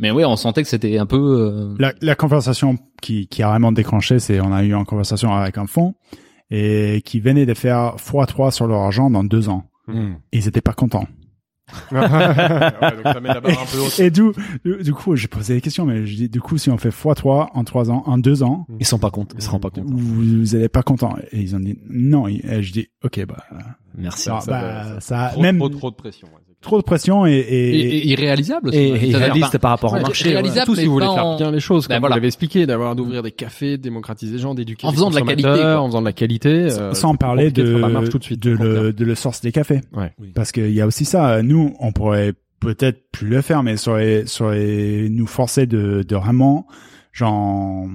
Mais 0.00 0.10
oui, 0.10 0.24
on 0.24 0.34
sentait 0.34 0.62
que 0.62 0.68
c'était 0.68 0.98
un 0.98 1.06
peu 1.06 1.16
euh, 1.18 1.74
la, 1.78 1.92
la 2.00 2.14
conversation 2.14 2.76
qui, 3.02 3.28
qui 3.28 3.42
a 3.42 3.48
vraiment 3.50 3.70
déclenché, 3.70 4.18
c'est 4.18 4.40
on 4.40 4.52
a 4.52 4.64
eu 4.64 4.72
une 4.74 4.84
conversation 4.86 5.32
avec 5.34 5.58
un 5.58 5.66
fonds 5.66 5.94
et 6.50 7.02
qui 7.04 7.20
venait 7.20 7.46
de 7.46 7.54
faire 7.54 7.94
x3 7.96 8.50
sur 8.50 8.66
leur 8.66 8.80
argent 8.80 9.10
dans 9.10 9.22
deux 9.22 9.48
ans. 9.48 9.64
Mhm. 9.86 10.16
Et 10.32 10.38
ils 10.38 10.48
étaient 10.48 10.60
pas 10.62 10.72
contents. 10.72 11.06
ouais, 11.92 12.00
donc 12.00 13.04
ça 13.04 13.20
met 13.20 13.28
la 13.28 13.40
barre 13.40 13.60
un 13.62 13.66
peu 13.66 13.78
haute. 13.78 14.00
Et 14.00 14.10
du, 14.10 14.32
du, 14.64 14.82
du 14.82 14.92
coup, 14.92 15.14
j'ai 15.16 15.28
posé 15.28 15.54
des 15.54 15.60
questions, 15.60 15.84
mais 15.84 16.04
je 16.06 16.16
dis, 16.16 16.28
du 16.28 16.40
coup, 16.40 16.58
si 16.58 16.70
on 16.70 16.78
fait 16.78 16.88
x3 16.88 17.48
en 17.54 17.64
trois 17.64 17.90
ans, 17.90 18.02
en 18.06 18.18
deux 18.18 18.42
ans, 18.42 18.66
Ils 18.80 18.86
sont 18.86 18.98
pas 18.98 19.10
contents, 19.10 19.36
ils 19.38 19.42
seront 19.42 19.60
pas 19.60 19.70
contents. 19.70 19.86
vous, 19.86 20.38
vous 20.40 20.54
allez 20.56 20.68
pas 20.68 20.82
contents. 20.82 21.14
Et 21.30 21.40
ils 21.40 21.54
ont 21.54 21.60
dit 21.60 21.78
non. 21.88 22.26
Et 22.26 22.62
je 22.62 22.72
dis, 22.72 22.88
ok, 23.04 23.24
bah, 23.26 23.44
Merci. 23.96 24.22
ça, 24.24 24.40
ça 24.40 24.50
bah, 24.50 24.84
doit- 24.92 25.00
ça, 25.00 25.28
Trop, 25.32 25.42
même 25.42 25.58
trop, 25.58 25.68
trop 25.68 25.90
de 25.90 25.96
pression. 25.96 26.26
ouais. 26.28 26.40
Trop 26.62 26.76
de 26.78 26.82
pression 26.82 27.24
et, 27.26 27.32
et, 27.32 27.70
et, 27.80 27.96
et 27.96 28.06
irréalisable. 28.08 28.74
Et, 28.74 28.88
et 28.88 28.98
C'est-à-dire, 28.98 29.18
réaliste 29.18 29.46
enfin, 29.46 29.58
par 29.58 29.70
rapport 29.70 29.92
ouais, 29.94 30.00
au 30.00 30.02
marché. 30.02 30.28
réalisable, 30.30 30.66
Surtout 30.66 30.74
si 30.80 30.86
vous 30.86 30.92
voulez 30.92 31.06
faire 31.06 31.24
en- 31.26 31.36
bien 31.38 31.50
les 31.50 31.60
choses, 31.60 31.88
Ben 31.88 31.94
comme 31.96 32.00
voilà. 32.02 32.14
vous 32.14 32.18
l'avez 32.18 32.26
expliqué, 32.28 32.66
d'avoir 32.66 32.94
d'ouvrir 32.96 33.22
des 33.22 33.32
cafés, 33.32 33.78
de 33.78 33.82
démocratiser 33.82 34.32
les 34.34 34.38
gens, 34.38 34.54
d'éduquer 34.54 34.86
En 34.86 34.90
les 34.90 34.96
faisant 34.96 35.10
de 35.10 35.14
la 35.14 35.22
qualité, 35.22 35.48
en 35.48 35.86
faisant 35.86 36.00
de 36.00 36.06
la 36.06 36.12
qualité, 36.12 36.48
euh, 36.48 36.92
sans 36.94 37.14
parler 37.14 37.50
de, 37.50 37.64
faire 37.64 37.78
la 37.78 37.88
marche 37.88 38.10
tout 38.10 38.18
de 38.18 38.50
le, 38.50 38.56
bien. 38.56 38.90
de 38.92 39.04
le 39.04 39.14
source 39.14 39.40
des 39.40 39.52
cafés. 39.52 39.80
Ouais. 39.94 40.12
Parce 40.34 40.52
qu'il 40.52 40.70
y 40.72 40.80
a 40.80 40.86
aussi 40.86 41.04
ça. 41.06 41.42
Nous, 41.42 41.74
on 41.80 41.92
pourrait 41.92 42.34
peut-être 42.60 43.10
plus 43.10 43.28
le 43.28 43.40
faire, 43.40 43.62
mais 43.62 43.78
ça 43.78 43.92
aurait, 43.92 44.24
ça 44.26 44.44
aurait 44.44 45.06
nous 45.10 45.26
forcer 45.26 45.66
de, 45.66 46.02
de 46.06 46.16
vraiment, 46.16 46.66
genre, 47.12 47.86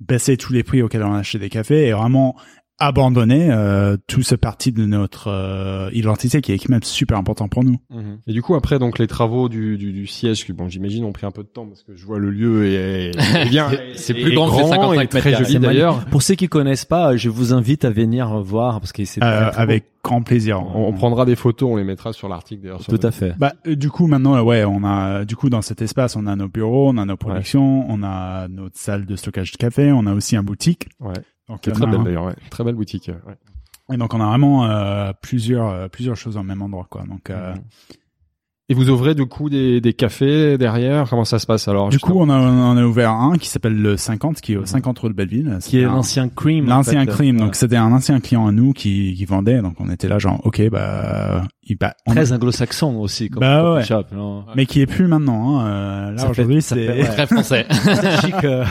baisser 0.00 0.36
tous 0.36 0.52
les 0.52 0.62
prix 0.62 0.82
auxquels 0.82 1.02
on 1.02 1.14
achète 1.14 1.40
des 1.40 1.48
cafés 1.48 1.86
et 1.86 1.92
vraiment 1.92 2.36
abandonner 2.78 3.48
euh, 3.50 3.96
tout 4.06 4.22
ce 4.22 4.34
parti 4.34 4.72
de 4.72 4.84
notre 4.86 5.28
euh, 5.28 5.90
identité 5.92 6.40
qui 6.40 6.52
est 6.52 6.58
quand 6.58 6.70
même 6.70 6.82
super 6.82 7.18
important 7.18 7.48
pour 7.48 7.64
nous. 7.64 7.76
Mhm. 7.90 8.18
Et 8.26 8.32
du 8.32 8.42
coup, 8.42 8.54
après, 8.54 8.78
donc 8.78 8.98
les 8.98 9.06
travaux 9.06 9.48
du, 9.48 9.76
du, 9.76 9.92
du 9.92 10.06
siège, 10.06 10.44
qui 10.44 10.52
bon, 10.52 10.68
j'imagine, 10.68 11.04
ont 11.04 11.12
pris 11.12 11.26
un 11.26 11.30
peu 11.30 11.42
de 11.42 11.48
temps 11.48 11.66
parce 11.66 11.82
que 11.82 11.94
je 11.94 12.06
vois 12.06 12.18
le 12.18 12.30
lieu 12.30 12.66
est, 12.66 13.10
est 13.16 13.48
bien. 13.48 13.70
C'est 13.96 14.16
est 14.16 14.22
plus 14.22 14.34
grand 14.34 14.50
que 14.50 14.62
les 14.62 14.68
55 14.68 14.92
et 14.92 14.96
mètres 14.98 15.18
très 15.18 15.34
joli 15.44 15.58
d'ailleurs. 15.58 16.04
Pour 16.06 16.22
ceux 16.22 16.34
qui 16.34 16.48
connaissent 16.48 16.84
pas, 16.84 17.16
je 17.16 17.28
vous 17.28 17.52
invite 17.52 17.84
à 17.84 17.90
venir 17.90 18.40
voir 18.42 18.80
parce 18.80 18.92
que 18.92 19.04
c'est 19.04 19.22
Euh, 19.22 19.50
avec 19.54 19.84
grand 20.04 20.22
plaisir. 20.22 20.60
On, 20.60 20.88
on 20.88 20.92
prendra 20.92 21.24
des 21.24 21.36
photos, 21.36 21.70
on 21.72 21.76
les 21.76 21.84
mettra 21.84 22.12
sur 22.12 22.28
l'article 22.28 22.62
d'ailleurs. 22.62 22.84
tout 22.84 23.00
à 23.02 23.10
fait. 23.10 23.34
Bah, 23.38 23.54
euh, 23.66 23.74
du 23.76 23.90
coup, 23.90 24.06
maintenant, 24.06 24.36
euh, 24.36 24.42
ouais, 24.42 24.64
on 24.64 24.84
a, 24.84 25.24
du 25.24 25.36
coup, 25.36 25.50
dans 25.50 25.62
cet 25.62 25.82
espace, 25.82 26.16
on 26.16 26.26
a 26.26 26.36
nos 26.36 26.48
bureaux, 26.48 26.88
on 26.90 26.96
a 26.96 27.04
nos 27.04 27.16
productions, 27.16 27.84
on 27.88 28.02
a 28.02 28.48
notre 28.48 28.78
salle 28.78 29.04
de 29.04 29.16
stockage 29.16 29.52
de 29.52 29.56
café, 29.56 29.92
on 29.92 30.06
a 30.06 30.14
aussi 30.14 30.36
un 30.36 30.42
boutique. 30.42 30.88
Ouais. 31.00 31.12
Donc, 31.48 31.60
Qui 31.62 31.70
est 31.70 31.72
on 31.72 31.76
très 31.76 31.84
a 31.84 31.90
belle 31.90 32.00
un- 32.00 32.04
d'ailleurs, 32.04 32.24
ouais. 32.24 32.34
Très 32.50 32.64
belle 32.64 32.74
boutique. 32.74 33.10
Ouais. 33.26 33.34
Et 33.94 33.96
donc, 33.96 34.12
on 34.14 34.20
a 34.20 34.26
vraiment 34.26 34.66
euh, 34.66 35.12
plusieurs, 35.22 35.68
euh, 35.68 35.88
plusieurs 35.88 36.16
choses 36.16 36.36
au 36.36 36.42
même 36.42 36.60
endroit, 36.62 36.86
quoi. 36.90 37.04
Donc, 37.04 37.30
euh. 37.30 37.54
Et 38.70 38.74
vous 38.74 38.90
ouvrez 38.90 39.14
du 39.14 39.24
coup 39.24 39.48
des, 39.48 39.80
des 39.80 39.94
cafés 39.94 40.58
derrière? 40.58 41.08
Comment 41.08 41.24
ça 41.24 41.38
se 41.38 41.46
passe 41.46 41.68
alors 41.68 41.88
Du 41.88 41.98
coup, 41.98 42.12
on 42.16 42.28
a, 42.28 42.38
on 42.38 42.76
a 42.76 42.84
ouvert 42.84 43.12
un 43.12 43.38
qui 43.38 43.48
s'appelle 43.48 43.80
le 43.80 43.96
50, 43.96 44.42
qui 44.42 44.52
est 44.52 44.56
au 44.58 44.66
50 44.66 44.98
rue 44.98 45.08
de 45.08 45.14
Belleville. 45.14 45.58
Qui 45.62 45.78
est 45.78 45.84
l'ancien 45.84 46.28
cream. 46.28 46.66
en 46.70 46.76
L'ancien 46.76 47.00
fait. 47.06 47.10
Cream, 47.10 47.36
Ouais. 47.36 47.44
donc 47.44 47.54
c'était 47.54 47.76
un 47.76 47.90
ancien 47.92 48.20
client 48.20 48.46
à 48.46 48.52
nous 48.52 48.74
qui, 48.74 49.14
qui 49.16 49.24
vendait, 49.24 49.62
donc 49.62 49.76
on 49.80 49.88
était 49.88 50.06
là 50.08 50.18
genre 50.18 50.38
ok 50.44 50.68
bah, 50.70 51.44
il, 51.62 51.78
bah 51.78 51.94
on- 52.06 52.10
Très 52.12 52.30
anglo-saxon 52.32 52.96
aussi, 52.96 53.30
comme 53.30 53.40
Bah 53.40 53.72
ouais. 53.74 53.84
shop, 53.84 54.04
non? 54.12 54.44
Mais 54.54 54.66
qui 54.66 54.82
est 54.82 54.86
plus 54.86 55.06
maintenant. 55.06 55.60
Hein. 55.60 55.66
euh, 55.66 56.10
là 56.12 56.28
aujourd'hui 56.30 56.60
ça 56.60 56.74
c'est 56.74 56.86
fait- 56.86 57.02
ouais. 57.02 57.08
Très 57.16 57.26
français. 57.26 57.66
Chic, 58.20 58.34
euh. 58.44 58.64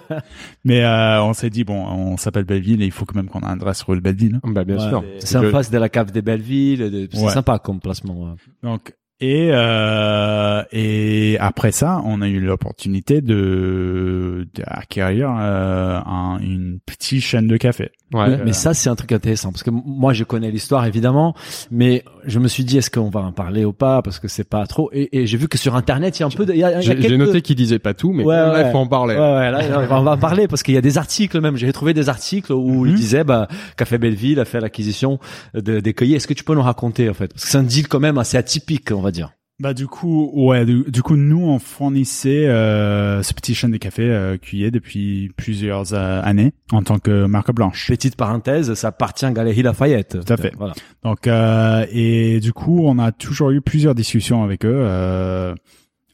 mais 0.64 0.82
euh, 0.84 1.22
on 1.22 1.34
s'est 1.34 1.50
dit 1.50 1.64
bon 1.64 1.84
on 1.86 2.16
s'appelle 2.16 2.44
Belleville 2.44 2.80
et 2.82 2.86
il 2.86 2.92
faut 2.92 3.04
quand 3.04 3.16
même 3.16 3.28
qu'on 3.28 3.40
ait 3.40 3.46
un 3.46 3.52
adresse 3.52 3.82
rue 3.82 3.96
de 3.96 4.00
Belleville. 4.00 4.40
Bah 4.42 4.64
bien 4.64 4.76
Ouais, 4.78 4.88
sûr. 4.88 5.04
C'est 5.18 5.36
en 5.36 5.50
face 5.50 5.70
de 5.70 5.76
la 5.78 5.88
cave 5.90 6.12
des 6.12 6.22
Bellevilles. 6.22 6.78
de- 6.78 7.08
C'est 7.12 7.20
Ouais. 7.22 7.30
sympa 7.32 7.58
comme 7.58 7.80
placement. 7.80 8.14
ouais. 8.24 8.30
Donc 8.62 8.94
et 9.24 9.48
euh, 9.52 10.62
et 10.70 11.38
après 11.40 11.72
ça, 11.72 12.02
on 12.04 12.20
a 12.20 12.28
eu 12.28 12.40
l'opportunité 12.40 13.22
de 13.22 14.46
d'acquérir 14.54 15.34
euh, 15.38 15.98
un, 16.04 16.38
une 16.40 16.78
petite 16.84 17.22
chaîne 17.22 17.46
de 17.46 17.56
café. 17.56 17.90
Ouais. 18.14 18.38
Mais 18.44 18.52
ça, 18.52 18.72
c'est 18.74 18.88
un 18.88 18.94
truc 18.94 19.12
intéressant 19.12 19.50
parce 19.52 19.62
que 19.62 19.70
moi, 19.70 20.12
je 20.12 20.24
connais 20.24 20.50
l'histoire 20.50 20.86
évidemment, 20.86 21.34
mais 21.70 22.04
je 22.24 22.38
me 22.38 22.48
suis 22.48 22.64
dit 22.64 22.78
est-ce 22.78 22.90
qu'on 22.90 23.10
va 23.10 23.20
en 23.20 23.32
parler 23.32 23.64
ou 23.64 23.72
pas 23.72 24.02
parce 24.02 24.18
que 24.20 24.28
c'est 24.28 24.48
pas 24.48 24.66
trop. 24.66 24.88
Et, 24.92 25.18
et 25.20 25.26
j'ai 25.26 25.36
vu 25.36 25.48
que 25.48 25.58
sur 25.58 25.74
Internet, 25.76 26.18
il 26.18 26.20
y 26.20 26.22
a 26.22 26.26
un 26.26 26.30
peu, 26.30 26.46
de, 26.46 26.52
il 26.52 26.58
y 26.60 26.64
a, 26.64 26.70
il 26.70 26.74
y 26.74 26.76
a 26.76 26.80
J'ai 26.80 26.94
quelques... 26.94 27.08
j'ai 27.08 27.16
noté 27.18 27.42
qu'il 27.42 27.56
disait 27.56 27.78
pas 27.78 27.92
tout, 27.94 28.12
mais 28.12 28.24
Ouais, 28.24 28.34
là, 28.36 28.60
il 28.60 28.64
ouais. 28.66 28.72
faut 28.72 28.78
en 28.78 28.86
parler. 28.86 29.14
Ouais, 29.16 29.20
ouais, 29.20 29.50
là, 29.50 29.86
on 29.90 30.02
va 30.02 30.12
en 30.12 30.16
parler 30.18 30.46
parce 30.48 30.62
qu'il 30.62 30.74
y 30.74 30.78
a 30.78 30.80
des 30.82 30.96
articles 30.96 31.40
même. 31.40 31.56
J'ai 31.56 31.72
trouvé 31.72 31.92
des 31.92 32.08
articles 32.08 32.52
où 32.52 32.86
il 32.86 32.92
Mhm. 32.92 32.96
disait 32.96 33.24
bah 33.24 33.48
Café 33.76 33.98
Belleville 33.98 34.38
a 34.40 34.44
fait 34.44 34.60
l'acquisition 34.60 35.18
de, 35.54 35.80
des 35.80 35.92
cueillis. 35.94 36.14
Est-ce 36.14 36.28
que 36.28 36.34
tu 36.34 36.44
peux 36.44 36.54
nous 36.54 36.62
raconter 36.62 37.08
en 37.10 37.14
fait? 37.14 37.28
Parce 37.32 37.44
que 37.44 37.50
c'est 37.50 37.58
un 37.58 37.62
deal 37.64 37.88
quand 37.88 38.00
même 38.00 38.18
assez 38.18 38.36
atypique, 38.36 38.90
on 38.92 39.00
va 39.00 39.10
dire. 39.10 39.32
Bah 39.60 39.72
du 39.72 39.86
coup 39.86 40.30
ouais 40.34 40.64
du, 40.64 40.82
du 40.88 41.00
coup 41.02 41.14
nous 41.14 41.40
on 41.40 41.60
fournissait 41.60 42.48
euh, 42.48 43.22
ce 43.22 43.32
petit 43.34 43.54
chaîne 43.54 43.70
de 43.70 43.76
café 43.76 44.02
euh, 44.02 44.36
cueilli 44.36 44.72
depuis 44.72 45.30
plusieurs 45.36 45.94
euh, 45.94 46.20
années 46.24 46.54
en 46.72 46.82
tant 46.82 46.98
que 46.98 47.26
marque 47.26 47.52
blanche. 47.52 47.86
Petite 47.86 48.16
parenthèse, 48.16 48.74
ça 48.74 48.88
appartient 48.88 49.24
à 49.24 49.30
Galerie 49.30 49.62
Lafayette. 49.62 50.18
Tout 50.26 50.32
à 50.32 50.36
fait. 50.36 50.52
Voilà. 50.58 50.74
Donc 51.04 51.28
euh, 51.28 51.86
et 51.92 52.40
du 52.40 52.52
coup 52.52 52.82
on 52.84 52.98
a 52.98 53.12
toujours 53.12 53.50
eu 53.52 53.60
plusieurs 53.60 53.94
discussions 53.94 54.42
avec 54.42 54.64
eux 54.64 54.74
euh, 54.74 55.54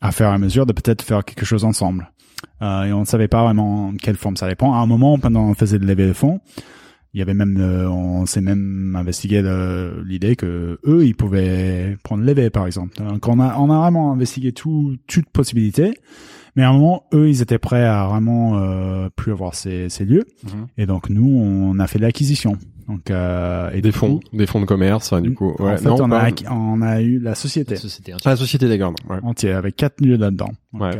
à 0.03 0.12
faire 0.12 0.28
à 0.28 0.36
mesure 0.38 0.66
de 0.66 0.74
peut-être 0.74 1.01
faire 1.01 1.24
quelque 1.24 1.47
chose 1.47 1.64
ensemble. 1.64 2.11
Euh, 2.61 2.84
et 2.84 2.93
on 2.93 3.01
ne 3.01 3.07
savait 3.07 3.28
pas 3.28 3.43
vraiment 3.43 3.95
quelle 4.03 4.16
forme 4.16 4.36
ça 4.36 4.45
allait 4.45 4.55
prendre. 4.55 4.74
À 4.74 4.80
un 4.80 4.86
moment 4.86 5.18
pendant 5.18 5.45
on 5.45 5.55
faisait 5.55 5.78
de 5.78 5.86
lever 5.86 6.09
de 6.09 6.12
fonds, 6.12 6.41
il 7.14 7.18
y 7.18 7.22
avait 7.22 7.34
même 7.34 7.56
euh, 7.61 7.88
on 7.88 8.24
s'est 8.26 8.40
même 8.40 8.94
investigué 8.96 9.42
le- 9.42 10.02
l'idée 10.06 10.36
que 10.36 10.78
eux 10.86 11.04
ils 11.06 11.14
pouvaient 11.16 11.96
prendre 12.04 12.22
levé 12.24 12.50
par 12.50 12.66
exemple. 12.66 12.96
Donc 13.02 13.26
on 13.28 13.40
a 13.40 13.56
on 13.58 13.70
a 13.70 13.78
vraiment 13.78 14.12
investigué 14.12 14.52
tout 14.52 14.96
toute 15.06 15.28
possibilité. 15.30 15.94
Mais 16.56 16.64
à 16.64 16.70
un 16.70 16.72
moment, 16.72 17.04
eux, 17.14 17.28
ils 17.28 17.42
étaient 17.42 17.61
prêts 17.61 17.84
à 17.84 18.08
vraiment 18.08 18.58
euh, 18.58 19.08
plus 19.14 19.30
avoir 19.30 19.54
ces, 19.54 19.88
ces 19.88 20.04
lieux. 20.04 20.24
Mhm. 20.42 20.66
Et 20.78 20.86
donc 20.86 21.08
nous, 21.08 21.24
on 21.28 21.78
a 21.78 21.86
fait 21.86 22.00
l'acquisition. 22.00 22.56
Donc 22.88 23.08
euh, 23.12 23.70
et 23.72 23.80
Des 23.80 23.92
fonds, 23.92 24.18
coup, 24.18 24.36
des 24.36 24.46
fonds 24.48 24.61
de 24.61 24.66
commerce, 24.66 25.14
du 25.22 25.32
coup. 25.32 25.54
Ouais, 25.61 25.74
en 25.74 25.76
fait, 25.76 25.84
non, 25.88 25.94
on, 26.00 26.11
a, 26.11 26.28
on 26.50 26.82
a 26.82 27.00
eu 27.02 27.20
la 27.20 27.36
société 27.36 27.76
Société. 27.76 28.12
Ah, 28.24 28.30
la 28.30 28.36
société 28.36 28.68
d'accord. 28.68 28.94
Ouais. 29.08 29.18
entière 29.22 29.58
avec 29.58 29.76
quatre 29.76 30.00
lieux 30.04 30.16
là-dedans. 30.16 30.50
Donc, 30.72 30.82
Ouais. 30.82 30.96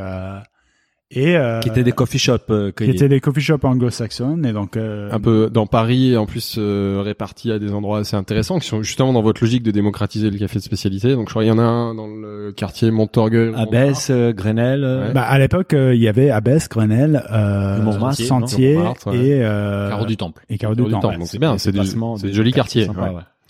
Et 1.12 1.36
euh, 1.36 1.58
Qui 1.58 1.68
étaient 1.70 1.82
des 1.82 1.90
coffee 1.92 2.18
shops 2.20 2.38
euh, 2.50 2.70
qui 2.70 2.84
étaient 2.84 3.08
des 3.08 3.20
coffee 3.20 3.40
shops 3.40 3.64
anglo-saxons 3.64 4.42
et 4.44 4.52
donc 4.52 4.76
euh, 4.76 5.11
un 5.11 5.18
peu 5.18 5.50
dans 5.52 5.66
Paris, 5.66 6.16
en 6.16 6.24
plus 6.26 6.54
euh, 6.56 7.02
répartis 7.04 7.50
à 7.50 7.58
des 7.58 7.72
endroits 7.72 7.98
assez 7.98 8.14
intéressants, 8.16 8.61
qui 8.61 8.68
sont 8.68 8.82
justement 8.82 9.12
dans 9.12 9.22
votre 9.22 9.42
logique 9.42 9.64
de 9.64 9.72
démocratiser 9.72 10.30
le 10.30 10.38
café 10.38 10.58
de 10.61 10.62
spécialité. 10.64 11.14
Donc 11.14 11.26
je 11.28 11.32
crois 11.32 11.42
qu'il 11.42 11.48
y 11.50 11.52
en 11.52 11.58
a 11.58 11.62
un 11.62 11.94
dans 11.96 12.06
le 12.06 12.52
quartier 12.52 12.92
Montorgueil. 12.92 13.52
Abbesse, 13.56 14.08
euh, 14.11 14.32
Grenelle. 14.32 14.84
Ouais. 14.84 15.12
bah, 15.12 15.22
à 15.22 15.38
l'époque, 15.40 15.74
euh, 15.74 15.94
il 15.96 16.00
y 16.00 16.06
avait 16.06 16.30
Abbesse, 16.30 16.68
Grenelle, 16.68 17.24
euh, 17.32 17.82
Montmartre, 17.82 18.22
Sentier 18.22 18.74
non 18.74 18.80
Montmartre, 18.80 19.06
ouais. 19.08 19.18
et 19.18 19.42
euh, 19.44 19.88
Carreau 19.90 20.06
du 20.06 20.16
Temple. 20.16 20.44
et 20.48 20.58
Carreau 20.58 20.74
Carreau 20.76 20.86
du 20.88 20.92
Temple. 20.92 21.06
Temple. 21.06 21.18
Donc 21.18 21.28
c'est 21.28 21.38
bien, 21.38 21.58
c'est 21.58 21.72
des, 21.72 21.80
des 21.80 22.22
des 22.28 22.32
jolis 22.32 22.52
quartiers. 22.52 22.88
ouais. 22.88 22.94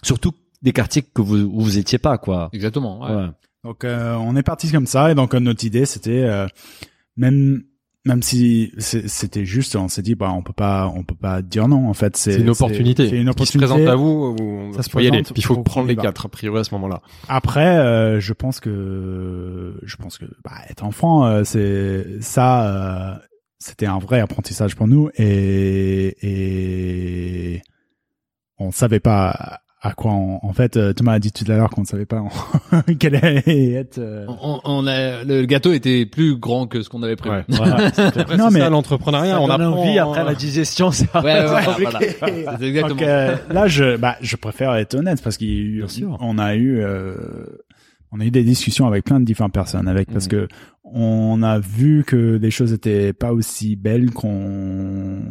Surtout 0.03 0.33
des 0.63 0.73
quartiers 0.73 1.03
que 1.03 1.21
vous 1.21 1.37
où 1.37 1.61
vous 1.61 1.77
étiez 1.77 1.99
pas 1.99 2.17
quoi. 2.17 2.49
Exactement. 2.55 3.03
ouais. 3.03 3.15
Ouais. 3.17 3.27
Donc 3.65 3.85
euh, 3.85 4.15
on 4.15 4.37
est 4.37 4.43
parti 4.43 4.71
comme 4.73 4.87
ça 4.87 5.11
et 5.11 5.15
donc 5.15 5.35
euh, 5.35 5.41
notre 5.41 5.65
idée 5.67 5.85
c'était 5.85 6.23
euh, 6.25 6.47
même 7.21 7.63
même 8.07 8.23
si 8.23 8.73
c'est- 8.79 9.07
c'était 9.09 9.45
juste, 9.45 9.77
on 9.77 9.89
s'est 9.89 10.01
dit 10.01 10.15
bah 10.15 10.33
on 10.35 10.43
peut 10.43 10.55
pas 10.55 10.91
on 10.97 11.03
peut 11.05 11.15
pas 11.15 11.43
dire 11.43 11.69
non 11.69 11.87
en 11.87 11.93
fait 11.93 12.17
c'est 12.17 12.33
C'est 12.33 12.41
une 12.41 12.49
opportunité. 12.49 13.11
C'est 13.11 13.17
une 13.17 13.19
Qui 13.19 13.25
se 13.27 13.31
opportunité. 13.59 13.59
présente 13.75 13.89
à 13.89 13.95
vous, 13.95 14.35
vous 14.35 14.73
Ça 14.75 14.83
se 14.83 14.89
y 14.97 15.01
aller. 15.01 15.09
présente, 15.11 15.33
Puis 15.35 15.43
il 15.43 15.45
faut 15.45 15.63
prendre 15.63 15.87
les 15.87 15.97
quatre 15.97 16.25
a 16.25 16.29
priori 16.31 16.61
à 16.61 16.65
ce 16.65 16.73
moment-là. 16.77 17.03
Après, 17.29 17.77
euh, 17.77 18.19
je 18.19 18.33
pense 18.33 18.59
que 18.59 19.79
je 19.83 19.97
pense 19.97 20.17
que 20.17 20.25
bah, 20.43 20.53
être 20.71 20.83
enfant, 20.83 21.27
euh, 21.27 21.45
c'est 21.45 22.23
ça, 22.23 23.13
euh, 23.15 23.19
c'était 23.59 23.85
un 23.87 23.99
vrai 23.99 24.21
apprentissage 24.21 24.77
pour 24.77 24.89
nous 24.89 25.11
et 25.17 26.17
et 26.23 27.63
on 28.59 28.71
savait 28.71 29.01
pas 29.01 29.61
à 29.83 29.93
quoi 29.93 30.13
on, 30.13 30.39
en 30.45 30.53
fait 30.53 30.77
euh, 30.77 30.93
Thomas 30.93 31.13
a 31.15 31.19
dit 31.19 31.33
tout 31.33 31.45
à 31.51 31.57
l'heure 31.57 31.71
qu'on 31.71 31.81
ne 31.81 31.87
savait 31.87 32.05
pas 32.05 32.21
en- 32.21 32.29
quel 32.99 33.17
allait 33.17 33.73
être. 33.73 33.99
euh, 33.99 34.27
On, 34.43 34.61
on 34.65 34.87
a, 34.87 35.25
le 35.25 35.47
gâteau 35.47 35.73
était 35.73 36.05
plus 36.05 36.37
grand 36.37 36.67
que 36.67 36.83
ce 36.83 36.91
qu'on 36.91 37.03
avait 37.03 37.17
prévu. 37.17 37.37
Ouais. 37.37 37.45
Non, 37.57 37.63
Après, 37.65 38.37
c'est 38.39 38.51
mais- 38.51 38.61
ça 38.61 38.69
l'entrepreneuriat. 38.69 39.41
On 39.41 39.49
apprend. 39.49 39.73
envie 39.81 39.99
après 39.99 40.23
la 40.25 40.35
digestion. 40.35 40.91
Ça 40.91 41.07
Ouais, 41.23 41.45
ouais, 41.45 41.63
voilà. 41.81 41.99
C'est 42.59 42.65
exactement. 42.67 42.89
Donc 42.89 43.03
euh, 43.03 43.37
là, 43.51 43.67
je 43.69 43.97
bah 43.97 44.17
je 44.21 44.37
préfère 44.37 44.75
être 44.75 44.95
honnête 44.95 45.23
parce 45.23 45.37
qu'il 45.39 45.49
y 45.49 45.53
a 45.59 45.63
eu, 45.63 45.77
Bien 45.79 45.89
sûr. 45.89 46.19
on 46.21 46.37
a 46.39 46.55
eu 46.57 46.81
euh, 46.81 47.15
on 48.13 48.21
a 48.21 48.25
eu 48.27 48.31
des 48.31 48.43
discussions 48.45 48.87
avec 48.87 49.05
plein 49.05 49.19
de 49.21 49.25
différentes 49.25 49.55
personnes 49.55 49.89
avec 49.89 50.13
parce 50.13 50.27
Mhm. 50.27 50.31
que 50.31 50.49
on 50.93 51.43
a 51.43 51.59
vu 51.61 52.05
que 52.07 52.39
les 52.43 52.51
choses 52.51 52.73
étaient 52.73 53.13
pas 53.13 53.33
aussi 53.33 53.77
belles 53.77 54.11
qu'on 54.11 55.23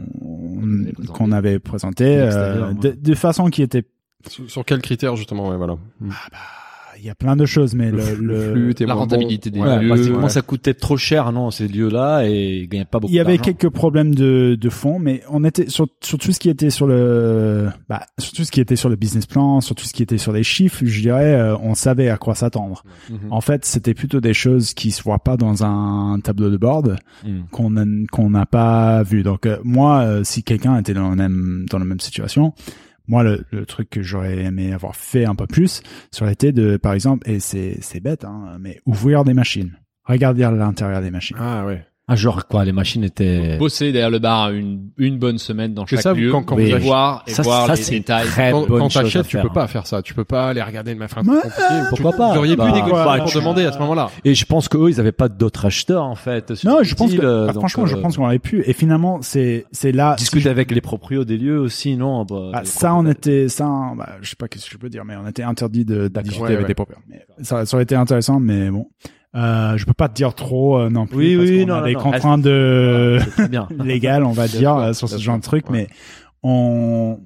avait 0.63 0.93
présenté. 0.93 1.13
qu'on 1.13 1.31
avait 1.31 1.59
présenté 1.59 2.05
De 2.15 2.21
euh, 2.21 2.73
de, 2.73 2.95
de 2.99 3.13
façon 3.15 3.49
qui 3.49 3.61
était 3.61 3.83
Sur, 4.27 4.49
sur 4.51 4.65
quels 4.65 4.81
critères 4.81 5.15
justement 5.15 5.49
ouais, 5.49 5.57
voilà. 5.57 5.75
ah 6.11 6.13
bah 6.31 6.37
il 7.01 7.05
y 7.05 7.09
a 7.09 7.15
plein 7.15 7.37
de 7.37 7.45
choses 7.45 7.75
mais 7.75 7.91
Le, 7.91 8.15
le, 8.19 8.51
flux 8.51 8.75
la 8.81 8.87
moins 8.87 8.95
bon. 8.95 8.99
rentabilité 9.01 9.49
des 9.51 9.61
Ouais, 9.61 9.79
lieux. 9.81 9.87
pratiquement, 9.87 10.23
ouais. 10.23 10.29
ça 10.29 10.41
coûtait 10.41 10.73
trop 10.73 10.97
cher, 10.97 11.31
non, 11.31 11.49
ces 11.49 11.69
lieux-là, 11.69 12.27
et 12.27 12.57
ils 12.57 12.67
gagnaient 12.67 12.83
pas 12.83 12.99
beaucoup 12.99 13.13
il 13.13 13.15
y 13.15 13.21
avait 13.21 13.37
quelques 13.37 13.69
problèmes 13.69 14.13
de, 14.13 14.57
de 14.59 14.69
fond, 14.69 14.99
mais 14.99 15.23
on 15.29 15.45
était 15.45 15.69
sur, 15.69 15.87
sur 16.03 16.17
tout 16.17 16.33
ce 16.33 16.39
qui 16.41 16.49
était 16.49 16.69
sur 16.69 16.87
le, 16.87 17.69
bah, 17.87 18.01
sur 18.17 18.33
tout 18.33 18.43
ce 18.43 18.51
qui 18.51 18.59
était 18.59 18.75
sur 18.75 18.89
le 18.89 18.97
business 18.97 19.25
plan, 19.27 19.61
sur 19.61 19.75
tout 19.75 19.85
ce 19.85 19.93
qui 19.93 20.03
était 20.03 20.17
sur 20.17 20.33
les 20.33 20.43
chiffres, 20.43 20.79
je 20.83 20.99
dirais, 21.01 21.35
euh, 21.35 21.55
on 21.59 21.73
savait 21.73 22.09
à 22.09 22.17
quoi 22.17 22.35
s'attendre. 22.35 22.83
Mhm. 23.09 23.19
En 23.31 23.39
fait, 23.39 23.63
c'était 23.63 23.93
plutôt 23.93 24.19
des 24.19 24.33
choses 24.33 24.73
qui 24.73 24.91
se 24.91 25.01
voient 25.01 25.19
pas 25.19 25.37
dans 25.37 25.63
un 25.63 26.19
tableau 26.21 26.49
de 26.49 26.57
bord 26.57 26.83
Mhm. 27.25 27.45
qu'on 27.51 27.77
a- 27.77 28.07
qu'on 28.11 28.29
n'a 28.29 28.45
pas 28.45 29.03
vu. 29.03 29.23
Donc 29.23 29.45
euh, 29.45 29.57
moi, 29.63 29.99
euh, 30.01 30.23
si 30.25 30.43
quelqu'un 30.43 30.77
était 30.77 30.93
dans 30.93 31.09
la 31.11 31.15
même 31.15 31.65
dans 31.69 31.79
la 31.79 31.85
même 31.85 32.01
situation, 32.01 32.53
moi 33.09 33.23
le, 33.23 33.43
le 33.51 33.65
truc 33.65 33.89
que 33.89 34.01
j'aurais 34.01 34.37
aimé 34.37 34.71
avoir 34.71 34.95
fait 34.95 35.25
un 35.25 35.35
peu 35.35 35.47
plus, 35.47 35.81
ça 36.11 36.23
aurait 36.23 36.33
été 36.33 36.51
de, 36.53 36.77
par 36.77 36.93
exemple, 36.93 37.29
et 37.29 37.39
c'est 37.39 37.99
bête, 37.99 38.23
hein, 38.23 38.57
mais 38.59 38.79
ouvrir 38.85 39.25
des 39.25 39.33
machines, 39.33 39.77
regarder 40.05 40.43
à 40.43 40.51
l'intérieur 40.51 41.01
des 41.01 41.11
machines. 41.11 41.35
Ah 41.39 41.65
ouais. 41.65 41.85
Ah, 42.11 42.15
genre 42.15 42.47
quoi, 42.47 42.65
les 42.65 42.71
machines 42.71 43.03
étaient... 43.03 43.57
Bosser 43.57 43.91
derrière 43.91 44.09
le 44.09 44.17
bar 44.19 44.49
une, 44.51 44.89
une 44.97 45.19
bonne 45.19 45.37
semaine 45.37 45.73
dans 45.75 45.85
chaque 45.85 46.01
ça, 46.01 46.13
lieu. 46.13 46.31
quand- 46.31 46.41
quand 46.43 46.55
vous 46.55 46.61
achetez- 46.63 46.79
voir, 46.79 47.23
et 47.27 47.31
Ça, 47.31 47.43
voir 47.43 47.67
ça, 47.67 47.75
les 47.75 47.81
c'est 47.83 47.91
détails. 47.91 48.25
très 48.27 48.51
Quand, 48.51 48.67
bonne 48.67 48.79
quand 48.79 48.89
t'achètes, 48.93 49.25
tu 49.27 49.31
faire. 49.33 49.43
peux 49.43 49.49
pas 49.53 49.67
faire 49.67 49.85
ça. 49.85 50.01
Tu 50.01 50.13
peux 50.15 50.25
pas 50.25 50.49
aller 50.49 50.61
regarder 50.63 50.95
de 50.95 50.99
Ouais, 50.99 51.07
compliquée. 51.07 51.31
pourquoi 51.89 52.11
Tu- 52.11 52.17
pas 52.17 52.31
Vous 52.33 52.37
auriez 52.39 52.53
pu 52.55 52.57
Bah, 52.57 52.71
négocier 52.71 52.91
bah, 53.05 53.17
pour 53.19 53.29
tu- 53.31 53.37
demander 53.37 53.65
à 53.65 53.71
ce 53.71 53.77
moment-là. 53.79 54.09
Et 54.25 54.33
je 54.33 54.45
pense 54.45 54.67
qu'eux, 54.67 54.89
ils 54.89 54.99
avaient 54.99 55.11
pas 55.11 55.29
d'autres 55.29 55.65
acheteurs, 55.67 56.03
en 56.03 56.15
fait. 56.15 56.51
Non, 56.65 56.79
je 56.81 56.95
pense 56.95 57.13
que 57.13 57.21
euh, 57.23 57.45
bah, 57.47 57.53
donc, 57.53 57.61
franchement, 57.61 57.85
je 57.85 57.95
euh, 57.95 58.01
pense 58.01 58.17
qu'on 58.17 58.25
aurait 58.25 58.39
pu. 58.39 58.63
Et 58.65 58.73
finalement, 58.73 59.19
c'est 59.21 59.65
c'est 59.71 59.91
là. 59.91 60.15
Discuter 60.17 60.49
avec 60.49 60.71
les 60.71 60.81
proprios 60.81 61.25
des 61.25 61.37
lieux 61.37 61.59
aussi, 61.59 61.95
non 61.95 62.25
bah, 62.25 62.49
Bah, 62.53 62.59
les 62.61 62.65
ça, 62.67 62.95
on 62.95 63.05
était, 63.05 63.47
ça, 63.49 63.67
bah, 63.95 64.09
je 64.21 64.29
sais 64.31 64.35
pas 64.35 64.47
qu'est-ce 64.47 64.65
que 64.65 64.71
je 64.71 64.77
peux 64.77 64.89
dire, 64.89 65.05
mais 65.05 65.15
on 65.15 65.27
était 65.27 65.43
interdit 65.43 65.85
de, 65.85 66.07
discuter 66.23 66.53
avec 66.53 66.65
des 66.67 66.73
propriétaires. 66.73 67.03
Mais 67.07 67.25
ça, 67.43 67.65
ça 67.65 67.75
aurait 67.77 67.83
été 67.83 67.95
intéressant, 67.95 68.39
mais 68.39 68.69
bon, 68.71 68.87
euh, 69.35 69.77
je 69.77 69.85
peux 69.85 69.93
pas 69.93 70.09
te 70.09 70.13
dire 70.15 70.33
trop 70.33 70.77
euh, 70.79 70.89
non 70.89 71.05
plus. 71.07 71.17
Oui, 71.17 71.37
parce 71.37 71.49
oui, 71.49 71.59
qu'on 71.61 71.67
non, 71.67 71.73
a 71.75 71.79
non, 71.81 71.85
des 71.85 71.93
non, 71.93 71.99
contraintes 71.99 72.41
de 72.41 73.19
très 73.35 73.47
bien. 73.47 73.67
légales, 73.83 74.23
on 74.23 74.31
va 74.31 74.47
dire, 74.47 74.75
euh, 74.75 74.93
sur 74.93 75.07
ce 75.09 75.17
genre 75.17 75.37
de 75.37 75.43
truc, 75.43 75.69
ouais. 75.69 75.87
mais 75.87 75.95
on, 76.43 77.19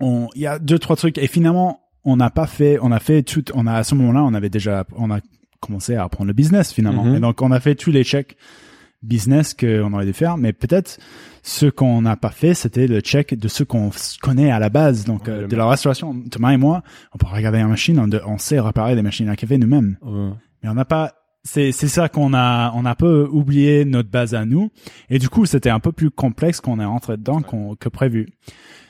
on, 0.00 0.28
il 0.34 0.42
y 0.42 0.46
a 0.46 0.58
deux 0.58 0.78
trois 0.78 0.96
trucs 0.96 1.18
et 1.18 1.26
finalement, 1.26 1.80
on 2.04 2.16
n'a 2.16 2.30
pas 2.30 2.46
fait, 2.46 2.78
on 2.80 2.92
a 2.92 3.00
fait 3.00 3.22
tout, 3.22 3.44
on 3.54 3.66
a 3.66 3.74
à 3.74 3.84
ce 3.84 3.94
moment-là, 3.94 4.22
on 4.24 4.34
avait 4.34 4.50
déjà, 4.50 4.84
on 4.96 5.10
a 5.10 5.20
commencé 5.60 5.94
à 5.96 6.04
apprendre 6.04 6.28
le 6.28 6.32
business 6.34 6.72
finalement, 6.72 7.04
Mhm. 7.04 7.16
et 7.16 7.20
donc 7.20 7.42
on 7.42 7.50
a 7.50 7.60
fait 7.60 7.74
tous 7.74 7.90
les 7.90 8.04
checks 8.04 8.36
business 9.02 9.54
qu'on 9.54 9.92
aurait 9.94 10.06
dû 10.06 10.12
faire, 10.12 10.36
mais 10.36 10.52
peut-être 10.52 10.98
ce 11.42 11.66
qu'on 11.66 12.02
n'a 12.02 12.16
pas 12.16 12.30
fait, 12.30 12.52
c'était 12.54 12.86
le 12.86 13.00
check 13.00 13.34
de 13.34 13.48
ce 13.48 13.64
qu'on 13.64 13.90
connaît 14.22 14.50
à 14.50 14.58
la 14.58 14.68
base, 14.68 15.04
donc 15.04 15.28
euh, 15.28 15.46
de 15.46 15.56
la 15.56 15.66
restauration. 15.68 16.14
Thomas 16.30 16.52
et 16.52 16.56
moi, 16.58 16.82
on 17.14 17.18
peut 17.18 17.26
regarder 17.26 17.58
une 17.58 17.68
machine, 17.68 17.98
on, 17.98 18.08
de- 18.08 18.20
on 18.26 18.36
sait 18.38 18.60
réparer 18.60 18.94
des 18.94 19.02
machines 19.02 19.28
à 19.28 19.36
café 19.36 19.56
nous-mêmes, 19.58 19.96
Ouais. 20.02 20.30
Mais 20.62 20.68
on 20.68 20.74
n'a 20.74 20.84
pas 20.84 21.14
c'est 21.42 21.72
c'est 21.72 21.88
ça 21.88 22.08
qu'on 22.08 22.34
a 22.34 22.72
on 22.74 22.84
a 22.84 22.94
peu 22.94 23.28
oublié 23.30 23.84
notre 23.84 24.10
base 24.10 24.34
à 24.34 24.44
nous 24.44 24.70
et 25.08 25.18
du 25.18 25.28
coup 25.28 25.46
c'était 25.46 25.70
un 25.70 25.80
peu 25.80 25.92
plus 25.92 26.10
complexe 26.10 26.60
qu'on 26.60 26.80
est 26.80 26.84
rentré 26.84 27.16
dedans 27.16 27.40
qu'on 27.42 27.76
que 27.76 27.88
prévu. 27.88 28.28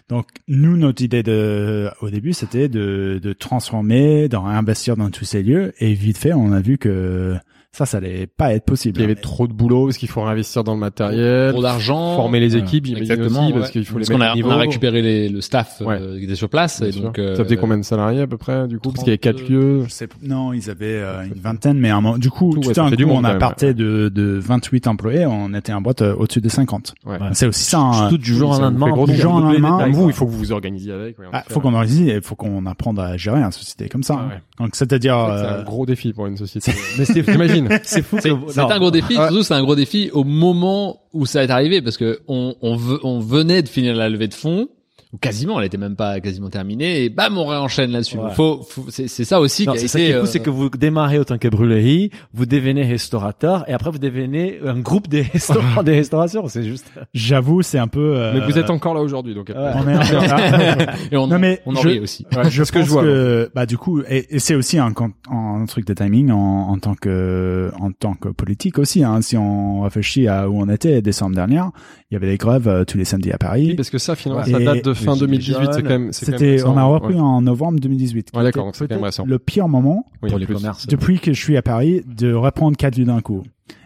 Donc 0.09 0.27
nous 0.49 0.77
notre 0.77 1.03
idée 1.03 1.23
de 1.23 1.89
au 2.01 2.11
début 2.11 2.33
c'était 2.33 2.69
de 2.69 3.21
de 3.23 3.33
transformer, 3.33 4.29
de 4.29 4.37
réinvestir 4.37 4.97
dans 4.97 5.11
tous 5.11 5.25
ces 5.25 5.43
lieux 5.43 5.73
et 5.79 5.95
vite 5.95 6.19
fait 6.19 6.33
on 6.33 6.53
a 6.53 6.61
vu 6.61 6.79
que 6.79 7.37
ça 7.73 7.87
ça 7.87 7.99
allait 7.99 8.27
pas 8.27 8.53
être 8.55 8.65
possible. 8.65 8.99
Il 8.99 9.03
y 9.03 9.05
avait 9.05 9.15
trop 9.15 9.47
de 9.47 9.53
boulot 9.53 9.87
parce 9.87 9.97
qu'il 9.97 10.09
faut 10.09 10.23
réinvestir 10.23 10.65
dans 10.65 10.75
le 10.75 10.81
matériel, 10.81 11.53
Trop 11.53 11.63
d'argent. 11.63 12.17
former 12.17 12.41
les 12.41 12.49
Voilà. 12.49 12.65
équipes, 12.65 12.87
j'imagine 12.87 13.13
Exactement. 13.13 13.45
aussi, 13.45 13.53
parce 13.53 13.67
ouais. 13.67 13.73
qu'il 13.73 13.85
faut 13.85 13.95
Parce 13.95 14.09
les 14.09 14.13
qu'on 14.15 14.19
mettre 14.19 14.31
a, 14.31 14.33
à 14.33 14.37
niveau. 14.37 14.49
on 14.49 14.53
a 14.53 14.57
récupéré 14.57 15.03
les, 15.03 15.29
le 15.29 15.41
staff 15.41 15.81
Ouais. 15.81 15.97
euh, 16.01 16.19
qui 16.19 16.25
était 16.25 16.35
sur 16.35 16.49
place 16.49 16.81
Bien 16.81 16.89
et 16.89 16.93
sûr. 16.93 17.03
donc 17.03 17.19
euh, 17.21 17.37
Ça 17.37 17.45
faisait 17.45 17.57
combien 17.57 17.79
de 17.79 17.85
salariés 17.85 18.23
à 18.23 18.27
peu 18.27 18.37
près 18.39 18.67
du 18.67 18.79
coup? 18.81 18.91
Parce 18.91 19.05
qu'il 19.05 19.09
y 19.09 19.13
avait 19.13 19.19
quatre 19.19 19.49
lieux. 19.49 19.85
Je 19.85 19.91
sais 19.91 20.09
p- 20.09 20.17
non, 20.23 20.53
ils 20.53 20.69
avaient 20.69 20.87
euh, 21.01 21.25
une 21.25 21.41
vingtaine, 21.41 21.79
mais 21.79 21.91
à 21.91 21.97
un 21.97 22.01
moment- 22.01 22.19
du 22.19 22.29
coup, 22.29 22.53
Tout, 22.55 22.61
tout, 22.61 22.69
ouais, 22.71 22.79
un 22.81 22.91
du 22.91 23.05
coup, 23.05 23.11
monde, 23.13 23.25
on 23.25 23.29
a 23.29 23.35
parté 23.37 23.73
de, 23.73 24.09
de 24.13 24.39
28 24.43 24.89
employés, 24.89 25.27
on 25.27 25.55
était 25.55 25.73
en 25.73 25.81
boîte 25.81 26.03
euh, 26.03 26.15
au-dessus 26.17 26.41
des 26.41 26.49
50. 26.49 26.95
Ouais. 27.07 27.19
C'est 27.35 27.47
aussi 27.47 27.63
ça. 27.65 27.79
hein. 27.79 28.09
Tout 28.11 28.19
du 28.19 28.35
jour 28.35 28.51
au 28.51 28.61
lendemain. 28.61 28.93
du 29.07 29.15
jour 29.17 29.35
au 29.35 29.41
lendemain, 29.41 29.89
vous, 29.91 30.09
il 30.09 30.13
faut 30.13 30.27
que 30.27 30.31
vous 30.33 30.39
vous 30.39 30.53
organisiez 30.53 30.93
avec. 30.93 31.19
en 31.21 31.23
Ah, 31.33 31.45
faut 31.49 31.61
qu'on 31.61 31.75
organise, 31.75 32.01
il 32.01 32.21
faut 32.23 32.35
qu'on 32.35 32.67
apprenne 32.67 32.99
à 32.99 33.17
gérer 33.17 33.41
une 33.41 33.53
société 33.53 33.89
comme 33.89 34.03
ça. 34.03 34.15
Hein. 34.15 34.29
ouais. 34.29 34.43
Donc 34.65 34.75
c'est-à-dire, 34.75 35.15
C'est 35.29 35.47
un 35.47 35.61
euh, 35.61 35.63
gros 35.63 35.87
défi 35.87 36.13
pour 36.13 36.27
une 36.27 36.37
société. 36.37 36.73
Mais 36.99 37.05
c'est 37.05 37.23
J'imagine. 37.69 37.81
c'est 37.85 38.03
fou. 38.03 38.17
C'est 38.21 38.61
un 38.61 38.79
gros 38.79 38.91
défi, 38.91 39.17
Ouais. 39.17 39.27
surtout 39.29 39.43
c'est 39.43 39.55
un 39.55 39.63
gros 39.63 39.75
défi 39.77 40.11
au 40.13 40.25
moment 40.25 41.01
où 41.13 41.27
ça 41.27 41.43
est 41.45 41.51
arrivé 41.51 41.83
parce 41.83 41.97
que 41.97 42.21
on 42.29 42.55
on, 42.63 42.77
ve- 42.77 43.01
on 43.03 43.19
venait 43.21 43.63
de 43.63 43.69
finir 43.69 43.95
la 43.95 44.09
levée 44.09 44.29
de 44.29 44.35
fonds 44.35 44.69
ou 45.13 45.19
quasiment, 45.19 45.59
elle 45.59 45.67
était 45.67 45.77
même 45.79 45.97
pas 45.97 46.21
quasiment 46.21 46.51
terminée 46.51 47.05
et 47.05 47.09
bam 47.11 47.37
on 47.37 47.45
réenchaîne 47.47 47.91
là-dessus. 47.91 48.17
Ouais. 48.19 48.31
Faut, 48.35 48.63
faut 48.63 48.85
c'est 48.91 49.09
c'est 49.09 49.25
ça 49.25 49.41
aussi 49.41 49.67
Non, 49.67 49.73
qui 49.73 49.79
a 49.85 49.89
ça 49.89 49.99
qui 49.99 50.05
été 50.05 50.13
est 50.15 50.19
fou, 50.19 50.25
euh, 50.25 50.27
c'est 50.27 50.39
que 50.41 50.51
vous 50.51 50.71
démarrez 50.71 51.19
autant 51.19 51.37
que 51.37 51.49
brûlerie, 51.49 52.11
vous 52.33 52.47
devenez 52.47 52.85
restaurateur 52.85 53.69
et 53.69 53.73
après 53.73 53.91
vous 53.91 53.99
devenez 53.99 54.59
un 54.65 54.79
groupe 54.79 55.09
des 55.09 55.23
restaurants, 55.33 55.83
des 55.83 55.97
restaurations. 55.97 56.47
C'est 56.49 56.63
juste. 56.63 56.87
j'avoue, 57.13 57.63
c'est 57.63 57.79
un 57.79 57.89
peu. 57.89 58.15
euh, 58.17 58.35
Mais 58.35 58.41
vous 58.47 58.57
êtes 58.59 58.71
encore 58.71 58.95
là 58.95 59.01
aujourd'hui, 59.01 59.35
donc. 59.35 59.49
Ouais. 59.49 59.55
on 59.57 59.89
est 59.89 59.97
encore- 59.97 60.39
et 61.13 61.17
on, 61.17 61.27
Non, 61.27 61.39
mais 61.41 61.61
on 61.67 61.75
en 61.75 61.81
je- 61.81 61.89
rit 61.89 61.99
aussi. 61.99 62.25
je 62.49 62.63
ce 62.65 62.71
que 62.71 62.79
pense 62.79 62.87
je 62.87 62.93
vois, 62.93 63.03
que, 63.03 63.51
bah 63.55 63.67
du 63.67 63.77
coup, 63.79 64.03
et, 64.09 64.37
et 64.37 64.39
c'est 64.39 64.55
aussi 64.55 64.79
un, 64.79 64.93
un 65.31 65.65
truc 65.67 65.87
de 65.87 65.95
timing 65.95 66.31
en, 66.31 66.69
en 66.69 66.79
tant 66.79 66.95
que 66.95 67.71
en 67.81 67.91
tant 67.91 68.15
que 68.15 68.29
politique 68.29 68.79
aussi. 68.79 69.03
Hein, 69.03 69.23
si 69.23 69.37
on 69.37 69.81
réfléchit 69.83 70.29
à 70.29 70.49
où 70.49 70.61
on 70.61 70.69
était 70.69 71.03
décembre 71.03 71.35
dernier, 71.35 71.63
il 72.11 72.15
y 72.15 72.17
avait 72.17 72.29
des 72.29 72.37
grèves 72.37 72.69
euh, 72.69 72.85
tous 72.85 72.97
les 72.99 73.05
samedis 73.05 73.33
à 73.33 73.39
Paris. 73.39 73.67
Oui, 73.71 73.75
parce 73.75 73.91
que 73.91 73.99
ça, 73.99 74.15
finalement, 74.15 74.43
Ouais. 74.45 74.51
ça 74.51 74.59
date 74.61 74.85
de 74.85 74.95
fin 75.05 75.15
les 75.15 75.21
2018. 75.21 75.55
Gilets 75.61 75.73
C'est 75.73 75.83
quand 75.83 75.89
même. 75.89 76.13
C'était, 76.13 76.63
on 76.65 76.77
a 76.77 76.85
repris 76.85 77.15
ouais. 77.15 77.21
en 77.21 77.43
novembre 77.43 77.81
2018. 77.81 78.31
qui 78.31 78.37
Ouais, 78.39 78.45
d'accord, 78.45 78.71
c'est 78.75 78.89
quand 78.89 78.95
même 78.95 79.05
récent. 79.05 79.25
Le 79.27 79.39
pire 79.39 79.69
moment 79.69 80.07
Oui, 80.23 80.31
pour 80.31 80.39
les 80.39 80.47
commerces. 80.47 80.87
depuis 80.87 81.19
que 81.21 81.33
je 81.33 81.41
suis 81.41 81.57
à 81.57 81.63
Paris 81.63 82.03
de 82.07 82.33
reprendre 82.33 82.77
quatre 82.77 82.97
vues 82.97 83.05
d'un 83.05 83.21
coup. 83.21 83.43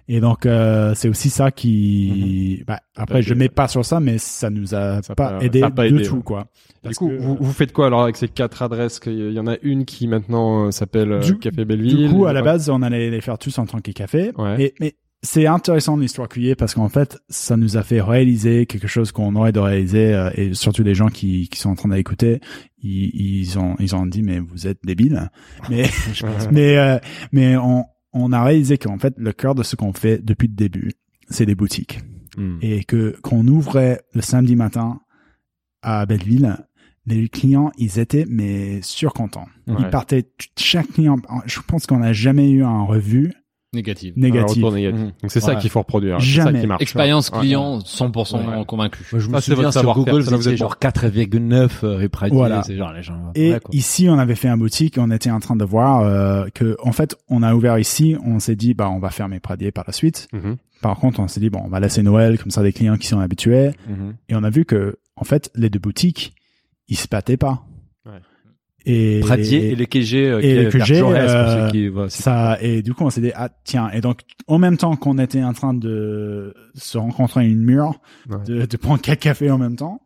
Et 0.07 0.21
donc 0.21 0.45
euh, 0.45 0.93
c'est 0.95 1.09
aussi 1.09 1.31
ça 1.31 1.51
qui, 1.51 2.63
bah, 2.67 2.81
après 2.95 3.23
je 3.23 3.33
mets 3.33 3.49
pas 3.49 3.69
sur 3.69 3.85
ça, 3.87 4.01
mais 4.01 4.19
ça 4.19 4.51
nous 4.51 4.75
a 4.75 5.03
Ça 5.03 5.15
pas 5.15 5.39
aidé 5.41 5.61
ça 5.61 5.67
a 5.67 5.71
pas 5.71 5.89
du 5.89 5.95
aidé, 5.97 6.05
tout 6.05 6.17
ouais. 6.17 6.23
quoi. 6.23 6.47
Du 6.87 6.95
coup, 6.95 7.09
que- 7.09 7.17
vous, 7.17 7.37
vous 7.41 7.53
faites 7.53 7.73
quoi 7.73 7.87
alors 7.87 8.03
avec 8.03 8.17
ces 8.17 8.29
quatre 8.29 8.61
adresses 8.63 9.01
qu'il 9.01 9.33
y 9.33 9.39
en 9.41 9.47
a 9.47 9.57
une 9.63 9.87
qui 9.87 10.07
maintenant 10.07 10.67
euh, 10.67 10.71
s'appelle 10.71 11.13
euh, 11.13 11.21
Café 11.41 11.65
Belleville. 11.65 11.97
Du 12.09 12.11
coup, 12.15 12.27
à 12.27 12.33
il 12.33 12.35
la 12.35 12.43
base, 12.43 12.69
on 12.69 12.83
allait 12.83 13.09
les 13.11 13.21
faire 13.23 13.39
tous 13.39 13.59
en 13.59 13.65
tant 13.65 13.81
que 13.81 13.91
café. 13.93 14.33
Ouais. 14.37 14.63
Et, 14.63 14.75
mais 14.81 14.95
c'est 15.25 15.47
intéressant 15.47 15.97
l'histoire 15.97 16.29
cuillée 16.29 16.55
parce 16.55 16.75
qu'en 16.75 16.89
fait, 16.89 17.19
ça 17.29 17.57
nous 17.57 17.77
a 17.77 17.83
fait 17.83 18.01
réaliser 18.01 18.67
quelque 18.67 18.87
chose 18.87 19.11
qu'on 19.11 19.35
aurait 19.35 19.51
de 19.53 19.59
réaliser 19.59 20.15
euh, 20.15 20.31
et 20.35 20.55
surtout 20.55 20.85
les 20.85 20.95
gens 20.95 21.09
qui, 21.09 21.49
qui 21.49 21.59
sont 21.59 21.71
en 21.71 21.75
train 21.75 21.89
d'écouter, 21.89 22.41
ils, 22.83 23.11
ils 23.15 23.59
ont 23.59 23.75
ils 23.81 23.97
ont 23.97 24.07
dit 24.07 24.23
mais 24.23 24.39
vous 24.39 24.67
êtes 24.69 24.79
débiles. 24.85 25.31
Mais 25.69 25.85
mais 26.53 26.77
euh, 26.79 26.99
mais 27.33 27.57
on 27.57 27.85
on 28.13 28.31
a 28.33 28.45
réalisé 28.45 28.79
qu'en 28.79 28.99
fait 28.99 29.15
le 29.17 29.33
cœur 29.33 29.57
de 29.57 29.65
ce 29.65 29.75
qu'on 29.75 29.93
fait 29.93 30.25
depuis 30.25 30.47
le 30.47 30.55
début, 30.55 30.93
c'est 31.29 31.47
des 31.47 31.57
boutiques 31.57 32.01
Hmm. 32.37 32.59
et 32.63 32.83
que 32.83 33.15
qu'on 33.23 33.47
ouvrait 33.47 34.01
le 34.13 34.21
samedi 34.21 34.57
matin 34.57 34.99
à 35.83 36.05
Belleville, 36.05 36.57
les 37.07 37.29
clients 37.29 37.71
ils 37.79 38.01
étaient 38.01 38.27
mais 38.29 38.83
surcontents. 38.83 39.47
Ils 39.69 39.75
Ouais. 39.75 39.91
partaient 39.91 40.25
chaque 40.59 40.89
client. 40.89 41.17
Je 41.47 41.61
pense 41.61 41.87
qu'on 41.87 41.99
n'a 42.01 42.13
jamais 42.13 42.51
eu 42.51 42.65
un 42.65 42.83
revue 42.83 43.33
Négative. 43.75 44.15
Un 44.17 44.21
négative. 44.21 44.57
retour 44.65 44.73
négatif. 44.73 45.01
Mhm. 45.01 45.07
Donc 45.23 45.31
c'est 45.31 45.41
ça 45.41 45.55
Ouais. 45.55 45.59
qu'il 45.61 45.71
faut 45.71 45.81
reproduire. 45.81 46.17
C'est 46.21 46.27
ça 46.27 46.45
Jamais. 46.45 46.61
qui 46.61 46.67
marche. 46.67 46.83
Expérience 46.83 47.31
Ouais. 47.31 47.41
client 47.41 47.81
100% 47.81 48.39
Ouais. 48.39 48.65
convaincu. 48.67 49.05
Moi, 49.13 49.21
je 49.21 49.29
me 49.29 49.35
Ça, 49.35 49.41
c'est 49.41 49.55
souviens 49.55 49.73
sur 49.73 49.95
Google, 49.95 50.23
vous 50.23 50.49
êtes 50.49 50.57
genre 50.57 50.79
4,9 50.79 51.83
euh, 51.85 52.09
Pradier, 52.09 52.37
Voilà. 52.37 52.63
c'est 52.63 52.77
genre 52.77 52.93
les 52.93 53.03
gens. 53.03 53.33
Et 53.35 53.53
ouais, 53.53 53.61
quoi. 53.61 53.75
ici, 53.75 54.09
on 54.09 54.19
avait 54.19 54.35
fait 54.35 54.49
un 54.49 54.57
boutique. 54.57 54.97
On 54.99 55.11
était 55.11 55.31
en 55.31 55.41
train 55.41 55.57
de 55.57 55.65
voir 55.65 56.01
euh, 56.03 56.47
que, 56.55 56.77
en 56.83 56.93
fait, 56.93 57.17
on 57.29 57.43
a 57.43 57.55
ouvert 57.55 57.79
ici. 57.79 58.17
On 58.25 58.39
s'est 58.39 58.57
dit, 58.57 58.75
bah, 58.75 58.89
on 58.91 58.99
va 58.99 59.11
fermer 59.11 59.41
Pradier 59.41 59.71
par 59.73 59.85
la 59.87 59.93
suite. 59.93 60.29
Mhm. 60.33 60.57
Par 60.83 60.97
contre, 60.99 61.21
on 61.21 61.29
s'est 61.29 61.41
dit, 61.41 61.51
bon, 61.51 61.63
on 61.65 61.69
va 61.69 61.81
laisser 61.81 62.03
Noël 62.03 62.39
comme 62.39 62.51
ça 62.51 62.63
des 62.63 62.73
clients 62.73 62.97
qui 62.97 63.07
sont 63.07 63.19
habitués. 63.21 63.71
Mhm. 63.89 64.15
Et 64.29 64.35
on 64.35 64.45
a 64.45 64.51
vu 64.51 64.65
que, 64.65 64.97
en 65.17 65.25
fait, 65.25 65.51
les 65.55 65.71
deux 65.71 65.79
boutiques, 65.79 66.35
ils 66.89 66.97
se 66.99 67.09
battaient 67.09 67.37
pas. 67.39 67.65
Et 68.87 69.21
Pradier 69.21 69.71
et 69.71 69.77
les 69.77 69.87
KG, 69.87 70.15
euh, 70.27 70.41
qui 70.41 70.47
et 70.47 70.51
est 70.57 70.63
les 70.65 70.69
KG, 70.79 71.01
euh, 71.03 71.71
qui 71.71 71.91
ça 72.11 72.59
et 72.61 72.83
du 72.83 72.93
coup 72.93 73.05
on 73.05 73.11
s'est 73.11 73.23
dit 73.23 73.33
ah 73.35 73.49
tiens 73.65 73.89
et 73.91 74.01
donc 74.03 74.21
en 74.47 74.59
même 74.59 74.77
temps 74.77 74.95
qu'on 74.97 75.19
était 75.19 75.43
en 75.43 75.55
train 75.55 75.73
de 75.73 76.55
se 76.75 76.99
rencontrer 76.99 77.41
à 77.41 77.45
une 77.45 77.63
mur 77.63 78.01
Ouais. 78.29 78.37
de, 78.47 78.67
de 78.67 78.77
prendre 78.77 79.01
quatre 79.01 79.21
cafés 79.21 79.51
en 79.51 79.57
même 79.59 79.77
temps 79.77 80.01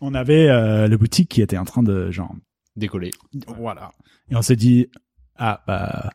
on 0.00 0.14
avait 0.14 0.48
euh, 0.48 0.88
le 0.88 0.96
boutique 0.96 1.28
qui 1.28 1.42
était 1.42 1.58
en 1.58 1.64
train 1.64 1.82
de 1.82 2.10
genre 2.10 2.34
Décollé. 2.76 3.10
voilà 3.58 3.90
et 4.30 4.36
on 4.36 4.42
s'est 4.42 4.56
dit 4.56 4.88
ah 5.36 5.62
bah 5.66 6.10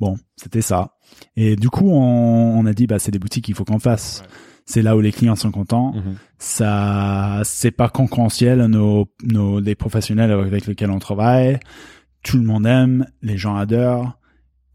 bon 0.00 0.16
c'était 0.36 0.62
ça 0.62 0.96
et 1.36 1.54
du 1.54 1.70
coup 1.70 1.88
on, 1.90 2.58
on 2.58 2.66
a 2.66 2.72
dit 2.72 2.88
bah 2.88 2.98
c'est 2.98 3.12
des 3.12 3.20
boutiques 3.20 3.44
qu'il 3.44 3.54
faut 3.54 3.64
qu'on 3.64 3.78
fasse 3.78 4.22
Ouais. 4.22 4.28
C'est 4.66 4.82
là 4.82 4.96
où 4.96 5.00
les 5.00 5.12
clients 5.12 5.36
sont 5.36 5.50
contents. 5.50 5.92
Mhm. 5.94 6.16
ça 6.38 7.40
c'est 7.44 7.70
pas 7.70 7.88
concurrentiel 7.88 8.60
à 8.60 8.68
nos 8.68 9.08
nos 9.22 9.60
les 9.60 9.74
professionnels 9.74 10.30
avec 10.30 10.66
lesquels 10.66 10.90
on 10.90 10.98
travaille. 10.98 11.58
Tout 12.22 12.38
le 12.38 12.44
monde 12.44 12.66
aime 12.66 13.06
les 13.22 13.36
gens 13.36 13.56
adorent. 13.56 14.18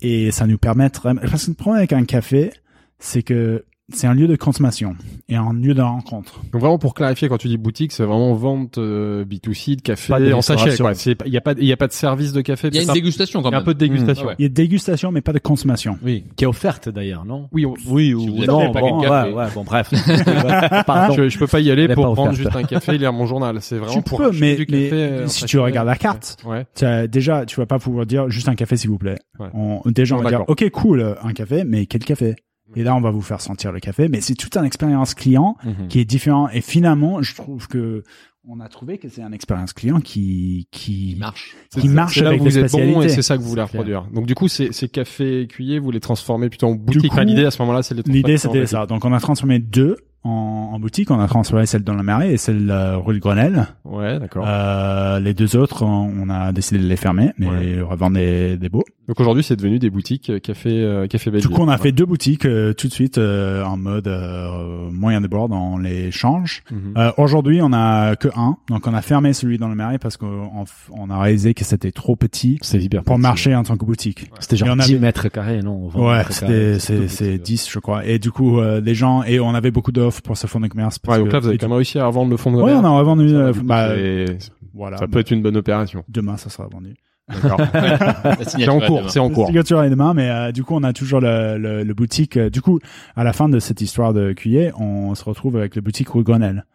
Et 0.02 0.32
ça 0.32 0.48
nous 0.48 0.58
permet 0.58 0.90
parce 0.90 1.46
que 1.46 1.52
le 1.52 1.56
problème 1.56 1.80
avec 1.80 1.94
un 1.94 2.06
café 2.06 2.52
c'est 3.00 3.24
que 3.24 3.66
c'est 3.94 4.08
un 4.08 4.14
lieu 4.14 4.28
de 4.28 4.36
consommation 4.36 4.96
et 5.28 5.36
un 5.36 5.54
lieu 5.54 5.74
de 5.74 5.82
rencontre 5.82 6.42
Donc 6.52 6.62
vraiment 6.62 6.78
pour 6.78 6.94
clarifier, 6.94 7.30
quand 7.30 7.38
tu 7.38 7.48
dis 7.48 7.58
boutique, 7.58 7.92
c'est 7.92 8.04
vraiment 8.04 8.34
vente 8.34 8.78
euh, 8.78 9.26
B2C 9.26 9.76
de 9.78 9.82
café 9.82 10.14
Pas 10.14 10.20
de 10.20 10.32
en 10.34 10.42
sachet. 10.42 10.70
restauration. 10.70 10.84
quoi. 10.86 10.94
C'est 10.96 11.16
pas- 11.16 11.26
Il 11.28 11.34
y 11.34 11.38
a 11.38 11.42
pas, 11.42 11.54
il 11.58 11.66
y 11.66 11.72
a 11.74 11.78
pas 11.78 11.88
de 11.88 11.94
service 11.94 12.34
de 12.34 12.42
café. 12.42 12.70
Il 12.70 12.76
y 12.76 12.80
a 12.80 12.84
une 12.84 12.94
dégustation 12.94 13.42
quand 13.42 13.50
Il 13.50 13.52
y 13.52 13.56
a 13.56 13.58
même. 13.60 13.62
un 13.62 13.66
peu 13.66 13.74
de 13.74 13.80
dégustation. 13.80 14.26
Mmh, 14.26 14.28
ouais. 14.30 14.36
il 14.40 14.44
y 14.44 14.46
a 14.46 14.50
dégustation 14.50 15.12
mais 15.12 15.22
pas 15.22 15.34
de 15.34 15.40
consommation 15.40 15.98
Oui, 16.04 16.24
qui 16.36 16.44
est 16.44 16.48
offerte 16.48 16.90
d'ailleurs, 16.90 17.26
non? 17.26 17.48
Oui, 17.52 17.66
on- 17.66 17.74
Oui, 17.90 18.08
Si 18.08 18.14
ou 18.16 18.42
êtes 18.44 18.48
non, 18.48 18.72
paquets 18.72 18.90
bon, 18.90 18.98
de 19.02 19.08
café. 19.08 19.30
ouais, 19.32 19.36
ouais, 19.36 19.48
bon, 19.54 19.64
bref. 19.64 19.90
Pardon. 20.86 21.14
je, 21.16 21.30
je 21.30 21.40
peux 21.40 21.48
pas 21.48 21.60
y 21.60 21.72
aller 21.72 21.88
pour 21.88 22.04
pas 22.08 22.14
prendre 22.14 22.34
juste 22.34 22.56
un 22.56 22.64
café 22.64 22.96
et 22.96 22.98
lire 22.98 23.14
mon 23.14 23.26
journal. 23.26 23.58
C'est 23.62 23.78
vraiment 23.78 23.94
tu 23.94 24.02
pour 24.02 24.18
peux 24.20 24.32
mais, 24.40 24.56
du 24.56 24.66
café. 24.66 24.90
mais 24.92 24.98
euh, 24.98 25.28
si 25.28 25.42
sachet. 25.42 25.46
tu 25.48 25.60
regardes 25.60 25.88
la 25.88 25.96
carte 25.96 26.38
Ouais. 26.46 26.66
déjà 27.08 27.46
tu 27.46 27.56
vas 27.60 27.66
pas 27.66 27.80
pouvoir 27.80 28.06
dire 28.06 28.30
juste 28.30 28.50
un 28.50 28.56
café 28.56 28.78
s'il 28.78 28.90
vous 28.90 28.98
plaît 28.98 29.18
Ouais. 29.40 29.48
on, 29.54 29.82
déjà 29.86 30.16
on 30.16 30.22
va 30.22 30.30
dire 30.30 30.44
ok 30.48 30.70
cool 30.72 31.16
un 31.24 31.34
café 31.34 31.64
mais 31.66 31.86
quel 31.86 32.04
café? 32.04 32.36
Et 32.76 32.84
là 32.84 32.96
on 32.96 33.02
va 33.02 33.12
vous 33.12 33.22
faire 33.22 33.42
sentir 33.42 33.72
le 33.72 33.80
café 33.80 34.08
mais 34.10 34.22
c'est 34.22 34.36
toute 34.36 34.56
une 34.58 34.66
expérience 34.66 35.14
client 35.14 35.56
Mhm. 35.64 35.88
qui 35.90 36.00
est 36.00 36.06
différent. 36.06 36.50
Et 36.50 36.62
finalement, 36.62 37.22
je 37.22 37.36
trouve 37.36 37.68
que 37.68 38.04
on 38.48 38.60
a 38.62 38.68
trouvé 38.70 38.98
que 38.98 39.10
c'est 39.10 39.22
une 39.22 39.34
expérience 39.34 39.74
client 39.74 40.00
qui 40.00 40.68
qui 40.72 41.16
marche. 41.20 41.56
Qui 41.78 41.88
marche 41.90 42.16
c'est 42.16 42.22
là 42.24 42.30
avec 42.30 42.42
où 42.42 42.46
vous 42.46 42.58
êtes 42.58 42.72
bon 42.72 43.02
et 43.02 43.10
c'est 43.10 43.22
ça 43.22 43.38
que 43.38 43.42
vous 43.44 43.50
voulez 43.50 43.62
reproduire. 43.62 44.06
Donc 44.14 44.26
du 44.26 44.34
coup, 44.36 44.48
ces, 44.48 44.72
ces 44.72 44.88
cafés 44.88 45.46
cuillés, 45.48 45.78
vous 45.80 45.92
les 45.92 46.00
transformez 46.00 46.50
plutôt 46.50 46.68
en 46.68 46.76
boutique. 46.76 47.12
Enfin, 47.12 47.24
l'idée 47.26 47.46
à 47.46 47.52
ce 47.52 47.62
moment-là, 47.62 47.84
c'est 47.84 47.96
de 47.96 48.04
les 48.06 48.14
L'idée 48.14 48.38
c'était 48.38 48.66
ça. 48.66 48.86
Donc 48.86 49.06
on 49.06 49.14
a 49.14 49.20
transformé 49.20 49.60
deux 49.60 49.98
en, 50.24 50.72
en 50.74 50.80
boutique. 50.80 51.12
On 51.12 51.20
a 51.20 51.28
transformé 51.28 51.66
celle 51.66 51.84
dans 51.84 51.94
la 51.94 52.04
Marais 52.04 52.34
et 52.34 52.38
celle 52.38 52.70
euh, 52.70 52.98
rue 52.98 53.16
de 53.16 53.20
Grenelle. 53.20 53.68
Ouais, 53.86 54.20
d'accord. 54.20 54.46
Euh, 54.48 55.20
les 55.20 55.34
deux 55.34 55.56
autres, 55.56 55.84
on, 55.84 56.30
a 56.30 56.52
décidé 56.52 56.80
de 56.80 56.88
les 56.88 56.96
fermer, 56.98 57.32
mais 57.38 57.48
Ouais. 57.48 57.82
revendre 57.82 58.16
des, 58.18 58.58
des 58.58 58.70
beaux. 58.70 58.84
Donc 59.08 59.20
aujourd'hui, 59.20 59.44
c'est 59.44 59.56
devenu 59.56 59.80
des 59.80 59.90
boutiques 59.90 60.30
euh, 60.30 60.40
café 60.40 60.70
euh, 60.84 61.08
café 61.08 61.32
Belleville. 61.32 61.50
Du 61.50 61.56
coup, 61.56 61.62
on 61.64 61.68
a 61.68 61.72
Ouais. 61.72 61.78
fait 61.82 61.92
deux 61.92 62.06
boutiques 62.06 62.46
euh, 62.46 62.74
tout 62.74 62.88
de 62.88 62.94
suite 62.94 63.18
euh, 63.18 63.64
en 63.64 63.78
mode 63.78 64.08
euh, 64.08 64.90
moyen 64.92 65.22
de 65.22 65.28
bord. 65.28 65.50
On 65.52 65.78
les 65.80 66.12
change. 66.12 66.64
Euh, 66.98 67.12
Aujourd'hui, 67.18 67.60
on 67.64 67.74
a 67.74 68.16
que 68.16 68.28
un. 68.36 68.58
Donc 68.70 68.86
on 68.88 68.94
a 68.94 69.02
fermé 69.02 69.34
celui 69.34 69.58
dans 69.58 69.68
le 69.70 69.76
Marais 69.76 69.98
parce 69.98 70.18
qu'on 70.18 70.66
on 70.92 71.10
a 71.10 71.20
réalisé 71.20 71.54
que 71.54 71.64
c'était 71.64 71.92
trop 71.92 72.16
petit 72.16 72.58
C'est 72.62 72.78
hyper 72.80 73.04
pour 73.04 73.16
petit. 73.16 73.22
marcher 73.22 73.56
en 73.56 73.64
tant 73.64 73.78
que 73.78 73.86
boutique. 73.86 74.30
C'était 74.40 74.58
genre 74.58 74.70
on 74.72 74.76
10 74.76 74.92
avait- 74.92 75.00
mètres 75.00 75.28
carrés, 75.30 75.62
non 75.62 75.88
20 75.88 76.00
Ouais, 76.18 76.24
c'était 76.30 76.80
c'est 76.80 76.98
tout 76.98 77.04
c'est 77.08 77.32
petit. 77.38 77.40
10 77.54 77.70
je 77.72 77.80
crois. 77.80 78.06
Et 78.06 78.20
du 78.20 78.32
coup 78.32 78.60
euh, 78.60 78.80
les 78.82 78.94
gens 78.96 79.24
et 79.24 79.40
on 79.40 79.56
avait 79.56 79.72
beaucoup 79.72 79.92
d'offres 80.10 80.22
pour 80.22 80.38
ce 80.38 80.48
fonds 80.48 80.60
de 80.60 80.68
commerce. 80.68 81.00
parce 81.00 81.18
Ouais, 81.18 81.24
donc 81.24 81.34
là, 81.34 81.40
vous 81.40 81.48
avez 81.48 81.58
quand 81.58 81.68
même 81.68 81.76
réussi 81.76 82.00
à 82.00 82.06
revendre 82.06 82.30
le 82.32 82.38
fond 82.38 82.52
de 82.52 82.58
Ouais, 82.62 82.74
on 82.74 82.84
a 82.84 82.90
revendu. 82.90 83.34
euh, 83.36 83.54
bah, 83.64 83.96
Et 83.98 84.26
voilà. 84.74 84.98
ça 84.98 85.08
peut 85.08 85.20
être 85.20 85.32
une 85.32 85.42
bonne 85.42 85.58
opération. 85.58 86.04
Demain, 86.10 86.38
ça 86.38 86.50
sera 86.50 86.68
vendu. 86.68 86.96
C'est 88.48 88.68
en 88.70 88.80
cours, 88.80 89.08
c'est 89.12 89.20
en 89.20 89.30
cours. 89.30 89.46
Signature 89.46 89.84
est 89.84 89.90
demain, 89.92 90.16
mais 90.16 90.30
euh, 90.32 90.52
du 90.52 90.64
coup, 90.64 90.74
on 90.76 90.82
a 90.84 90.94
toujours 90.94 91.22
le, 91.22 91.60
le, 91.60 91.84
le 91.84 91.94
boutique. 91.94 92.38
euh, 92.38 92.50
du 92.50 92.60
coup, 92.62 92.80
à 93.16 93.24
la 93.24 93.34
fin 93.34 93.48
de 93.50 93.60
cette 93.60 93.82
histoire 93.82 94.14
de 94.14 94.34
cuillé, 94.34 94.72
on 94.80 95.14
se 95.14 95.24
retrouve 95.24 95.56
avec 95.58 95.76
le 95.76 95.82
boutique 95.82 96.10
rue 96.10 96.24
Grenelle. 96.24 96.66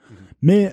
Mais 0.42 0.72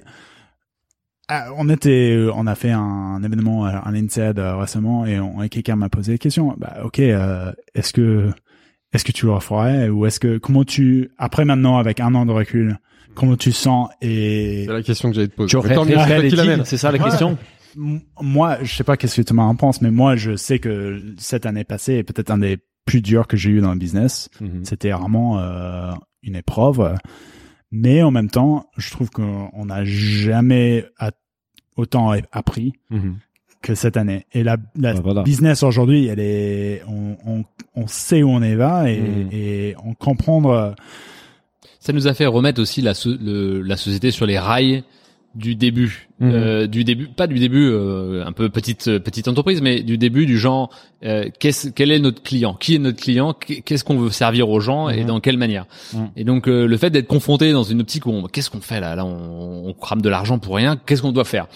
ah, 1.30 1.47
on 1.57 1.68
était, 1.70 2.12
euh, 2.16 2.32
on 2.36 2.45
a 2.45 2.53
fait 2.53 2.72
un, 2.72 3.24
événement, 3.24 3.66
euh, 3.66 3.72
un 3.84 3.95
INSEAD 3.95 4.38
euh, 4.38 4.55
récemment, 4.57 5.05
et, 5.07 5.20
on, 5.20 5.41
et 5.41 5.49
quelqu'un 5.49 5.76
m'a 5.78 5.89
posé 5.89 6.12
la 6.12 6.18
question. 6.20 6.53
Bah, 6.59 6.78
ok, 6.84 6.99
euh, 6.99 7.51
est-ce 7.74 7.91
que 7.93 8.30
est-ce 8.93 9.03
que 9.05 9.11
tu 9.11 9.25
le 9.25 9.31
referais 9.33 9.89
ou 9.89 10.05
est-ce 10.05 10.19
que 10.19 10.37
comment 10.37 10.63
tu 10.63 11.09
après 11.17 11.45
maintenant 11.45 11.77
avec 11.77 11.99
un 11.99 12.13
an 12.15 12.25
de 12.25 12.31
recul, 12.31 12.77
comment 13.15 13.37
tu 13.37 13.51
sens 13.51 13.89
et 14.01 14.63
C'est 14.67 14.73
la 14.73 14.81
question 14.83 15.09
que 15.09 15.15
j'allais 15.15 15.27
te 15.27 15.35
poser. 15.35 15.49
Tu 15.49 15.55
aurais 15.57 15.75
c'est 16.65 16.77
ça 16.77 16.91
la 16.91 16.97
Ouais. 16.97 17.03
question 17.05 17.37
moi, 18.21 18.57
je 18.61 18.73
sais 18.75 18.83
pas 18.83 18.97
qu'est-ce 18.97 19.15
que 19.21 19.25
Thomas 19.25 19.43
en 19.43 19.55
pense, 19.55 19.81
mais 19.81 19.91
moi, 19.91 20.17
je 20.17 20.35
sais 20.35 20.59
que 20.59 21.01
cette 21.17 21.45
année 21.45 21.63
passée 21.63 21.93
est 21.93 22.03
peut-être 22.03 22.29
un 22.29 22.37
des 22.39 22.57
plus 22.85 23.01
durs 23.01 23.27
que 23.27 23.37
j'ai 23.37 23.49
eu 23.49 23.61
dans 23.61 23.71
le 23.71 23.79
business. 23.79 24.29
Mhm. 24.41 24.65
C'était 24.65 24.91
vraiment 24.91 25.39
euh, 25.39 25.93
une 26.23 26.35
épreuve. 26.35 26.95
Mais 27.71 28.03
en 28.03 28.11
même 28.11 28.29
temps, 28.29 28.65
je 28.77 28.91
trouve 28.91 29.09
qu'on 29.09 29.65
n'a 29.65 29.85
jamais 29.85 30.85
a- 30.99 31.11
autant 31.77 32.11
appris 32.34 32.73
Mhm. 32.89 33.15
Que 33.61 33.75
cette 33.75 33.97
année. 33.97 34.25
Et 34.33 34.43
la, 34.43 34.57
la 34.77 34.89
Ah, 34.89 35.01
voilà. 35.03 35.23
business 35.23 35.63
aujourd'hui, 35.63 36.07
elle 36.07 36.19
est, 36.19 36.81
on, 36.88 37.15
on, 37.25 37.43
on 37.75 37.88
sait 37.88 38.23
où 38.23 38.29
on 38.29 38.41
est 38.41 38.55
va 38.55 38.89
et, 38.89 38.99
Mhm. 38.99 39.29
et 39.31 39.75
on 39.85 39.93
comprendre. 39.93 40.75
Ça 41.79 41.93
nous 41.93 42.07
a 42.07 42.13
fait 42.13 42.25
remettre 42.25 42.61
aussi 42.61 42.81
la, 42.81 42.93
so- 42.93 43.15
le- 43.19 43.61
la 43.61 43.77
société 43.77 44.11
sur 44.11 44.25
les 44.25 44.38
rails 44.39 44.83
du 45.33 45.55
début, 45.55 46.09
Mhm. 46.19 46.31
Euh, 46.33 46.67
du 46.67 46.83
début, 46.83 47.07
pas 47.07 47.25
du 47.25 47.39
début, 47.39 47.69
euh, 47.71 48.23
un 48.25 48.33
peu 48.33 48.49
petite 48.49 48.99
petite 48.99 49.27
entreprise, 49.29 49.61
mais 49.61 49.81
du 49.81 49.97
début 49.97 50.25
du 50.25 50.38
genre, 50.38 50.69
euh, 51.05 51.29
qu'est-ce, 51.39 51.69
quel 51.69 51.89
est 51.91 51.99
notre 51.99 52.21
client, 52.21 52.53
qui 52.53 52.75
est 52.75 52.79
notre 52.79 53.01
client, 53.01 53.33
Qu- 53.33 53.61
qu'est-ce 53.61 53.83
qu'on 53.85 53.97
veut 53.97 54.11
servir 54.11 54.49
aux 54.49 54.59
gens 54.59 54.89
et 54.89 55.01
Mhm. 55.01 55.07
dans 55.07 55.19
quelle 55.21 55.38
manière? 55.38 55.65
Et 56.17 56.25
donc 56.25 56.47
euh, 56.49 56.67
le 56.67 56.77
fait 56.77 56.89
d'être 56.89 57.07
confronté 57.07 57.53
dans 57.53 57.63
une 57.63 57.79
optique 57.81 58.05
où 58.07 58.11
on, 58.11 58.23
qu'est-ce 58.27 58.49
qu'on 58.49 58.59
fait 58.59 58.81
là, 58.81 58.95
là 58.95 59.05
on, 59.05 59.69
on 59.69 59.73
crame 59.73 60.01
de 60.01 60.09
l'argent 60.09 60.38
pour 60.38 60.55
rien, 60.57 60.75
qu'est-ce 60.85 61.01
qu'on 61.01 61.13
doit 61.13 61.23
faire? 61.25 61.47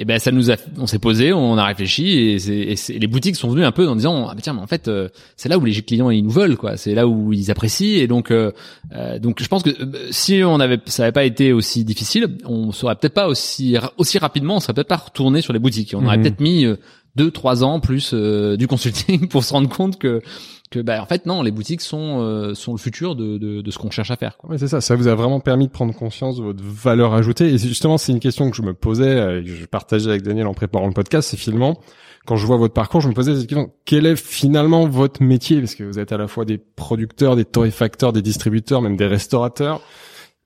Et 0.00 0.04
ben 0.04 0.18
ça 0.18 0.30
nous 0.30 0.50
a, 0.50 0.54
on 0.78 0.86
s'est 0.86 0.98
posé, 0.98 1.32
on 1.32 1.58
a 1.58 1.64
réfléchi 1.64 2.06
et, 2.08 2.72
et 2.72 2.98
les 2.98 3.06
boutiques 3.06 3.36
sont 3.36 3.50
venues 3.50 3.64
un 3.64 3.72
peu 3.72 3.88
en 3.88 3.96
disant 3.96 4.28
ah 4.30 4.34
tiens 4.40 4.54
mais 4.54 4.60
en 4.62 4.66
fait 4.66 4.88
euh, 4.88 5.08
c'est 5.36 5.48
là 5.48 5.58
où 5.58 5.64
les 5.64 5.72
clients 5.82 6.10
ils 6.10 6.22
nous 6.22 6.30
veulent 6.30 6.56
quoi, 6.56 6.76
c'est 6.76 6.94
là 6.94 7.06
où 7.06 7.32
ils 7.32 7.50
apprécient 7.50 8.00
et 8.02 8.06
donc 8.06 8.30
euh, 8.30 8.52
euh, 8.94 9.18
donc 9.18 9.42
je 9.42 9.48
pense 9.48 9.62
que 9.62 9.70
euh, 9.70 10.08
si 10.10 10.40
on 10.44 10.60
avait 10.60 10.78
ça 10.86 11.02
avait 11.02 11.12
pas 11.12 11.24
été 11.24 11.52
aussi 11.52 11.84
difficile, 11.84 12.38
on 12.44 12.72
serait 12.72 12.94
peut-être 12.94 13.14
pas 13.14 13.28
aussi 13.28 13.76
aussi 13.96 14.18
rapidement, 14.18 14.56
on 14.56 14.60
serait 14.60 14.72
peut-être 14.74 14.88
pas 14.88 14.96
retourné 14.96 15.40
sur 15.42 15.52
les 15.52 15.58
boutiques. 15.58 15.94
On 15.96 16.06
aurait 16.06 16.16
Mhm. 16.16 16.22
peut-être 16.22 16.40
mis 16.40 16.64
euh, 16.64 16.76
deux 17.16 17.30
trois 17.32 17.64
ans 17.64 17.80
plus 17.80 18.12
euh, 18.14 18.56
du 18.56 18.68
consulting 18.68 19.28
pour 19.32 19.42
se 19.42 19.52
rendre 19.52 19.68
compte 19.68 19.98
que 19.98 20.22
que 20.70 20.80
bah 20.80 21.02
en 21.02 21.06
fait 21.06 21.26
non, 21.26 21.42
les 21.42 21.50
boutiques 21.50 21.80
sont 21.80 22.20
euh, 22.20 22.54
sont 22.54 22.72
le 22.72 22.78
futur 22.78 23.16
de 23.16 23.38
de, 23.38 23.60
de 23.60 23.70
ce 23.70 23.78
qu'on 23.78 23.90
cherche 23.90 24.10
à 24.10 24.16
faire. 24.16 24.36
Quoi. 24.36 24.50
Ouais, 24.50 24.58
c'est 24.58 24.68
ça. 24.68 24.80
Ça 24.80 24.96
vous 24.96 25.08
a 25.08 25.14
vraiment 25.14 25.40
permis 25.40 25.66
de 25.66 25.72
prendre 25.72 25.94
conscience 25.94 26.36
de 26.36 26.42
votre 26.42 26.62
valeur 26.62 27.14
ajoutée. 27.14 27.52
Et 27.52 27.58
justement, 27.58 27.98
c'est 27.98 28.12
une 28.12 28.20
question 28.20 28.50
que 28.50 28.56
je 28.56 28.62
me 28.62 28.74
posais, 28.74 29.08
euh, 29.08 29.40
et 29.40 29.44
que 29.44 29.50
je 29.50 29.66
partageais 29.66 30.10
avec 30.10 30.22
Daniel 30.22 30.46
en 30.46 30.54
préparant 30.54 30.86
le 30.86 30.92
podcast. 30.92 31.30
C'est 31.30 31.36
finalement, 31.36 31.80
quand 32.26 32.36
je 32.36 32.46
vois 32.46 32.56
votre 32.56 32.74
parcours, 32.74 33.00
je 33.00 33.08
me 33.08 33.14
posais 33.14 33.34
cette 33.34 33.46
question. 33.46 33.70
Quel 33.84 34.06
est 34.06 34.16
finalement 34.16 34.86
votre 34.88 35.22
métier? 35.22 35.60
Parce 35.60 35.74
que 35.74 35.84
vous 35.84 35.98
êtes 35.98 36.12
à 36.12 36.16
la 36.16 36.28
fois 36.28 36.44
des 36.44 36.58
producteurs, 36.58 37.36
des 37.36 37.44
torréfacteurs, 37.44 38.12
des 38.12 38.22
distributeurs, 38.22 38.82
même 38.82 38.96
des 38.96 39.06
restaurateurs 39.06 39.80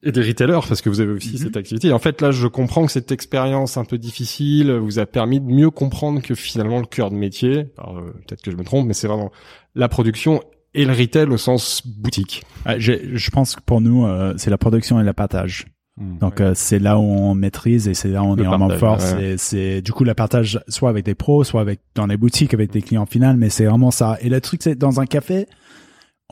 et 0.02 0.10
des 0.12 0.20
retailers, 0.22 0.60
parce 0.68 0.80
que 0.82 0.88
vous 0.88 1.00
avez 1.00 1.12
aussi 1.12 1.32
Mhm. 1.32 1.36
cette 1.38 1.56
activité. 1.56 1.88
Et 1.88 1.92
en 1.92 1.98
fait, 1.98 2.20
là, 2.20 2.30
je 2.32 2.46
comprends 2.48 2.86
que 2.86 2.92
cette 2.92 3.12
expérience 3.12 3.76
un 3.76 3.84
peu 3.84 3.98
difficile 3.98 4.72
vous 4.72 4.98
a 4.98 5.06
permis 5.06 5.40
de 5.40 5.46
mieux 5.46 5.70
comprendre 5.70 6.20
que 6.22 6.34
finalement 6.34 6.78
le 6.80 6.86
cœur 6.86 7.10
de 7.10 7.16
métier, 7.16 7.66
alors, 7.78 7.98
euh, 7.98 8.12
peut-être 8.26 8.42
que 8.42 8.50
je 8.50 8.56
me 8.56 8.64
trompe, 8.64 8.86
mais 8.86 8.94
c'est 8.94 9.06
vraiment 9.06 9.30
la 9.74 9.88
production 9.88 10.42
et 10.74 10.84
le 10.84 10.92
retail 10.92 11.26
au 11.28 11.36
sens 11.36 11.86
boutique. 11.86 12.42
J'ai- 12.78 13.10
je 13.16 13.30
pense 13.30 13.54
que 13.56 13.60
pour 13.60 13.80
nous, 13.80 14.06
euh, 14.06 14.34
c'est 14.38 14.50
la 14.50 14.58
production 14.58 14.98
et 15.00 15.04
le 15.04 15.12
partage. 15.12 15.66
Mhm. 16.00 16.18
Donc 16.18 16.40
euh, 16.40 16.52
c'est 16.54 16.78
là 16.78 16.98
où 16.98 17.02
on 17.02 17.34
maîtrise 17.34 17.86
et 17.86 17.92
c'est 17.92 18.08
là 18.08 18.22
où 18.22 18.26
on 18.28 18.34
Le 18.34 18.42
est 18.42 18.46
vraiment 18.46 18.70
fort. 18.70 18.98
ouais. 18.98 19.36
C'est, 19.36 19.36
c'est 19.36 19.82
du 19.82 19.92
coup 19.92 20.04
le 20.04 20.14
partage 20.14 20.58
soit 20.66 20.88
avec 20.88 21.04
des 21.04 21.14
pros, 21.14 21.44
soit 21.44 21.60
avec 21.60 21.80
dans 21.94 22.06
les 22.06 22.16
boutiques 22.16 22.54
avec 22.54 22.72
des 22.72 22.80
clients 22.80 23.04
finaux, 23.04 23.34
mais 23.36 23.50
c'est 23.50 23.66
vraiment 23.66 23.90
ça. 23.90 24.16
Et 24.22 24.30
le 24.30 24.40
truc 24.40 24.62
c'est 24.62 24.74
dans 24.74 25.00
un 25.00 25.04
café, 25.06 25.46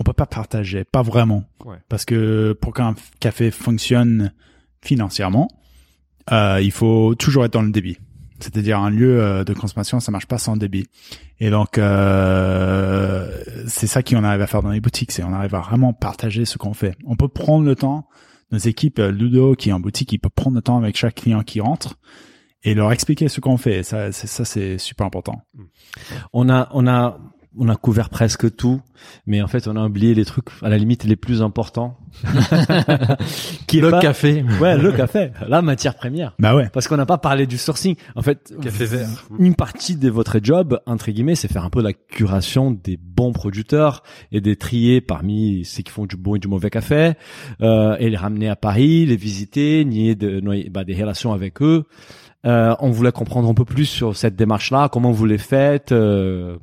on 0.01 0.03
peut 0.03 0.13
pas 0.15 0.27
partager, 0.27 0.83
pas 0.85 1.03
vraiment, 1.03 1.45
Ouais. 1.65 1.77
parce 1.89 2.05
que 2.05 2.53
pour 2.61 2.73
qu'un 2.75 2.95
café 3.21 3.51
fonctionne 3.53 4.33
financièrement, 4.83 5.49
euh, 6.33 6.59
il 6.63 6.73
faut 6.73 7.15
toujours 7.15 7.45
être 7.45 7.53
dans 7.53 7.63
le 7.63 7.71
débit. 7.71 7.99
C'est-à-dire 8.41 8.79
un 8.79 8.89
lieu 8.89 9.23
euh, 9.23 9.45
de 9.45 9.53
consommation, 9.53 10.01
ça 10.01 10.11
marche 10.11 10.25
pas 10.27 10.39
sans 10.39 10.57
débit. 10.57 10.87
Et 11.39 11.51
donc 11.51 11.77
euh, 11.79 13.43
c'est 13.67 13.87
ça 13.87 14.03
qu'on 14.03 14.25
arrive 14.25 14.41
à 14.41 14.47
faire 14.47 14.63
dans 14.63 14.71
les 14.71 14.81
boutiques, 14.81 15.13
c'est 15.13 15.23
on 15.23 15.33
arrive 15.33 15.55
à 15.55 15.61
vraiment 15.61 15.93
partager 15.93 16.45
ce 16.45 16.57
qu'on 16.59 16.75
fait. 16.75 16.97
On 17.05 17.17
peut 17.17 17.29
prendre 17.29 17.65
le 17.65 17.75
temps 17.77 18.09
nos 18.53 18.59
équipes, 18.59 18.99
euh, 18.99 19.11
Ludo 19.13 19.55
qui 19.55 19.69
est 19.69 19.73
en 19.73 19.81
boutique, 19.81 20.13
il 20.13 20.19
peut 20.19 20.31
prendre 20.31 20.57
le 20.57 20.63
temps 20.63 20.79
avec 20.79 20.97
chaque 20.97 21.17
client 21.17 21.43
qui 21.43 21.61
rentre 21.61 21.97
et 22.65 22.75
leur 22.75 22.91
expliquer 22.93 23.29
ce 23.29 23.41
qu'on 23.41 23.57
fait. 23.59 23.83
Ça, 23.83 24.11
ça, 24.13 24.45
c'est 24.45 24.77
super 24.79 25.07
important. 25.07 25.43
On 26.33 26.49
a, 26.51 26.69
on 26.73 26.87
a, 26.87 27.19
on 27.59 27.69
a 27.69 27.77
couvert 27.77 28.09
presque 28.11 28.55
tout, 28.57 28.81
mais 29.27 29.43
en 29.43 29.49
fait, 29.49 29.67
on 29.67 29.75
a 29.77 29.85
oublié 29.85 30.15
les 30.15 30.25
trucs 30.25 30.47
à 30.63 30.69
la 30.69 30.79
limite 30.79 31.05
les 31.05 31.17
plus 31.17 31.43
importants. 31.43 31.99
Qui 33.67 33.79
est 33.79 33.83
Le 33.83 33.91
pas- 33.91 34.01
café. 34.01 34.45
Ouais, 34.61 34.77
le 34.77 34.93
café, 34.93 35.31
la 35.47 35.63
matière 35.63 35.95
première. 35.95 36.35
Bah 36.39 36.55
ouais. 36.55 36.69
Parce 36.73 36.89
qu'on 36.89 36.97
n'a 36.97 37.07
pas 37.07 37.19
parlé 37.19 37.47
du 37.47 37.59
sourcing. 37.59 37.97
En 38.15 38.23
fait, 38.23 38.55
Café 38.63 38.85
vert. 38.85 39.09
une 39.39 39.55
partie 39.55 39.97
de 39.97 40.11
votre 40.11 40.39
job, 40.43 40.81
entre 40.87 41.11
guillemets, 41.11 41.35
c'est 41.35 41.51
faire 41.51 41.65
un 41.65 41.71
peu 41.71 41.83
la 41.83 41.93
curation 41.93 42.71
des 42.71 42.97
bons 42.97 43.33
producteurs 43.33 44.03
et 44.33 44.41
des 44.41 44.57
trier 44.57 45.01
parmi 45.01 45.65
ceux 45.65 45.83
qui 45.83 45.91
font 45.93 46.07
du 46.07 46.17
bon 46.17 46.37
et 46.37 46.39
du 46.39 46.49
mauvais 46.49 46.71
café, 46.71 47.13
euh, 47.63 47.97
et 47.99 48.11
les 48.11 48.17
ramener 48.17 48.49
à 48.49 48.57
Paris, 48.57 49.07
les 49.07 49.17
visiter, 49.17 49.85
nier 49.85 50.15
de, 50.15 50.41
bah, 50.71 50.85
des 50.85 50.95
relations 50.95 51.33
avec 51.33 51.63
eux. 51.63 51.85
Euh, 52.47 52.75
on 52.81 52.91
voulait 52.91 53.13
comprendre 53.13 53.49
un 53.51 53.55
peu 53.55 53.65
plus 53.67 53.85
sur 53.85 54.17
cette 54.17 54.35
démarche-là, 54.35 54.89
comment 54.91 55.11
vous 55.13 55.27
les 55.27 55.37
faites. 55.39 55.93
euh, 55.93 56.57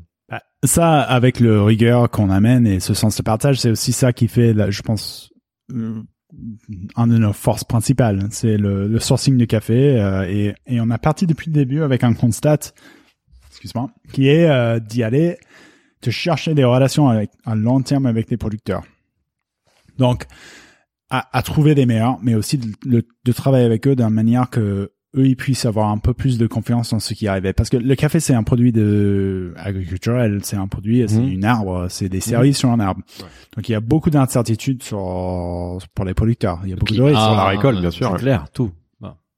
ça, 0.63 1.01
avec 1.01 1.39
le 1.39 1.61
rigueur 1.61 2.09
qu'on 2.09 2.29
amène 2.29 2.65
et 2.65 2.79
ce 2.79 2.93
sens 2.93 3.17
de 3.17 3.21
partage, 3.21 3.59
c'est 3.59 3.71
aussi 3.71 3.91
ça 3.91 4.13
qui 4.13 4.27
fait, 4.27 4.53
je 4.71 4.81
pense, 4.81 5.31
euh, 5.71 6.01
un 6.95 7.07
de 7.07 7.17
nos 7.17 7.33
forces 7.33 7.63
principales. 7.63 8.27
C'est 8.31 8.57
le, 8.57 8.99
sourcing 8.99 9.37
du 9.37 9.47
café 9.47 9.99
euh, 9.99 10.23
et, 10.23 10.81
on 10.81 10.89
a 10.89 10.97
parti 10.97 11.27
depuis 11.27 11.47
le 11.47 11.53
début 11.53 11.81
avec 11.83 12.03
un 12.03 12.13
constat, 12.13 12.73
excuse-moi, 13.49 13.91
qui 14.11 14.29
est 14.29 14.49
euh, 14.49 14.79
d'y 14.79 15.03
aller, 15.03 15.37
de 16.01 16.11
chercher 16.11 16.53
des 16.53 16.63
relations 16.63 17.09
à 17.09 17.55
long 17.55 17.81
terme 17.81 18.05
avec 18.05 18.29
les 18.29 18.37
producteurs. 18.37 18.83
Donc, 19.97 20.25
à, 21.09 21.41
trouver 21.41 21.73
des 21.73 21.85
meilleurs, 21.85 22.19
mais 22.21 22.35
aussi 22.35 22.57
de 22.57 23.31
travailler 23.31 23.65
avec 23.65 23.87
eux 23.87 23.95
d'une 23.95 24.09
manière 24.09 24.49
que 24.49 24.91
eux 25.17 25.25
ils 25.27 25.35
puissent 25.35 25.65
avoir 25.65 25.89
un 25.89 25.97
peu 25.97 26.13
plus 26.13 26.37
de 26.37 26.47
confiance 26.47 26.91
dans 26.91 26.99
ce 26.99 27.13
qui 27.13 27.27
arrivait 27.27 27.53
parce 27.53 27.69
que 27.69 27.77
le 27.77 27.95
café 27.95 28.19
c'est 28.19 28.33
un 28.33 28.43
produit 28.43 28.71
de 28.71 29.53
agriculturel 29.57 30.39
c'est 30.43 30.55
un 30.57 30.67
produit 30.67 31.03
c'est 31.07 31.19
Mhm. 31.19 31.29
une 31.31 31.45
arbre 31.45 31.87
c'est 31.89 32.09
des 32.09 32.19
services 32.21 32.57
sur 32.57 32.69
un 32.71 32.79
arbre 32.79 33.01
donc 33.55 33.67
il 33.67 33.71
y 33.71 33.75
a 33.75 33.79
beaucoup 33.79 34.09
d'incertitudes 34.09 34.83
sur 34.83 34.97
pour 35.95 36.05
les 36.05 36.13
producteurs 36.13 36.59
il 36.63 36.69
y 36.69 36.73
a 36.73 36.75
beaucoup 36.75 36.93
de 36.93 37.01
risques 37.01 37.17
Ah, 37.19 37.27
sur 37.27 37.35
la 37.37 37.45
récolte, 37.45 37.79
bien 37.81 37.91
sûr. 37.91 38.11
c'est 38.13 38.21
clair, 38.23 38.45
tout. 38.53 38.71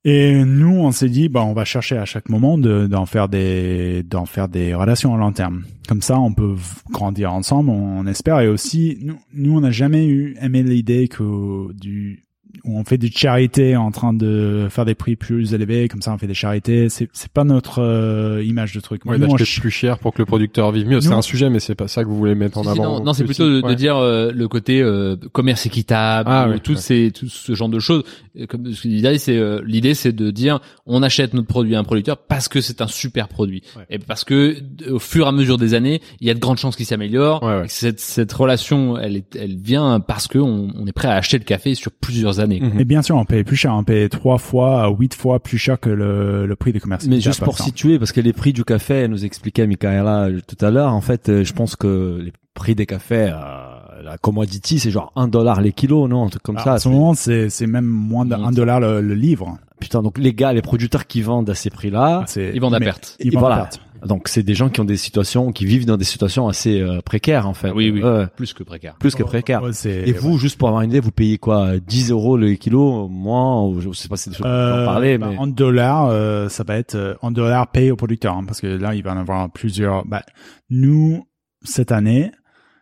et 0.06 0.45
nous, 0.45 0.76
on 0.80 0.91
s'est 0.93 1.10
dit, 1.10 1.27
bah, 1.27 1.43
on 1.43 1.51
va 1.53 1.65
chercher 1.65 1.97
à 1.97 2.06
chaque 2.06 2.30
moment 2.30 2.57
de- 2.57 2.88
d'en 2.88 3.06
faire 3.06 3.27
des, 3.27 4.01
d'en 4.03 4.26
faire 4.26 4.47
des 4.47 4.73
relations 4.73 5.14
à 5.14 5.18
long 5.18 5.34
terme. 5.34 5.64
Comme 5.89 6.01
ça, 6.01 6.18
on 6.18 6.31
peut 6.34 6.56
grandir 6.89 7.34
ensemble, 7.34 7.69
on, 7.69 8.07
espère. 8.07 8.39
Et 8.39 8.47
aussi, 8.47 8.97
nous, 9.01 9.18
nous, 9.34 9.57
on 9.57 9.60
n'a 9.60 9.72
jamais 9.72 10.07
eu 10.07 10.38
aimé 10.41 10.64
l'idée 10.64 11.10
que 11.10 11.73
du, 11.73 12.23
où 12.65 12.77
on 12.80 12.84
fait 12.84 12.98
du 12.98 13.11
charité 13.11 13.76
en 13.76 13.91
train 13.91 14.14
de 14.14 14.68
faire 14.69 14.86
des 14.86 14.95
prix 14.95 15.15
plus 15.15 15.53
élevés, 15.53 15.88
comme 15.88 16.02
ça, 16.02 16.14
on 16.14 16.18
fait 16.18 16.27
des 16.27 16.34
charités. 16.34 16.90
C'est, 16.90 17.10
c'est 17.14 17.31
pas 17.31 17.44
notre 17.44 17.81
euh, 17.81 18.44
image 18.44 18.73
de 18.73 18.80
truc. 18.80 19.06
Ouais, 19.06 19.18
Nous, 19.18 19.26
d'acheter 19.27 19.45
ch- 19.45 19.60
plus 19.61 19.72
cher 19.72 19.99
pour 19.99 20.14
que 20.14 20.22
le 20.22 20.26
producteur 20.26 20.72
vive 20.72 20.88
mieux. 20.88 21.02
C'est 21.02 21.11
un 21.14 21.22
sujet, 21.22 21.49
mais 21.49 21.60
c'est 21.60 21.76
pas 21.76 21.88
ça 21.88 22.03
que 22.03 22.10
vous 22.10 22.18
voulez 22.18 22.36
mettre 22.36 22.57
en 22.57 22.68
avant. 22.68 22.84
non, 22.99 23.03
non, 23.03 23.14
c'est 23.14 23.23
plutôt 23.26 23.61
de, 23.61 23.73
dire 23.73 23.98
euh, 23.98 24.31
le 24.34 24.48
côté 24.48 24.81
euh, 24.81 25.15
commerce 25.31 25.65
équitable, 25.65 26.30
Ah, 26.31 26.48
ou 26.48 26.52
ouais, 26.52 26.60
tout 26.60 26.73
ouais. 26.73 26.77
ces 26.77 27.11
tout 27.11 27.27
ce 27.30 27.53
genre 27.56 27.69
de 27.69 27.80
choses. 27.80 28.03
Comme 28.48 28.72
ce 28.73 28.84
que 28.84 28.88
l'idée 28.88 29.18
c'est 29.18 29.38
euh, 29.38 29.61
l'idée 29.65 29.94
c'est 29.94 30.11
de 30.14 30.31
dire 30.31 30.60
on 30.86 31.03
achète 31.03 31.34
notre 31.34 31.48
produit 31.48 31.76
à 31.76 31.80
un 31.80 31.84
producteur 31.84 32.18
parce 32.18 32.48
que 32.48 32.61
c'est 32.61 32.81
un 32.81 32.88
super 32.88 33.27
produit 33.27 33.64
Ouais. 33.76 33.84
et 33.90 33.99
parce 33.99 34.23
que 34.23 34.56
au 34.90 34.99
fur 34.99 35.26
et 35.26 35.30
à 35.30 35.31
mesure 35.31 35.57
des 35.57 35.73
années 35.73 36.02
il 36.22 36.27
y 36.27 36.30
a 36.30 36.34
de 36.34 36.40
grandes 36.40 36.57
chances 36.57 36.76
qu'il 36.76 36.86
s'améliore. 36.86 37.49
Cette 37.68 37.99
cette 37.99 38.31
relation 38.31 38.98
elle 38.98 39.18
est 39.18 39.36
elle 39.36 39.57
vient 39.57 39.99
parce 39.99 40.27
que 40.27 40.38
on, 40.40 40.72
on 40.76 40.86
est 40.88 40.91
prêt 40.94 41.07
à 41.10 41.15
acheter 41.15 41.38
le 41.38 41.44
café 41.44 41.76
sur 41.76 41.91
plusieurs 41.91 42.40
années. 42.40 42.48
Mhm. 42.59 42.80
Et 42.80 42.85
bien 42.85 43.01
sûr, 43.01 43.15
on 43.17 43.26
paye 43.26 43.43
plus 43.43 43.55
cher. 43.55 43.73
On 43.76 43.84
paye 43.84 44.09
trois 44.09 44.38
fois, 44.38 44.84
à 44.84 44.89
huit 44.89 45.13
fois 45.13 45.39
plus 45.39 45.57
cher 45.57 45.80
que 45.80 45.89
le, 45.89 46.45
le 46.47 46.55
prix 46.55 46.71
des 46.73 46.80
commerces. 46.80 47.05
Mais 47.07 47.21
juste 47.21 47.43
pour 47.43 47.57
situer, 47.59 47.99
parce 47.99 48.11
que 48.11 48.21
les 48.21 48.34
prix 48.34 48.53
du 48.53 48.63
café, 48.63 48.93
elle 48.95 49.11
nous 49.11 49.26
expliquait 49.26 49.67
Michaela 49.67 50.26
euh, 50.26 50.39
tout 50.47 50.63
à 50.65 50.71
l'heure, 50.71 50.93
en 50.93 51.01
fait, 51.01 51.30
euh, 51.30 51.43
je 51.43 51.53
pense 51.53 51.76
que 51.76 52.19
les 52.23 52.34
prix 52.53 52.76
des 52.76 52.85
cafés, 52.85 53.31
euh, 53.31 54.01
la 54.03 54.17
commodity, 54.17 54.80
c'est 54.80 54.91
genre 54.91 55.11
un 55.15 55.27
dollar 55.27 55.61
les 55.61 55.71
kilos, 55.73 56.09
non, 56.09 56.26
un 56.26 56.30
truc 56.30 56.41
comme 56.43 56.57
Ah, 56.57 56.63
ça. 56.63 56.73
en 56.73 56.77
ce 56.80 56.89
moment, 56.89 57.13
c'est, 57.13 57.49
c'est 57.49 57.67
même 57.67 57.85
moins 57.85 58.26
d'un 58.26 58.51
dollar 58.51 58.80
le, 58.80 59.01
le 59.01 59.13
livre. 59.13 59.57
Putain, 59.80 60.01
donc 60.01 60.17
les 60.17 60.34
gars, 60.34 60.51
les 60.51 60.61
producteurs 60.61 61.07
qui 61.07 61.21
vendent 61.21 61.49
à 61.49 61.55
ces 61.55 61.69
prix-là, 61.69 62.23
C'est- 62.27 62.51
Ils 62.53 62.59
vendent 62.59 62.76
à 62.76 62.80
perte. 62.80 63.15
Ils 63.19 63.31
vendent 63.31 63.39
voilà. 63.41 63.55
à 63.55 63.59
perte. 63.61 63.81
Donc 64.05 64.27
c'est 64.27 64.43
des 64.43 64.53
gens 64.53 64.69
qui 64.69 64.80
ont 64.81 64.85
des 64.85 64.97
situations, 64.97 65.51
qui 65.51 65.65
vivent 65.65 65.85
dans 65.85 65.97
des 65.97 66.03
situations 66.05 66.47
assez 66.47 66.80
euh, 66.81 67.01
précaires, 67.01 67.47
en 67.47 67.53
fait. 67.53 67.71
Oui 67.71 67.89
oui, 67.91 68.01
Euh, 68.03 68.26
plus 68.35 68.53
que 68.53 68.63
précaire. 68.63 68.95
plus 68.99 69.15
que 69.15 69.23
précaires. 69.23 69.61
Ouais, 69.63 69.71
Et 69.85 70.11
vous, 70.11 70.38
juste 70.38 70.57
pour 70.57 70.67
avoir 70.67 70.84
une 70.84 70.89
idée, 70.91 70.99
vous 70.99 71.11
payez 71.11 71.38
quoi 71.38 71.80
10 71.80 72.11
euros 72.11 72.38
le 72.38 72.53
kilo 72.55 73.07
Moins, 73.09 73.63
ou 73.65 73.81
je 73.81 73.91
sais 73.91 74.07
pas 74.07 74.17
si 74.17 74.26
c'est 74.26 74.30
des 74.31 74.35
choses 74.38 74.45
Euh, 74.47 74.84
en 74.84 74.85
parler, 74.85 75.17
bah, 75.17 75.27
mais... 75.31 75.38
En 75.38 75.47
dollars, 75.47 76.07
euh, 76.11 76.49
ça 76.49 76.63
va 76.63 76.77
être 76.77 76.95
euh, 76.95 77.13
en 77.21 77.31
dollars 77.31 77.71
payés 77.71 77.91
aux 77.91 77.95
producteurs, 77.95 78.35
hein, 78.35 78.43
parce 78.45 78.61
que 78.61 78.67
là, 78.67 78.95
il 78.95 79.03
va 79.03 79.13
en 79.13 79.17
avoir 79.17 79.49
plusieurs. 79.51 80.05
Bah, 80.05 80.23
nous, 80.69 81.26
cette 81.63 81.91
année, 81.91 82.31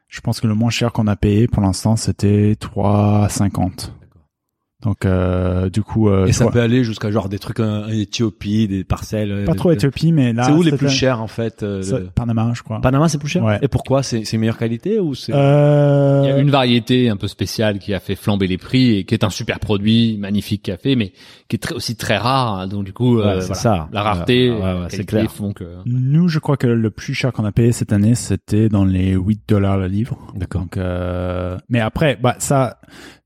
Je 0.09 0.21
pense 0.21 0.39
que 0.39 0.47
le 0.47 0.55
moins 0.55 0.69
cher 0.69 0.93
qu'on 0.93 1.05
a 1.07 1.17
payé 1.17 1.47
pour 1.47 1.61
l'instant, 1.61 1.97
c'était 1.97 2.53
3,50. 2.53 3.91
Donc 4.87 5.03
euh, 5.05 5.69
du 5.69 5.81
coup, 5.81 6.07
euh, 6.07 6.27
Et 6.27 6.31
ça 6.31 6.47
peut 6.49 6.61
aller 6.61 6.85
jusqu'à 6.85 7.11
genre 7.11 7.27
des 7.27 7.39
trucs 7.39 7.59
en 7.59 7.89
Éthiopie, 7.89 8.69
des 8.69 8.85
parcelles. 8.85 9.31
euh, 9.33 9.45
pas 9.45 9.53
trop 9.53 9.71
Éthiopie, 9.71 10.13
mais 10.13 10.31
là, 10.31 10.43
C'est 10.45 10.51
où 10.53 10.61
les 10.63 10.71
plus 10.71 10.87
chers 10.87 11.21
en 11.21 11.27
fait 11.27 11.61
euh, 11.61 11.81
le- 11.91 12.05
Panama, 12.05 12.53
je 12.55 12.63
crois. 12.63 12.79
Panama, 12.79 13.09
c'est 13.09 13.17
plus 13.17 13.27
cher. 13.27 13.43
Ouais. 13.43 13.59
Et 13.61 13.67
pourquoi? 13.67 14.01
C'est 14.01 14.23
c'est 14.23 14.37
meilleure 14.37 14.57
qualité 14.57 15.01
ou 15.01 15.13
c'est 15.13 15.33
Euh, 15.35 16.21
Il 16.23 16.29
y 16.29 16.31
a 16.31 16.37
une 16.39 16.51
variété 16.51 17.09
un 17.09 17.17
peu 17.17 17.27
spéciale 17.27 17.79
qui 17.79 17.93
a 17.93 17.99
fait 17.99 18.15
flamber 18.15 18.47
les 18.47 18.57
prix 18.57 18.95
et 18.95 19.03
qui 19.03 19.13
est 19.13 19.25
un 19.25 19.29
super 19.29 19.59
produit, 19.59 20.17
magnifique 20.17 20.63
café, 20.63 20.95
mais 20.95 21.11
qui 21.49 21.57
est 21.57 21.59
très, 21.59 21.75
aussi 21.75 21.97
très 21.97 22.15
rare. 22.15 22.53
hein. 22.59 22.67
Donc 22.67 22.85
du 22.85 22.93
coup, 22.93 23.17
Ouais, 23.17 23.25
euh, 23.25 23.39
c'est 23.41 23.47
voilà. 23.47 23.61
ça. 23.61 23.89
la 23.91 24.03
rareté, 24.03 24.49
Ouais, 24.49 24.55
ouais, 24.55 24.61
ouais, 24.63 24.79
la 24.83 24.89
c'est 24.89 25.03
clair. 25.03 25.29
font 25.29 25.51
que. 25.51 25.65
Nous, 25.85 26.29
je 26.29 26.39
crois 26.39 26.55
que 26.55 26.67
le 26.67 26.89
plus 26.91 27.13
cher 27.13 27.33
qu'on 27.33 27.43
a 27.43 27.51
payé 27.51 27.73
cette 27.73 27.91
année, 27.91 28.15
c'était 28.15 28.69
dans 28.69 28.85
les 28.85 29.11
8 29.15 29.41
dollars 29.49 29.77
le 29.77 29.87
livre. 29.87 30.17
D'accord. 30.33 30.61
Donc, 30.61 30.77
euh, 30.77 31.57
mais 31.67 31.81
après, 31.81 32.17
bah 32.21 32.35
ça, 32.39 32.79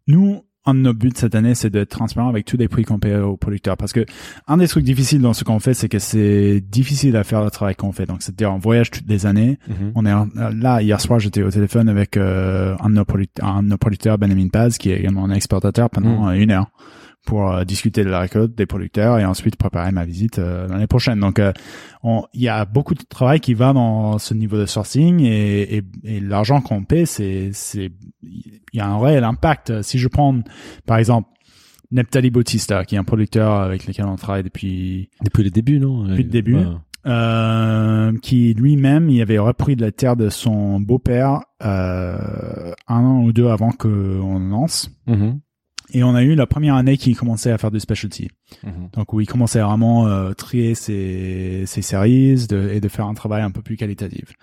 nous, 0.08 0.42
un 0.66 0.76
de 0.76 0.80
nos 0.80 0.94
buts 0.94 1.12
cette 1.16 1.34
année, 1.34 1.56
c'est 1.56 1.70
d'être 1.72 1.90
transparent 1.90 2.30
avec 2.30 2.46
tous 2.46 2.56
les 2.58 2.68
prix 2.68 2.84
qu'on 2.84 3.00
paye 3.00 3.16
aux 3.16 3.36
producteurs. 3.38 3.78
Parce 3.78 3.94
que 3.94 4.06
un 4.48 4.58
des 4.58 4.68
trucs 4.68 4.84
difficiles 4.84 5.20
dans 5.22 5.34
ce 5.34 5.44
qu'on 5.44 5.60
fait, 5.60 5.74
c'est 5.74 5.90
que 5.90 5.98
c'est 6.00 6.62
difficile 6.62 7.16
à 7.16 7.24
faire 7.24 7.44
le 7.44 7.50
travail 7.50 7.76
qu'on 7.76 7.92
fait. 7.92 8.06
Donc, 8.06 8.22
c'est-à-dire, 8.22 8.54
on 8.54 8.60
voyage 8.60 8.92
toutes 8.92 9.08
les 9.10 9.26
années. 9.26 9.58
Mhm. 9.68 9.92
On 9.96 10.06
est 10.06 10.14
en- 10.14 10.28
là 10.56 10.82
hier 10.82 11.02
soir, 11.02 11.20
j'étais 11.20 11.42
au 11.42 11.50
téléphone 11.50 11.90
avec 11.90 12.16
euh, 12.18 12.76
un, 12.80 12.90
de 12.90 12.96
nos 12.96 13.06
product- 13.06 13.40
un 13.42 13.64
de 13.64 13.70
nos 13.70 13.78
producteurs, 13.78 14.18
Benjamin 14.20 14.50
Paz, 14.50 14.78
qui 14.78 14.92
est 14.92 15.00
également 15.00 15.26
un 15.26 15.32
exportateur 15.32 15.90
pendant 15.90 16.28
euh, 16.30 16.34
une 16.34 16.52
heure 16.52 16.68
pour 17.26 17.52
euh, 17.52 17.64
discuter 17.64 18.04
de 18.04 18.10
la 18.10 18.20
récolte 18.20 18.56
des 18.56 18.66
producteurs 18.66 19.20
et 19.20 19.26
ensuite 19.26 19.56
préparer 19.56 19.92
ma 19.92 20.06
visite 20.06 20.40
euh, 20.40 20.68
l'année 20.68 20.88
prochaine. 20.88 21.20
Donc, 21.20 21.38
euh, 21.40 21.54
on- 22.04 22.24
il 22.34 22.42
y 22.42 22.50
a 22.50 22.66
beaucoup 22.66 22.96
de 22.96 23.04
travail 23.04 23.40
qui 23.40 23.54
va 23.54 23.74
dans 23.74 24.18
ce 24.18 24.34
niveau 24.34 24.58
de 24.58 24.66
sourcing 24.66 25.22
et, 25.22 25.78
et, 25.78 25.84
et 26.04 26.20
l'argent 26.20 26.62
qu'on 26.62 26.84
paie, 26.84 27.06
c'est, 27.06 27.52
c'est, 27.54 27.92
il 28.24 28.60
y 28.74 28.80
a 28.80 28.88
un 28.88 28.98
réel 29.00 29.24
impact. 29.24 29.82
Si 29.84 30.00
je 30.00 30.08
prends, 30.08 30.40
par 30.86 30.98
exemple, 30.98 31.30
Neptali 31.92 32.32
Bautista, 32.32 32.86
qui 32.86 32.96
est 32.96 32.98
un 32.98 33.04
producteur 33.04 33.52
avec 33.54 33.86
lequel 33.86 34.06
on 34.06 34.16
travaille 34.16 34.44
depuis 34.44 35.10
Depuis 35.24 35.44
le 35.44 35.50
début, 35.52 35.80
non? 35.80 36.04
Depuis 36.06 36.24
le 36.24 36.30
début. 36.30 36.56
Ouais. 36.56 36.66
euh, 37.06 38.18
qui 38.22 38.54
lui-même, 38.54 39.10
il 39.10 39.22
avait 39.22 39.38
repris 39.40 39.76
de 39.76 39.82
la 39.82 39.92
terre 39.92 40.16
de 40.16 40.30
son 40.30 40.80
beau-père 40.80 41.42
euh, 41.64 42.72
un 42.88 43.04
an 43.04 43.24
ou 43.24 43.34
deux 43.34 43.48
avant 43.48 43.72
qu'on 43.72 44.40
lance. 44.40 44.90
Mhm. 45.08 45.40
Et 45.94 46.04
on 46.04 46.16
a 46.16 46.24
eu 46.24 46.36
la 46.36 46.48
première 46.48 46.76
année 46.76 46.98
qu'il 46.98 47.16
commençait 47.16 47.52
à 47.52 47.58
faire 47.58 47.72
du 47.72 47.80
specialty. 47.80 48.30
Mhm. 48.64 48.90
Donc 48.94 49.14
où 49.14 49.20
il 49.20 49.28
commençait 49.28 49.60
à 49.60 49.66
vraiment 49.66 50.08
euh, 50.08 50.34
trier 50.34 50.76
ses, 50.76 51.64
ses 51.66 51.82
séries 51.82 52.48
de, 52.48 52.70
et 52.74 52.80
de 52.80 52.88
faire 52.88 53.06
un 53.06 53.14
travail 53.14 53.42
un 53.42 53.52
peu 53.52 53.62
plus 53.62 53.78
qualitatif. 53.78 54.34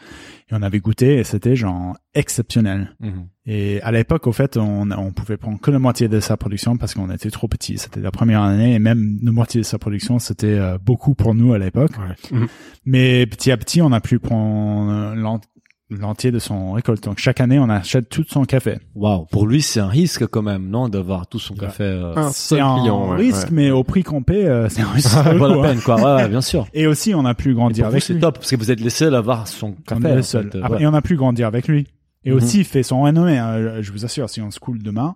Et 0.51 0.55
on 0.55 0.63
avait 0.63 0.81
goûté 0.81 1.19
et 1.19 1.25
c'était 1.25 1.57
genre 1.57 1.97
exceptionnel. 2.15 2.95
Mhm. 3.01 3.29
Et 3.47 3.81
à 3.83 3.93
l'époque, 3.93 4.27
au 4.27 4.33
fait, 4.33 4.57
on, 4.57 4.91
on 4.91 5.13
pouvait 5.13 5.39
prendre 5.39 5.59
que 5.59 5.71
la 5.71 5.79
moitié 5.79 6.09
de 6.09 6.21
sa 6.21 6.37
production 6.37 6.77
parce 6.77 6.95
qu'on 6.95 7.11
était 7.11 7.31
trop 7.31 7.49
petits. 7.49 7.79
C'était 7.79 8.01
la 8.01 8.11
première 8.11 8.43
année 8.43 8.75
et 8.75 8.79
même 8.79 9.19
la 9.23 9.33
moitié 9.33 9.61
de 9.61 9.67
sa 9.67 9.79
production, 9.79 10.19
c'était 10.19 10.47
euh, 10.47 10.79
beaucoup 10.79 11.15
pour 11.15 11.35
nous 11.35 11.53
à 11.55 11.59
l'époque. 11.59 11.93
Mhm. 12.31 12.47
Mais 12.85 13.27
petit 13.27 13.51
à 13.51 13.57
petit, 13.57 13.81
on 13.81 13.93
a 13.93 14.01
pu 14.01 14.19
prendre 14.19 15.15
l'entier 15.91 16.31
de 16.31 16.39
son 16.39 16.73
récolte. 16.73 17.03
Donc 17.05 17.19
chaque 17.19 17.41
année, 17.41 17.59
on 17.59 17.69
achète 17.71 18.09
tout 18.09 18.25
son 18.29 18.45
café. 18.45 18.79
Waouh. 18.95 19.25
Pour 19.31 19.47
lui, 19.47 19.63
c'est 19.63 19.81
un 19.81 19.89
risque 19.89 20.27
quand 20.27 20.43
même, 20.43 20.69
non, 20.69 20.89
d'avoir 20.89 21.27
tout 21.27 21.39
son 21.39 21.55
café. 21.55 21.85
euh, 21.85 22.13
Un 22.17 22.31
C'est 22.31 22.57
seul 22.57 22.61
un 22.61 22.79
client, 22.79 23.09
risque, 23.11 23.45
ouais. 23.49 23.53
mais 23.55 23.71
au 23.71 23.85
prix 23.85 24.03
qu'on 24.03 24.23
paie, 24.23 24.47
euh, 24.47 24.69
c'est 24.69 24.83
un 24.83 24.91
risque. 24.91 25.09
ça 25.09 25.23
vaut 25.35 25.45
relou, 25.47 25.63
la 25.63 25.69
peine, 25.69 25.81
quoi. 25.81 25.97
Ouais, 25.97 26.23
ouais, 26.23 26.29
bien 26.29 26.41
sûr. 26.43 26.67
Et 26.75 26.87
aussi, 26.87 27.15
on 27.15 27.25
a 27.25 27.35
pu 27.35 27.55
grandir 27.55 27.87
vous, 27.87 27.91
avec 27.93 28.03
c'est 28.03 28.13
lui. 28.15 28.21
top 28.21 28.35
parce 28.39 28.51
que 28.51 28.57
vous 28.57 28.71
êtes 28.71 28.81
les 28.81 28.91
seuls 28.91 29.15
à 29.15 29.19
avoir 29.19 29.49
son 29.49 29.69
On 29.69 29.73
café. 29.95 30.09
est 30.09 30.15
les 30.15 30.19
en 30.21 30.23
seuls. 30.23 30.51
fait. 30.51 30.59
Après, 30.59 30.77
Ouais. 30.77 30.83
Et 30.83 30.87
on 30.87 30.95
a 30.95 31.01
pu 31.03 31.17
grandir 31.17 31.47
avec 31.47 31.69
lui. 31.69 31.87
Et 32.25 32.31
Mhm. 32.33 32.37
aussi, 32.37 32.59
il 32.59 32.65
fait 32.65 32.83
son 32.83 33.01
renommée. 33.03 33.39
hein. 33.39 33.81
Je 33.81 33.91
vous 33.93 34.05
assure, 34.05 34.29
si 34.29 34.41
on 34.43 34.51
se 34.51 34.59
coule 34.61 34.83
demain, 34.83 35.15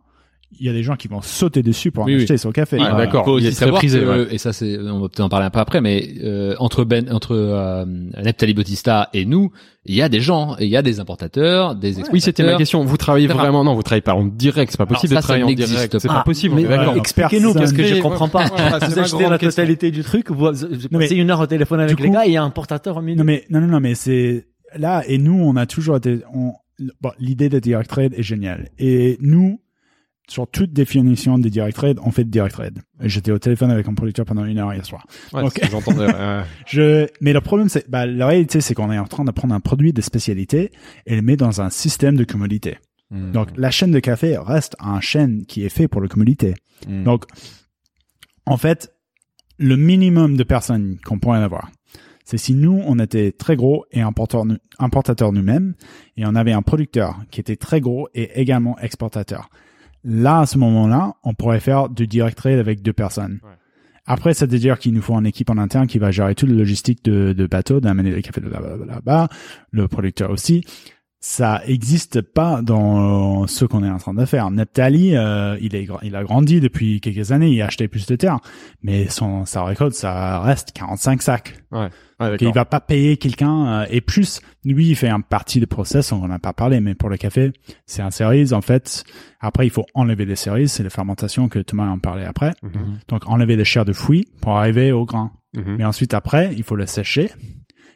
il 0.58 0.66
y 0.66 0.68
a 0.68 0.72
des 0.72 0.82
gens 0.82 0.96
qui 0.96 1.08
vont 1.08 1.20
sauter 1.22 1.62
dessus 1.62 1.90
pour 1.90 2.04
en 2.04 2.06
Oui, 2.06 2.14
oui. 2.16 2.22
acheter 2.22 2.36
son 2.36 2.52
café. 2.52 2.76
Ouais, 2.76 2.82
Voilà. 2.88 3.06
d'accord. 3.06 3.22
Il 3.22 3.24
faut 3.24 3.32
aussi 3.32 3.52
savoir 3.52 3.78
prisé, 3.78 4.00
que, 4.00 4.04
ouais. 4.26 4.34
et 4.34 4.38
ça 4.38 4.52
c'est, 4.52 4.78
on 4.78 5.00
va 5.00 5.08
peut-être 5.08 5.20
en 5.20 5.28
parler 5.28 5.46
un 5.46 5.50
peu 5.50 5.58
après, 5.58 5.80
mais 5.80 6.08
euh, 6.22 6.54
entre 6.58 6.84
Ben, 6.84 7.12
entre 7.12 7.32
euh, 7.34 7.84
Neptali 7.86 8.54
Bautista 8.54 9.08
et 9.12 9.24
nous, 9.24 9.50
il 9.84 9.94
y 9.94 10.02
a 10.02 10.08
des 10.08 10.20
gens, 10.20 10.54
et 10.58 10.64
il 10.66 10.70
y 10.70 10.76
a 10.76 10.82
des 10.82 11.00
importateurs, 11.00 11.74
des 11.74 11.88
exportateurs. 11.88 12.12
Oui, 12.14 12.20
c'était 12.20 12.44
ma 12.44 12.56
question. 12.56 12.84
Vous 12.84 12.96
travaillez 12.96 13.24
etc. 13.26 13.38
vraiment 13.40 13.64
Non, 13.64 13.74
vous 13.74 13.82
travaillez 13.82 14.00
pas 14.02 14.14
en 14.14 14.24
direct. 14.24 14.70
C'est 14.70 14.78
pas 14.78 14.86
possible 14.86 15.12
Alors 15.14 15.22
de 15.22 15.22
ça, 15.22 15.22
ça 15.22 15.26
travailler 15.26 15.44
en 15.44 15.48
n'existe 15.48 15.70
direct. 15.72 15.98
C'est 15.98 16.08
pas. 16.08 16.14
pas 16.14 16.22
possible. 16.22 16.58
euh, 16.58 16.94
expliquez-nous 16.94 17.54
parce 17.54 17.72
que 17.72 17.82
je 17.82 17.96
comprends 18.00 18.28
pas. 18.28 18.46
vous 18.46 18.98
achetez 18.98 19.22
la 19.28 19.38
question. 19.38 19.62
totalité 19.62 19.90
du 19.90 20.02
truc, 20.02 20.30
vous 20.30 20.50
passez 20.92 21.16
une 21.16 21.30
heure 21.30 21.40
au 21.40 21.46
téléphone 21.46 21.80
avec 21.80 21.98
les 21.98 22.10
gars 22.10 22.24
et 22.26 22.28
il 22.28 22.34
y 22.34 22.36
a 22.36 22.42
un 22.44 22.50
portateur 22.50 22.96
au 22.96 23.02
milieu. 23.02 23.16
Non 23.18 23.24
mais 23.24 23.44
non 23.50 23.60
non 23.60 23.66
non 23.68 23.80
mais 23.80 23.94
c'est 23.94 24.46
là 24.76 25.02
et 25.06 25.18
nous 25.18 25.34
on 25.42 25.56
a 25.56 25.66
toujours 25.66 25.96
été 25.96 26.20
on 26.32 26.52
bon, 27.00 27.10
l'idée 27.18 27.48
de 27.48 27.58
direct 27.58 27.90
trade 27.90 28.14
est 28.16 28.22
géniale 28.22 28.70
et 28.78 29.18
nous 29.20 29.60
sur 30.28 30.46
toute 30.48 30.72
définition 30.72 31.38
de 31.38 31.48
direct 31.48 31.76
trade 31.76 31.98
on 32.04 32.10
fait 32.10 32.24
de 32.24 32.30
direct 32.30 32.54
trade 32.54 32.78
j'étais 33.00 33.32
au 33.32 33.38
téléphone 33.38 33.70
avec 33.70 33.88
un 33.88 33.94
producteur 33.94 34.24
pendant 34.24 34.44
une 34.44 34.58
heure 34.58 34.72
hier 34.72 34.84
soir 34.86 35.04
Ouais, 35.32 35.42
j'entendais. 35.70 36.06
ouais. 36.06 36.42
je 36.66 37.06
mais 37.20 37.32
le 37.32 37.40
problème 37.40 37.68
c'est 37.68 37.88
bah 37.90 38.06
la 38.06 38.26
réalité 38.26 38.60
c'est 38.60 38.74
qu'on 38.74 38.90
est 38.92 38.98
en 38.98 39.06
train 39.06 39.24
de 39.24 39.30
prendre 39.32 39.54
un 39.54 39.60
produit 39.60 39.92
de 39.92 40.00
spécialité 40.00 40.70
et 41.06 41.16
le 41.16 41.22
mettre 41.22 41.44
dans 41.44 41.60
un 41.60 41.70
système 41.70 42.16
de 42.16 42.24
commodité 42.24 42.78
Mhm. 43.10 43.32
donc 43.32 43.48
la 43.56 43.70
chaîne 43.70 43.90
de 43.90 43.98
café 44.00 44.38
reste 44.38 44.74
un 44.80 45.00
chaîne 45.00 45.44
qui 45.44 45.64
est 45.64 45.68
fait 45.68 45.86
pour 45.86 46.00
la 46.00 46.08
commodité 46.08 46.54
Mhm. 46.88 47.04
donc 47.04 47.24
en 48.46 48.56
fait 48.56 48.92
le 49.58 49.76
minimum 49.76 50.36
de 50.36 50.42
personnes 50.44 50.98
qu'on 51.04 51.18
pourrait 51.18 51.42
avoir 51.42 51.70
c'est 52.24 52.38
si 52.38 52.54
nous, 52.54 52.80
on 52.86 53.00
était 53.00 53.32
très 53.32 53.56
gros 53.56 53.84
et 53.90 54.00
importateur, 54.00 54.44
nous- 54.46 54.56
importateur 54.78 55.32
nous-mêmes, 55.32 55.74
et 56.16 56.24
on 56.24 56.36
avait 56.36 56.52
un 56.52 56.62
producteur 56.62 57.18
qui 57.32 57.40
était 57.40 57.56
très 57.56 57.80
gros 57.80 58.08
et 58.14 58.40
également 58.40 58.78
exportateur. 58.78 59.50
Là, 60.04 60.40
à 60.40 60.46
ce 60.46 60.58
moment-là, 60.58 61.14
on 61.22 61.34
pourrait 61.34 61.60
faire 61.60 61.88
du 61.88 62.06
direct 62.06 62.36
trade 62.36 62.58
avec 62.58 62.82
deux 62.82 62.92
personnes. 62.92 63.40
Ouais. 63.42 63.50
Après, 64.04 64.34
c'est-à-dire 64.34 64.78
qu'il 64.78 64.92
nous 64.94 65.02
faut 65.02 65.14
une 65.14 65.26
équipe 65.26 65.50
en 65.50 65.58
interne 65.58 65.86
qui 65.86 65.98
va 65.98 66.10
gérer 66.10 66.34
toute 66.34 66.48
la 66.48 66.56
logistique 66.56 67.04
de, 67.04 67.32
de 67.32 67.46
bateau, 67.46 67.80
d'amener 67.80 68.10
les 68.10 68.22
cafés 68.22 68.40
de 68.40 68.48
là-bas, 68.48 69.28
le 69.70 69.86
producteur 69.86 70.30
aussi. 70.30 70.64
Ça 71.20 71.62
existe 71.66 72.20
pas 72.20 72.62
dans 72.62 73.46
ce 73.46 73.64
qu'on 73.64 73.84
est 73.84 73.90
en 73.90 73.98
train 73.98 74.12
de 74.12 74.24
faire. 74.24 74.50
Neptali, 74.50 75.14
euh, 75.14 75.56
il, 75.60 75.76
est, 75.76 75.86
il 76.02 76.16
a 76.16 76.24
grandi 76.24 76.58
depuis 76.60 77.00
quelques 77.00 77.30
années, 77.30 77.50
il 77.50 77.62
a 77.62 77.66
acheté 77.66 77.86
plus 77.86 78.06
de 78.06 78.16
terre, 78.16 78.40
mais 78.82 79.06
son, 79.08 79.44
sa 79.44 79.62
récolte, 79.62 79.94
ça 79.94 80.40
reste 80.40 80.72
45 80.72 81.22
sacs. 81.22 81.54
Ouais, 81.70 81.90
Il 82.48 82.52
va 82.54 82.64
pas 82.64 82.80
payer 82.80 83.16
quelqu'un 83.16 83.66
euh, 83.66 83.86
et 83.90 84.00
plus 84.00 84.40
lui 84.64 84.88
il 84.90 84.94
fait 84.96 85.08
un 85.08 85.20
partie 85.20 85.60
de 85.60 85.66
process 85.66 86.12
on 86.12 86.22
en 86.22 86.30
a 86.30 86.38
pas 86.38 86.52
parlé 86.52 86.80
mais 86.80 86.94
pour 86.94 87.08
le 87.08 87.16
café 87.16 87.52
c'est 87.86 88.02
un 88.02 88.10
cerise 88.10 88.52
en 88.52 88.60
fait 88.60 89.04
après 89.40 89.66
il 89.66 89.70
faut 89.70 89.86
enlever 89.94 90.24
les 90.24 90.36
cerises 90.36 90.72
c'est 90.72 90.82
la 90.84 90.90
fermentation 90.90 91.48
que 91.48 91.58
Thomas 91.58 91.88
en 91.88 91.98
parlait 91.98 92.24
après 92.24 92.52
Mhm. 92.62 92.98
donc 93.08 93.28
enlever 93.28 93.56
les 93.56 93.64
chairs 93.64 93.84
de 93.84 93.92
fruits 93.92 94.26
pour 94.40 94.56
arriver 94.56 94.92
au 94.92 95.04
grain 95.04 95.32
Mhm. 95.54 95.76
mais 95.78 95.84
ensuite 95.84 96.14
après 96.14 96.52
il 96.56 96.62
faut 96.62 96.76
le 96.76 96.86
sécher 96.86 97.24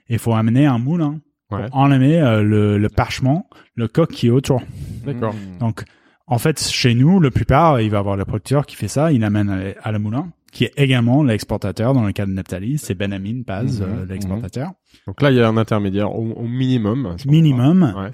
et 0.08 0.14
il 0.14 0.18
faut 0.18 0.34
amener 0.34 0.66
un 0.66 0.78
moulin 0.78 1.20
Ouais. 1.52 1.66
pour 1.68 1.76
enlever 1.76 2.18
euh, 2.20 2.42
le, 2.42 2.76
le 2.76 2.88
parchement 2.88 3.48
le 3.76 3.86
coq 3.86 4.10
qui 4.10 4.26
est 4.26 4.30
autour 4.30 4.60
D'accord. 5.04 5.32
Donc 5.60 5.84
en 6.26 6.38
fait 6.38 6.60
chez 6.60 6.92
nous 6.94 7.20
le 7.20 7.30
plupart 7.30 7.80
il 7.80 7.88
va 7.90 7.98
avoir 7.98 8.16
le 8.16 8.24
producteur 8.24 8.66
qui 8.66 8.74
fait 8.74 8.88
ça 8.88 9.12
il 9.12 9.22
amène 9.22 9.50
à, 9.50 9.88
à 9.88 9.92
le 9.92 10.00
moulin 10.00 10.32
qui 10.56 10.64
est 10.64 10.72
également 10.78 11.22
l'exportateur 11.22 11.92
dans 11.92 12.04
le 12.04 12.12
cas 12.12 12.24
de 12.24 12.30
Neptali 12.32 12.78
c'est 12.78 12.94
Benjamin 12.94 13.42
Paz 13.46 13.80
Mhm. 13.80 13.86
euh, 13.86 14.06
l'exportateur 14.06 14.70
Donc 15.06 15.20
là, 15.20 15.30
il 15.30 15.36
y 15.36 15.40
a 15.40 15.46
un 15.48 15.56
intermédiaire 15.58 16.10
au, 16.18 16.24
au 16.32 16.46
minimum. 16.46 17.14
minimum. 17.26 17.82
Ouais. 17.96 18.10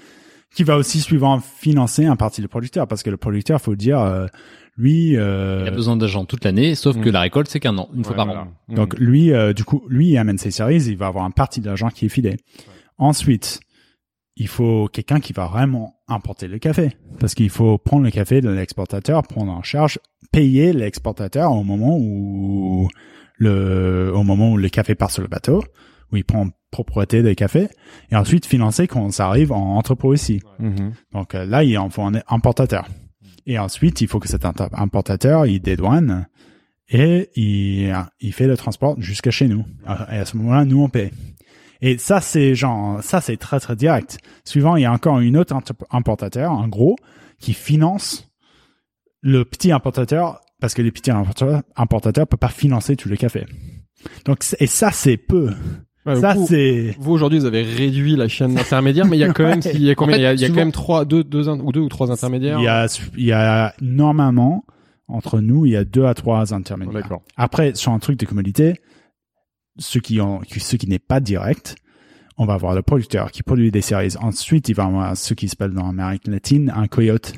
qui 0.55 0.63
va 0.63 0.75
aussi 0.77 0.99
suivant 1.01 1.39
financer 1.39 2.05
un 2.05 2.15
partie 2.15 2.41
du 2.41 2.47
producteur 2.47 2.87
parce 2.87 3.01
que 3.01 3.09
le 3.09 3.17
producteur 3.17 3.59
faut 3.61 3.75
dire 3.75 3.99
euh, 3.99 4.27
lui 4.77 5.15
euh, 5.17 5.61
Il 5.63 5.67
a 5.69 5.71
besoin 5.71 5.95
d'agents 5.95 6.25
toute 6.25 6.43
l'année, 6.43 6.75
sauf 6.75 6.99
que 6.99 7.09
Mm. 7.09 7.13
la 7.13 7.21
récolte 7.21 7.47
c'est 7.49 7.59
qu'un 7.59 7.77
an, 7.77 7.87
une 7.95 8.03
fois 8.03 8.11
Ouais, 8.11 8.17
par 8.17 8.25
voilà. 8.25 8.41
an. 8.41 8.47
Mhm. 8.67 8.75
donc 8.75 8.99
lui 8.99 9.31
euh, 9.31 9.53
du 9.53 9.63
coup 9.63 9.81
lui 9.87 10.09
il 10.09 10.17
amène 10.17 10.37
ses 10.37 10.51
séries 10.51 10.83
il 10.83 10.97
va 10.97 11.07
avoir 11.07 11.23
un 11.25 11.31
partie 11.31 11.61
de 11.61 11.65
l'argent 11.67 11.89
qui 11.89 12.05
est 12.07 12.09
filé 12.09 12.35
ensuite 12.97 13.61
il 14.35 14.47
faut 14.47 14.87
quelqu'un 14.91 15.19
qui 15.19 15.31
va 15.33 15.45
vraiment 15.47 15.95
importer 16.07 16.47
le 16.47 16.57
café 16.59 16.91
parce 17.19 17.33
qu'il 17.35 17.49
faut 17.49 17.77
prendre 17.77 18.03
le 18.03 18.11
café 18.11 18.41
de 18.41 18.49
l'exportateur 18.49 19.23
prendre 19.23 19.51
en 19.51 19.63
charge 19.63 19.97
payer 20.33 20.73
l'exportateur 20.73 21.51
au 21.53 21.63
moment 21.63 21.95
où 21.97 22.89
le 23.37 24.11
au 24.13 24.23
moment 24.23 24.51
où 24.51 24.57
le 24.57 24.67
café 24.69 24.95
part 24.95 25.11
sur 25.11 25.21
le 25.21 25.29
bateau 25.29 25.63
où 26.11 26.17
il 26.17 26.25
prend 26.25 26.49
propriété 26.71 27.23
des 27.23 27.35
cafés 27.35 27.69
et 28.11 28.15
ensuite 28.15 28.45
financer 28.45 28.87
quand 28.87 29.11
ça 29.11 29.27
arrive 29.27 29.51
en 29.51 29.77
entrepôt 29.77 30.13
ici 30.13 30.41
Mhm. 30.59 30.93
Donc 31.13 31.35
euh, 31.35 31.45
là, 31.45 31.63
il 31.63 31.77
en 31.77 31.89
faut 31.89 32.03
un 32.03 32.13
importateur. 32.27 32.87
Et 33.45 33.59
ensuite, 33.59 34.01
il 34.01 34.07
faut 34.07 34.19
que 34.19 34.27
cet 34.27 34.45
importateur, 34.45 35.45
il 35.45 35.59
dédouane 35.59 36.27
et 36.89 37.29
il, 37.35 37.93
il 38.21 38.33
fait 38.33 38.47
le 38.47 38.55
transport 38.55 38.95
jusqu'à 38.99 39.31
chez 39.31 39.47
nous. 39.47 39.65
Et 40.11 40.17
à 40.17 40.25
ce 40.25 40.37
moment-là, 40.37 40.63
nous, 40.65 40.81
on 40.81 40.89
paie. 40.89 41.11
Et 41.81 41.97
ça, 41.97 42.21
c'est 42.21 42.55
genre, 42.55 43.03
ça, 43.03 43.19
c'est 43.19 43.35
très, 43.35 43.59
très 43.59 43.75
direct. 43.75 44.17
Suivant, 44.45 44.77
il 44.77 44.83
y 44.83 44.85
a 44.85 44.93
encore 44.93 45.19
une 45.19 45.35
autre 45.35 45.53
importateur, 45.91 46.53
un 46.53 46.69
gros, 46.69 46.95
qui 47.39 47.53
finance 47.53 48.29
le 49.23 49.43
petit 49.45 49.71
importateur 49.71 50.41
parce 50.59 50.73
que 50.75 50.81
les 50.81 50.91
petits 50.91 51.11
importateurs, 51.11 51.63
importateurs 51.75 52.27
peuvent 52.27 52.37
pas 52.39 52.47
financer 52.49 52.95
tout 52.95 53.09
le 53.09 53.15
café. 53.15 53.45
Donc, 54.25 54.43
et 54.59 54.67
ça, 54.67 54.91
c'est 54.91 55.17
peu. 55.17 55.49
Ouais, 56.05 56.19
Ça, 56.19 56.33
vous, 56.33 56.45
c'est... 56.47 56.95
vous 56.99 57.11
aujourd'hui, 57.13 57.39
vous 57.39 57.45
avez 57.45 57.63
réduit 57.63 58.15
la 58.15 58.27
chaîne 58.27 58.57
intermédiaire, 58.57 59.05
mais 59.05 59.17
il 59.17 59.21
y 59.21 59.23
a 59.23 59.31
quand 59.33 59.43
même, 59.45 59.61
il 59.73 59.81
y 59.83 59.89
a 59.89 59.95
combien 59.95 60.15
En 60.15 60.17
fait, 60.17 60.21
Il 60.21 60.23
y 60.23 60.27
a, 60.27 60.33
il 60.33 60.39
y 60.39 60.43
a 60.43 60.47
souvent- 60.47 60.55
quand 60.59 60.61
même 60.65 60.71
trois, 60.71 61.05
deux, 61.05 61.23
deux, 61.23 61.49
ou 61.49 61.71
deux 61.71 61.79
ou 61.79 61.89
trois 61.89 62.11
intermédiaires. 62.11 62.59
Il 62.59 62.63
y 62.63 62.67
a, 62.67 62.87
il 63.17 63.25
y 63.25 63.31
a 63.31 63.73
normalement, 63.81 64.65
entre 65.07 65.39
nous, 65.39 65.65
il 65.65 65.71
y 65.71 65.77
a 65.77 65.85
deux 65.85 66.05
à 66.05 66.13
trois 66.13 66.53
intermédiaires. 66.53 67.01
D'accord. 67.03 67.23
Après, 67.37 67.73
sur 67.75 67.91
un 67.93 67.99
truc 67.99 68.19
de 68.19 68.25
commodité, 68.25 68.75
ce 69.77 69.99
qui, 69.99 70.19
ont, 70.21 70.41
ce 70.49 70.75
qui 70.75 70.87
n'est 70.87 70.99
pas 70.99 71.19
direct, 71.19 71.75
on 72.37 72.45
va 72.45 72.53
avoir 72.53 72.73
le 72.73 72.81
producteur 72.81 73.31
qui 73.31 73.43
produit 73.43 73.71
des 73.71 73.81
séries. 73.81 74.15
Ensuite, 74.21 74.67
il 74.69 74.75
va 74.75 74.85
avoir 74.85 75.15
ce 75.15 75.33
qui 75.33 75.47
s'appelle 75.47 75.71
dans 75.71 75.85
l'Amérique 75.87 76.27
latine 76.27 76.71
un 76.75 76.87
coyote 76.87 77.33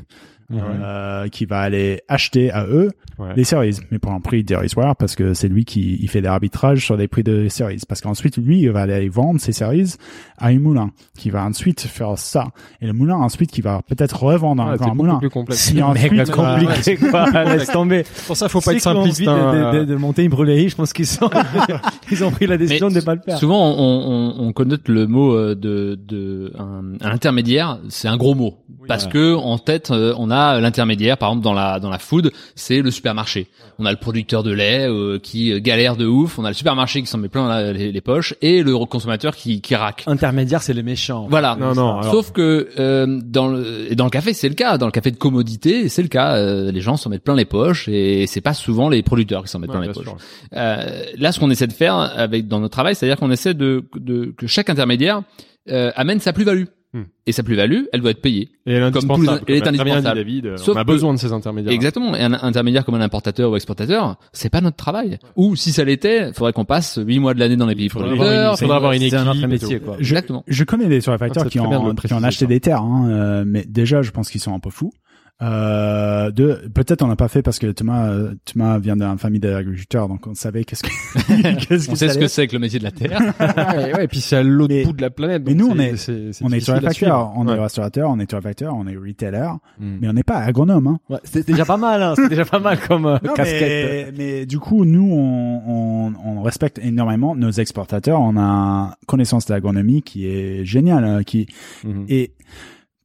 euh, 0.54 1.28
qui 1.30 1.46
va 1.46 1.60
aller 1.62 2.02
acheter 2.08 2.52
à 2.52 2.66
eux 2.66 2.92
Ouais. 3.18 3.30
les 3.38 3.46
séries, 3.46 3.78
mais 3.92 3.98
pour 3.98 4.12
un 4.12 4.20
prix 4.20 4.44
dérisoire 4.44 4.94
parce 4.98 5.16
que 5.16 5.34
c'est 5.34 5.48
lui 5.48 5.64
qui 5.64 5.98
il 6.02 6.10
fait 6.10 6.20
l'arbitrage 6.20 6.84
sur 6.84 6.98
les 6.98 7.08
prix 7.08 7.24
de 7.24 7.48
séries. 7.48 7.80
Parce 7.88 8.02
qu'ensuite, 8.02 8.36
lui, 8.36 8.60
il 8.64 8.72
va 8.72 8.82
aller 8.82 9.08
vendre 9.08 9.40
ses 9.40 9.54
séries 9.54 9.94
à 10.38 10.48
un 10.48 10.60
moulin 10.60 10.92
qui 11.18 11.30
va 11.30 11.46
ensuite 11.46 11.80
faire 11.80 12.18
ça. 12.18 12.48
Et 12.82 12.88
le 12.88 12.92
moulin, 12.92 13.16
ensuite, 13.16 13.52
qui 13.52 13.62
va 13.62 13.80
peut-être 13.88 14.22
revendre 14.22 14.64
Ah, 14.64 14.74
encore 14.74 14.88
c'est 14.88 14.92
un 14.92 14.96
moulin. 14.96 15.16
plus 15.20 15.30
complexe. 15.30 15.62
Si 15.62 15.82
ensuite, 15.82 16.12
euh, 16.12 16.26
compliqué, 16.26 16.98
quoi. 16.98 17.30
Laisse 17.46 17.70
tomber. 17.70 18.04
Pour 18.28 18.36
ça, 18.36 18.50
faut 18.50 18.60
pas 18.60 18.74
être 18.74 18.82
simpliste. 18.82 19.26
envie 19.26 19.40
hein. 19.42 19.72
de, 19.72 19.80
de, 19.80 19.86
de 19.86 19.96
monter 19.96 20.24
une 20.26 20.32
brûlerie, 20.32 20.68
je 20.68 20.76
pense 20.76 20.92
qu'ils 20.92 21.08
sont, 21.08 21.30
ils 22.12 22.22
ont 22.22 22.32
pris 22.32 22.48
la 22.48 22.58
décision 22.58 22.88
Mais 22.88 22.96
de 22.96 23.00
ne 23.00 23.06
pas 23.06 23.16
le 23.16 23.22
faire. 23.22 23.38
Souvent, 23.38 23.66
on, 23.78 24.36
on, 24.42 24.46
on 24.46 24.52
connote 24.52 24.90
le 24.90 25.08
mot 25.08 25.34
euh, 25.34 25.56
de, 25.56 25.98
de 26.06 26.52
un, 26.60 26.96
un 27.00 27.12
intermédiaire, 27.12 27.80
c'est 27.88 28.10
un 28.10 28.18
gros 28.18 28.36
mot, 28.36 28.56
parce 28.90 29.08
que 29.08 29.36
en 29.36 29.58
tête, 29.58 29.92
euh, 29.92 30.14
on 30.18 30.30
a 30.32 30.35
l'intermédiaire. 30.60 31.18
Par 31.18 31.30
exemple, 31.30 31.44
dans 31.44 31.54
la 31.54 31.80
dans 31.80 31.90
la 31.90 32.00
food, 32.00 32.32
c'est 32.56 32.82
le 32.82 32.92
supermarché. 32.92 33.48
On 33.80 33.86
a 33.86 33.92
le 33.92 33.98
producteur 33.98 34.44
de 34.44 34.52
lait 34.52 34.88
euh, 34.88 35.20
qui 35.20 35.52
euh, 35.52 35.60
galère 35.60 35.96
de 35.96 36.06
ouf. 36.06 36.40
On 36.40 36.46
a 36.46 36.50
le 36.50 36.54
supermarché 36.54 37.02
qui 37.02 37.08
s'en 37.08 37.18
met 37.18 37.28
plein 37.30 37.48
la- 37.48 37.74
les, 37.74 37.92
les 37.92 38.02
poches 38.02 38.34
et 38.42 38.64
le 38.64 38.78
consommateur 38.86 39.36
qui 39.36 39.62
qui 39.62 39.76
raque. 39.76 40.04
Intermédiaire, 40.08 40.62
c'est 40.62 40.74
les 40.74 40.84
méchants. 40.84 41.28
Voilà. 41.30 41.56
Non, 41.60 41.74
non, 41.74 42.00
alors- 42.00 42.12
Sauf 42.14 42.32
que 42.32 42.70
euh, 42.80 43.20
dans 43.24 43.48
le 43.48 43.92
et 43.92 43.96
dans 43.96 44.06
le 44.06 44.10
café, 44.12 44.34
c'est 44.34 44.50
le 44.50 44.56
cas. 44.56 44.78
Dans 44.78 44.86
le 44.86 44.92
café 44.92 45.12
de 45.12 45.18
commodité, 45.18 45.90
c'est 45.90 46.02
le 46.04 46.08
cas. 46.08 46.36
Euh, 46.38 46.72
les 46.72 46.82
gens 46.82 46.98
s'en 46.98 47.10
mettent 47.10 47.24
plein 47.24 47.36
les 47.36 47.46
poches 47.46 47.88
et 47.88 48.28
c'est 48.28 48.42
pas 48.42 48.54
souvent 48.54 48.90
les 48.90 49.04
producteurs 49.04 49.44
qui 49.44 49.50
s'en 49.50 49.60
mettent 49.60 49.72
Ouais, 49.72 49.78
plein 49.80 49.88
les 49.88 49.94
poches. 49.94 50.08
Euh, 50.56 51.04
là, 51.18 51.32
ce 51.32 51.40
qu'on 51.40 51.50
essaie 51.50 51.68
de 51.68 51.74
faire 51.74 51.96
avec 51.96 52.48
dans 52.48 52.60
notre 52.60 52.72
travail, 52.74 52.96
c'est-à-dire 52.96 53.18
qu'on 53.18 53.32
essaie 53.32 53.54
de, 53.54 53.84
de 53.96 54.34
que 54.38 54.48
chaque 54.48 54.70
intermédiaire 54.70 55.22
euh, 55.70 55.92
amène 55.96 56.20
sa 56.20 56.32
plus-value. 56.34 56.66
Hmm. 56.96 57.04
Et 57.28 57.34
sa 57.34 57.44
plus-value, 57.44 57.84
elle 57.92 58.00
doit 58.00 58.12
être 58.12 58.22
payée. 58.22 58.48
Et 58.66 58.72
elle 58.72 58.84
est 58.84 58.92
Comme 58.92 59.02
tous 59.02 59.08
les- 59.08 59.14
indispensable. 59.14 59.44
elle 59.50 59.56
est 59.56 59.68
indispensable. 59.68 60.16
David, 60.18 60.46
euh, 60.46 60.56
Sauf 60.58 60.76
on 60.76 60.80
a 60.80 60.84
que- 60.84 60.88
besoin 60.88 61.14
de 61.14 61.20
ces 61.20 61.34
intermédiaires. 61.34 61.74
Exactement. 61.74 62.16
Et 62.16 62.22
un 62.22 62.32
intermédiaire 62.32 62.86
comme 62.86 62.96
un 62.96 63.02
importateur 63.02 63.52
ou 63.52 63.56
exportateur, 63.58 64.16
c'est 64.32 64.50
pas 64.50 64.62
notre 64.62 64.78
travail. 64.78 65.18
Ou 65.36 65.58
si 65.58 65.74
ça 65.74 65.84
l'était, 65.84 66.30
il 66.30 66.34
faudrait 66.34 66.54
qu'on 66.54 66.64
passe 66.64 66.98
huit 67.06 67.20
mois 67.20 67.34
de 67.34 67.40
l'année 67.40 67.58
dans 67.58 67.66
les 67.66 67.76
pays 67.76 67.90
faudrait 67.90 68.12
avoir 68.12 68.26
producteurs. 68.28 68.52
une- 68.54 68.58
faudrait 68.60 68.76
avoir 68.78 68.92
une 68.94 69.02
C'est 69.10 69.16
un 69.16 69.32
équipe 69.34 69.48
métier, 69.50 69.80
quoi. 69.82 69.96
je, 70.00 70.04
Exactement. 70.14 70.44
je 70.48 70.64
connais 70.64 70.86
des 70.88 71.02
torréfacteurs 71.02 71.44
Ah, 71.46 71.50
qui, 71.50 71.60
ont, 71.60 71.96
qui 71.96 72.14
ont 72.14 72.24
acheté 72.24 72.46
ça. 72.46 72.50
des 72.50 72.60
terres, 72.62 72.82
hein, 72.82 73.10
euh, 73.10 73.44
mais 73.46 73.66
déjà, 73.68 74.02
je 74.02 74.12
pense 74.12 74.30
qu'ils 74.30 74.40
sont 74.42 74.54
un 74.54 74.60
peu 74.60 74.70
fous. 74.70 74.94
Euh, 75.42 76.32
de 76.32 76.62
peut-être 76.74 77.02
on 77.02 77.08
n'a 77.08 77.18
pas 77.18 77.28
fait 77.28 77.42
parce 77.42 77.60
que 77.60 77.68
Thomas 77.68 78.08
euh, 78.08 78.36
Thomas 78.46 78.80
vient 78.80 78.96
d'une 78.96 79.18
famille 79.18 79.42
d'agriculteurs 79.42 80.08
donc 80.08 80.26
on 80.28 80.34
savait 80.34 80.64
qu'est-ce 80.64 80.82
que 80.82 80.88
qu'est-ce 81.68 81.90
On 81.90 81.92
que 81.92 82.00
sait 82.00 82.08
ce 82.08 82.18
que 82.18 82.28
c'est 82.30 82.48
que 82.48 82.54
le 82.54 82.60
métier 82.60 82.80
de 82.80 82.86
la 82.86 82.92
terre. 82.92 83.20
ouais, 83.76 83.94
ouais, 83.96 84.04
et 84.06 84.08
puis 84.08 84.22
c'est 84.22 84.38
à 84.38 84.44
l'autre 84.44 84.74
bout 84.86 84.94
de 84.94 85.02
la 85.02 85.10
planète. 85.10 85.44
mais 85.46 85.54
nous, 85.54 85.68
on 85.68 85.78
est- 85.78 85.98
c'est- 85.98 86.32
c'est 86.32 86.46
on 86.46 86.50
est 86.52 86.62
suivre. 86.62 87.34
on 87.36 87.48
est 87.50 87.60
restaurateur, 87.60 88.10
on 88.12 88.20
est 88.20 88.28
torréfacteur, 88.28 88.74
on 88.78 88.88
est 88.88 88.96
retailer, 88.96 89.50
Hmm. 89.78 89.98
mais 90.00 90.08
on 90.08 90.14
n'est 90.14 90.24
pas 90.24 90.38
agronome. 90.38 90.88
Hein. 90.88 91.00
Ouais, 91.10 91.20
c'est 91.26 91.46
déjà 91.46 91.66
pas 91.66 91.76
mal, 91.76 92.02
hein. 92.02 92.14
C'est 92.16 92.30
déjà 92.30 92.46
pas 92.46 92.60
mal 92.60 92.80
comme 92.80 93.06
euh, 93.06 93.18
Non, 93.22 93.34
casquette. 93.34 94.14
mais, 94.18 94.40
mais 94.40 94.46
du 94.46 94.58
coup, 94.60 94.86
nous, 94.86 95.12
on, 95.12 95.62
on, 95.68 96.14
on 96.26 96.42
respecte 96.44 96.80
énormément 96.82 97.36
nos 97.36 97.52
exportateurs. 97.52 98.22
On 98.22 98.38
a 98.38 98.42
une 98.42 99.06
connaissance 99.06 99.46
de 99.48 99.54
l'agronomie 99.54 100.02
qui 100.02 100.28
est 100.28 100.64
géniale. 100.64 101.04
hein, 101.04 101.24
Qui, 101.24 101.48
Mhm. 101.84 102.06
et 102.08 102.32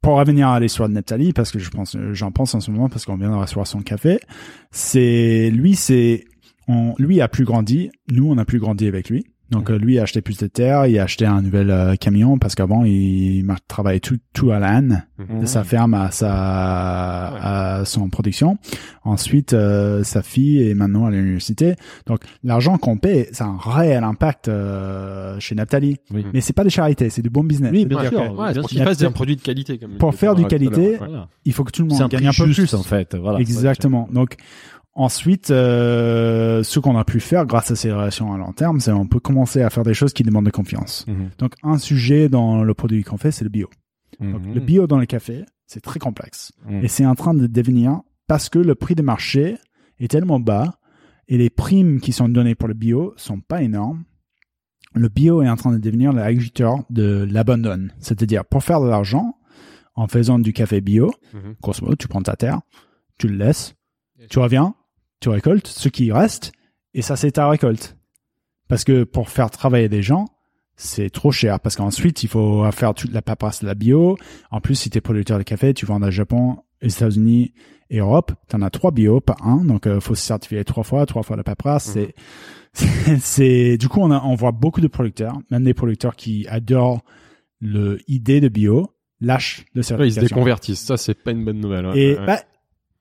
pour 0.02 0.16
revenir 0.16 0.48
à 0.48 0.60
l'histoire 0.60 0.89
de 0.89 0.94
Nathalie, 0.94 1.32
parce 1.32 1.51
que 1.51 1.59
je 1.59 1.70
pense, 1.70 1.97
j'en 2.12 2.32
pense 2.32 2.55
en 2.55 2.60
ce 2.60 2.70
moment, 2.70 2.89
parce 2.89 3.05
qu'on 3.05 3.16
vient 3.16 3.31
de 3.31 3.36
recevoir 3.36 3.66
son 3.66 3.81
café, 3.81 4.18
c'est 4.70 5.51
lui, 5.51 5.74
c'est, 5.74 6.24
on, 6.68 6.94
lui 6.98 7.20
a 7.20 7.28
plus 7.28 7.44
grandi. 7.44 7.90
Nous, 8.10 8.31
on 8.31 8.39
a 8.39 8.44
plus 8.44 8.60
grandi 8.60 8.86
avec 8.86 9.10
lui. 9.10 9.27
Donc 9.51 9.70
euh, 9.70 9.77
lui 9.78 9.98
a 9.98 10.02
acheté 10.02 10.20
plus 10.22 10.39
de 10.39 10.47
terre, 10.47 10.86
il 10.86 10.98
a 10.98 11.02
acheté 11.02 11.27
un 11.27 11.43
nouvel 11.43 11.70
euh, 11.70 11.97
camion 11.97 12.39
parce 12.39 12.55
qu'avant 12.55 12.85
il 12.85 13.44
travaillait 13.68 14.01
tout 14.01 14.18
tout 14.32 14.51
à 14.52 14.59
l'âne 14.59 15.06
Mhm. 15.18 15.40
de 15.40 15.47
sa 15.47 15.64
ferme 15.64 15.93
à 15.93 16.10
sa 16.10 16.31
à 17.81 17.85
son 17.85 18.09
production. 18.09 18.56
Ensuite, 19.05 19.52
euh, 19.52 20.02
sa 20.02 20.22
fille 20.22 20.62
est 20.68 20.74
maintenant 20.74 21.06
à 21.06 21.10
l'université. 21.10 21.74
Donc, 22.06 22.20
l'argent 22.43 22.78
qu'on 22.78 22.97
paie, 22.97 23.28
ça 23.32 23.44
a 23.44 23.48
un 23.48 23.59
réel 23.59 24.02
impact 24.05 24.48
euh, 24.48 25.39
chez 25.40 25.55
Nathalie. 25.55 25.98
Oui. 26.12 26.24
Mais 26.32 26.40
c'est 26.40 26.52
pas 26.55 26.64
des 26.64 26.70
charités, 26.70 27.10
c'est 27.10 27.22
du 27.22 27.28
bon 27.31 27.44
business. 27.44 27.70
Oui, 27.72 27.85
bien 27.86 28.01
sûr. 28.02 28.10
que 28.10 28.16
Ouais, 28.16 28.52
bien 28.52 28.62
pour 28.62 28.70
sûr. 28.70 28.78
qu'il 28.78 28.82
fasse 28.85 28.98
Il 28.98 29.02
y 29.02 29.06
a 29.06 29.09
un 29.09 29.12
produit 29.12 29.36
de 29.36 29.43
qualité. 29.43 29.78
Comme 29.78 29.98
Pour 29.98 30.14
faire 30.14 30.35
du 30.35 30.47
qualité, 30.47 30.90
Ouais. 30.93 30.97
Voilà. 30.98 31.28
Il 31.44 31.52
faut 31.52 31.64
que 31.64 31.72
tout 31.72 31.82
le 31.82 31.89
monde 31.89 32.09
gagne 32.10 32.27
un 32.28 32.32
peu 32.32 32.47
juste, 32.47 32.59
plus. 32.70 32.74
en 32.74 32.82
fait. 32.82 33.14
Voilà. 33.14 33.40
Exactement. 33.40 34.09
Donc, 34.12 34.36
ensuite, 35.01 35.51
euh, 35.51 36.62
ce 36.62 36.78
qu'on 36.78 36.97
a 36.97 37.05
pu 37.05 37.20
faire 37.20 37.47
grâce 37.47 37.70
à 37.70 37.77
ces 37.77 37.90
relations 37.93 38.32
à 38.32 38.39
long 38.39 38.52
terme, 38.52 38.81
c'est 38.81 38.93
on 38.93 39.06
peut 39.06 39.20
commencer 39.20 39.62
à 39.62 39.70
faire 39.70 39.82
des 39.82 39.94
choses 39.94 40.12
qui 40.12 40.22
demandent 40.22 40.44
de 40.47 40.51
confiance. 40.51 41.06
Mhm. 41.09 41.31
Donc, 41.39 41.55
un 41.62 41.78
sujet 41.78 42.28
dans 42.28 42.62
le 42.62 42.74
produit 42.74 43.02
qu'on 43.02 43.16
fait, 43.16 43.31
c'est 43.31 43.44
le 43.44 43.51
bio. 43.51 43.68
Donc, 44.20 44.44
Mhm. 44.47 44.55
le 44.55 44.60
bio 44.60 44.86
dans 44.86 44.98
le 44.98 45.06
café, 45.06 45.44
c'est 45.66 45.81
très 45.81 45.98
complexe. 45.98 46.52
Mhm. 46.68 46.85
Et 46.85 46.89
c'est 46.89 47.06
en 47.06 47.14
train 47.14 47.35
de 47.35 47.47
devenir 47.47 48.01
parce 48.27 48.48
que 48.48 48.59
le 48.59 48.74
prix 48.74 48.94
de 48.94 49.02
marché 49.02 49.56
est 49.98 50.09
tellement 50.09 50.40
bas 50.40 50.74
et 51.28 51.39
les 51.39 51.51
primes 51.51 52.01
qui 52.01 52.12
sont 52.12 52.28
données 52.28 52.55
pour 52.55 52.68
le 52.68 52.74
bio 52.74 53.14
sont 53.16 53.40
pas 53.40 53.62
énormes. 53.62 54.05
Le 54.94 55.09
bio 55.09 55.43
est 55.43 55.48
en 55.48 55.56
train 55.56 55.72
de 55.72 55.78
devenir 55.78 56.12
l'agriculteur 56.12 56.78
de 56.90 57.27
l'abandon. 57.31 57.89
C'est-à-dire, 58.01 58.44
pour 58.44 58.64
faire 58.64 58.81
de 58.81 58.89
l'argent, 58.89 59.36
en 59.94 60.09
faisant 60.09 60.39
du 60.39 60.52
café 60.52 60.81
bio, 60.81 61.12
grosso 61.62 61.82
modo, 61.85 61.97
tu 61.97 62.09
prends 62.09 62.22
ta 62.22 62.35
terre, 62.35 62.60
tu 63.18 63.28
le 63.28 63.36
laisses, 63.36 63.74
tu 64.28 64.39
reviens, 64.40 64.74
tu 65.21 65.29
récoltes 65.29 65.67
ce 65.67 65.89
qui 65.89 66.11
reste, 66.13 66.53
et 66.95 67.03
ça, 67.03 67.17
c'est 67.17 67.33
ta 67.33 67.49
récolte. 67.49 67.97
Parce 68.69 68.85
que 68.85 69.05
pour 69.05 69.29
faire 69.29 69.51
travailler 69.51 69.89
des 69.89 70.03
gens, 70.03 70.27
c'est 70.77 71.11
trop 71.11 71.31
cher. 71.33 71.61
Parce 71.61 71.77
qu'ensuite, 71.77 72.23
il 72.23 72.29
faut 72.29 72.71
faire 72.73 72.95
toute 72.95 73.13
la 73.13 73.21
paperasse 73.23 73.61
de 73.63 73.67
la 73.67 73.75
bio. 73.75 74.17
En 74.51 74.61
plus, 74.61 74.75
si 74.77 74.91
tu 74.91 74.99
es 74.99 75.01
producteur 75.01 75.39
de 75.39 75.43
café, 75.43 75.75
tu 75.75 75.87
vends 75.87 76.01
au 76.01 76.11
Japon, 76.11 76.59
aux 76.83 76.87
États-Unis 76.89 77.53
et 77.91 77.99
Europe. 77.99 78.33
Tu 78.49 78.57
en 78.57 78.63
as 78.63 78.71
trois 78.71 78.91
bio, 78.93 79.21
pas 79.21 79.37
un. 79.43 79.65
Donc, 79.65 79.87
il 79.87 80.01
faut 80.01 80.15
se 80.15 80.23
certifier 80.23 80.65
trois 80.65 80.85
fois, 80.85 81.05
trois 81.07 81.23
fois 81.23 81.37
la 81.37 81.43
paperasse. 81.45 81.91
C'est, 81.93 82.15
c'est, 82.73 83.19
c'est- 83.21 83.77
du 83.79 83.89
coup, 83.89 84.01
on, 84.01 84.11
a, 84.11 84.23
on 84.25 84.35
voit 84.37 84.53
beaucoup 84.53 84.81
de 84.81 84.89
producteurs, 84.89 85.37
même 85.51 85.65
des 85.65 85.75
producteurs 85.75 86.17
qui 86.17 86.47
adorent 86.49 87.03
le 87.61 87.99
idée 88.09 88.41
de 88.41 88.49
bio, 88.49 88.95
lâchent 89.21 89.65
le 89.75 89.83
Ouais, 89.97 90.09
ils 90.09 90.15
se 90.15 90.21
déconvertissent. 90.21 90.81
Ça, 90.85 90.97
c'est 90.97 91.15
pas 91.15 91.33
une 91.33 91.45
bonne 91.45 91.61
nouvelle. 91.61 91.87
ouais. 91.87 91.99
Et 91.99 92.19
Ouais. 92.19 92.25
bah, 92.27 92.41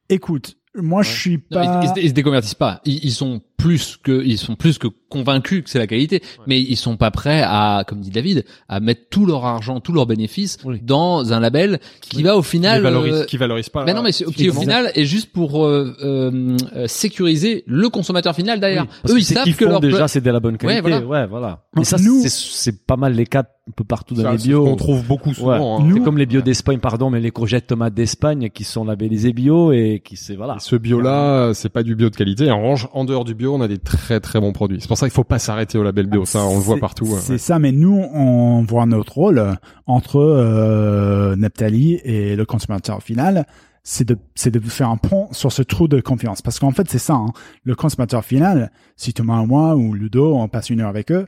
écoute, 0.09 0.57
moi 0.75 1.01
je 1.03 1.11
suis 1.11 1.43
Non, 1.51 1.63
pas. 1.63 1.81
ils, 1.83 1.85
ils 1.85 1.89
se- 1.95 1.99
ils 2.05 2.09
se 2.09 2.13
déconvertissent 2.13 2.53
pas. 2.55 2.81
Ils, 2.85 3.03
ils 3.05 3.11
sont 3.11 3.41
plus 3.59 3.99
que, 4.01 4.23
ils 4.25 4.37
sont 4.39 4.55
plus 4.55 4.77
que 4.79 4.87
convaincus 5.09 5.63
que 5.63 5.69
c'est 5.69 5.77
la 5.79 5.87
qualité, 5.87 6.21
mais 6.47 6.59
ils 6.61 6.75
sont 6.75 6.97
pas 6.97 7.11
prêts 7.11 7.41
à, 7.43 7.83
comme 7.87 7.99
dit 7.99 8.09
David, 8.09 8.45
à 8.67 8.79
mettre 8.79 9.01
tout 9.09 9.25
leur 9.25 9.45
argent, 9.45 9.79
tous 9.79 9.91
leurs 9.91 10.05
bénéfices 10.07 10.57
Oui. 10.65 10.79
dans 10.81 11.33
un 11.33 11.39
label 11.39 11.79
qui 12.01 12.23
va 12.23 12.37
au 12.37 12.41
qui 12.41 12.49
final. 12.49 12.81
valorise, 12.81 13.13
euh, 13.13 13.25
qui 13.25 13.37
valorise 13.37 13.69
pas. 13.69 13.85
mais 13.85 13.93
non, 13.93 14.01
mais 14.03 14.11
c'est- 14.11 14.25
qui 14.25 14.49
au 14.49 14.53
final 14.53 14.91
est 14.95 15.05
juste 15.05 15.31
pour 15.31 15.65
euh, 15.65 15.95
euh, 16.03 16.57
sécuriser 16.87 17.63
le 17.67 17.89
consommateur 17.89 18.35
final 18.35 18.59
derrière. 18.59 18.85
Oui, 19.05 19.11
Eux, 19.11 19.13
que 19.15 19.19
ils 19.19 19.23
savent 19.25 19.43
qu'ils 19.43 19.55
que 19.55 19.65
font 19.65 19.71
leur 19.71 19.79
déjà 19.79 20.07
c'est 20.07 20.21
de 20.21 20.31
la 20.31 20.39
bonne 20.39 20.57
qualité. 20.57 20.81
voilà. 20.81 20.99
Ouais, 21.05 21.27
voilà. 21.27 21.63
Donc, 21.75 21.83
Et 21.85 21.87
ça, 21.87 21.97
nous- 21.97 22.23
c'est 22.27 22.85
pas 22.85 22.95
mal 22.97 23.13
les 23.13 23.25
cas 23.25 23.41
un 23.67 23.71
peu 23.75 23.83
partout 23.83 24.15
dans 24.15 24.23
Ça, 24.23 24.31
les 24.31 24.37
bio. 24.37 24.63
qu'on 24.63 24.75
trouve 24.75 25.05
beaucoup 25.05 25.29
Ouais. 25.29 25.35
souvent. 25.35 25.79
hein. 25.81 25.91
C'est 25.93 26.03
comme 26.03 26.17
les 26.17 26.25
bio 26.25 26.41
d'Espagne, 26.41 26.79
pardon, 26.79 27.09
mais 27.11 27.19
les 27.19 27.29
courgettes 27.31 27.67
tomates 27.67 27.93
d'Espagne 27.93 28.49
qui 28.51 28.63
sont 28.63 28.83
labellisés 28.83 29.31
bio 29.33 29.71
et 29.71 30.01
qui 30.03 30.17
c'est 30.17 30.35
voilà. 30.35 30.55
Et 30.55 30.59
ce 30.59 30.75
bio-là, 30.75 31.51
c'est 31.53 31.69
pas 31.69 31.83
du 31.83 31.95
bio 31.95 32.09
de 32.09 32.15
qualité. 32.15 32.49
En 32.49 32.61
revanche, 32.61 32.87
en 32.93 33.05
dehors 33.05 33.25
du 33.25 33.35
bio, 33.35 33.48
on 33.53 33.61
a 33.61 33.67
des 33.67 33.77
très 33.79 34.19
très 34.19 34.39
bons 34.39 34.53
produits. 34.53 34.79
C'est 34.81 34.87
pour 34.87 34.97
ça 34.97 35.07
qu'il 35.07 35.13
faut 35.15 35.23
pas 35.23 35.39
s'arrêter 35.39 35.77
au 35.77 35.83
label 35.83 36.07
bio. 36.07 36.25
Ça, 36.25 36.43
on 36.45 36.55
le 36.55 36.61
voit 36.61 36.75
C'est- 36.75 36.79
partout. 36.81 37.05
ouais. 37.05 37.19
C'est 37.19 37.37
ça, 37.37 37.59
mais 37.59 37.71
nous, 37.71 37.97
on 38.13 38.63
voit 38.63 38.85
notre 38.85 39.13
rôle 39.13 39.55
entre 39.87 40.17
euh, 40.19 41.35
Neptali 41.35 41.99
et 42.03 42.35
le 42.35 42.45
consommateur 42.45 43.01
final. 43.03 43.45
C'est 43.83 44.07
de, 44.07 44.17
c'est 44.35 44.51
de 44.51 44.59
faire 44.59 44.89
un 44.89 44.97
pont 44.97 45.27
sur 45.31 45.51
ce 45.51 45.61
trou 45.63 45.87
de 45.87 45.99
confiance. 46.01 46.41
Parce 46.41 46.59
qu'en 46.59 46.71
fait, 46.71 46.87
c'est 46.89 46.99
ça. 46.99 47.13
hein. 47.15 47.31
Le 47.63 47.75
consommateur 47.75 48.23
final, 48.23 48.71
si 48.97 49.13
Thomas 49.13 49.43
moi 49.45 49.75
ou 49.75 49.93
Ludo, 49.93 50.35
on 50.35 50.47
passe 50.47 50.69
une 50.69 50.81
heure 50.81 50.89
avec 50.89 51.11
eux, 51.11 51.25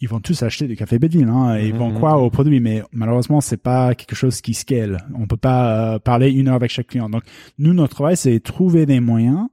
ils 0.00 0.08
vont 0.08 0.18
tous 0.20 0.42
acheter 0.42 0.66
du 0.66 0.74
café 0.76 0.98
Bedville. 0.98 1.28
Hein, 1.28 1.56
et 1.56 1.68
ils 1.68 1.74
vont 1.74 1.90
Mhm. 1.90 1.94
croire 1.94 2.20
au 2.22 2.28
produit. 2.28 2.58
Mais 2.60 2.82
malheureusement, 2.92 3.40
c'est 3.40 3.56
pas 3.56 3.94
quelque 3.94 4.16
chose 4.16 4.40
qui 4.40 4.52
scale. 4.52 4.98
On 5.16 5.26
peut 5.26 5.36
pas 5.36 5.94
euh, 5.94 5.98
parler 6.00 6.30
une 6.32 6.48
heure 6.48 6.56
avec 6.56 6.70
chaque 6.72 6.88
client. 6.88 7.08
Donc, 7.08 7.22
nous, 7.58 7.72
notre 7.72 7.94
travail, 7.94 8.16
c'est 8.16 8.40
trouver 8.40 8.84
des 8.84 8.98
moyens 9.00 9.46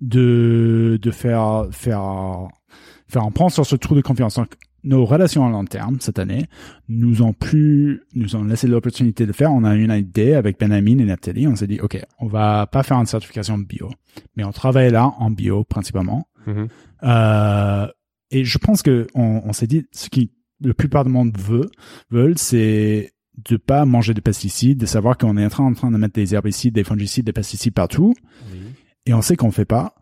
de, 0.00 0.98
de 1.00 1.10
faire, 1.10 1.66
faire, 1.70 2.48
faire 3.08 3.22
un 3.22 3.30
pont 3.30 3.48
sur 3.48 3.66
ce 3.66 3.76
trou 3.76 3.94
de 3.94 4.00
confiance. 4.00 4.36
Donc, 4.36 4.54
nos 4.84 5.04
relations 5.04 5.44
à 5.44 5.50
long 5.50 5.64
terme 5.64 5.98
cette 6.00 6.18
année 6.18 6.46
nous 6.88 7.22
ont 7.22 7.32
pu, 7.32 8.02
nous 8.14 8.36
ont 8.36 8.44
laissé 8.44 8.68
l'opportunité 8.68 9.26
de 9.26 9.32
faire. 9.32 9.52
On 9.52 9.64
a 9.64 9.74
eu 9.74 9.84
une 9.84 9.92
idée 9.92 10.34
avec 10.34 10.60
Benjamin 10.60 10.98
et 10.98 11.04
Nathalie. 11.04 11.48
On 11.48 11.56
s'est 11.56 11.66
dit, 11.66 11.80
OK, 11.80 12.00
on 12.20 12.26
va 12.26 12.66
pas 12.66 12.82
faire 12.82 12.96
une 12.98 13.06
certification 13.06 13.58
bio, 13.58 13.90
mais 14.36 14.44
on 14.44 14.52
travaille 14.52 14.90
là 14.90 15.12
en 15.18 15.30
bio 15.30 15.64
principalement. 15.64 16.28
Mhm. 16.46 16.68
Euh, 17.02 17.88
et 18.30 18.44
je 18.44 18.58
pense 18.58 18.82
que 18.82 19.06
on, 19.14 19.42
on 19.44 19.52
s'est 19.52 19.66
dit, 19.66 19.86
ce 19.92 20.08
qui 20.08 20.30
le 20.62 20.72
plupart 20.72 21.04
du 21.04 21.10
monde 21.10 21.36
veut, 21.36 21.70
veulent, 22.10 22.38
c'est 22.38 23.12
de 23.48 23.56
pas 23.56 23.84
manger 23.84 24.14
de 24.14 24.20
pesticides, 24.20 24.78
de 24.78 24.86
savoir 24.86 25.18
qu'on 25.18 25.36
est 25.36 25.44
en 25.44 25.50
train, 25.50 25.64
en 25.64 25.74
train 25.74 25.90
de 25.90 25.98
mettre 25.98 26.14
des 26.14 26.34
herbicides, 26.34 26.74
des 26.74 26.84
fongicides, 26.84 27.26
des 27.26 27.32
pesticides 27.32 27.74
partout, 27.74 28.14
et 29.06 29.14
on 29.14 29.22
sait 29.22 29.36
qu'on 29.36 29.50
fait 29.50 29.64
pas. 29.64 29.94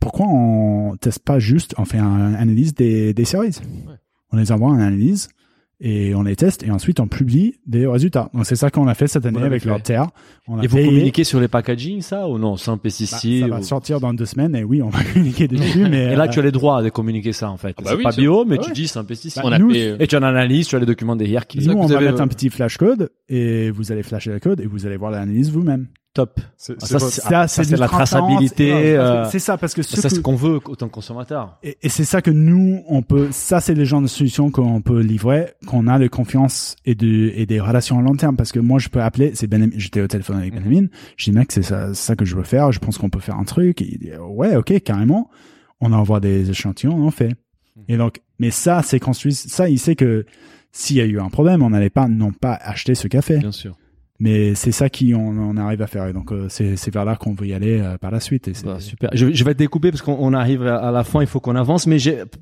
Pourquoi 0.00 0.26
on 0.28 0.96
teste 0.96 1.20
pas 1.24 1.38
juste, 1.38 1.74
on 1.78 1.84
fait 1.84 1.98
une 1.98 2.34
analyse 2.34 2.74
des, 2.74 3.12
des 3.12 3.24
cerises 3.24 3.60
On 4.32 4.36
les 4.36 4.50
envoie 4.52 4.68
en 4.70 4.74
analyse 4.78 5.28
et 5.82 6.14
on 6.14 6.22
les 6.22 6.36
teste 6.36 6.62
et 6.62 6.70
ensuite 6.70 7.00
on 7.00 7.06
publie 7.08 7.54
des 7.66 7.86
résultats. 7.86 8.28
Donc 8.34 8.44
c'est 8.46 8.56
ça 8.56 8.70
qu'on 8.70 8.86
a 8.86 8.94
fait 8.94 9.06
cette 9.08 9.24
année 9.26 9.42
avec 9.42 9.64
leur 9.64 9.82
terre. 9.82 10.08
On 10.46 10.58
a 10.58 10.64
Et 10.64 10.66
vous 10.66 10.76
payé- 10.76 10.88
communiquez 10.88 11.24
sur 11.24 11.40
les 11.40 11.48
packaging, 11.48 12.00
ça, 12.02 12.28
ou 12.28 12.38
non, 12.38 12.56
sans 12.58 12.74
bah, 12.76 12.80
pesticides 12.84 13.42
ça 13.44 13.48
va 13.48 13.60
ou- 13.60 13.62
sortir 13.62 13.98
dans 14.00 14.12
deux 14.14 14.26
semaines 14.26 14.54
et 14.56 14.62
oui, 14.64 14.82
on 14.82 14.88
va 14.90 15.02
communiquer 15.12 15.48
dessus. 15.48 15.86
mais 15.88 16.12
Et 16.12 16.16
là, 16.16 16.24
euh, 16.24 16.28
tu 16.28 16.38
as 16.38 16.42
les 16.42 16.52
droits 16.52 16.82
de 16.82 16.88
communiquer 16.90 17.32
ça, 17.32 17.50
en 17.50 17.56
fait. 17.56 17.74
Ah 17.78 17.82
bah 17.82 17.90
c'est 17.92 17.96
oui, 17.96 18.02
pas 18.02 18.12
bio, 18.12 18.44
mais 18.46 18.56
ah 18.58 18.62
tu 18.64 18.72
dis 18.72 18.88
sans 18.88 19.04
pesticides. 19.04 19.42
Bah, 19.42 19.48
On 19.48 19.52
a 19.52 19.58
nous, 19.58 19.70
fait, 19.70 19.96
Et 20.02 20.06
tu 20.06 20.16
as 20.16 20.20
l'analyse, 20.20 20.66
tu 20.68 20.76
as 20.76 20.80
les 20.80 20.86
documents 20.86 21.16
derrière 21.16 21.46
qui 21.46 21.66
nous, 21.66 21.72
on 21.74 21.86
va 21.86 21.96
avez, 21.96 22.06
mettre 22.06 22.20
un 22.22 22.28
petit 22.28 22.50
flash 22.50 22.76
code 22.76 23.10
et 23.30 23.70
vous 23.70 23.90
allez 23.92 24.02
flasher 24.02 24.32
le 24.32 24.38
code 24.40 24.60
et 24.60 24.66
vous 24.66 24.86
allez 24.86 24.96
voir 24.98 25.10
l'analyse 25.10 25.50
vous-même. 25.50 25.86
Top. 26.12 26.40
C'est 26.56 26.74
Ah, 26.74 26.86
c'est 26.86 26.98
ça, 26.98 27.48
c'est- 27.64 27.76
la 27.76 27.86
traçabilité, 27.88 28.72
Ouais, 28.72 28.96
parce 28.96 29.10
que 29.10 29.16
euh, 29.16 29.30
C'est 29.30 29.38
ça 29.38 29.56
parce 29.58 29.74
que 29.74 29.82
ce 29.82 29.90
Ça, 29.90 30.02
que- 30.02 30.08
c'est 30.08 30.14
ce 30.16 30.20
qu'on 30.20 30.34
veut 30.34 30.58
autant 30.64 30.88
que 30.88 30.92
consommateur. 30.92 31.58
Et, 31.62 31.78
et 31.82 31.88
c'est 31.88 32.04
ça 32.04 32.20
que 32.22 32.30
nous, 32.30 32.82
on 32.88 33.02
peut, 33.02 33.28
ça 33.30 33.60
c'est 33.60 33.74
les 33.74 33.84
genres 33.84 34.02
de 34.02 34.06
solutions 34.08 34.50
qu'on 34.50 34.80
peut 34.82 35.00
livrer, 35.00 35.52
qu'on 35.66 35.86
a 35.86 35.98
de 35.98 36.08
confiance 36.08 36.76
et 36.84 36.94
de, 36.94 37.32
et 37.34 37.46
des 37.46 37.60
relations 37.60 37.98
à 37.98 38.02
long 38.02 38.16
terme. 38.16 38.36
Parce 38.36 38.52
que 38.52 38.58
moi, 38.60 38.78
je 38.78 38.88
peux 38.88 39.00
appeler, 39.02 39.32
c'est 39.34 39.46
Benjamin, 39.46 39.72
j'étais 39.76 40.00
au 40.00 40.08
téléphone 40.08 40.38
avec 40.38 40.52
Mhm. 40.54 40.60
Benjamin, 40.64 40.86
je 41.16 41.24
dis 41.30 41.32
mec, 41.32 41.52
c'est 41.52 41.62
ça, 41.62 41.88
c'est 41.94 42.02
ça 42.06 42.16
que 42.16 42.24
je 42.24 42.34
veux 42.36 42.42
faire, 42.42 42.72
je 42.72 42.78
pense 42.80 42.98
qu'on 42.98 43.10
peut 43.10 43.20
faire 43.20 43.36
un 43.38 43.44
truc. 43.44 43.80
Et 43.82 43.88
il 43.92 43.98
dit, 43.98 44.10
ouais, 44.20 44.56
ok, 44.56 44.80
carrément. 44.80 45.30
On 45.80 45.92
envoie 45.92 46.20
des 46.20 46.50
échantillons, 46.50 46.94
on 46.96 47.06
en 47.06 47.10
fait. 47.10 47.28
Mhm. 47.76 47.84
Et 47.88 47.96
donc, 47.96 48.20
mais 48.38 48.50
ça, 48.50 48.82
c'est 48.82 48.98
construit, 49.00 49.32
ça, 49.32 49.68
il 49.68 49.78
sait 49.78 49.94
que 49.96 50.26
s'il 50.72 50.96
y 50.96 51.00
a 51.00 51.04
eu 51.04 51.18
un 51.20 51.28
problème, 51.30 51.62
on 51.62 51.70
n'allait 51.70 51.88
pas, 51.90 52.06
non 52.08 52.32
pas 52.32 52.52
acheter 52.54 52.94
ce 52.94 53.08
café. 53.08 53.38
Bien 53.38 53.50
sûr. 53.52 53.76
Mais 54.20 54.54
c'est 54.54 54.72
ça 54.72 54.88
qui, 54.90 55.14
on, 55.14 55.28
on 55.28 55.56
arrive 55.56 55.82
à 55.82 55.86
faire. 55.86 56.06
Et 56.06 56.12
donc, 56.12 56.30
euh, 56.32 56.46
c'est, 56.48 56.76
vers 56.92 57.04
là 57.04 57.16
qu'on 57.16 57.32
veut 57.34 57.46
y 57.46 57.54
aller 57.54 57.80
euh, 57.80 57.96
par 57.98 58.10
la 58.10 58.20
suite. 58.20 58.48
Et 58.48 58.52
Bah, 58.64 58.78
super. 58.80 59.10
Je, 59.14 59.32
je 59.32 59.44
vais 59.44 59.54
te 59.54 59.58
découper 59.58 59.90
parce 59.90 60.02
qu'on 60.02 60.16
on 60.20 60.32
arrive 60.34 60.66
à 60.66 60.90
la 60.90 61.04
fin, 61.04 61.20
il 61.22 61.26
faut 61.26 61.40
qu'on 61.40 61.56
avance. 61.56 61.86
Mais 61.86 61.96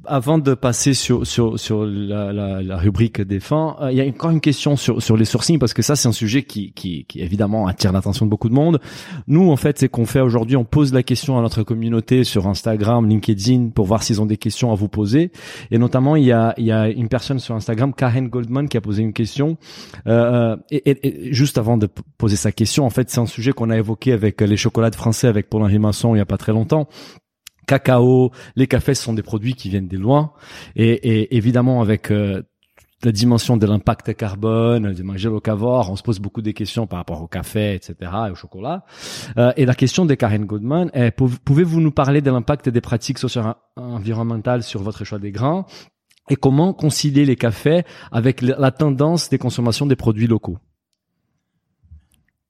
avant 0.05 0.39
de 0.39 0.55
passer 0.55 0.93
sur 0.95 1.27
sur 1.27 1.59
sur 1.59 1.85
la, 1.87 2.33
la, 2.63 2.77
rubrique 2.77 3.21
des 3.21 3.41
fins, 3.41 3.77
euh, 3.81 3.93
il 3.93 3.97
y 3.99 4.01
a 4.01 4.05
encore 4.05 4.31
une 4.31 4.41
question 4.41 4.77
sur 4.77 5.03
sur 5.03 5.17
les 5.17 5.25
sourcings 5.25 5.59
parce 5.59 5.73
que 5.75 5.83
ça 5.83 5.95
c'est 5.97 6.09
un 6.09 6.13
sujet 6.13 6.43
qui 6.43 6.73
qui 6.73 7.05
qui 7.07 7.21
évidemment 7.21 7.67
attire 7.67 7.93
l'attention 7.93 8.27
de 8.27 8.31
beaucoup 8.31 8.49
de 8.49 8.55
monde. 8.55 8.81
Nous 9.27 9.51
en 9.51 9.57
fait, 9.57 9.79
c'est 9.79 9.89
qu'on 9.89 10.07
fait 10.07 10.21
aujourd'hui, 10.21 10.57
on 10.57 10.65
pose 10.65 10.93
la 10.93 11.03
question 11.03 11.39
à 11.39 11.43
notre 11.43 11.63
communauté 11.63 12.25
sur 12.25 12.47
Instagram, 12.49 13.09
LinkedIn 13.09 13.69
pour 13.75 13.87
voir 13.87 14.03
s'ils 14.03 14.21
ont 14.21 14.27
des 14.27 14.37
questions 14.37 14.73
à 14.73 14.75
vous 14.75 14.89
poser. 14.89 15.31
Et 15.71 15.79
notamment, 15.79 16.17
il 16.17 16.25
y 16.25 16.33
a 16.33 16.55
il 16.59 16.65
y 16.65 16.73
a 16.73 16.89
une 16.89 17.09
personne 17.09 17.39
sur 17.39 17.55
Instagram, 17.55 17.93
Karen 17.95 18.29
Goldman, 18.29 18.69
qui 18.69 18.77
a 18.77 18.81
posé 18.81 19.03
une 19.03 19.13
question. 19.13 19.59
Euh, 20.07 20.57
et, 20.71 20.91
et- 20.91 21.29
et 21.29 21.33
juste 21.33 21.59
avant 21.59 21.68
de 21.77 21.86
p- 21.86 22.03
poser 22.16 22.36
sa 22.36 22.53
question, 22.53 22.85
en 22.86 22.90
fait, 22.90 23.11
c'est 23.11 23.20
un 23.20 23.27
sujet 23.27 23.53
qu'on 23.53 23.70
a 23.70 23.77
évoqué 23.77 24.12
avec 24.12 24.40
les 24.40 24.57
chocolats 24.57 24.90
français 24.93 25.27
avec 25.28 25.51
Paul-Henri 25.51 25.78
Masson 25.78 26.15
il 26.15 26.19
y 26.19 26.20
a 26.23 26.27
pas 26.27 26.39
très 26.39 26.53
longtemps. 26.53 26.89
Cacao, 27.66 28.31
les 28.57 28.66
cafés 28.66 28.95
sont 28.95 29.12
des 29.12 29.23
produits 29.23 29.55
qui 29.55 29.69
viennent 29.69 29.89
des 29.89 29.99
loin 29.99 30.32
et, 30.74 30.89
et 30.90 31.36
évidemment 31.36 31.82
avec 31.82 32.11
euh, 32.11 32.43
la 33.05 33.12
dimension 33.12 33.57
de 33.57 33.66
l'impact 33.66 34.16
carbone, 34.16 34.93
de 34.95 35.03
manger 35.03 35.28
locavore, 35.28 35.90
on 35.90 35.95
se 35.97 36.03
pose 36.03 36.19
beaucoup 36.19 36.40
de 36.43 36.51
questions 36.51 36.86
par 36.86 36.99
rapport 36.99 37.23
au 37.23 37.27
café, 37.28 37.74
etc. 37.74 37.95
et 38.28 38.31
au 38.31 38.35
chocolat. 38.35 38.85
Euh, 39.36 39.53
et 39.57 39.66
la 39.66 39.74
question 39.74 40.07
de 40.07 40.15
Karen 40.15 40.47
Goodman 40.47 40.90
est, 40.95 41.11
pou- 41.11 41.31
pouvez-vous 41.45 41.81
nous 41.81 41.93
parler 41.93 42.23
de 42.23 42.31
l'impact 42.31 42.69
des 42.70 42.81
pratiques 42.81 43.19
socio-environnementales 43.19 44.62
sur 44.62 44.82
votre 44.82 45.05
choix 45.05 45.19
des 45.19 45.31
grains? 45.31 45.65
Et 46.31 46.36
comment 46.36 46.73
concilier 46.74 47.24
les 47.24 47.36
cafés 47.36 47.85
avec 48.12 48.43
la 48.43 48.70
tendance 48.70 49.31
des 49.31 49.39
consommations 49.39 49.86
des 49.86 49.97
produits 49.97 50.27
locaux? 50.27 50.59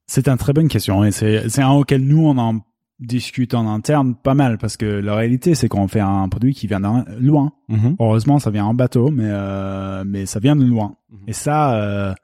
C'est 0.09 0.27
une 0.27 0.37
très 0.39 0.53
bonne 0.53 0.67
question 0.69 1.05
et 1.05 1.13
c'est 1.13 1.61
un 1.63 1.71
auquel 1.71 2.01
nous 2.03 2.27
on 2.27 2.37
en 2.39 2.61
discute 2.99 3.55
en 3.55 3.69
interne 3.73 4.17
pas 4.17 4.35
mal 4.35 4.59
parce 4.59 4.77
que 4.77 4.87
la 4.87 5.15
réalité 5.15 5.55
c'est 5.55 5.69
qu'on 5.69 5.87
fait 5.87 6.01
un 6.01 6.29
produit 6.29 6.53
qui 6.55 6.67
vient 6.67 6.81
d'un 6.81 7.05
loin. 7.21 7.53
Heureusement 8.01 8.39
ça 8.41 8.51
vient 8.51 8.65
en 8.65 8.75
bateau 8.75 9.11
mais 9.13 9.23
euh, 9.27 10.03
mais 10.07 10.27
ça 10.27 10.41
vient 10.41 10.57
de 10.57 10.65
loin 10.65 10.97
Mhm. 11.11 11.19
et 11.29 11.33
ça 11.33 11.75
euh, 11.81 12.15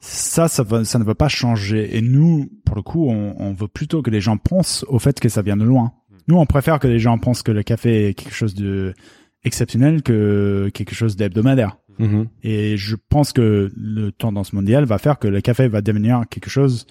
ça 0.00 0.48
ça, 0.48 0.62
va- 0.62 0.84
ça 0.84 0.98
ne 0.98 1.04
va 1.04 1.14
pas 1.14 1.28
changer 1.28 1.96
et 1.96 2.02
nous 2.02 2.50
pour 2.66 2.76
le 2.76 2.82
coup 2.82 3.08
on, 3.08 3.34
on 3.38 3.52
veut 3.54 3.68
plutôt 3.68 4.02
que 4.02 4.10
les 4.10 4.20
gens 4.20 4.36
pensent 4.36 4.84
au 4.88 4.98
fait 4.98 5.18
que 5.20 5.28
ça 5.30 5.40
vient 5.40 5.56
de 5.56 5.64
loin. 5.64 5.92
Nous 6.28 6.36
on 6.36 6.46
préfère 6.46 6.78
que 6.80 6.88
les 6.88 6.98
gens 6.98 7.16
pensent 7.18 7.42
que 7.42 7.52
le 7.52 7.62
café 7.62 8.08
est 8.08 8.14
quelque 8.14 8.34
chose 8.34 8.54
de 8.54 8.92
exceptionnel 9.44 10.02
que 10.02 10.70
quelque 10.74 10.94
chose 10.94 11.16
d'hebdomadaire. 11.16 11.76
Mhm. 11.98 12.26
Et 12.42 12.76
je 12.76 12.96
pense 13.08 13.32
que 13.32 13.70
le 13.76 14.10
tendance 14.12 14.52
mondiale 14.52 14.84
va 14.84 14.98
faire 14.98 15.18
que 15.18 15.28
le 15.28 15.40
café 15.40 15.68
va 15.68 15.80
devenir 15.80 16.22
quelque 16.30 16.50
chose 16.50 16.86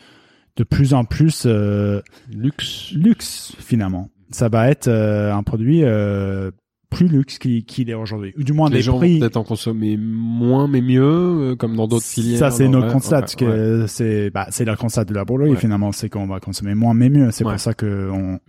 de 0.55 0.63
plus 0.63 0.93
en 0.93 1.03
plus 1.05 1.43
euh, 1.45 2.01
Luxe. 2.31 2.91
luxe 2.93 3.53
finalement. 3.59 4.09
Ça 4.31 4.49
va 4.49 4.69
être 4.69 4.87
euh, 4.87 5.33
un 5.33 5.43
produit 5.43 5.83
euh, 5.83 6.51
plus 6.89 7.07
luxe 7.07 7.39
qu'il 7.39 7.65
qu'il 7.65 7.89
est 7.89 7.95
aujourd'hui, 7.95 8.33
ou 8.37 8.43
du 8.43 8.53
moins 8.53 8.69
les 8.69 8.75
des 8.77 8.81
gens 8.83 8.97
prix. 8.97 9.19
peut-être 9.19 9.37
en 9.37 9.43
consommer 9.43 9.97
moins 9.97 10.67
mais 10.67 10.81
mieux, 10.81 11.55
comme 11.57 11.75
dans 11.75 11.87
d'autres 11.87 12.05
filières. 12.05 12.37
Ça 12.37 12.51
c'est 12.51 12.67
notre 12.67 12.91
constat, 12.93 13.21
ouais, 13.21 13.25
que 13.37 13.81
ouais. 13.81 13.87
c'est 13.87 14.29
bah, 14.29 14.45
c'est 14.51 14.63
la 14.65 14.75
constat 14.75 15.03
de 15.05 15.13
la 15.15 15.25
Bourgogne 15.25 15.51
Ouais. 15.51 15.57
finalement, 15.57 15.91
c'est 15.91 16.07
qu'on 16.09 16.27
va 16.27 16.39
consommer 16.39 16.75
moins 16.75 16.93
mais 16.93 17.09
mieux. 17.09 17.31
C'est 17.31 17.43
pour 17.43 17.59
ça 17.59 17.73
que 17.73 18.09
on 18.11 18.39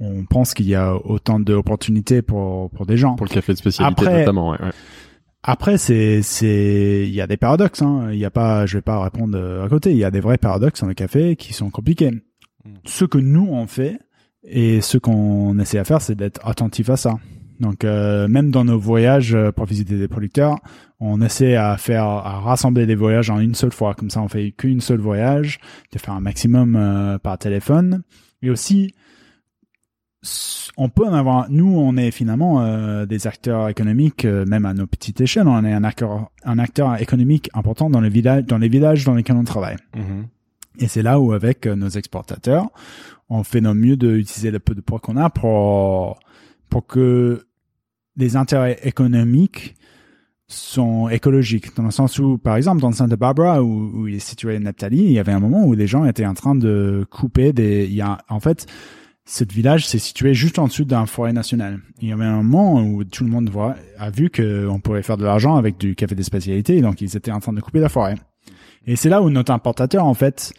on 0.00 0.24
pense 0.26 0.54
qu'il 0.54 0.66
y 0.68 0.76
a 0.76 0.94
autant 0.94 1.40
d'opportunités 1.40 2.22
pour 2.22 2.70
pour 2.70 2.86
des 2.86 2.96
gens. 2.96 3.16
Pour 3.16 3.26
le 3.26 3.34
café 3.34 3.52
de 3.52 3.58
spécialité 3.58 4.00
Après- 4.00 4.20
notamment. 4.20 4.50
Ouais. 4.52 4.58
Après, 5.42 5.78
c'est, 5.78 6.22
c'est, 6.22 7.04
il 7.06 7.14
y 7.14 7.20
a 7.20 7.26
des 7.26 7.36
paradoxes, 7.36 7.82
hein. 7.82 8.10
Il 8.12 8.18
y 8.18 8.24
a 8.24 8.30
pas, 8.30 8.66
je 8.66 8.78
vais 8.78 8.82
pas 8.82 9.02
répondre 9.02 9.38
euh, 9.38 9.64
à 9.64 9.68
côté. 9.68 9.92
Il 9.92 9.96
y 9.96 10.04
a 10.04 10.10
des 10.10 10.20
vrais 10.20 10.38
paradoxes 10.38 10.80
dans 10.80 10.88
le 10.88 10.94
café 10.94 11.36
qui 11.36 11.52
sont 11.52 11.70
compliqués. 11.70 12.10
Ce 12.84 13.04
que 13.04 13.18
nous, 13.18 13.48
on 13.50 13.66
fait 13.66 13.98
et 14.42 14.80
ce 14.80 14.98
qu'on 14.98 15.58
essaie 15.58 15.78
à 15.78 15.84
faire, 15.84 16.02
c'est 16.02 16.14
d'être 16.14 16.46
attentif 16.46 16.90
à 16.90 16.96
ça. 16.96 17.16
Donc, 17.60 17.84
euh, 17.84 18.28
même 18.28 18.50
dans 18.50 18.64
nos 18.64 18.78
voyages 18.78 19.34
euh, 19.34 19.50
pour 19.50 19.66
visiter 19.66 19.98
des 19.98 20.08
producteurs, 20.08 20.58
on 21.00 21.20
essaie 21.20 21.56
à 21.56 21.76
faire, 21.76 22.04
à 22.04 22.40
rassembler 22.40 22.86
des 22.86 22.94
voyages 22.94 23.30
en 23.30 23.40
une 23.40 23.54
seule 23.54 23.72
fois. 23.72 23.94
Comme 23.94 24.10
ça, 24.10 24.20
on 24.22 24.28
fait 24.28 24.52
qu'une 24.52 24.80
seule 24.80 25.00
voyage, 25.00 25.58
de 25.92 25.98
faire 25.98 26.14
un 26.14 26.20
maximum 26.20 26.76
euh, 26.76 27.18
par 27.18 27.38
téléphone. 27.38 28.02
Et 28.42 28.50
aussi, 28.50 28.94
on 30.76 30.88
peut 30.88 31.06
en 31.06 31.12
avoir. 31.12 31.50
Nous, 31.50 31.66
on 31.66 31.96
est 31.96 32.10
finalement 32.10 32.62
euh, 32.62 33.06
des 33.06 33.26
acteurs 33.26 33.68
économiques, 33.68 34.24
euh, 34.24 34.44
même 34.46 34.66
à 34.66 34.74
nos 34.74 34.86
petites 34.86 35.20
échelles. 35.20 35.46
On 35.46 35.64
est 35.64 35.72
un 35.72 35.84
acteur, 35.84 36.30
un 36.44 36.58
acteur 36.58 37.00
économique 37.00 37.50
important 37.54 37.88
dans 37.90 38.00
les 38.00 38.08
villages, 38.08 38.44
dans 38.44 38.58
les 38.58 38.68
villages 38.68 39.04
dans 39.04 39.14
lesquels 39.14 39.36
on 39.36 39.44
travaille. 39.44 39.76
Mhm. 39.96 40.26
Et 40.80 40.88
c'est 40.88 41.02
là 41.02 41.20
où, 41.20 41.32
avec 41.32 41.66
euh, 41.66 41.74
nos 41.74 41.88
exportateurs, 41.88 42.68
on 43.28 43.42
fait 43.42 43.60
nos 43.60 43.74
mieux 43.74 43.96
d'utiliser 43.96 44.50
le 44.50 44.58
peu 44.58 44.74
de 44.74 44.80
poids 44.80 44.98
qu'on 44.98 45.16
a 45.16 45.30
pour 45.30 46.18
pour 46.68 46.86
que 46.86 47.46
les 48.16 48.36
intérêts 48.36 48.78
économiques 48.82 49.74
sont 50.48 51.08
écologiques, 51.08 51.76
dans 51.76 51.82
le 51.82 51.90
sens 51.90 52.18
où, 52.18 52.38
par 52.38 52.56
exemple, 52.56 52.80
dans 52.80 52.90
Santa 52.92 53.16
Barbara, 53.16 53.62
où, 53.62 53.90
où 53.94 54.08
il 54.08 54.14
est 54.14 54.18
situé 54.18 54.58
Naphtali, 54.58 54.98
il 54.98 55.12
y 55.12 55.18
avait 55.18 55.32
un 55.32 55.40
moment 55.40 55.64
où 55.64 55.74
les 55.74 55.86
gens 55.86 56.04
étaient 56.04 56.26
en 56.26 56.34
train 56.34 56.54
de 56.54 57.06
couper 57.10 57.52
des... 57.52 57.84
Il 57.84 57.94
y 57.94 58.00
a, 58.00 58.18
en 58.28 58.40
fait, 58.40 58.66
ce 59.28 59.44
village 59.44 59.86
s'est 59.86 59.98
situé 59.98 60.32
juste 60.32 60.58
en 60.58 60.68
dessous 60.68 60.86
d'un 60.86 61.04
forêt 61.04 61.34
national. 61.34 61.80
Il 62.00 62.08
y 62.08 62.12
avait 62.12 62.24
un 62.24 62.42
moment 62.42 62.82
où 62.82 63.04
tout 63.04 63.24
le 63.24 63.30
monde 63.30 63.50
voit, 63.50 63.76
a 63.98 64.08
vu 64.08 64.30
qu'on 64.30 64.80
pourrait 64.80 65.02
faire 65.02 65.18
de 65.18 65.24
l'argent 65.24 65.56
avec 65.56 65.76
du 65.76 65.94
café 65.94 66.14
de 66.14 66.22
spécialité, 66.22 66.80
donc 66.80 67.02
ils 67.02 67.14
étaient 67.14 67.30
en 67.30 67.38
train 67.38 67.52
de 67.52 67.60
couper 67.60 67.78
la 67.78 67.90
forêt. 67.90 68.14
Et 68.86 68.96
c'est 68.96 69.10
là 69.10 69.20
où 69.20 69.28
notre 69.28 69.52
importateur, 69.52 70.06
en 70.06 70.14
fait, 70.14 70.54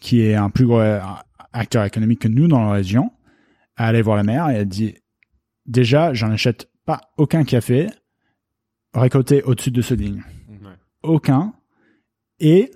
qui 0.00 0.22
est 0.22 0.34
un 0.34 0.48
plus 0.48 0.64
gros 0.64 0.80
euh, 0.80 1.00
acteur 1.52 1.84
économique 1.84 2.20
que 2.20 2.28
nous 2.28 2.48
dans 2.48 2.64
la 2.64 2.72
région, 2.72 3.12
a 3.76 3.88
allé 3.88 4.00
voir 4.00 4.16
la 4.16 4.22
mer 4.22 4.48
et 4.48 4.56
a 4.56 4.64
dit, 4.64 4.94
déjà, 5.66 6.14
j'en 6.14 6.30
achète 6.30 6.70
pas 6.86 7.02
aucun 7.18 7.44
café 7.44 7.88
récolté 8.94 9.42
au-dessus 9.42 9.70
de 9.70 9.82
ce 9.82 9.92
ligne. 9.92 10.22
Aucun. 11.02 11.52
Et 12.40 12.70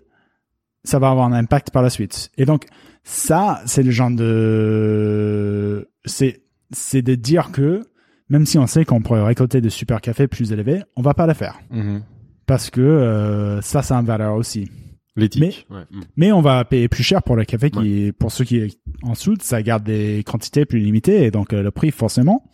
ça 0.84 0.98
va 0.98 1.10
avoir 1.10 1.26
un 1.26 1.32
impact 1.32 1.70
par 1.70 1.82
la 1.82 1.90
suite. 1.90 2.30
Et 2.38 2.44
donc, 2.44 2.66
ça, 3.04 3.60
c'est 3.66 3.82
le 3.82 3.90
genre 3.90 4.10
de, 4.10 5.88
c'est, 6.04 6.42
c'est 6.70 7.02
de 7.02 7.14
dire 7.14 7.50
que, 7.52 7.82
même 8.28 8.46
si 8.46 8.58
on 8.58 8.66
sait 8.66 8.84
qu'on 8.84 9.00
pourrait 9.00 9.22
récolter 9.24 9.60
des 9.60 9.70
super 9.70 10.00
cafés 10.00 10.28
plus 10.28 10.52
élevés, 10.52 10.82
on 10.96 11.02
va 11.02 11.14
pas 11.14 11.26
le 11.26 11.34
faire. 11.34 11.58
Mhm. 11.70 12.02
Parce 12.46 12.70
que, 12.70 12.80
euh, 12.80 13.60
ça, 13.60 13.82
c'est 13.82 13.94
un 13.94 14.02
valeur 14.02 14.34
aussi. 14.34 14.70
L'éthique. 15.16 15.66
ouais. 15.70 15.80
Mm. 15.90 16.00
Mais 16.16 16.30
on 16.32 16.40
va 16.40 16.64
payer 16.64 16.86
plus 16.88 17.02
cher 17.02 17.24
pour 17.24 17.34
le 17.34 17.44
café 17.44 17.70
qui, 17.70 18.12
pour 18.16 18.30
ceux 18.30 18.44
qui 18.44 18.58
est 18.58 18.78
en 19.02 19.16
soude, 19.16 19.42
ça 19.42 19.60
garde 19.64 19.82
des 19.82 20.22
quantités 20.24 20.64
plus 20.64 20.78
limitées 20.78 21.24
et 21.24 21.32
donc 21.32 21.52
euh, 21.52 21.60
le 21.60 21.72
prix 21.72 21.90
forcément, 21.90 22.44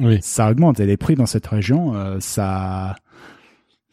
Oui. 0.00 0.18
ça 0.20 0.50
augmente 0.50 0.80
et 0.80 0.86
les 0.86 0.96
prix 0.96 1.14
dans 1.14 1.26
cette 1.26 1.46
région, 1.46 1.94
euh, 1.94 2.16
ça, 2.18 2.96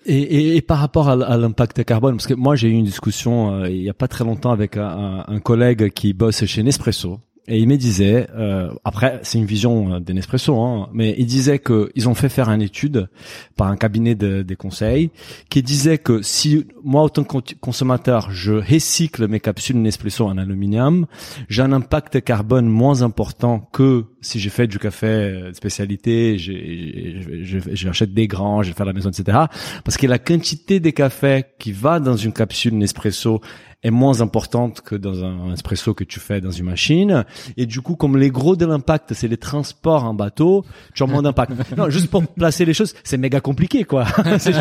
Et, 0.06 0.18
et, 0.18 0.58
et 0.58 0.62
par 0.62 0.78
rapport 0.78 1.10
à, 1.10 1.38
l'impact 1.38 1.84
carbone, 1.84 2.18
parce 2.18 2.28
que 2.28 2.36
moi 2.36 2.56
j'ai 2.56 2.68
eu 2.68 2.74
une 2.74 2.86
discussion 2.86 3.56
euh, 3.56 3.70
il 3.70 3.82
y 3.82 3.90
a 3.90 3.94
pas 3.94 4.08
très 4.08 4.24
longtemps 4.24 4.52
avec 4.52 4.78
un 4.78 5.40
collègue 5.44 5.92
qui 5.92 6.14
bosse 6.14 6.46
chez 6.46 6.62
Nespresso 6.62 7.20
et 7.48 7.60
il 7.60 7.68
me 7.68 7.78
disait, 7.78 8.28
euh, 8.36 8.72
après 8.84 9.20
c'est 9.22 9.38
une 9.38 9.46
vision 9.46 9.94
euh, 9.94 10.00
d'un 10.00 10.16
espresso, 10.16 10.60
hein, 10.60 10.90
mais 10.94 11.14
il 11.18 11.28
disait 11.28 11.60
que 11.60 11.92
ils 11.94 12.10
ont 12.10 12.16
fait 12.16 12.30
faire 12.30 12.50
une 12.50 12.62
étude 12.62 13.08
par 13.56 13.68
un 13.68 13.78
cabinet 13.78 14.16
de, 14.16 14.42
des 14.42 14.56
conseils 14.56 15.12
qui 15.50 15.62
disait 15.62 16.00
que 16.00 16.24
si 16.24 16.66
moi 16.84 17.04
autant 17.04 17.24
consommateur 17.62 18.32
je 18.32 18.54
recycle 18.54 19.28
mes 19.28 19.40
capsules 19.40 19.78
Nespresso 19.78 20.26
en 20.26 20.40
aluminium, 20.40 21.06
j'ai 21.48 21.62
un 21.62 21.72
impact 21.72 22.24
carbone 22.24 22.68
moins 22.68 23.04
important 23.04 23.60
que 23.72 24.06
si 24.22 24.40
j'ai 24.40 24.50
fait 24.50 24.66
du 24.66 24.80
café 24.80 25.08
euh, 25.08 25.54
spécialité, 25.54 26.38
j'achète 26.40 28.14
des 28.14 28.28
grands, 28.28 28.64
je 28.64 28.74
fais 28.74 28.82
à 28.82 28.86
la 28.86 28.94
maison, 28.94 29.12
etc. 29.12 29.38
Parce 29.84 29.98
que 29.98 30.08
la 30.08 30.18
quantité 30.18 30.80
des 30.80 30.94
cafés 30.94 31.44
qui 31.60 31.72
va 31.72 32.00
dans 32.00 32.18
une 32.18 32.34
capsule 32.34 32.76
Nespresso 32.76 33.40
est 33.86 33.92
moins 33.92 34.20
importante 34.22 34.82
que 34.82 34.96
dans 34.96 35.24
un 35.24 35.54
espresso 35.54 35.94
que 35.94 36.04
tu 36.04 36.20
fais 36.20 36.42
dans 36.42 36.50
une 36.50 36.66
machine. 36.66 37.24
Et 37.56 37.68
du 37.68 37.82
coup, 37.82 37.96
comme 37.96 38.18
les 38.18 38.32
gros 38.32 38.56
de 38.56 38.66
l'impact, 38.66 39.14
c'est 39.14 39.28
les 39.28 39.38
transports 39.38 40.06
en 40.06 40.16
bateau, 40.16 40.66
tu 40.96 41.04
as 41.04 41.06
moins 41.06 41.22
d'impact. 41.22 41.52
non, 41.78 41.92
juste 41.92 42.10
pour 42.10 42.26
placer 42.26 42.66
les 42.66 42.74
choses, 42.74 42.96
c'est 43.04 43.18
méga 43.18 43.42
compliqué, 43.42 43.84
quoi. 43.84 44.06
c'est 44.40 44.54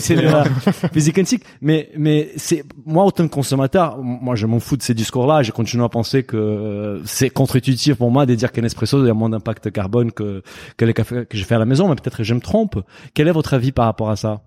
c'est 0.00 0.16
la 0.16 0.44
physique 0.92 1.14
quantique. 1.14 1.44
Mais, 1.60 1.90
mais 1.96 2.32
c'est, 2.36 2.64
moi, 2.84 3.04
autant 3.04 3.28
que 3.28 3.32
consommateur, 3.32 3.98
moi, 4.02 4.34
je 4.34 4.46
m'en 4.46 4.58
fous 4.58 4.76
de 4.76 4.82
ces 4.82 4.94
discours-là. 4.94 5.44
Je 5.44 5.52
continue 5.52 5.84
à 5.84 5.88
penser 5.88 6.24
que 6.24 7.02
c'est 7.04 7.30
contre-intuitif 7.30 7.94
pour 7.94 8.10
moi 8.10 8.26
de 8.26 8.34
dire 8.34 8.50
qu'un 8.50 8.64
espresso 8.64 9.04
a 9.06 9.14
moins 9.14 9.30
d'impact 9.30 9.70
carbone 9.70 10.10
que, 10.10 10.42
que 10.76 10.84
les 10.84 10.92
cafés 10.92 11.24
que 11.24 11.38
je 11.38 11.44
fais 11.44 11.54
à 11.54 11.60
la 11.60 11.66
maison. 11.66 11.88
Mais 11.88 11.94
peut-être 11.94 12.16
que 12.16 12.24
je 12.24 12.34
me 12.34 12.40
trompe. 12.40 12.82
Quel 13.14 13.28
est 13.28 13.32
votre 13.32 13.54
avis 13.54 13.70
par 13.70 13.84
rapport 13.84 14.10
à 14.10 14.16
ça? 14.16 14.40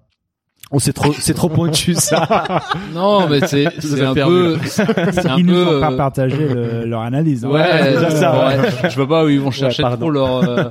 Oh, 0.71 0.79
c'est 0.79 0.93
trop, 0.93 1.13
c'est 1.13 1.33
trop 1.33 1.47
pointu 1.49 1.93
ça. 1.93 2.45
non, 2.93 3.27
mais 3.29 3.39
c'est, 3.47 3.67
c'est 3.79 4.01
un 4.01 4.13
peu, 4.13 4.57
c'est 4.65 4.81
un 5.25 5.37
Ils 5.37 5.45
peu. 5.45 5.51
Nous 5.51 5.79
pas 5.79 5.91
euh, 5.91 5.97
partager 5.97 6.47
leur 6.85 7.01
analyse. 7.01 7.45
Hein. 7.45 7.49
Ouais, 7.49 8.09
ça. 8.09 8.47
Ouais. 8.47 8.89
Je 8.89 8.95
vois 8.95 9.07
pas 9.07 9.25
où 9.25 9.29
ils 9.29 9.39
vont 9.39 9.51
chercher 9.51 9.83
ouais, 9.83 9.95
trop 9.95 10.09
leur. 10.09 10.49
Euh, 10.49 10.63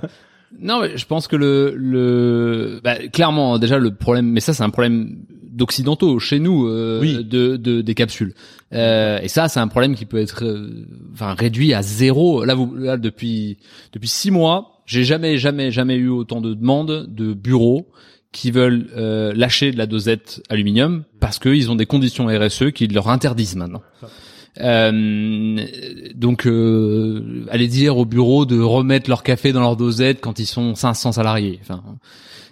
non, 0.61 0.81
mais 0.81 0.97
je 0.97 1.07
pense 1.07 1.29
que 1.29 1.37
le, 1.37 1.75
le, 1.77 2.81
bah, 2.85 2.97
clairement, 3.13 3.59
déjà 3.59 3.79
le 3.79 3.95
problème, 3.95 4.27
mais 4.31 4.41
ça 4.41 4.53
c'est 4.53 4.63
un 4.63 4.71
problème 4.71 5.17
d'occidentaux 5.57 6.19
chez 6.19 6.39
nous, 6.39 6.69
euh, 6.69 7.01
oui. 7.01 7.25
de, 7.25 7.57
de, 7.57 7.81
des 7.81 7.95
capsules. 7.95 8.35
Euh, 8.75 9.19
et 9.23 9.29
ça, 9.29 9.49
c'est 9.49 9.59
un 9.59 9.69
problème 9.69 9.95
qui 9.95 10.05
peut 10.05 10.21
être, 10.21 10.45
euh, 10.45 10.87
enfin, 11.15 11.33
réduit 11.33 11.73
à 11.73 11.83
zéro. 11.83 12.45
Là, 12.45 12.55
vous, 12.55 12.75
là, 12.75 12.99
depuis, 12.99 13.57
depuis 13.93 14.09
six 14.09 14.31
mois, 14.31 14.83
j'ai 14.85 15.03
jamais, 15.03 15.39
jamais, 15.39 15.71
jamais 15.71 15.97
eu 15.97 16.09
autant 16.09 16.43
de 16.43 16.53
demandes 16.53 17.07
de 17.09 17.33
bureaux 17.33 17.89
qui 18.37 18.51
veulent 18.51 18.89
euh, 18.95 19.33
lâcher 19.35 19.73
de 19.73 19.79
la 19.79 19.87
dosette 19.87 20.43
aluminium 20.51 21.05
parce 21.21 21.39
qu'ils 21.39 21.71
ont 21.71 21.75
des 21.75 21.87
conditions 21.87 22.27
RSE 22.27 22.71
qui 22.75 22.87
leur 22.87 23.09
interdisent 23.09 23.57
maintenant. 23.57 23.81
Euh, 24.61 25.57
donc, 26.15 26.47
euh, 26.47 27.47
allez 27.51 27.67
dire 27.67 27.97
au 27.97 28.05
bureau 28.05 28.45
de 28.45 28.61
remettre 28.61 29.09
leur 29.09 29.23
café 29.23 29.53
dans 29.53 29.61
leur 29.61 29.77
dosette 29.77 30.21
quand 30.21 30.39
ils 30.39 30.47
sont 30.47 30.75
500 30.75 31.13
salariés. 31.13 31.59
Enfin, 31.63 31.83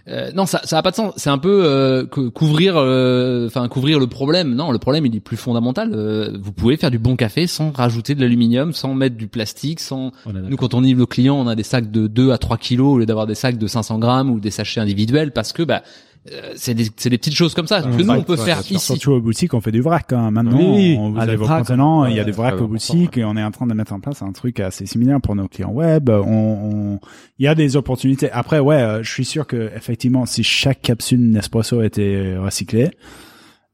euh, 0.06 0.30
non, 0.32 0.44
ça, 0.44 0.60
ça 0.64 0.78
a 0.78 0.82
pas 0.82 0.90
de 0.90 0.96
sens. 0.96 1.14
C'est 1.16 1.30
un 1.30 1.38
peu 1.38 1.62
euh, 1.64 2.04
couvrir, 2.04 2.74
euh, 2.76 3.46
enfin 3.46 3.66
couvrir 3.68 3.98
le 3.98 4.06
problème. 4.06 4.54
Non, 4.54 4.70
le 4.70 4.78
problème 4.78 5.06
il 5.06 5.16
est 5.16 5.20
plus 5.20 5.36
fondamental. 5.36 5.94
vous 6.40 6.52
pouvez 6.52 6.76
faire 6.76 6.90
du 6.90 6.98
bon 6.98 7.16
café 7.16 7.46
sans 7.46 7.70
rajouter 7.70 8.14
de 8.14 8.20
l'aluminium, 8.20 8.72
sans 8.72 8.94
mettre 8.94 9.16
du 9.16 9.28
plastique, 9.28 9.80
sans. 9.80 10.12
Nous, 10.26 10.56
quand 10.56 10.74
on 10.74 10.80
livre 10.80 11.00
nos 11.00 11.06
clients, 11.06 11.36
on 11.36 11.46
a 11.46 11.54
des 11.54 11.62
sacs 11.62 11.90
de 11.90 12.06
2 12.06 12.32
à 12.32 12.38
3 12.38 12.58
kilos 12.58 12.94
au 12.94 12.98
lieu 12.98 13.06
d'avoir 13.06 13.26
des 13.26 13.34
sacs 13.34 13.58
de 13.58 13.66
500 13.66 13.98
grammes 13.98 14.30
ou 14.30 14.40
des 14.40 14.50
sachets 14.50 14.80
individuels 14.80 15.32
parce 15.32 15.52
que 15.52 15.62
bah 15.62 15.82
euh, 15.84 16.13
c'est 16.56 16.74
des, 16.74 16.84
des 16.84 17.18
petites 17.18 17.34
choses 17.34 17.52
comme 17.52 17.66
ça 17.66 17.82
que 17.82 17.88
nous 17.88 18.08
on 18.08 18.22
peut 18.22 18.36
faire 18.36 18.60
ici. 18.60 18.78
Surtout 18.78 19.12
aux 19.12 19.20
boutiques, 19.20 19.52
on 19.52 19.60
fait 19.60 19.72
du 19.72 19.82
vrac. 19.82 20.12
Hein. 20.12 20.30
Maintenant, 20.30 20.74
oui, 20.74 20.96
on 20.98 21.10
vous 21.10 21.18
avez 21.18 21.36
vos 21.36 21.46
contenants, 21.46 22.06
il 22.06 22.16
y 22.16 22.20
a 22.20 22.24
du 22.24 22.32
vrac 22.32 22.60
aux 22.60 22.66
boutiques 22.66 23.18
et 23.18 23.24
on 23.24 23.36
est 23.36 23.42
en 23.42 23.50
train 23.50 23.66
de 23.66 23.74
mettre 23.74 23.92
en 23.92 24.00
place 24.00 24.22
un 24.22 24.32
truc 24.32 24.60
assez 24.60 24.86
similaire 24.86 25.20
pour 25.20 25.36
nos 25.36 25.48
clients 25.48 25.72
web. 25.72 26.08
On, 26.08 26.22
on... 26.24 27.00
il 27.38 27.44
y 27.44 27.48
a 27.48 27.54
des 27.54 27.76
opportunités. 27.76 28.30
Après, 28.30 28.58
ouais, 28.58 28.76
euh, 28.76 29.02
je 29.02 29.10
suis 29.10 29.24
sûr 29.24 29.46
que 29.46 29.70
effectivement, 29.76 30.24
si 30.24 30.42
chaque 30.42 30.80
capsule 30.80 31.20
Nespresso 31.30 31.82
était 31.82 32.36
recyclée, 32.38 32.90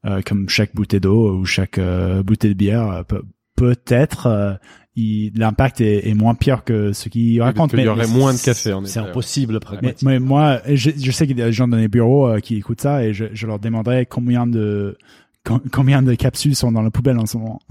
euh, 0.05 0.21
comme 0.27 0.49
chaque 0.49 0.75
bouteille 0.75 1.01
d'eau 1.01 1.37
ou 1.37 1.45
chaque 1.45 1.79
euh, 1.79 2.23
bouteille 2.23 2.51
de 2.51 2.59
bière, 2.59 3.05
peut-être 3.57 4.59
l'impact 4.97 5.81
est, 5.81 6.09
est, 6.09 6.15
moins 6.15 6.35
pire 6.35 6.65
que 6.65 6.93
ce 6.93 7.09
qu'il 7.09 7.41
raconte. 7.41 7.73
Mais 7.73 7.83
il 7.83 7.87
y 7.87 7.89
aurait 7.89 8.07
moins 8.07 8.35
de 8.35 8.39
café. 8.39 8.75
C'est 8.85 8.99
impossible, 8.99 9.61
pragmatique. 9.61 10.07
Mais, 10.07 10.19
moi, 10.19 10.61
je, 10.67 10.91
je 10.97 11.11
sais 11.11 11.27
qu'il 11.27 11.39
y 11.39 11.43
a 11.43 11.47
des 11.47 11.53
gens 11.53 11.69
dans 11.69 11.77
les 11.77 11.89
bureaux 11.89 12.29
euh, 12.29 12.41
qui 12.41 12.57
écoutent 12.57 12.81
ça 12.81 13.05
et 13.05 13.15
je, 13.15 13.27
je 13.33 13.47
leur 13.47 13.59
demanderais 13.59 14.07
combien 14.07 14.47
de 14.47 14.97
combien 15.73 16.03
de 16.03 16.15
capsules 16.15 16.55
sont 16.55 16.71
dans 16.71 16.83
la 16.83 16.91
poubelle 16.91 17.19
en 17.19 17.27
ce 17.27 17.39
moment. 17.39 17.61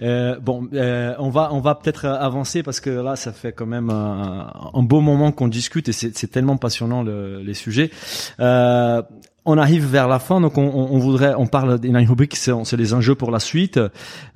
Euh, 0.00 0.38
bon, 0.38 0.68
euh, 0.74 1.14
on 1.18 1.30
va 1.30 1.52
on 1.52 1.60
va 1.60 1.74
peut-être 1.74 2.04
avancer 2.04 2.62
parce 2.62 2.78
que 2.78 2.90
là 2.90 3.16
ça 3.16 3.32
fait 3.32 3.52
quand 3.52 3.66
même 3.66 3.88
un, 3.88 4.52
un 4.74 4.82
beau 4.82 5.00
moment 5.00 5.32
qu'on 5.32 5.48
discute 5.48 5.88
et 5.88 5.92
c'est 5.92 6.30
tellement 6.30 6.58
passionnant 6.58 7.02
le, 7.02 7.40
les 7.40 7.54
sujets. 7.54 7.90
Euh, 8.38 9.02
on 9.46 9.56
arrive 9.56 9.86
vers 9.86 10.08
la 10.08 10.18
fin, 10.18 10.40
donc 10.40 10.58
on, 10.58 10.64
on 10.64 10.98
voudrait, 10.98 11.34
on 11.38 11.46
parle 11.46 11.80
d'une 11.80 11.96
rubrique, 11.96 12.36
c'est 12.36 12.76
les 12.76 12.92
enjeux 12.92 13.14
pour 13.14 13.30
la 13.30 13.40
suite. 13.40 13.80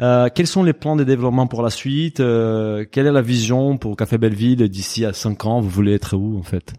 Euh, 0.00 0.28
quels 0.34 0.46
sont 0.46 0.62
les 0.62 0.72
plans 0.72 0.96
de 0.96 1.04
développement 1.04 1.46
pour 1.46 1.62
la 1.62 1.70
suite? 1.70 2.20
Euh, 2.20 2.84
Quelle 2.90 3.06
est 3.06 3.12
la 3.12 3.20
vision 3.20 3.76
pour 3.76 3.96
Café 3.96 4.16
Belleville 4.16 4.68
d'ici 4.68 5.04
à 5.04 5.12
cinq 5.12 5.44
ans? 5.44 5.60
Vous 5.60 5.68
voulez 5.68 5.94
être 5.94 6.16
où 6.16 6.38
en 6.38 6.42
fait? 6.42 6.72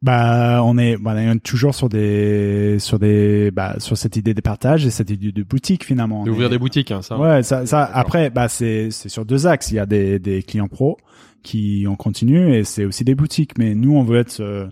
Bah, 0.00 0.62
on 0.62 0.78
est, 0.78 0.96
bah, 0.96 1.14
on 1.16 1.32
est 1.32 1.42
toujours 1.42 1.74
sur 1.74 1.88
des, 1.88 2.76
sur 2.78 3.00
des, 3.00 3.50
bah, 3.50 3.74
sur 3.78 3.96
cette 3.98 4.16
idée 4.16 4.32
de 4.32 4.40
partage 4.40 4.86
et 4.86 4.90
cette 4.90 5.10
idée 5.10 5.32
de 5.32 5.42
boutique 5.42 5.84
finalement. 5.84 6.24
D'ouvrir 6.24 6.48
des 6.48 6.58
boutiques, 6.58 6.92
hein, 6.92 7.02
ça. 7.02 7.18
Ouais, 7.18 7.42
ça, 7.42 7.66
ça. 7.66 7.84
Après, 7.92 8.30
bah, 8.30 8.48
c'est, 8.48 8.90
c'est 8.92 9.08
sur 9.08 9.24
deux 9.24 9.48
axes. 9.48 9.72
Il 9.72 9.74
y 9.74 9.80
a 9.80 9.86
des, 9.86 10.20
des 10.20 10.44
clients 10.44 10.68
pro 10.68 10.98
qui 11.42 11.84
ont 11.88 11.96
continue 11.96 12.54
et 12.54 12.62
c'est 12.62 12.84
aussi 12.84 13.02
des 13.02 13.16
boutiques. 13.16 13.58
Mais 13.58 13.74
nous, 13.74 13.96
on 13.96 14.04
veut 14.04 14.18
être 14.18 14.40
euh, 14.40 14.68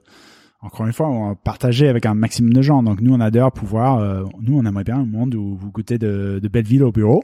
encore 0.60 0.86
une 0.86 0.92
fois, 0.92 1.08
on 1.08 1.34
partager 1.34 1.88
avec 1.88 2.06
un 2.06 2.14
maximum 2.14 2.52
de 2.52 2.62
gens. 2.62 2.82
Donc 2.82 3.00
nous, 3.00 3.12
on 3.14 3.20
adore 3.20 3.52
pouvoir, 3.52 3.98
euh, 3.98 4.24
nous, 4.40 4.58
on 4.58 4.64
aimerait 4.64 4.84
bien 4.84 4.98
un 4.98 5.04
monde 5.04 5.34
où 5.34 5.56
vous 5.56 5.70
goûtez 5.70 5.98
de, 5.98 6.40
de 6.42 6.48
belles 6.48 6.64
villes 6.64 6.84
au 6.84 6.92
bureau. 6.92 7.22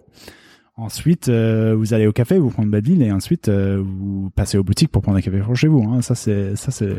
Ensuite, 0.79 1.29
euh, 1.29 1.75
vous 1.77 1.93
allez 1.93 2.07
au 2.07 2.13
café, 2.13 2.39
vous 2.39 2.49
prenez 2.49 2.81
ville, 2.81 3.03
et 3.03 3.13
ensuite 3.13 3.51
euh, 3.51 3.83
vous 3.85 4.31
passez 4.35 4.57
aux 4.57 4.65
boutiques 4.65 4.91
pour 4.91 5.03
prendre 5.03 5.19
un 5.19 5.21
café 5.21 5.39
pour 5.41 5.55
chez 5.55 5.69
vous. 5.69 5.83
Hein. 5.83 6.01
Ça, 6.01 6.15
c'est 6.15 6.57
ça, 6.57 6.71
c'est. 6.71 6.95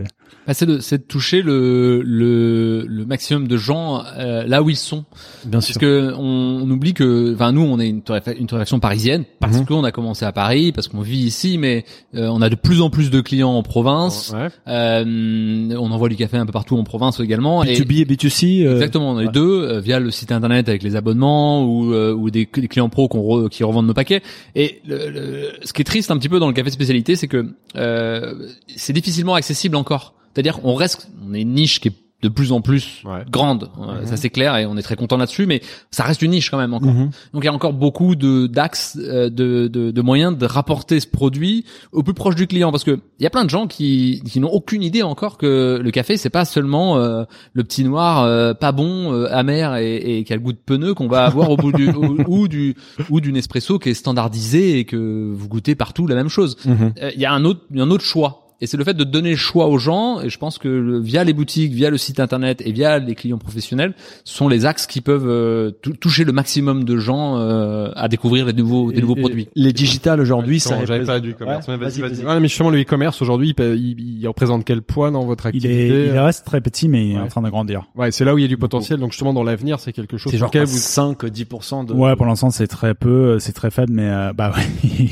Bah, 0.45 0.53
c'est 0.53 0.67
de, 0.67 0.77
c'est 0.77 0.99
de 0.99 1.03
toucher 1.03 1.41
le, 1.41 2.03
le, 2.05 2.85
le 2.87 3.05
maximum 3.07 3.47
de 3.47 3.57
gens 3.57 4.03
euh, 4.15 4.43
là 4.45 4.61
où 4.61 4.69
ils 4.69 4.75
sont. 4.75 5.05
Bien 5.45 5.59
sûr. 5.59 5.73
Parce 5.73 5.79
que 5.79 6.13
on, 6.15 6.61
on 6.63 6.69
oublie 6.69 6.93
que, 6.93 7.33
enfin, 7.33 7.51
nous, 7.51 7.61
on 7.61 7.79
est 7.79 7.89
une 7.89 8.03
une 8.37 8.45
torréfaction 8.47 8.79
parisienne 8.79 9.25
parce 9.39 9.57
mhm. 9.57 9.65
qu'on 9.65 9.83
a 9.83 9.91
commencé 9.91 10.23
à 10.23 10.31
Paris, 10.31 10.71
parce 10.71 10.87
qu'on 10.87 11.01
vit 11.01 11.23
ici, 11.23 11.57
mais 11.57 11.83
on 12.13 12.43
a 12.43 12.49
de 12.49 12.55
plus 12.55 12.79
en 12.79 12.91
plus 12.91 13.09
de 13.09 13.21
clients 13.21 13.53
en 13.53 13.63
province. 13.63 14.35
Ouais. 14.35 14.49
on 14.67 15.91
envoie 15.91 16.09
du 16.09 16.15
café 16.15 16.37
un 16.37 16.45
peu 16.45 16.51
partout 16.51 16.77
en 16.77 16.83
province 16.83 17.19
également. 17.19 17.63
B2B 17.63 18.01
et, 18.01 18.05
B2C. 18.05 18.71
Exactement, 18.71 19.13
on 19.13 19.17
a 19.17 19.23
les 19.23 19.29
deux 19.29 19.79
via 19.79 19.99
le 19.99 20.11
site 20.11 20.31
internet 20.31 20.69
avec 20.69 20.83
les 20.83 20.95
abonnements 20.95 21.65
ou, 21.65 21.91
ou 21.91 22.29
des, 22.29 22.47
des 22.53 22.67
clients 22.67 22.89
pro 22.89 23.07
qu'on 23.07 23.49
qui 23.49 23.62
revendent 23.65 23.87
nos 23.87 23.93
paquets. 23.93 24.21
Et 24.55 24.81
le, 24.85 25.53
ce 25.63 25.73
qui 25.73 25.81
est 25.81 25.85
triste 25.85 26.11
un 26.11 26.17
petit 26.17 26.29
peu 26.29 26.39
dans 26.39 26.47
le 26.47 26.53
café 26.53 26.69
spécialité, 26.69 27.15
c'est 27.15 27.27
que 27.27 27.53
euh, 27.75 28.49
c'est 28.75 28.93
difficilement 28.93 29.35
accessible 29.35 29.75
encore. 29.75 30.13
C'est-à-dire 30.33 30.61
qu'on 30.61 30.73
reste, 30.73 31.09
on 31.27 31.33
est 31.33 31.41
une 31.41 31.53
niche 31.53 31.79
qui 31.79 31.89
est 31.89 31.95
de 32.23 32.29
plus 32.29 32.53
en 32.53 32.61
plus 32.61 33.03
grande, 33.29 33.69
euh, 33.77 33.99
mhm. 33.99 34.07
ça 34.07 34.15
c'est 34.15 34.29
clair 34.29 34.55
et 34.55 34.65
on 34.65 34.77
est 34.77 34.81
très 34.81 34.95
content 34.95 35.17
là-dessus, 35.17 35.45
mais 35.45 35.61
ça 35.91 36.03
reste 36.03 36.21
une 36.21 36.31
niche 36.31 36.49
quand 36.49 36.57
même 36.57 36.73
encore. 36.73 36.93
Mhm. 36.93 37.11
Donc 37.33 37.43
il 37.43 37.45
y 37.45 37.49
a 37.49 37.53
encore 37.53 37.73
beaucoup 37.73 38.15
de 38.15 38.47
d'axes, 38.47 38.97
euh, 38.97 39.29
de, 39.29 39.67
de, 39.67 39.91
de, 39.91 40.01
moyens 40.01 40.37
de 40.37 40.45
rapporter 40.45 41.01
ce 41.01 41.07
produit 41.07 41.65
au 41.91 42.01
plus 42.01 42.13
proche 42.13 42.35
du 42.35 42.47
client, 42.47 42.71
parce 42.71 42.85
que 42.85 42.97
il 43.19 43.23
y 43.23 43.27
a 43.27 43.29
plein 43.29 43.43
de 43.43 43.49
gens 43.49 43.67
qui, 43.67 44.23
qui 44.25 44.39
n'ont 44.39 44.49
aucune 44.49 44.83
idée 44.83 45.03
encore 45.03 45.37
que 45.37 45.79
le 45.83 45.91
café 45.91 46.15
c'est 46.15 46.29
pas 46.29 46.45
seulement 46.45 46.97
euh, 46.97 47.25
le 47.51 47.63
petit 47.65 47.83
noir 47.83 48.57
pas 48.57 48.71
bon, 48.71 49.25
amer 49.25 49.75
et, 49.75 50.19
et 50.19 50.23
qui 50.23 50.31
a 50.31 50.37
le 50.37 50.41
goût 50.41 50.53
de 50.53 50.57
pneu 50.57 50.93
qu'on 50.93 51.09
va 51.09 51.25
avoir 51.25 51.49
au 51.49 51.57
bout 51.57 51.73
du 51.73 51.89
ou, 52.27 52.47
du 52.47 52.75
ou 53.09 53.19
d'une 53.19 53.35
espresso 53.35 53.79
qui 53.79 53.89
est 53.89 53.93
standardisé 53.93 54.79
et 54.79 54.85
que 54.85 55.33
vous 55.33 55.49
goûtez 55.49 55.75
partout 55.75 56.07
la 56.07 56.15
même 56.15 56.29
chose. 56.29 56.55
Mhm. 56.65 56.93
Il 57.15 57.19
y 57.19 57.25
a 57.25 57.33
un 57.33 57.43
autre 57.43 57.61
un 57.75 57.91
autre 57.91 58.05
choix 58.05 58.42
et 58.63 58.65
c'est 58.65 58.77
le 58.77 58.85
fait 58.85 58.93
de 58.93 59.03
donner 59.03 59.31
le 59.31 59.35
choix 59.35 59.67
aux 59.67 59.77
gens. 59.77 60.21
Et 60.21 60.29
je 60.29 60.37
pense 60.37 60.57
que 60.57 60.97
via 60.99 61.25
les 61.25 61.33
boutiques, 61.33 61.73
via 61.73 61.89
le 61.89 61.97
site 61.97 62.21
internet 62.21 62.63
et 62.65 62.71
via 62.71 62.97
les 62.97 63.13
clients 63.13 63.37
professionnels, 63.37 63.93
sont 64.23 64.47
les 64.47 64.65
axes 64.65 64.87
qui 64.87 65.01
peuvent 65.01 65.27
euh, 65.27 65.71
toucher 65.99 66.23
le 66.23 66.31
maximum 66.31 66.85
de 66.85 66.95
gens 66.95 67.37
euh, 67.37 67.91
à 67.95 68.07
découvrir 68.07 68.45
les 68.45 68.53
nouveaux, 68.53 68.89
les 68.89 69.01
nouveaux 69.01 69.15
produits. 69.15 69.49
Les 69.53 69.73
digitales 69.73 70.21
aujourd'hui, 70.21 70.61
ça. 70.61 70.85
J'avais 70.85 71.03
pas 71.03 71.19
du 71.19 71.31
e-commerce. 71.31 71.67
Ouais, 71.67 71.75
vas-y, 71.75 71.99
vas-y. 71.99 72.23
mais 72.39 72.47
justement, 72.47 72.69
le 72.69 72.79
e-commerce 72.79 73.21
aujourd'hui, 73.21 73.53
il, 73.57 73.99
il, 73.99 74.27
représente 74.29 74.63
quel 74.63 74.81
poids 74.81 75.11
dans 75.11 75.25
votre 75.25 75.45
activité 75.45 75.87
Il, 75.87 75.93
est, 75.93 76.07
il 76.07 76.19
reste 76.19 76.45
très 76.45 76.61
petit, 76.61 76.87
mais 76.87 77.09
il 77.09 77.15
est 77.17 77.19
en 77.19 77.27
train 77.27 77.41
de 77.41 77.49
grandir. 77.49 77.83
Ouais, 77.97 78.11
c'est 78.11 78.23
là 78.23 78.33
où 78.33 78.37
il 78.37 78.43
y 78.43 78.45
a 78.45 78.47
du 78.47 78.57
potentiel. 78.57 78.97
Donc 78.97 79.11
justement, 79.11 79.33
dans 79.33 79.43
l'avenir, 79.43 79.81
c'est 79.81 79.91
quelque 79.91 80.15
chose. 80.15 80.31
C'est 80.31 80.37
genre 80.37 80.51
vous... 80.53 80.67
5, 80.67 81.21
10% 81.21 81.87
de. 81.87 81.93
Ouais, 81.93 82.15
pour 82.15 82.27
l'instant, 82.27 82.49
c'est 82.49 82.67
très 82.67 82.93
peu, 82.93 83.39
c'est 83.39 83.51
très 83.51 83.71
faible, 83.71 83.91
mais 83.91 84.07
euh, 84.07 84.31
bah 84.31 84.53
ouais. 84.55 85.09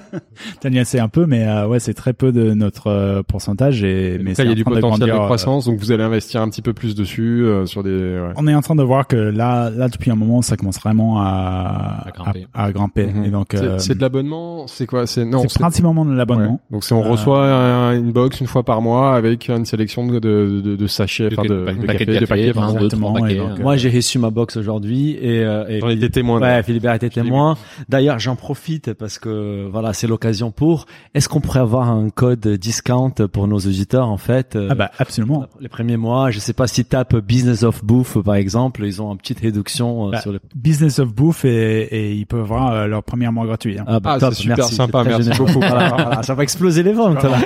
Tania, 0.60 0.84
c'est 0.84 1.00
un 1.00 1.08
peu, 1.08 1.24
mais 1.24 1.46
ouais, 1.64 1.80
c'est 1.80 1.94
très 1.94 2.12
peu 2.12 2.30
de 2.30 2.52
notre 2.52 2.73
notre 2.74 2.88
euh, 2.90 3.22
pourcentage 3.22 3.82
et, 3.84 4.14
Et 4.14 4.18
mais 4.18 4.24
il 4.24 4.28
y 4.28 4.30
a 4.32 4.34
c'est 4.50 4.54
du 4.54 4.64
potentiel 4.64 4.82
de 5.00 5.06
grandir, 5.06 5.22
euh, 5.22 5.24
croissance, 5.26 5.66
donc 5.66 5.78
vous 5.78 5.92
allez 5.92 6.02
investir 6.02 6.42
un 6.42 6.48
petit 6.48 6.62
peu 6.62 6.72
plus 6.72 6.94
dessus 6.94 7.44
euh, 7.44 7.66
sur 7.66 7.82
des. 7.82 7.90
ouais. 7.90 8.32
On 8.36 8.46
est 8.48 8.54
en 8.54 8.60
train 8.62 8.74
de 8.74 8.82
voir 8.82 9.06
que 9.06 9.16
là, 9.16 9.70
là 9.70 9.88
depuis 9.88 10.10
un 10.10 10.16
moment, 10.16 10.42
ça 10.42 10.56
commence 10.56 10.78
vraiment 10.80 11.20
à 11.20 12.04
À 12.06 12.10
grimper. 12.10 12.46
à, 12.52 12.64
à 12.64 12.72
grimper. 12.72 13.06
Mhm. 13.06 13.24
Et 13.24 13.30
donc, 13.30 13.48
C'est- 13.52 13.90
euh, 13.90 13.94
de 13.94 14.00
l'abonnement, 14.00 14.66
c'est 14.66 14.86
quoi 14.86 15.06
C'est 15.06 15.24
non, 15.24 15.42
c'est 15.48 15.58
principalement 15.60 16.04
de 16.04 16.12
l'abonnement. 16.14 16.52
Ouais. 16.52 16.72
Donc 16.72 16.84
c'est 16.84 16.94
on 16.94 17.04
Euh, 17.04 17.10
reçoit 17.10 17.44
un- 17.46 17.96
une 17.96 18.12
box 18.12 18.40
une 18.40 18.46
fois 18.46 18.62
par 18.64 18.82
mois 18.82 19.14
avec 19.14 19.48
une 19.48 19.64
sélection 19.64 20.06
de 20.06 20.18
de, 20.18 20.60
de, 20.64 20.76
de 20.76 20.86
sachets, 20.86 21.28
De 21.28 21.34
enfin 21.34 21.42
de, 21.48 21.48
de 21.48 21.86
paquets 21.86 22.06
de 22.06 22.12
café, 22.14 22.20
de 22.20 22.26
café, 22.26 22.52
paquets. 22.52 23.38
hein. 23.38 23.54
Moi, 23.60 23.76
j'ai 23.76 23.90
reçu 23.90 24.18
ma 24.18 24.30
box 24.30 24.56
aujourd'hui 24.56 25.12
et, 25.20 25.44
euh, 25.44 25.66
et 25.68 25.80
J'en 25.80 25.88
étais 25.90 26.08
témoin. 26.08 26.40
Ouais, 26.40 26.62
Philibert 26.62 26.94
était 26.94 27.10
témoin. 27.10 27.56
D'ailleurs, 27.88 28.18
j'en 28.18 28.36
profite 28.36 28.92
parce 28.94 29.18
que 29.18 29.68
voilà, 29.70 29.92
c'est 29.92 30.06
l'occasion 30.06 30.50
pour. 30.50 30.86
Est-ce 31.14 31.28
qu'on 31.28 31.40
pourrait 31.40 31.60
avoir 31.60 31.88
un 31.90 32.08
code 32.10 32.40
discount 32.64 33.10
pour 33.30 33.46
nos 33.46 33.58
auditeurs 33.58 34.08
en 34.08 34.16
fait 34.16 34.56
euh, 34.56 34.68
Ah 34.70 34.74
bah 34.74 34.90
absolument. 34.98 35.44
Les 35.60 35.68
premiers 35.68 35.98
mois, 35.98 36.30
je 36.30 36.38
sais 36.38 36.54
pas 36.54 36.66
si 36.66 36.84
tapent 36.84 37.16
Business 37.16 37.62
of 37.62 37.84
Bouffe 37.84 38.16
par 38.22 38.36
exemple, 38.36 38.84
ils 38.84 39.02
ont 39.02 39.12
une 39.12 39.18
petite 39.18 39.40
réduction 39.40 40.08
euh, 40.08 40.10
Bah, 40.12 40.20
sur 40.22 40.32
le. 40.32 40.40
Business 40.54 40.98
of 40.98 41.14
Bouffe 41.14 41.44
et, 41.44 41.82
et 41.82 42.12
ils 42.14 42.26
peuvent 42.26 42.40
avoir 42.40 42.72
euh, 42.72 42.86
leur 42.86 43.02
premier 43.02 43.28
mois 43.30 43.44
gratuit. 43.46 43.78
hein. 43.78 43.84
Ah, 43.86 44.18
top, 44.18 44.32
c'est 44.32 44.42
super 44.42 44.56
merci, 44.58 44.74
sympa, 44.74 45.04
merci 45.04 45.24
généreux. 45.24 45.44
beaucoup. 45.46 45.58
Voilà, 45.60 45.88
voilà, 45.90 46.22
ça 46.22 46.34
va 46.34 46.42
exploser 46.42 46.82
les 46.82 46.92
ventes. 46.94 47.18
tu 47.20 47.26
vas 47.26 47.36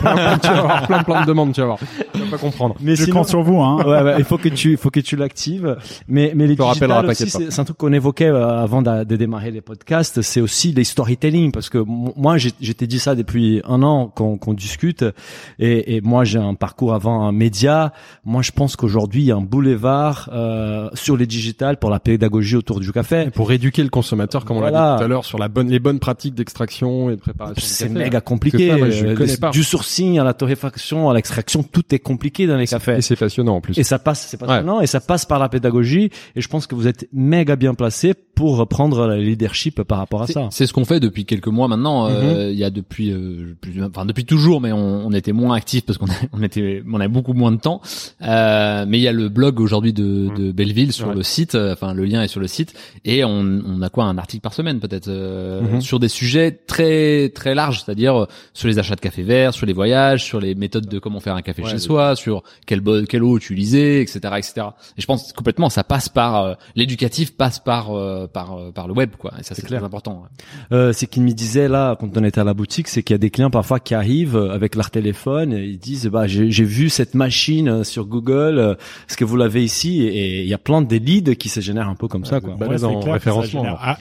avoir 0.58 0.86
plein 0.86 1.02
plein 1.02 1.20
de 1.22 1.26
demandes, 1.26 1.52
tu 1.52 1.60
vas 1.60 1.66
voir. 1.66 1.78
Tu 2.14 2.24
vas 2.24 2.30
pas 2.30 2.38
comprendre. 2.38 2.74
Mais 2.80 2.96
Je 2.96 3.04
sinon- 3.04 3.18
compte 3.18 3.28
sur 3.28 3.42
vous. 3.42 3.60
Hein. 3.60 3.76
ouais, 3.86 4.02
ouais, 4.02 4.14
il 4.18 4.24
faut 4.24 4.38
que 4.38 4.48
tu, 4.48 4.72
il 4.72 4.76
faut 4.76 4.90
que 4.90 4.98
tu 5.00 5.14
l'actives. 5.16 5.76
Mais, 6.08 6.32
mais 6.34 6.46
les 6.48 6.56
digitales 6.56 7.06
aussi, 7.06 7.30
c'est 7.30 7.58
un 7.60 7.64
truc 7.64 7.76
qu'on 7.76 7.92
évoquait 7.92 8.26
avant 8.26 8.82
de, 8.82 9.04
de 9.04 9.16
démarrer 9.16 9.50
les 9.52 9.60
podcasts. 9.60 10.20
C'est 10.22 10.40
aussi 10.40 10.72
les 10.72 10.84
storytelling 10.84 11.52
parce 11.52 11.68
que 11.70 11.78
moi, 11.78 12.36
j'ai- 12.38 12.52
j'étais 12.60 12.86
dit 12.88 12.98
ça 12.98 13.14
depuis 13.14 13.62
un 13.68 13.82
an 13.82 14.08
qu'on 14.14 14.36
qu'on 14.36 14.52
discute. 14.54 14.97
Et, 15.58 15.96
et 15.96 16.00
moi, 16.00 16.24
j'ai 16.24 16.38
un 16.38 16.54
parcours 16.54 16.94
avant 16.94 17.26
un 17.26 17.32
média. 17.32 17.92
Moi, 18.24 18.42
je 18.42 18.52
pense 18.52 18.76
qu'aujourd'hui, 18.76 19.22
il 19.22 19.26
y 19.26 19.32
a 19.32 19.36
un 19.36 19.40
boulevard 19.42 20.30
euh, 20.32 20.88
sur 20.94 21.16
les 21.16 21.26
digitales 21.26 21.76
pour 21.78 21.90
la 21.90 22.00
pédagogie 22.00 22.56
autour 22.56 22.80
du 22.80 22.92
café. 22.92 23.24
Et 23.28 23.30
pour 23.30 23.50
éduquer 23.52 23.82
le 23.82 23.88
consommateur, 23.90 24.44
comme 24.44 24.56
on 24.58 24.60
l'a 24.60 24.70
dit 24.70 24.98
tout 24.98 25.04
à 25.04 25.08
l'heure, 25.08 25.24
sur 25.24 25.38
la 25.38 25.48
bonne, 25.48 25.68
les 25.70 25.78
bonnes 25.78 25.98
pratiques 25.98 26.34
d'extraction 26.34 27.10
et 27.10 27.16
de 27.16 27.20
préparation. 27.20 27.62
C'est 27.64 27.88
café. 27.88 27.98
méga 27.98 28.20
compliqué. 28.20 28.68
Ça, 28.70 28.76
moi, 28.76 28.90
je 28.90 29.06
Euh, 29.06 29.36
pas. 29.40 29.50
Du 29.50 29.62
sourcing 29.64 30.18
à 30.18 30.24
la 30.24 30.34
torréfaction, 30.34 31.08
à 31.10 31.14
l'extraction, 31.14 31.62
tout 31.62 31.94
est 31.94 31.98
compliqué 31.98 32.46
dans 32.46 32.56
les 32.56 32.66
cafés. 32.66 32.96
Et 32.96 33.00
c'est 33.02 33.16
passionnant 33.16 33.56
en 33.56 33.60
plus. 33.60 33.78
Et 33.78 33.82
ça 33.84 33.98
passe, 33.98 34.26
c'est 34.28 34.36
passionnant, 34.36 34.80
et 34.80 34.86
ça 34.86 35.00
passe 35.00 35.24
par 35.26 35.38
la 35.38 35.48
pédagogie. 35.48 36.10
Et 36.36 36.40
je 36.40 36.48
pense 36.48 36.66
que 36.66 36.74
vous 36.74 36.86
êtes 36.86 37.08
méga 37.12 37.56
bien 37.56 37.74
placé 37.74 38.14
pour 38.14 38.66
prendre 38.68 39.06
le 39.08 39.16
leadership 39.16 39.82
par 39.82 39.98
rapport 39.98 40.22
à 40.22 40.26
ça. 40.26 40.48
C'est 40.50 40.66
ce 40.66 40.72
qu'on 40.72 40.84
fait 40.84 41.00
depuis 41.00 41.24
quelques 41.24 41.48
mois 41.48 41.68
maintenant. 41.68 42.06
euh, 42.08 42.50
Il 42.52 42.58
y 42.58 42.64
a 42.64 42.70
depuis, 42.70 43.10
euh, 43.12 43.56
plus- 43.60 43.82
enfin 43.84 44.04
depuis 44.06 44.24
toujours, 44.24 44.60
mais 44.60 44.72
on, 44.72 44.88
on 44.89 45.12
était 45.12 45.32
moins 45.32 45.55
actifs 45.56 45.85
parce 45.86 45.98
qu'on 45.98 46.06
a- 46.06 46.15
on 46.32 46.43
était, 46.43 46.82
on 46.90 47.01
a 47.01 47.09
beaucoup 47.09 47.32
moins 47.35 47.52
de 47.52 47.59
temps. 47.60 47.81
Euh, 48.23 48.85
mais 48.89 48.98
il 48.98 49.02
y 49.02 49.09
a 49.09 49.12
le 49.12 49.28
blog 49.28 49.60
aujourd'hui 49.60 49.93
de, 49.93 50.28
de 50.36 50.52
Belleville 50.52 50.93
sur 50.93 51.09
Ouais. 51.09 51.15
le 51.15 51.23
site. 51.23 51.55
euh, 51.55 51.73
Enfin, 51.73 51.94
le 51.94 52.05
lien 52.05 52.23
est 52.23 52.28
sur 52.28 52.40
le 52.40 52.47
site. 52.48 52.74
Et 53.05 53.24
on, 53.24 53.31
on 53.66 53.82
a 53.82 53.89
quoi, 53.90 54.05
un 54.05 54.19
article 54.19 54.43
par 54.43 54.55
semaine 54.55 54.81
peut-être 54.81 55.09
euh, 55.09 55.60
Mhm. 55.62 55.81
sur 55.81 55.98
des 56.01 56.09
sujets 56.09 56.52
très 56.52 57.31
très 57.35 57.55
larges, 57.55 57.82
c'est-à-dire 57.85 58.23
euh, 58.23 58.27
sur 58.55 58.69
les 58.69 58.78
achats 58.78 58.94
de 58.97 59.01
café 59.01 59.23
vert, 59.23 59.52
sur 59.55 59.66
les 59.66 59.73
voyages, 59.73 60.24
sur 60.24 60.40
les 60.40 60.55
méthodes 60.55 60.86
de 60.86 60.98
comment 60.98 61.20
faire 61.20 61.35
un 61.35 61.43
café 61.43 61.62
Ouais, 61.62 61.69
chez 61.69 61.74
oui. 61.77 61.81
soi, 61.81 62.16
sur 62.16 62.43
quelle 62.66 62.82
quelle 63.09 63.23
eau 63.23 63.36
utiliser, 63.36 64.01
etc., 64.01 64.19
etc. 64.36 64.66
Et 64.97 65.01
je 65.01 65.06
pense 65.06 65.32
complètement, 65.32 65.69
ça 65.70 65.85
passe 65.85 66.09
par 66.09 66.43
euh, 66.43 66.55
l'éducatif, 66.77 67.36
passe 67.36 67.59
par 67.59 67.90
euh, 67.97 68.27
par 68.27 68.55
euh, 68.59 68.70
par 68.73 68.86
le 68.89 68.94
web, 68.94 69.10
quoi. 69.19 69.32
Et 69.39 69.43
ça 69.43 69.55
c'est 69.55 69.62
clair. 69.66 69.81
très 69.81 69.86
important. 69.86 70.23
ouais. 70.23 70.77
Euh, 70.77 70.93
c'est 70.93 71.06
qu'il 71.06 71.23
me 71.23 71.31
disait 71.32 71.69
là 71.69 71.97
quand 71.98 72.16
on 72.16 72.24
était 72.24 72.40
à 72.40 72.44
la 72.44 72.55
boutique, 72.55 72.89
c'est 72.89 73.02
qu'il 73.02 73.15
y 73.15 73.16
a 73.16 73.19
des 73.19 73.31
clients 73.31 73.51
parfois 73.51 73.81
qui 73.81 73.94
arrivent 73.94 74.36
avec 74.36 74.74
leur 74.78 74.90
téléphone 74.90 75.52
et 75.52 75.64
ils 75.66 75.78
disent 75.78 76.06
bah 76.06 76.26
j'ai 76.26 76.64
vu 76.64 76.88
cette 76.88 77.14
machine 77.14 77.84
sur 77.84 78.06
Google, 78.06 78.76
est-ce 79.09 79.16
que 79.16 79.24
vous 79.24 79.36
l'avez 79.36 79.62
ici? 79.62 80.02
Et 80.02 80.42
il 80.42 80.48
y 80.48 80.55
a 80.55 80.59
plein 80.59 80.80
de 80.82 80.96
leads 80.96 81.34
qui 81.36 81.48
se 81.48 81.60
génèrent 81.60 81.88
un 81.88 81.94
peu 81.94 82.09
comme 82.09 82.24
ça 82.24 82.40
quoi. 82.40 82.55
Bah, 82.59 82.66
Ouais, 82.96 83.02
clair 83.02 83.34
ça 83.34 83.40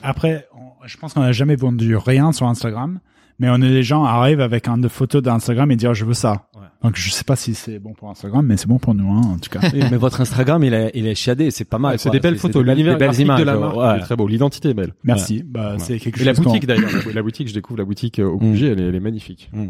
Après, 0.02 0.46
on- 0.54 0.86
je 0.86 0.96
pense 0.96 1.12
qu'on 1.12 1.20
n'a 1.20 1.32
jamais 1.32 1.56
vendu 1.56 1.96
rien 1.96 2.32
sur 2.32 2.46
Instagram, 2.46 3.00
mais 3.38 3.48
on 3.50 3.54
a 3.54 3.58
des 3.58 3.82
gens 3.82 4.04
arrivent 4.04 4.40
avec 4.40 4.66
un 4.68 4.78
de 4.78 4.88
photos 4.88 5.22
d'Instagram 5.22 5.70
et 5.70 5.76
dire 5.76 5.92
je 5.94 6.04
veux 6.04 6.14
ça. 6.14 6.47
Ouais. 6.60 6.66
Donc 6.82 6.96
je 6.96 7.10
sais 7.10 7.24
pas 7.24 7.36
si 7.36 7.54
c'est 7.54 7.78
bon 7.78 7.92
pour 7.94 8.10
Instagram, 8.10 8.44
mais 8.46 8.56
c'est 8.56 8.66
bon 8.68 8.78
pour 8.78 8.94
nous, 8.94 9.10
hein, 9.12 9.22
en 9.34 9.38
tout 9.38 9.50
cas. 9.50 9.60
Oui, 9.72 9.80
mais 9.90 9.96
votre 9.96 10.20
Instagram 10.20 10.62
il 10.64 10.74
est 10.74 10.90
il 10.94 11.06
est 11.06 11.14
chiadé, 11.14 11.50
c'est 11.50 11.64
pas 11.64 11.78
mal. 11.78 11.92
Ouais, 11.92 11.98
c'est 11.98 12.10
des 12.10 12.20
belles 12.20 12.36
photos, 12.38 12.62
des 12.62 12.66
belles- 12.66 12.76
l'univers 12.76 12.98
des 12.98 13.06
belles 13.06 13.20
images. 13.20 13.38
de 13.40 13.44
la 13.44 13.54
ouais. 13.54 13.60
marque 13.60 13.76
Ouais. 13.76 13.96
est 13.98 14.00
très 14.00 14.16
beau, 14.16 14.26
l'identité 14.28 14.70
est 14.70 14.74
belle. 14.74 14.92
Merci. 15.04 15.42
Bah, 15.46 15.72
Ouais. 15.72 15.78
c'est 15.78 15.98
quelque 15.98 16.20
Et 16.20 16.24
la 16.24 16.32
chose. 16.34 16.44
qu'on- 16.44 16.50
boutique 16.50 16.66
d'ailleurs, 16.66 16.90
la- 17.06 17.12
la 17.12 17.22
boutique, 17.22 17.48
je 17.48 17.54
découvre 17.54 17.78
la 17.78 17.84
boutique 17.84 18.18
au 18.18 18.36
Mm. 18.38 18.52
QG, 18.54 18.62
elle 18.64 18.80
est, 18.80 18.84
elle 18.88 18.94
est 18.94 19.00
magnifique. 19.00 19.50
Hmm. 19.52 19.68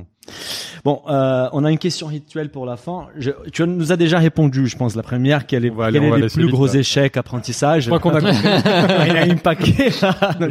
Bon, 0.85 1.01
euh, 1.09 1.49
on 1.53 1.65
a 1.65 1.71
une 1.73 1.79
question 1.79 2.07
rituelle 2.07 2.51
pour 2.51 2.67
la 2.67 2.77
fin. 2.77 3.07
Je, 3.17 3.31
tu 3.51 3.67
nous 3.67 3.93
as 3.93 3.97
déjà 3.97 4.19
répondu, 4.19 4.67
je 4.67 4.77
pense, 4.77 4.95
la 4.95 5.03
première. 5.03 5.47
Quel 5.47 5.65
est, 5.65 5.73
quel 5.75 5.97
est 5.97 6.17
les 6.19 6.27
plus 6.29 6.43
vite, 6.43 6.51
gros 6.53 6.67
là. 6.67 6.75
échecs 6.75 7.17
apprentissage 7.17 7.85
Je 7.85 7.89
crois 7.89 7.99
qu'on 7.99 8.11
a 8.15 8.21
compris. 8.21 8.37
Il 9.11 9.17
a 9.17 9.27
une 9.27 9.39
paquet. 9.41 9.91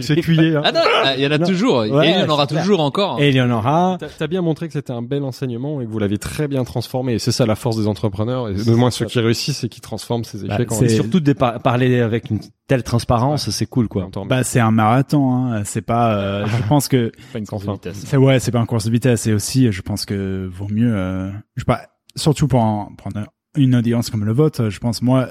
C'est 0.01 0.15
cuillé. 0.21 0.55
Hein. 0.55 0.63
Ah 0.65 0.71
non, 0.71 0.79
ah, 1.05 1.13
il 1.15 1.23
y 1.23 1.27
en 1.27 1.31
a 1.31 1.37
toujours. 1.39 1.85
Et 1.85 1.89
il 1.89 2.19
y 2.19 2.23
en 2.23 2.27
aura 2.27 2.47
toujours 2.47 2.79
encore. 2.81 3.21
Et 3.21 3.29
il 3.29 3.35
y 3.35 3.41
en 3.41 3.51
aura. 3.51 3.97
T'as 3.99 4.07
t'as 4.17 4.27
bien 4.27 4.41
montré 4.41 4.65
que 4.67 4.73
c'était 4.73 4.91
un 4.93 5.03
bel 5.03 5.23
enseignement 5.23 5.79
et 5.79 5.85
que 5.85 5.91
vous 5.91 5.99
l'avez 5.99 6.17
très 6.29 6.47
bien 6.47 6.63
transformé. 6.63 7.13
Et 7.13 7.19
c'est 7.19 7.31
ça 7.31 7.45
la 7.45 7.55
force 7.55 7.77
des 7.77 7.87
entrepreneurs. 7.87 8.49
Et 8.49 8.53
de 8.53 8.73
moins 8.73 8.91
ceux 8.91 9.05
qui 9.05 9.19
réussissent, 9.19 9.59
c'est 9.59 9.69
qui 9.69 9.81
transforment 9.81 10.23
ces 10.23 10.45
Bah, 10.45 10.55
échecs 10.55 10.71
en 10.71 10.75
c'est- 10.75 10.85
Et 10.85 10.89
surtout 10.89 11.19
de 11.19 11.33
par- 11.33 11.59
parler 11.61 11.99
avec 12.01 12.29
une 12.29 12.39
telle 12.67 12.83
transparence, 12.83 13.49
c'est 13.49 13.65
cool, 13.65 13.87
quoi. 13.87 14.09
Bah, 14.27 14.43
c'est 14.43 14.59
un 14.59 14.71
marathon. 14.71 15.33
Hein. 15.35 15.63
C'est 15.63 15.81
pas. 15.81 16.15
euh, 16.17 16.45
je 16.63 16.67
pense 16.67 16.87
que 16.87 17.11
pas 17.33 17.39
une 17.39 17.45
conférence. 17.47 17.79
c'est 17.93 18.17
ouais, 18.17 18.39
c'est 18.39 18.51
pas 18.51 18.59
une 18.59 18.65
course 18.67 18.85
de 18.85 18.91
vitesse. 18.91 19.27
Et 19.27 19.33
aussi, 19.33 19.71
je 19.71 19.81
pense 19.81 20.05
que 20.05 20.49
vaut 20.51 20.67
mieux. 20.69 20.93
euh, 20.95 21.31
je 21.55 21.61
sais 21.61 21.65
pas. 21.65 21.81
Surtout 22.15 22.47
pour 22.47 22.59
en- 22.61 22.93
prendre 22.95 23.25
une 23.55 23.75
audience 23.75 24.09
comme 24.09 24.25
le 24.25 24.33
vôtre, 24.33 24.69
je 24.69 24.79
pense 24.79 25.01
moi. 25.01 25.29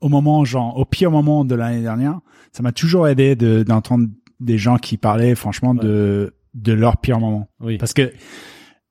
Au 0.00 0.08
moment, 0.08 0.44
genre, 0.44 0.76
au 0.78 0.84
pire 0.84 1.10
moment 1.10 1.44
de 1.44 1.54
l'année 1.54 1.82
dernière, 1.82 2.20
ça 2.52 2.62
m'a 2.62 2.72
toujours 2.72 3.08
aidé 3.08 3.36
de- 3.36 3.62
d'entendre 3.62 4.08
des 4.40 4.58
gens 4.58 4.76
qui 4.76 4.96
parlaient, 4.96 5.34
franchement, 5.34 5.74
de 5.74 6.32
de 6.54 6.72
leur 6.72 6.96
pire 6.96 7.20
moment. 7.20 7.48
Oui. 7.60 7.76
Parce 7.76 7.92
que 7.92 8.12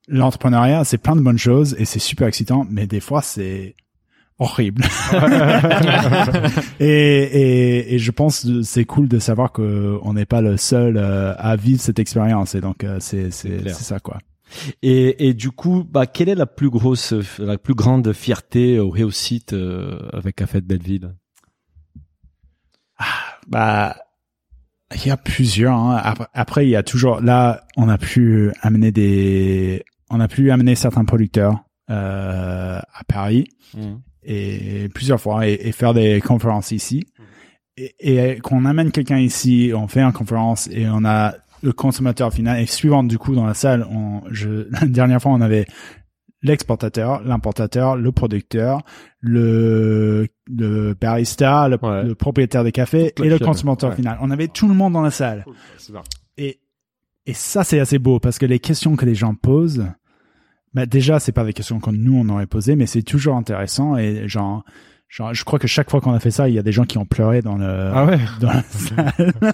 l'entrepreneuriat, 0.07 0.83
c'est 0.83 0.97
plein 0.97 1.15
de 1.15 1.21
bonnes 1.21 1.37
choses 1.37 1.75
et 1.79 1.85
c'est 1.85 1.99
super 1.99 2.27
excitant, 2.27 2.65
mais 2.69 2.87
des 2.87 2.99
fois, 2.99 3.21
c'est 3.21 3.75
horrible. 4.37 4.83
et, 6.79 6.85
et, 6.85 7.93
et 7.95 7.99
je 7.99 8.11
pense 8.11 8.41
que 8.45 8.61
c'est 8.61 8.85
cool 8.85 9.07
de 9.07 9.19
savoir 9.19 9.51
que 9.51 9.97
on 10.01 10.13
n'est 10.13 10.25
pas 10.25 10.41
le 10.41 10.57
seul 10.57 10.97
euh, 10.97 11.33
à 11.37 11.55
vivre 11.55 11.81
cette 11.81 11.99
expérience. 11.99 12.55
Et 12.55 12.61
donc, 12.61 12.83
euh, 12.83 12.97
c'est 12.99 13.31
C'est 13.31 13.69
ça, 13.83 13.99
quoi. 13.99 14.19
Et, 14.83 15.27
et 15.27 15.33
du 15.33 15.51
coup, 15.51 15.83
bah, 15.89 16.05
quelle 16.05 16.29
est 16.29 16.35
la 16.35 16.45
plus 16.45 16.69
grosse, 16.69 17.13
la 17.39 17.57
plus 17.57 17.73
grande 17.73 18.13
fierté 18.13 18.79
ou 18.79 18.89
réussite 18.89 19.53
euh, 19.53 19.97
avec 20.13 20.35
Café 20.35 20.61
de 20.61 20.65
Belleville? 20.67 21.15
Bah, 23.47 23.95
il 24.95 25.07
y 25.07 25.11
a 25.11 25.17
plusieurs. 25.17 25.75
hein. 25.75 26.13
Après, 26.33 26.65
il 26.65 26.69
y 26.69 26.75
a 26.75 26.83
toujours. 26.83 27.21
Là, 27.21 27.65
on 27.75 27.89
a 27.89 27.97
pu 27.97 28.51
amener 28.61 28.91
des, 28.91 29.83
on 30.09 30.19
a 30.19 30.27
pu 30.27 30.51
amener 30.51 30.75
certains 30.75 31.05
producteurs 31.05 31.63
euh, 31.89 32.77
à 32.79 33.03
Paris 33.07 33.47
et 34.23 34.89
plusieurs 34.93 35.19
fois 35.21 35.47
et, 35.47 35.53
et 35.61 35.71
faire 35.71 35.93
des 35.93 36.21
conférences 36.21 36.71
ici. 36.71 37.05
Et, 37.77 37.93
et 37.99 38.39
qu'on 38.39 38.65
amène 38.65 38.91
quelqu'un 38.91 39.19
ici, 39.19 39.71
on 39.75 39.87
fait 39.87 40.01
une 40.01 40.13
conférence 40.13 40.67
et 40.71 40.87
on 40.87 41.03
a 41.05 41.35
le 41.61 41.73
consommateur 41.73 42.31
final. 42.33 42.59
Et 42.61 42.65
suivant 42.65 43.03
du 43.03 43.17
coup 43.17 43.35
dans 43.35 43.45
la 43.45 43.53
salle, 43.53 43.85
on, 43.91 44.21
je, 44.31 44.67
la 44.81 44.87
dernière 44.87 45.21
fois, 45.21 45.31
on 45.31 45.41
avait 45.41 45.65
l'exportateur, 46.41 47.23
l'importateur, 47.23 47.95
le 47.97 48.11
producteur, 48.11 48.81
le, 49.19 50.27
le 50.47 50.93
barista, 50.93 51.67
le, 51.67 51.77
Ouais. 51.81 52.03
le 52.03 52.15
propriétaire 52.15 52.63
des 52.63 52.71
cafés 52.71 53.13
et 53.21 53.29
le 53.29 53.39
consommateur 53.39 53.89
ouais. 53.89 53.95
final. 53.95 54.17
On 54.21 54.29
avait 54.31 54.47
tout 54.47 54.67
le 54.67 54.73
monde 54.75 54.93
dans 54.93 55.01
la 55.01 55.11
salle. 55.11 55.43
Et, 56.37 56.59
et 57.27 57.33
ça, 57.33 57.63
c'est 57.63 57.79
assez 57.79 57.99
beau 57.99 58.19
parce 58.19 58.37
que 58.37 58.45
les 58.45 58.59
questions 58.59 58.95
que 58.95 59.05
les 59.05 59.15
gens 59.15 59.33
posent, 59.33 59.85
bah, 60.73 60.85
déjà, 60.85 61.19
c'est 61.19 61.31
pas 61.31 61.45
des 61.45 61.53
questions 61.53 61.79
que 61.79 61.89
nous, 61.89 62.17
on 62.17 62.29
aurait 62.29 62.47
posées, 62.47 62.75
mais 62.75 62.85
c'est 62.85 63.01
toujours 63.01 63.35
intéressant 63.35 63.97
et 63.97 64.27
genre, 64.27 64.63
genre, 65.09 65.33
je 65.33 65.43
crois 65.43 65.59
que 65.59 65.67
chaque 65.67 65.89
fois 65.89 66.01
qu'on 66.01 66.13
a 66.13 66.19
fait 66.19 66.31
ça, 66.31 66.49
il 66.49 66.55
y 66.55 66.59
a 66.59 66.63
des 66.63 66.71
gens 66.71 66.83
qui 66.85 66.97
ont 66.97 67.05
pleuré 67.05 67.41
dans 67.41 67.55
le, 67.55 67.65
Ah 67.93 68.05
ouais? 68.05 68.19
dans 68.41 68.49
la 68.49 68.63
salle. 68.63 69.33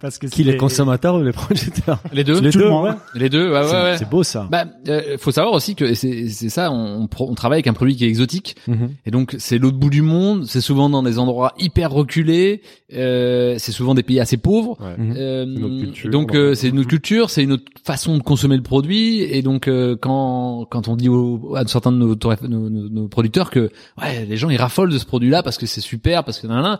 parce 0.00 0.18
que 0.18 0.26
Qui 0.26 0.44
les 0.44 0.56
consommateurs 0.56 1.16
ou 1.16 1.22
les 1.22 1.32
producteurs 1.32 1.98
Les 2.12 2.24
deux. 2.24 2.40
Les 2.40 2.50
tout 2.50 2.58
deux, 2.58 2.64
le 2.64 2.70
monde. 2.70 2.84
ouais. 2.86 2.94
Les 3.14 3.28
deux. 3.28 3.50
Ouais, 3.52 3.58
ouais, 3.60 3.64
C'est- 3.66 3.82
ouais. 3.82 3.98
C'est 3.98 4.08
beau 4.08 4.22
ça. 4.22 4.48
Bah, 4.50 4.64
euh, 4.88 5.16
faut 5.18 5.30
savoir 5.32 5.52
aussi 5.54 5.74
que 5.74 5.94
c'est 5.94 6.28
c'est 6.28 6.48
ça. 6.48 6.70
On, 6.72 7.08
on 7.18 7.34
travaille 7.34 7.56
avec 7.56 7.66
un 7.66 7.72
produit 7.74 7.96
qui 7.96 8.04
est 8.04 8.08
exotique, 8.08 8.56
Mhm. 8.66 8.90
et 9.06 9.10
donc 9.10 9.36
c'est 9.38 9.58
l'autre 9.58 9.76
bout 9.78 9.90
du 9.90 10.02
monde. 10.02 10.46
C'est 10.46 10.60
souvent 10.60 10.88
dans 10.88 11.02
des 11.02 11.18
endroits 11.18 11.52
hyper 11.58 11.90
reculés. 11.90 12.62
Euh, 12.94 13.56
c'est 13.58 13.72
souvent 13.72 13.94
des 13.94 14.02
pays 14.02 14.20
assez 14.20 14.36
pauvres. 14.38 14.76
Ouais. 14.80 14.96
Mhm. 14.96 15.14
Euh, 15.16 15.44
notre 15.46 15.80
culture. 15.84 16.10
donc 16.10 16.34
euh, 16.34 16.54
c'est 16.54 16.68
une 16.68 16.78
autre 16.78 16.88
culture, 16.88 17.30
c'est 17.30 17.42
une 17.42 17.52
autre 17.52 17.64
façon 17.84 18.16
de 18.16 18.22
consommer 18.22 18.56
le 18.56 18.62
produit. 18.62 19.20
Et 19.22 19.42
donc 19.42 19.68
euh, 19.68 19.96
quand 20.00 20.66
quand 20.70 20.88
on 20.88 20.96
dit 20.96 21.08
aux, 21.08 21.54
à 21.56 21.66
certains 21.66 21.92
de 21.92 21.98
nos, 21.98 22.14
nos, 22.16 22.70
nos- 22.70 22.88
nos 22.88 23.08
producteurs 23.08 23.50
que 23.50 23.70
ouais 24.00 24.24
les 24.26 24.36
gens 24.36 24.48
ils 24.50 24.56
raffolent 24.70 24.92
de 24.92 24.98
ce 24.98 25.04
produit-là 25.04 25.42
parce 25.42 25.58
que 25.58 25.66
c'est 25.66 25.80
super, 25.80 26.22
parce 26.24 26.38
que 26.38 26.46
nan, 26.46 26.62
nan, 26.62 26.78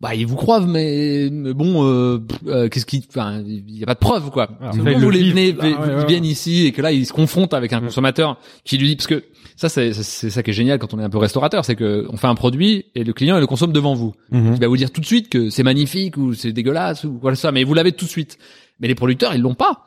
bah 0.00 0.14
ils 0.14 0.26
vous 0.26 0.36
croient 0.36 0.60
mais, 0.60 1.28
mais 1.32 1.54
bon 1.54 1.82
euh, 1.84 2.18
euh, 2.48 2.68
qu'est-ce 2.68 2.84
qui 2.84 3.02
enfin 3.08 3.42
il 3.46 3.78
y 3.78 3.82
a 3.82 3.86
pas 3.86 3.94
de 3.94 3.98
preuve 3.98 4.30
quoi. 4.30 4.50
Alors, 4.60 4.74
vous 4.76 4.84
le 4.84 5.10
les 5.10 5.30
venez, 5.30 5.56
Ah, 5.58 5.64
ouais, 5.64 5.74
ouais, 5.74 6.00
ils 6.02 6.06
viennent 6.06 6.24
ici 6.26 6.66
et 6.66 6.72
que 6.72 6.82
là 6.82 6.92
ils 6.92 7.06
se 7.06 7.14
confrontent 7.14 7.54
avec 7.54 7.72
un 7.72 7.80
Mm. 7.80 7.84
consommateur 7.86 8.36
qui 8.64 8.76
lui 8.76 8.88
dit 8.88 8.96
parce 8.96 9.06
que 9.06 9.24
ça 9.56 9.70
c'est 9.70 9.94
c'est 9.94 10.28
ça 10.28 10.42
qui 10.42 10.50
est 10.50 10.52
génial 10.52 10.78
quand 10.78 10.92
on 10.92 10.98
est 10.98 11.02
un 11.02 11.08
peu 11.08 11.16
restaurateur 11.16 11.64
c'est 11.64 11.76
que 11.76 12.06
on 12.10 12.18
fait 12.18 12.26
un 12.26 12.34
produit 12.34 12.84
et 12.94 13.04
le 13.04 13.14
client 13.14 13.38
il 13.38 13.40
le 13.40 13.46
consomme 13.46 13.72
devant 13.72 13.94
vous. 13.94 14.12
Mhm. 14.32 14.52
il 14.56 14.60
va 14.60 14.68
vous 14.68 14.76
dire 14.76 14.90
tout 14.90 15.00
de 15.00 15.06
suite 15.06 15.30
que 15.30 15.48
c'est 15.48 15.62
magnifique 15.62 16.18
ou 16.18 16.34
c'est 16.34 16.52
dégueulasse 16.52 17.04
ou 17.04 17.18
voilà 17.18 17.34
ça 17.36 17.50
mais 17.50 17.64
vous 17.64 17.72
l'avez 17.72 17.92
tout 17.92 18.04
de 18.04 18.10
suite. 18.10 18.36
Mais 18.80 18.88
les 18.88 18.94
producteurs 18.94 19.34
ils 19.34 19.40
l'ont 19.40 19.54
pas 19.54 19.85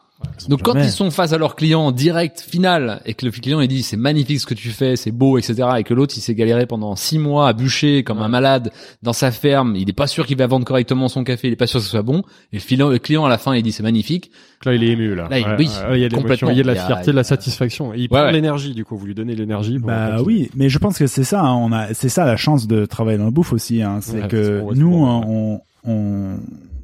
donc 0.50 0.62
quand 0.64 0.74
jamais. 0.74 0.86
ils 0.86 0.92
sont 0.92 1.12
face 1.12 1.32
à 1.34 1.38
leur 1.38 1.56
client 1.56 1.82
en 1.82 1.92
direct 1.92 2.42
final 2.42 3.02
et 3.06 3.14
que 3.14 3.26
le 3.26 3.32
client 3.32 3.62
il 3.62 3.68
dit 3.68 3.84
c'est 3.84 3.98
magnifique 3.98 4.40
ce 4.40 4.46
que 4.46 4.54
tu 4.54 4.70
fais 4.70 4.96
c'est 4.96 5.12
beau 5.12 5.38
etc 5.38 5.70
et 5.78 5.84
que 5.84 5.94
l'autre 5.94 6.14
il 6.18 6.22
s'est 6.22 6.36
galéré 6.36 6.66
pendant 6.66 6.96
six 6.96 7.18
mois 7.20 7.48
à 7.48 7.54
bûcher 7.54 8.04
comme 8.04 8.20
un 8.20 8.28
malade 8.28 8.72
dans 9.02 9.14
sa 9.14 9.32
ferme 9.32 9.76
il 9.78 9.90
est 9.90 9.94
pas 9.94 10.08
sûr 10.08 10.26
qu'il 10.26 10.38
va 10.38 10.48
vendre 10.48 10.66
correctement 10.66 11.08
son 11.08 11.24
café 11.24 11.48
il 11.48 11.54
est 11.54 11.58
pas 11.58 11.68
sûr 11.68 11.80
que 11.80 11.86
ce 11.86 11.90
soit 11.92 12.02
bon 12.02 12.24
et 12.52 12.58
le 12.58 12.62
client, 12.62 12.90
le 12.90 13.00
client 13.00 13.24
à 13.26 13.30
la 13.30 13.38
fin 13.38 13.56
il 13.56 13.64
dit 13.64 13.72
c'est 13.72 13.84
magnifique 13.84 14.32
Là, 14.66 14.74
il 14.76 14.84
est 14.84 14.88
ému, 14.88 15.16
là. 15.16 15.30
Là, 15.30 15.40
il- 15.40 15.46
Ouais, 15.46 15.56
oui, 15.58 15.70
ouais, 15.90 16.00
il 16.00 16.02
y 16.02 16.06
a 16.06 16.10
complètement. 16.10 16.50
il 16.50 16.58
y 16.58 16.60
a 16.60 16.64
de 16.64 16.68
la 16.68 16.76
fierté, 16.76 17.12
de 17.12 17.16
la 17.16 17.24
satisfaction. 17.24 17.94
Et 17.94 18.00
il 18.00 18.02
Ouais, 18.02 18.08
prend 18.10 18.24
ouais. 18.26 18.34
l'énergie, 18.34 18.74
du 18.74 18.84
coup. 18.84 18.98
Vous 18.98 19.06
lui 19.06 19.16
donnez 19.16 19.34
l'énergie. 19.34 19.80
Bah 19.80 20.10
continuer. 20.18 20.26
oui, 20.42 20.50
mais 20.54 20.68
je 20.68 20.78
pense 20.80 20.98
que 20.98 21.08
c'est 21.08 21.24
ça. 21.24 21.44
hein, 21.44 21.54
on 21.56 21.72
a, 21.72 21.94
c'est 21.94 22.10
ça 22.10 22.26
la 22.26 22.36
chance 22.36 22.68
de 22.68 22.86
travailler 22.86 23.18
dans 23.18 23.24
la 23.24 23.32
bouffe 23.32 23.54
aussi. 23.54 23.82
Hein, 23.82 24.00
c'est 24.02 24.24
Ouais, 24.24 24.28
que 24.28 24.62
nous, 24.76 24.90
pour- 24.90 25.02
on, 25.02 25.62
on, 25.88 26.40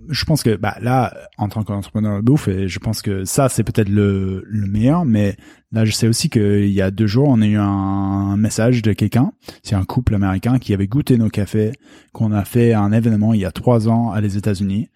je 0.09 0.25
pense 0.25 0.43
que 0.43 0.55
bah 0.55 0.75
là, 0.81 1.13
en 1.37 1.49
tant 1.49 1.63
qu'entrepreneur 1.63 2.17
de 2.17 2.21
bouffe, 2.21 2.47
et 2.47 2.67
je 2.67 2.79
pense 2.79 3.01
que 3.01 3.25
ça 3.25 3.49
c'est 3.49 3.63
peut-être 3.63 3.89
le, 3.89 4.43
le 4.45 4.67
meilleur. 4.67 5.05
Mais 5.05 5.35
là, 5.71 5.85
je 5.85 5.91
sais 5.91 6.07
aussi 6.07 6.29
qu'il 6.29 6.69
y 6.69 6.81
a 6.81 6.91
deux 6.91 7.07
jours, 7.07 7.27
on 7.29 7.41
a 7.41 7.47
eu 7.47 7.57
un 7.57 8.37
message 8.37 8.81
de 8.81 8.93
quelqu'un. 8.93 9.31
C'est 9.63 9.75
un 9.75 9.85
couple 9.85 10.15
américain 10.15 10.59
qui 10.59 10.73
avait 10.73 10.87
goûté 10.87 11.17
nos 11.17 11.29
cafés, 11.29 11.71
qu'on 12.13 12.31
a 12.31 12.45
fait 12.45 12.73
un 12.73 12.91
événement 12.91 13.33
il 13.33 13.41
y 13.41 13.45
a 13.45 13.51
trois 13.51 13.89
ans 13.89 14.11
à 14.11 14.21
les 14.21 14.37
États-Unis. 14.37 14.89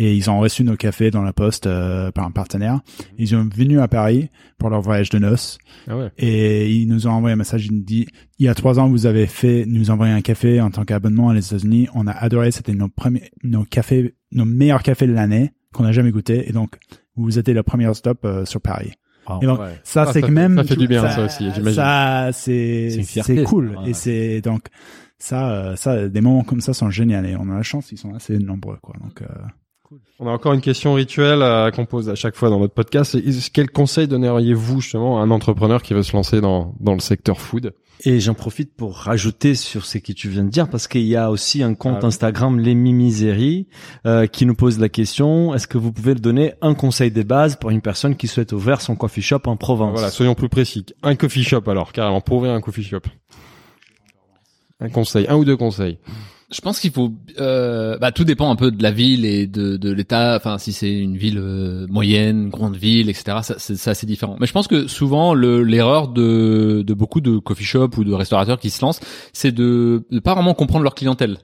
Et 0.00 0.14
ils 0.14 0.30
ont 0.30 0.38
reçu 0.38 0.62
nos 0.62 0.76
cafés 0.76 1.10
dans 1.10 1.22
la 1.22 1.32
poste 1.32 1.66
euh, 1.66 2.12
par 2.12 2.24
un 2.24 2.30
partenaire. 2.30 2.82
Ils 3.18 3.26
sont 3.26 3.48
venus 3.52 3.80
à 3.80 3.88
Paris 3.88 4.28
pour 4.56 4.70
leur 4.70 4.80
voyage 4.80 5.10
de 5.10 5.18
noces. 5.18 5.58
Ah 5.88 5.98
ouais. 5.98 6.12
Et 6.18 6.72
ils 6.72 6.86
nous 6.86 7.08
ont 7.08 7.10
envoyé 7.10 7.32
un 7.32 7.36
message, 7.36 7.66
il 7.66 7.72
nous 7.72 7.82
dit, 7.82 8.06
il 8.38 8.46
y 8.46 8.48
a 8.48 8.54
trois 8.54 8.78
ans, 8.78 8.88
vous 8.88 9.06
avez 9.06 9.26
fait, 9.26 9.64
nous 9.66 9.90
envoyer 9.90 10.12
un 10.12 10.20
café 10.20 10.60
en 10.60 10.70
tant 10.70 10.84
qu'abonnement 10.84 11.30
à 11.30 11.34
les 11.34 11.44
États-Unis. 11.44 11.88
On 11.94 12.06
a 12.06 12.12
adoré, 12.12 12.52
c'était 12.52 12.74
nos 12.74 12.88
premiers, 12.88 13.32
nos 13.42 13.64
cafés, 13.64 14.14
nos 14.32 14.44
meilleurs 14.44 14.82
cafés 14.82 15.06
de 15.06 15.12
l'année 15.12 15.52
qu'on 15.72 15.84
a 15.84 15.92
jamais 15.92 16.10
goûté. 16.10 16.48
Et 16.48 16.52
donc, 16.52 16.76
vous 17.16 17.38
étiez 17.38 17.54
le 17.54 17.62
premier 17.62 17.92
stop 17.94 18.20
euh, 18.24 18.44
sur 18.44 18.60
Paris. 18.60 18.92
Wow. 19.28 19.40
Et 19.42 19.46
donc, 19.46 19.60
Ouais. 19.60 19.78
ça, 19.84 20.02
Ah, 20.08 20.12
c'est 20.12 20.20
ça 20.20 20.26
que 20.26 20.32
même, 20.32 20.56
ça 20.56 20.64
fait 20.64 20.76
du 20.76 20.88
bien, 20.88 21.08
ça 21.08 21.24
aussi, 21.24 21.50
j'imagine. 21.54 21.74
Ça, 21.76 22.30
C'est 22.32 22.90
c'est, 23.02 23.42
cool. 23.44 23.72
ça. 23.74 23.80
Ouais. 23.82 23.90
Et 23.90 23.94
c'est, 23.94 24.40
donc, 24.40 24.62
ça, 25.18 25.50
euh, 25.50 25.76
ça, 25.76 26.08
des 26.08 26.20
moments 26.20 26.44
comme 26.44 26.60
ça 26.60 26.72
sont 26.72 26.90
géniaux. 26.90 27.22
Et 27.24 27.36
on 27.36 27.50
a 27.50 27.56
la 27.56 27.62
chance, 27.62 27.92
ils 27.92 27.98
sont 27.98 28.14
assez 28.14 28.38
nombreux, 28.38 28.78
quoi. 28.80 28.94
Donc, 29.02 29.20
euh, 29.22 29.26
On 30.18 30.26
a 30.26 30.30
encore 30.30 30.52
une 30.52 30.60
question 30.60 30.94
rituelle 30.94 31.42
euh, 31.42 31.70
qu'on 31.70 31.86
pose 31.86 32.08
à 32.08 32.14
chaque 32.14 32.36
fois 32.36 32.50
dans 32.50 32.58
notre 32.60 32.74
podcast. 32.74 33.16
Quel 33.52 33.70
conseil 33.70 34.06
donneriez-vous 34.08 34.80
justement 34.80 35.20
à 35.20 35.22
un 35.24 35.30
entrepreneur 35.30 35.82
qui 35.82 35.94
veut 35.94 36.02
se 36.02 36.14
lancer 36.14 36.40
dans, 36.40 36.74
dans 36.80 36.94
le 36.94 37.00
secteur 37.00 37.40
food? 37.40 37.72
Et 38.04 38.20
j'en 38.20 38.34
profite 38.34 38.74
pour 38.76 38.96
rajouter 38.96 39.56
sur 39.56 39.84
ce 39.84 39.98
que 39.98 40.12
tu 40.12 40.28
viens 40.28 40.44
de 40.44 40.50
dire 40.50 40.68
parce 40.68 40.86
qu'il 40.86 41.02
y 41.02 41.16
a 41.16 41.30
aussi 41.30 41.62
un 41.64 41.74
compte 41.74 41.98
Ah. 42.02 42.06
Instagram 42.06 42.60
Les 42.60 42.74
Mimiseries 42.74 43.66
euh, 44.06 44.26
qui 44.26 44.46
nous 44.46 44.54
pose 44.54 44.78
la 44.78 44.88
question 44.88 45.52
est-ce 45.54 45.66
que 45.66 45.78
vous 45.78 45.90
pouvez 45.92 46.14
le 46.14 46.20
donner 46.20 46.54
un 46.62 46.74
conseil 46.74 47.10
des 47.10 47.24
bases 47.24 47.56
pour 47.56 47.70
une 47.70 47.80
personne 47.80 48.14
qui 48.14 48.28
souhaite 48.28 48.52
ouvrir 48.52 48.80
son 48.80 48.94
coffee 48.94 49.22
shop 49.22 49.40
en 49.46 49.56
Provence? 49.56 49.92
Voilà, 49.94 50.10
soyons 50.10 50.34
plus 50.36 50.48
précis. 50.48 50.86
Un 51.02 51.16
coffee 51.16 51.42
shop 51.42 51.62
alors, 51.66 51.92
carrément, 51.92 52.20
pour 52.20 52.36
ouvrir 52.36 52.52
un 52.52 52.60
coffee 52.60 52.84
shop. 52.84 53.00
Un 54.80 54.90
conseil, 54.90 55.26
un 55.28 55.34
ou 55.34 55.44
deux 55.44 55.56
conseils. 55.56 55.98
Je 56.50 56.62
pense 56.62 56.80
qu'il 56.80 56.90
faut. 56.92 57.12
Euh, 57.38 57.98
bah, 57.98 58.10
tout 58.10 58.24
dépend 58.24 58.50
un 58.50 58.56
peu 58.56 58.70
de 58.70 58.82
la 58.82 58.90
ville 58.90 59.26
et 59.26 59.46
de, 59.46 59.76
de 59.76 59.92
l'état. 59.92 60.34
Enfin, 60.36 60.56
si 60.56 60.72
c'est 60.72 60.90
une 60.90 61.18
ville 61.18 61.38
euh, 61.38 61.86
moyenne, 61.90 62.48
grande 62.48 62.74
ville, 62.74 63.10
etc. 63.10 63.38
Ça, 63.42 63.94
c'est, 63.94 64.06
différent. 64.06 64.36
Mais 64.40 64.46
je 64.46 64.52
pense 64.52 64.66
que 64.66 64.86
souvent 64.86 65.34
le, 65.34 65.62
l'erreur 65.62 66.08
de, 66.08 66.82
de 66.86 66.94
beaucoup 66.94 67.20
de 67.20 67.36
coffee 67.38 67.64
shops 67.64 67.98
ou 67.98 68.04
de 68.04 68.14
restaurateurs 68.14 68.58
qui 68.58 68.70
se 68.70 68.80
lancent, 68.80 69.00
c'est 69.34 69.52
de, 69.52 70.06
de 70.10 70.20
pas 70.20 70.32
vraiment 70.34 70.54
comprendre 70.54 70.84
leur 70.84 70.94
clientèle. 70.94 71.36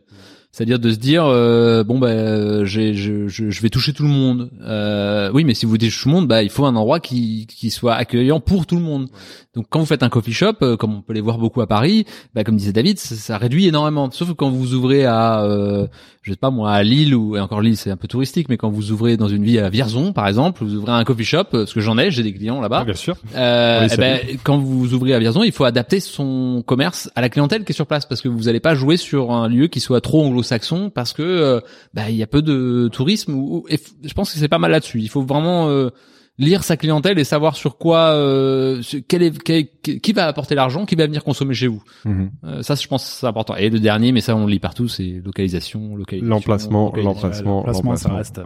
C'est-à-dire 0.54 0.78
de 0.78 0.92
se 0.92 0.98
dire 0.98 1.24
euh, 1.26 1.82
bon 1.82 1.98
bah 1.98 2.64
je, 2.64 2.92
je, 2.92 3.26
je 3.26 3.60
vais 3.60 3.70
toucher 3.70 3.92
tout 3.92 4.04
le 4.04 4.08
monde. 4.08 4.50
Euh, 4.62 5.28
oui, 5.34 5.42
mais 5.42 5.52
si 5.52 5.66
vous 5.66 5.76
touchez 5.76 5.90
tout 6.00 6.08
le 6.08 6.14
monde, 6.14 6.28
bah 6.28 6.44
il 6.44 6.48
faut 6.48 6.64
un 6.64 6.76
endroit 6.76 7.00
qui 7.00 7.48
qui 7.48 7.72
soit 7.72 7.94
accueillant 7.94 8.38
pour 8.38 8.64
tout 8.64 8.76
le 8.76 8.82
monde. 8.82 9.08
Donc 9.56 9.66
quand 9.68 9.80
vous 9.80 9.86
faites 9.86 10.04
un 10.04 10.08
coffee 10.08 10.32
shop, 10.32 10.54
euh, 10.62 10.76
comme 10.76 10.94
on 10.94 11.02
peut 11.02 11.12
les 11.12 11.20
voir 11.20 11.38
beaucoup 11.38 11.60
à 11.60 11.66
Paris, 11.66 12.06
bah 12.36 12.44
comme 12.44 12.56
disait 12.56 12.72
David, 12.72 13.00
ça, 13.00 13.16
ça 13.16 13.36
réduit 13.36 13.66
énormément. 13.66 14.08
Sauf 14.12 14.28
que 14.28 14.34
quand 14.34 14.48
vous 14.48 14.74
ouvrez 14.74 15.04
à 15.04 15.42
euh, 15.42 15.88
je 16.24 16.30
sais 16.32 16.36
pas 16.36 16.50
moi 16.50 16.72
à 16.72 16.82
Lille 16.82 17.14
ou 17.14 17.36
et 17.36 17.40
encore 17.40 17.60
Lille 17.60 17.76
c'est 17.76 17.90
un 17.90 17.96
peu 17.96 18.08
touristique, 18.08 18.48
mais 18.48 18.56
quand 18.56 18.70
vous 18.70 18.90
ouvrez 18.92 19.16
dans 19.16 19.28
une 19.28 19.44
ville 19.44 19.58
à 19.60 19.68
Vierzon 19.68 20.12
par 20.12 20.26
exemple, 20.26 20.64
vous 20.64 20.74
ouvrez 20.74 20.92
un 20.92 21.04
coffee 21.04 21.24
shop 21.24 21.38
euh, 21.38 21.44
parce 21.52 21.74
que 21.74 21.80
j'en 21.80 21.98
ai, 21.98 22.10
j'ai 22.10 22.22
des 22.22 22.32
clients 22.32 22.60
là-bas. 22.60 22.84
bien 22.84 22.94
sûr. 22.94 23.16
Euh, 23.36 23.80
Oui, 23.82 23.88
eh 23.92 23.96
ben, 23.96 24.18
quand 24.42 24.56
vous 24.58 24.94
ouvrez 24.94 25.12
à 25.14 25.18
Vierzon, 25.18 25.42
il 25.42 25.52
faut 25.52 25.64
adapter 25.64 26.00
son 26.00 26.64
commerce 26.66 27.10
à 27.14 27.20
la 27.20 27.28
clientèle 27.28 27.64
qui 27.64 27.72
est 27.72 27.74
sur 27.74 27.86
place 27.86 28.06
parce 28.06 28.20
que 28.22 28.28
vous 28.28 28.44
n'allez 28.44 28.60
pas 28.60 28.74
jouer 28.74 28.96
sur 28.96 29.32
un 29.32 29.48
lieu 29.48 29.66
qui 29.68 29.80
soit 29.80 30.00
trop 30.00 30.24
anglo-saxon 30.24 30.90
parce 30.90 31.12
que 31.12 31.22
euh, 31.22 31.60
bah, 31.92 32.08
il 32.08 32.16
y 32.16 32.22
a 32.22 32.26
peu 32.26 32.40
de 32.42 32.88
tourisme. 32.90 33.34
Ou, 33.34 33.66
et 33.68 33.78
je 34.02 34.14
pense 34.14 34.32
que 34.32 34.38
c'est 34.38 34.48
pas 34.48 34.58
mal 34.58 34.70
là-dessus. 34.70 35.00
Il 35.00 35.08
faut 35.10 35.22
vraiment 35.22 35.68
euh, 35.68 35.90
lire 36.38 36.64
sa 36.64 36.76
clientèle 36.76 37.18
et 37.18 37.24
savoir 37.24 37.54
sur 37.56 37.78
quoi, 37.78 38.10
euh, 38.10 38.82
sur- 38.82 39.00
quel 39.06 39.22
est, 39.22 39.42
quel- 39.42 39.68
qui 40.00 40.12
va 40.12 40.26
apporter 40.26 40.54
l'argent, 40.54 40.84
qui 40.84 40.96
va 40.96 41.06
venir 41.06 41.22
consommer 41.22 41.54
chez 41.54 41.68
vous. 41.68 41.82
Mhm. 42.04 42.30
Euh, 42.44 42.62
ça, 42.62 42.74
je 42.74 42.86
pense, 42.88 43.04
que 43.04 43.10
c'est 43.20 43.26
important. 43.26 43.54
Et 43.56 43.70
le 43.70 43.78
dernier, 43.78 44.10
mais 44.12 44.20
ça 44.20 44.34
on 44.34 44.44
le 44.46 44.50
lit 44.50 44.58
partout, 44.58 44.88
c'est 44.88 45.20
localisation, 45.24 45.94
localisation. 45.94 46.28
L'emplacement, 46.34 46.92
l'emplacement, 46.96 47.56
l'emplacement, 47.58 47.96
ça 47.96 48.12
reste. 48.14 48.38
euh, 48.38 48.44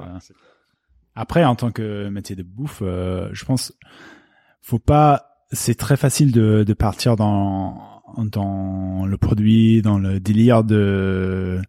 Après, 1.14 1.44
en 1.44 1.54
tant 1.56 1.70
que 1.70 2.08
métier 2.10 2.36
de 2.36 2.42
bouffe, 2.42 2.80
euh, 2.82 3.28
je 3.32 3.44
pense, 3.44 3.72
faut 4.62 4.78
pas. 4.78 5.24
C'est 5.50 5.74
très 5.76 5.96
facile 5.96 6.30
de, 6.30 6.62
de 6.66 6.72
partir 6.74 7.16
dans 7.16 7.97
dans 8.16 9.04
le 9.06 9.16
produit, 9.16 9.82
dans 9.82 9.98
le 9.98 10.20
délire 10.20 10.64
de 10.64 11.60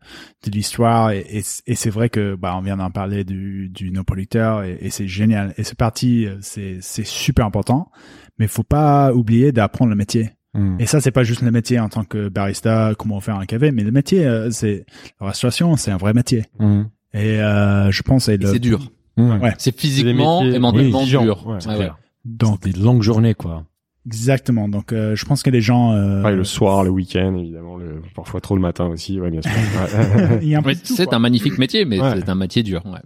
de 0.45 0.51
l'histoire, 0.51 1.11
et, 1.11 1.25
et, 1.29 1.41
et 1.67 1.75
c'est 1.75 1.89
vrai 1.89 2.09
que 2.09 2.35
bah 2.35 2.53
on 2.57 2.61
vient 2.61 2.77
d'en 2.77 2.91
parler 2.91 3.23
du 3.23 3.69
du 3.69 3.91
Napoliteur, 3.91 4.63
et, 4.63 4.77
et 4.81 4.89
c'est 4.89 5.07
génial. 5.07 5.53
Et 5.57 5.63
c'est 5.63 5.77
parti, 5.77 6.27
c'est 6.41 6.77
c'est 6.81 7.05
super 7.05 7.45
important, 7.45 7.91
mais 8.37 8.47
faut 8.47 8.63
pas 8.63 9.13
oublier 9.13 9.51
d'apprendre 9.51 9.89
le 9.89 9.95
métier. 9.97 10.31
Mhm. 10.55 10.77
Et 10.79 10.87
ça, 10.87 10.99
c'est 10.99 11.11
pas 11.11 11.23
juste 11.23 11.41
le 11.43 11.51
métier 11.51 11.79
en 11.79 11.89
tant 11.89 12.03
que 12.03 12.27
barista, 12.29 12.93
comment 12.97 13.19
faire 13.19 13.35
un 13.35 13.45
café, 13.45 13.71
mais 13.71 13.83
le 13.83 13.91
métier, 13.91 14.25
euh, 14.25 14.49
c'est 14.49 14.83
la 15.21 15.27
restauration, 15.27 15.75
c'est 15.75 15.91
un 15.91 15.97
vrai 15.97 16.13
métier. 16.13 16.45
Mhm. 16.59 16.89
Et 17.13 17.39
euh, 17.41 17.91
je 17.91 18.01
pense, 18.01 18.29
le, 18.29 18.47
C'est 18.47 18.59
dur. 18.59 18.79
Mhm. 19.17 19.41
Ouais. 19.41 19.53
C'est 19.59 19.77
physiquement 19.79 20.43
et 20.43 20.57
mentalement 20.57 20.99
exigeants. 21.01 21.21
dur. 21.23 21.45
Ouais, 21.47 21.55
Ouais, 21.67 21.75
clair. 21.75 21.97
donc 22.25 22.61
des 22.63 22.71
longues 22.71 23.03
journées 23.03 23.35
quoi. 23.35 23.65
Exactement. 24.09 24.67
Donc, 24.67 24.91
euh, 24.91 25.15
je 25.15 25.23
pense 25.25 25.43
que 25.43 25.49
les 25.51 25.61
gens, 25.61 25.93
euh, 25.93 26.23
Ouais, 26.23 26.35
le 26.35 26.43
soir, 26.43 26.83
le 26.83 26.89
week-end, 26.89 27.35
évidemment, 27.37 27.77
le, 27.77 28.01
parfois 28.15 28.41
trop 28.41 28.55
le 28.55 28.61
matin 28.61 28.87
aussi, 28.87 29.19
ouais, 29.19 29.29
bien 29.29 29.41
sûr. 29.41 29.51
Ouais. 29.53 30.39
il 30.41 30.47
y 30.49 30.55
a 30.55 30.59
un 30.59 30.61
peu 30.61 30.69
Ouais, 30.69 30.75
de 30.75 30.79
tout, 30.79 30.95
c'est 30.95 31.05
quoi. 31.05 31.15
un 31.15 31.19
magnifique 31.19 31.57
métier, 31.59 31.85
mais 31.85 32.01
Ouais. 32.01 32.13
c'est 32.15 32.29
un 32.29 32.35
métier 32.35 32.63
dur. 32.63 32.81
Ouais. 32.85 32.99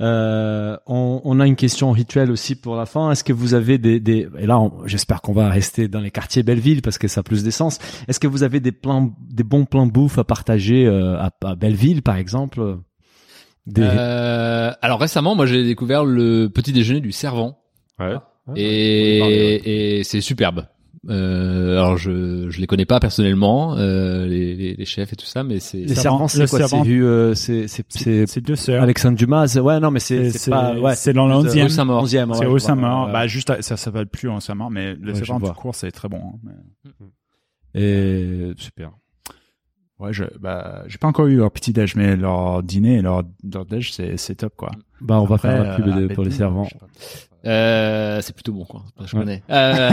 Euh, 0.00 0.76
on, 0.86 1.20
on 1.24 1.40
a 1.40 1.46
une 1.46 1.56
question 1.56 1.90
rituelle 1.90 2.30
aussi 2.30 2.54
pour 2.54 2.76
la 2.76 2.86
fin. 2.86 3.10
Est-ce 3.10 3.24
que 3.24 3.32
vous 3.32 3.54
avez 3.54 3.78
des, 3.78 3.98
des 3.98 4.28
et 4.38 4.46
là 4.46 4.60
on- 4.60 4.86
j'espère 4.86 5.22
qu'on 5.22 5.32
va 5.32 5.48
rester 5.48 5.88
dans 5.88 6.00
les 6.00 6.10
quartiers 6.10 6.42
Belleville 6.42 6.82
parce 6.82 6.98
que 6.98 7.08
ça 7.08 7.20
a 7.20 7.22
plus 7.22 7.42
d'essence. 7.42 7.78
Est-ce 8.06 8.20
que 8.20 8.26
vous 8.28 8.42
avez 8.42 8.60
des 8.60 8.70
plans, 8.72 9.12
des 9.30 9.42
bons 9.42 9.64
plans 9.64 9.86
bouffe 9.86 10.18
à 10.18 10.24
partager 10.24 10.86
euh, 10.86 11.16
à, 11.18 11.30
à 11.44 11.54
Belleville 11.56 12.02
par 12.02 12.16
exemple? 12.16 12.76
Des... 13.66 13.82
Euh, 13.82 14.70
alors 14.82 15.00
récemment, 15.00 15.34
moi 15.34 15.46
j'ai 15.46 15.64
découvert 15.64 16.04
le 16.04 16.48
petit 16.48 16.72
déjeuner 16.72 17.00
du 17.00 17.10
Servant 17.12 17.58
Ouais. 17.98 18.14
Et, 18.56 19.98
et 19.98 20.04
c'est 20.04 20.20
superbe. 20.20 20.66
Euh, 21.08 21.78
alors 21.78 21.96
je 21.96 22.50
je 22.50 22.60
les 22.60 22.66
connais 22.66 22.84
pas 22.84 22.98
personnellement 22.98 23.76
euh, 23.76 24.26
les, 24.26 24.54
les, 24.56 24.74
les 24.74 24.84
chefs 24.84 25.12
et 25.12 25.16
tout 25.16 25.24
ça, 25.26 25.44
mais 25.44 25.60
c'est 25.60 25.78
Les 25.78 25.94
servants- 25.94 26.26
servants, 26.26 26.28
c'est 26.28 26.40
le 26.40 26.46
quoi 26.48 26.68
C'est 26.68 26.82
vu, 26.82 27.04
euh, 27.04 27.34
c'est 27.34 27.68
c'est 27.68 27.84
c'est 27.88 28.26
C'est 28.26 28.40
deux 28.40 28.56
sœurs. 28.56 28.82
Alexandre 28.82 29.16
Dumas. 29.16 29.46
c'est- 29.46 29.60
Ouais, 29.60 29.78
non, 29.80 29.90
mais 29.92 30.00
c'est 30.00 30.30
C'est 30.32 30.38
c'est 30.38 30.50
pas. 30.50 30.74
Ouais, 30.74 30.94
c'est 30.96 31.12
dans 31.12 31.26
le 31.28 31.40
plus, 31.48 31.50
11e. 31.50 31.62
rue 31.62 31.70
Saint-Maur. 31.70 32.02
11e, 32.02 32.32
C'est 32.34 32.40
ouais, 32.40 32.46
au 32.46 32.52
ouais. 32.54 33.12
Bah, 33.12 33.26
juste, 33.28 33.48
à- 33.50 33.62
ça 33.62 33.76
s'appelle 33.76 34.06
plus 34.08 34.28
en 34.28 34.40
Saint-Maur, 34.40 34.70
mais 34.70 34.94
le 34.96 35.12
Ouais, 35.12 35.18
je 35.20 35.24
servant 35.24 35.38
vois. 35.38 35.50
tout 35.50 35.54
court, 35.54 35.74
c'est 35.74 35.92
très 35.92 36.08
bon. 36.08 36.18
hein, 36.18 36.38
mais- 36.42 37.80
Et 37.80 38.52
super. 38.56 38.90
Ouais, 40.00 40.12
je, 40.12 40.24
bah, 40.40 40.84
j'ai 40.88 40.98
pas 40.98 41.08
encore 41.08 41.26
eu 41.26 41.36
leur 41.36 41.50
petit 41.50 41.72
déj, 41.72 41.94
mais 41.96 42.16
leur 42.16 42.62
dîner 42.62 42.96
et 42.96 43.02
leur, 43.02 43.22
leur 43.52 43.64
déj, 43.66 43.92
c'est, 43.92 44.16
c'est 44.16 44.34
top, 44.36 44.54
quoi. 44.56 44.70
Bah, 45.00 45.20
on 45.20 45.24
va 45.24 45.36
Après, 45.36 45.48
faire 45.48 45.62
la 45.64 45.76
pub 45.76 45.88
euh, 45.88 46.08
de- 46.08 46.14
pour 46.14 46.24
les 46.24 46.30
servants. 46.30 46.68
Euh, 47.46 48.18
c'est 48.20 48.34
plutôt 48.34 48.52
bon, 48.52 48.64
quoi. 48.64 48.82
Je 49.04 49.12
connais. 49.16 49.42
Euh, 49.48 49.90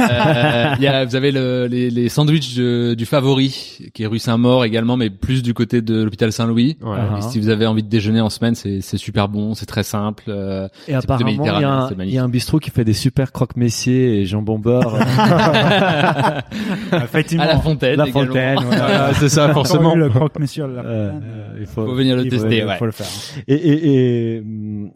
il 0.77 0.84
y 0.84 0.88
a, 0.88 1.05
vous 1.05 1.15
avez 1.15 1.31
le, 1.31 1.67
les, 1.67 1.89
les 1.91 2.09
sandwichs 2.09 2.55
de- 2.55 2.95
du 2.95 3.05
favori, 3.05 3.77
qui 3.93 4.03
est 4.03 4.07
rue 4.07 4.17
Saint-Maur 4.19 4.65
également, 4.65 4.97
mais 4.97 5.09
plus 5.11 5.43
du 5.43 5.53
côté 5.53 5.81
de 5.81 6.03
l'hôpital 6.03 6.31
Saint-Louis. 6.31 6.77
Ouais. 6.81 6.97
Et 7.19 7.22
si 7.22 7.39
vous 7.39 7.49
avez 7.49 7.65
envie 7.67 7.84
de 7.84 7.88
déjeuner 7.89 8.19
en 8.22 8.30
semaine, 8.30 8.55
c'est 8.55 8.81
c'est 8.81 8.97
super 8.97 9.30
bon, 9.30 9.53
c'est 9.53 9.67
très 9.67 9.84
simple. 9.84 10.23
euh, 10.27 10.67
Et 10.88 10.95
apparemment, 10.95 11.30
il 11.30 11.35
y, 11.45 11.47
a 11.49 11.55
un, 11.69 11.88
c'est 11.88 11.93
il 11.93 11.97
magnifique. 11.97 12.15
y 12.15 12.19
a 12.19 12.23
un 12.23 12.30
bistrot 12.30 12.59
qui 12.59 12.72
fait 12.72 12.84
des 12.84 12.93
super 12.93 13.31
croque-messiers 13.31 14.19
et 14.22 14.26
jambon 14.26 14.57
beurre. 14.59 14.97
Effectivement. 16.93 17.43
à 17.43 17.47
la 17.47 17.59
fontaine. 17.59 17.97
La 17.97 18.07
également. 18.07 18.26
fontaine, 18.27 18.57
ouais. 18.59 18.76
Ah, 18.81 19.11
c'est 19.13 19.30
ça, 19.30 19.49
forcément. 19.53 19.95
Le 19.95 20.05
Euh, 20.05 20.09
euh, 20.85 21.11
il 21.59 21.65
faut, 21.65 21.85
Faut 21.85 21.93
venir 21.95 22.15
le 22.15 22.26
Il 22.26 22.31
faut- 22.31 22.38
tester, 22.38 22.57
il 22.59 22.65
ouais. 22.65 22.77
faut 22.77 22.85
le 22.85 22.91
faire. 22.91 23.07
Et, 23.47 23.53
et, 23.55 24.35
et, 24.38 24.43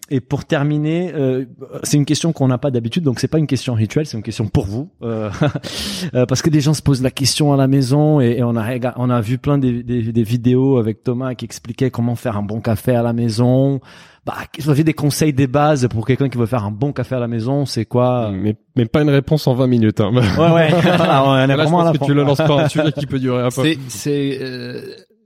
et 0.09 0.19
pour 0.19 0.45
terminer, 0.45 1.11
euh, 1.13 1.45
c'est 1.83 1.97
une 1.97 2.05
question 2.05 2.31
qu'on 2.39 2.47
n'a 2.47 2.57
pas 2.57 2.71
d'habitude, 2.71 3.03
donc 3.03 3.19
c'est 3.19 3.27
pas 3.27 3.37
une 3.37 3.47
question 3.47 3.73
rituelle, 3.73 4.05
c'est 4.05 4.17
une 4.17 4.23
question 4.23 4.47
pour 4.47 4.65
vous, 4.65 4.89
euh, 5.03 5.29
euh, 6.13 6.25
parce 6.25 6.41
que 6.41 6.49
des 6.49 6.61
gens 6.61 6.73
se 6.73 6.81
posent 6.81 7.03
la 7.03 7.11
question 7.11 7.53
à 7.53 7.57
la 7.57 7.67
maison 7.67 8.21
et, 8.21 8.37
et 8.37 8.43
on 8.43 8.55
a 8.55 8.65
on 8.95 9.09
a 9.09 9.21
vu 9.21 9.37
plein 9.37 9.57
des, 9.57 9.83
des, 9.83 10.11
des 10.11 10.23
vidéos 10.23 10.77
avec 10.77 11.03
Thomas 11.03 11.35
qui 11.35 11.45
expliquait 11.45 11.91
comment 11.91 12.15
faire 12.15 12.37
un 12.37 12.43
bon 12.43 12.61
café 12.61 12.95
à 12.95 13.03
la 13.03 13.13
maison. 13.13 13.81
Bah, 14.25 14.35
vous 14.59 14.69
avez 14.69 14.83
des 14.83 14.93
conseils, 14.93 15.33
des 15.33 15.47
bases 15.47 15.87
pour 15.87 16.05
quelqu'un 16.05 16.29
qui 16.29 16.37
veut 16.37 16.45
faire 16.45 16.63
un 16.63 16.71
bon 16.71 16.91
café 16.93 17.15
à 17.15 17.19
la 17.19 17.27
maison, 17.27 17.65
c'est 17.65 17.85
quoi 17.85 18.31
Mais, 18.31 18.55
mais 18.75 18.85
pas 18.85 19.01
une 19.01 19.09
réponse 19.09 19.47
en 19.47 19.55
20 19.55 19.67
minutes. 19.67 20.01
Hein. 20.01 20.11
Ouais, 20.13 20.51
ouais. 20.53 20.69
Voilà, 20.69 21.23
on 21.25 21.35
est 21.35 21.47
Là, 21.47 21.55
je 21.55 21.61
vraiment 21.61 21.81
à 21.81 21.85
la 21.85 21.97
que 21.97 22.05
tu 22.05 22.13
le 22.13 22.23
lances 22.23 22.37
pas 22.37 22.63
un 22.63 22.69
sujet 22.69 22.91
qui 22.91 23.05
peut 23.05 23.19
durer 23.19 23.41
un 23.41 23.49
peu. 23.49 23.63
C'est, 23.63 23.77
c'est, 23.87 24.37
euh, 24.41 24.81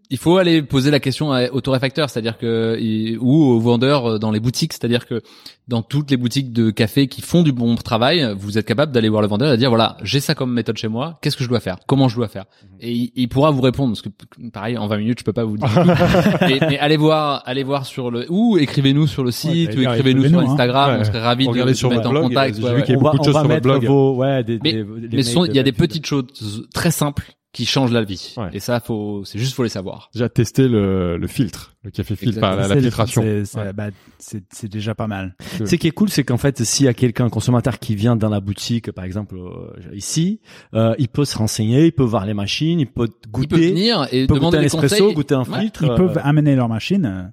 il 0.09 0.17
faut 0.17 0.38
aller 0.38 0.61
poser 0.61 0.91
la 0.91 0.99
question 0.99 1.31
à- 1.31 1.49
au 1.51 1.61
torréfacteur, 1.61 2.09
c'est-à-dire 2.09 2.38
que 2.38 2.77
il- 2.80 3.17
ou 3.19 3.43
aux 3.45 3.59
vendeurs 3.59 4.05
euh, 4.05 4.19
dans 4.19 4.31
les 4.31 4.39
boutiques, 4.39 4.73
c'est-à-dire 4.73 5.07
que 5.07 5.21
dans 5.67 5.81
toutes 5.81 6.11
les 6.11 6.17
boutiques 6.17 6.51
de 6.51 6.69
café 6.71 7.07
qui 7.07 7.21
font 7.21 7.41
du 7.41 7.51
bon 7.53 7.75
travail, 7.75 8.34
vous 8.38 8.57
êtes 8.57 8.65
capable 8.65 8.91
d'aller 8.91 9.07
voir 9.09 9.21
le 9.21 9.27
vendeur 9.30 9.47
et 9.49 9.51
de 9.51 9.57
dire 9.57 9.69
voilà, 9.69 9.97
j'ai 10.03 10.19
ça 10.19 10.35
comme 10.35 10.51
méthode 10.53 10.77
chez 10.77 10.88
moi, 10.89 11.17
qu'est-ce 11.21 11.38
que 11.38 11.43
je 11.43 11.49
dois 11.49 11.61
faire, 11.61 11.77
comment 11.88 12.09
je 12.09 12.15
dois 12.17 12.27
faire, 12.27 12.45
et 12.81 12.91
il, 12.91 13.11
il 13.15 13.30
pourra 13.30 13.49
vous 13.51 13.61
répondre 13.61 13.93
parce 13.93 14.01
que 14.01 14.09
pareil 14.51 14.77
en 14.77 14.88
20 14.88 14.97
minutes 14.97 15.19
je 15.19 15.23
peux 15.23 15.34
pas 15.34 15.45
vous 15.45 15.57
dire. 15.57 15.69
tout. 15.73 15.80
mais, 16.41 16.59
mais 16.61 16.80
allez 16.80 16.97
voir, 16.97 17.41
allez 17.45 17.63
voir 17.63 17.85
sur 17.85 18.11
le 18.11 18.25
ou 18.30 18.57
écrivez-nous 18.57 19.07
sur 19.07 19.23
le 19.23 19.31
site 19.31 19.75
ou 19.75 19.81
écrivez-nous 19.81 20.27
sur 20.27 20.39
hein. 20.39 20.45
Instagram, 20.51 20.91
Ouais. 20.95 20.97
on 21.01 21.03
serait 21.05 21.21
ravis 21.21 21.47
de 21.47 21.51
vous 21.51 21.89
mettre 21.89 22.09
en 22.09 22.21
contact. 22.21 22.57
j'ai 22.57 22.63
ouais, 22.63 22.69
vu 22.71 22.75
ouais. 22.75 22.84
qu'il 22.84 22.95
y 22.95 22.97
a 22.97 22.99
beaucoup 23.01 23.17
de 23.19 23.23
choses 23.23 23.34
sur 23.35 23.47
mettre 23.47 23.61
blog. 23.61 23.85
vos, 23.85 24.15
ouais, 24.17 24.43
des, 24.43 24.59
Mais 24.63 24.73
des- 24.73 25.07
des 25.07 25.34
il 25.34 25.55
y 25.55 25.59
a 25.59 25.63
des 25.63 25.71
petites 25.71 26.05
choses 26.05 26.25
très 26.73 26.91
simples 26.91 27.31
qui 27.53 27.65
changent 27.65 27.91
la 27.91 28.03
vie. 28.03 28.34
Ouais. 28.35 28.49
Et 28.51 28.59
ça, 28.59 28.80
faut, 28.81 29.23
c'est 29.25 29.39
juste 29.39 29.53
faut 29.53 29.63
les 29.63 29.69
savoir. 29.69 30.09
Déjà 30.13 30.27
tester 30.27 30.67
le, 30.67 31.17
le 31.17 31.27
filtre, 31.27 31.73
le 31.84 31.91
café 31.91 32.15
filtre, 32.15 32.39
pas 32.41 32.55
la, 32.55 32.75
filtration. 32.75 33.21
c'est- 33.21 33.45
c'est- 33.45 33.57
Ouais. 33.59 33.71
bah, 33.73 33.89
C'est 34.17 34.43
c'est 34.51 34.67
déjà 34.67 34.95
pas 34.95 35.07
mal. 35.07 35.35
Ce 35.63 35.75
qui 35.75 35.88
est 35.88 35.91
cool, 35.91 36.09
c'est 36.09 36.23
qu'en 36.23 36.38
fait, 36.38 36.63
s'il 36.63 36.88
y 36.88 36.89
a 36.89 36.93
quelqu'un, 36.93 37.25
un 37.25 37.30
consommateur 37.30 37.77
qui 37.80 37.95
vient 37.95 38.15
dans 38.15 38.30
la 38.30 38.39
boutique, 38.39 38.91
par 38.91 39.05
exemple 39.05 39.35
euh, 39.38 39.71
ici, 39.93 40.41
euh, 40.73 40.95
il 40.97 41.07
peut 41.09 41.25
se 41.25 41.38
renseigner, 41.38 41.85
il 41.85 41.91
peut 41.91 42.03
voir 42.03 42.25
les 42.25 42.34
machines, 42.34 42.80
il 42.80 42.88
peut 42.88 43.07
Il 43.07 43.30
peut 43.30 43.30
goûter, 43.31 43.69
venir 43.69 44.07
et 44.11 44.21
il 44.21 44.27
peut 44.27 44.34
goûter 44.34 44.39
demander 44.39 44.57
un 44.57 44.61
des 44.61 44.65
espresso, 44.65 44.95
conseils. 45.03 45.13
goûter 45.13 45.35
un 45.35 45.43
Ouais. 45.43 45.59
filtre. 45.61 45.84
Ils 45.84 45.91
euh, 45.91 45.95
peuvent 45.95 46.19
amener 46.23 46.55
leur 46.55 46.69
machine 46.69 47.31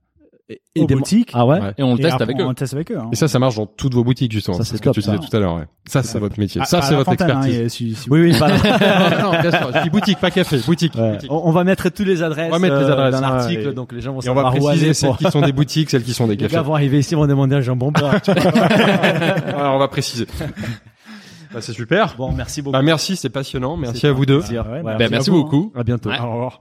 et, 0.51 0.81
aux 0.83 0.87
des- 0.87 0.95
boutiques. 0.97 1.31
Ah 1.33 1.47
ouais. 1.47 1.61
Et 1.79 1.83
on 1.83 1.95
le 1.95 2.01
et 2.01 2.03
test 2.03 2.15
après, 2.15 2.25
avec 2.25 2.41
eux. 2.41 2.45
On 2.45 2.49
le 2.49 2.55
teste 2.55 2.75
avec 2.75 2.91
eux. 2.91 2.99
hein. 2.99 3.09
Et 3.13 3.17
ça, 3.17 3.29
ça 3.29 3.39
marche 3.39 3.55
dans 3.55 3.67
toutes 3.67 3.95
vos 3.95 4.03
boutiques, 4.05 4.33
justement. 4.33 4.57
Ça, 4.57 4.65
c'est 4.65 4.77
ce 4.77 4.83
que 4.83 4.91
tu 4.91 5.01
disais 5.01 5.17
tout 5.19 5.37
à 5.37 5.39
l'heure. 5.41 5.55
Ouais. 5.55 5.65
Ça, 5.87 6.03
c'est 6.03 6.19
votre 6.19 6.39
métier. 6.41 6.61
Ça, 6.65 6.83
c'est 6.83 6.95
votre 6.95 7.11
fontaine, 7.11 7.31
hein, 7.31 7.43
expertise. 7.43 7.61
et 7.61 7.69
si- 7.69 7.95
si- 7.95 8.11
Oui, 8.11 8.21
oui. 8.21 8.37
pardon. 8.39 8.55
non, 8.65 9.33
non, 9.33 9.41
bien 9.41 9.51
sûr. 9.51 9.71
Je 9.75 9.83
dis 9.85 9.91
boutique, 9.91 10.19
pas 10.19 10.31
café. 10.31 10.59
Boutique. 10.67 10.95
Ouais. 10.97 11.13
boutique. 11.13 11.31
On, 11.33 11.43
on 11.45 11.53
va 11.53 11.65
mettre 11.65 11.89
toutes 11.91 12.07
les 12.07 12.23
adresses, 12.23 12.49
On 12.49 12.53
va 12.53 12.59
mettre 12.59 12.77
les 12.77 12.85
euh, 12.85 12.93
adresses, 12.93 13.15
dans 13.15 13.21
l'article, 13.21 13.75
donc 13.75 13.93
les 13.93 14.01
gens 14.01 14.13
vont 14.13 14.21
Et 14.21 14.29
on 14.29 14.35
va 14.35 14.51
préciser 14.51 14.93
celles 14.95 15.17
qui 15.17 15.31
sont 15.31 15.41
des 15.41 15.53
boutiques, 15.53 15.91
celles 15.91 16.03
qui 16.03 16.13
sont 16.15 16.27
des 16.29 16.33
Les 16.35 16.39
cafés. 16.45 16.55
gars 16.57 16.63
vont 16.63 16.75
arriver 16.75 16.99
ici, 16.99 17.15
vont 17.15 17.27
demander 17.27 17.57
un 17.57 17.61
jambon. 17.61 17.93
Alors, 17.97 18.15
on 19.75 19.79
va 19.79 19.89
préciser. 19.89 20.27
Bah, 21.53 21.61
c'est 21.61 21.73
super. 21.73 22.15
bon, 22.17 22.31
merci 22.33 22.63
beaucoup. 22.63 22.73
Bah, 22.73 22.83
merci, 22.83 23.17
c'est 23.17 23.29
passionnant. 23.31 23.77
Merci 23.77 23.97
C'était 23.97 24.09
à 24.09 24.13
vous 24.13 24.25
deux. 24.27 24.43
merci 25.11 25.31
vous, 25.31 25.43
beaucoup. 25.43 25.73
À 25.77 25.83
bientôt. 25.83 26.11
Au 26.11 26.13
revoir. 26.33 26.61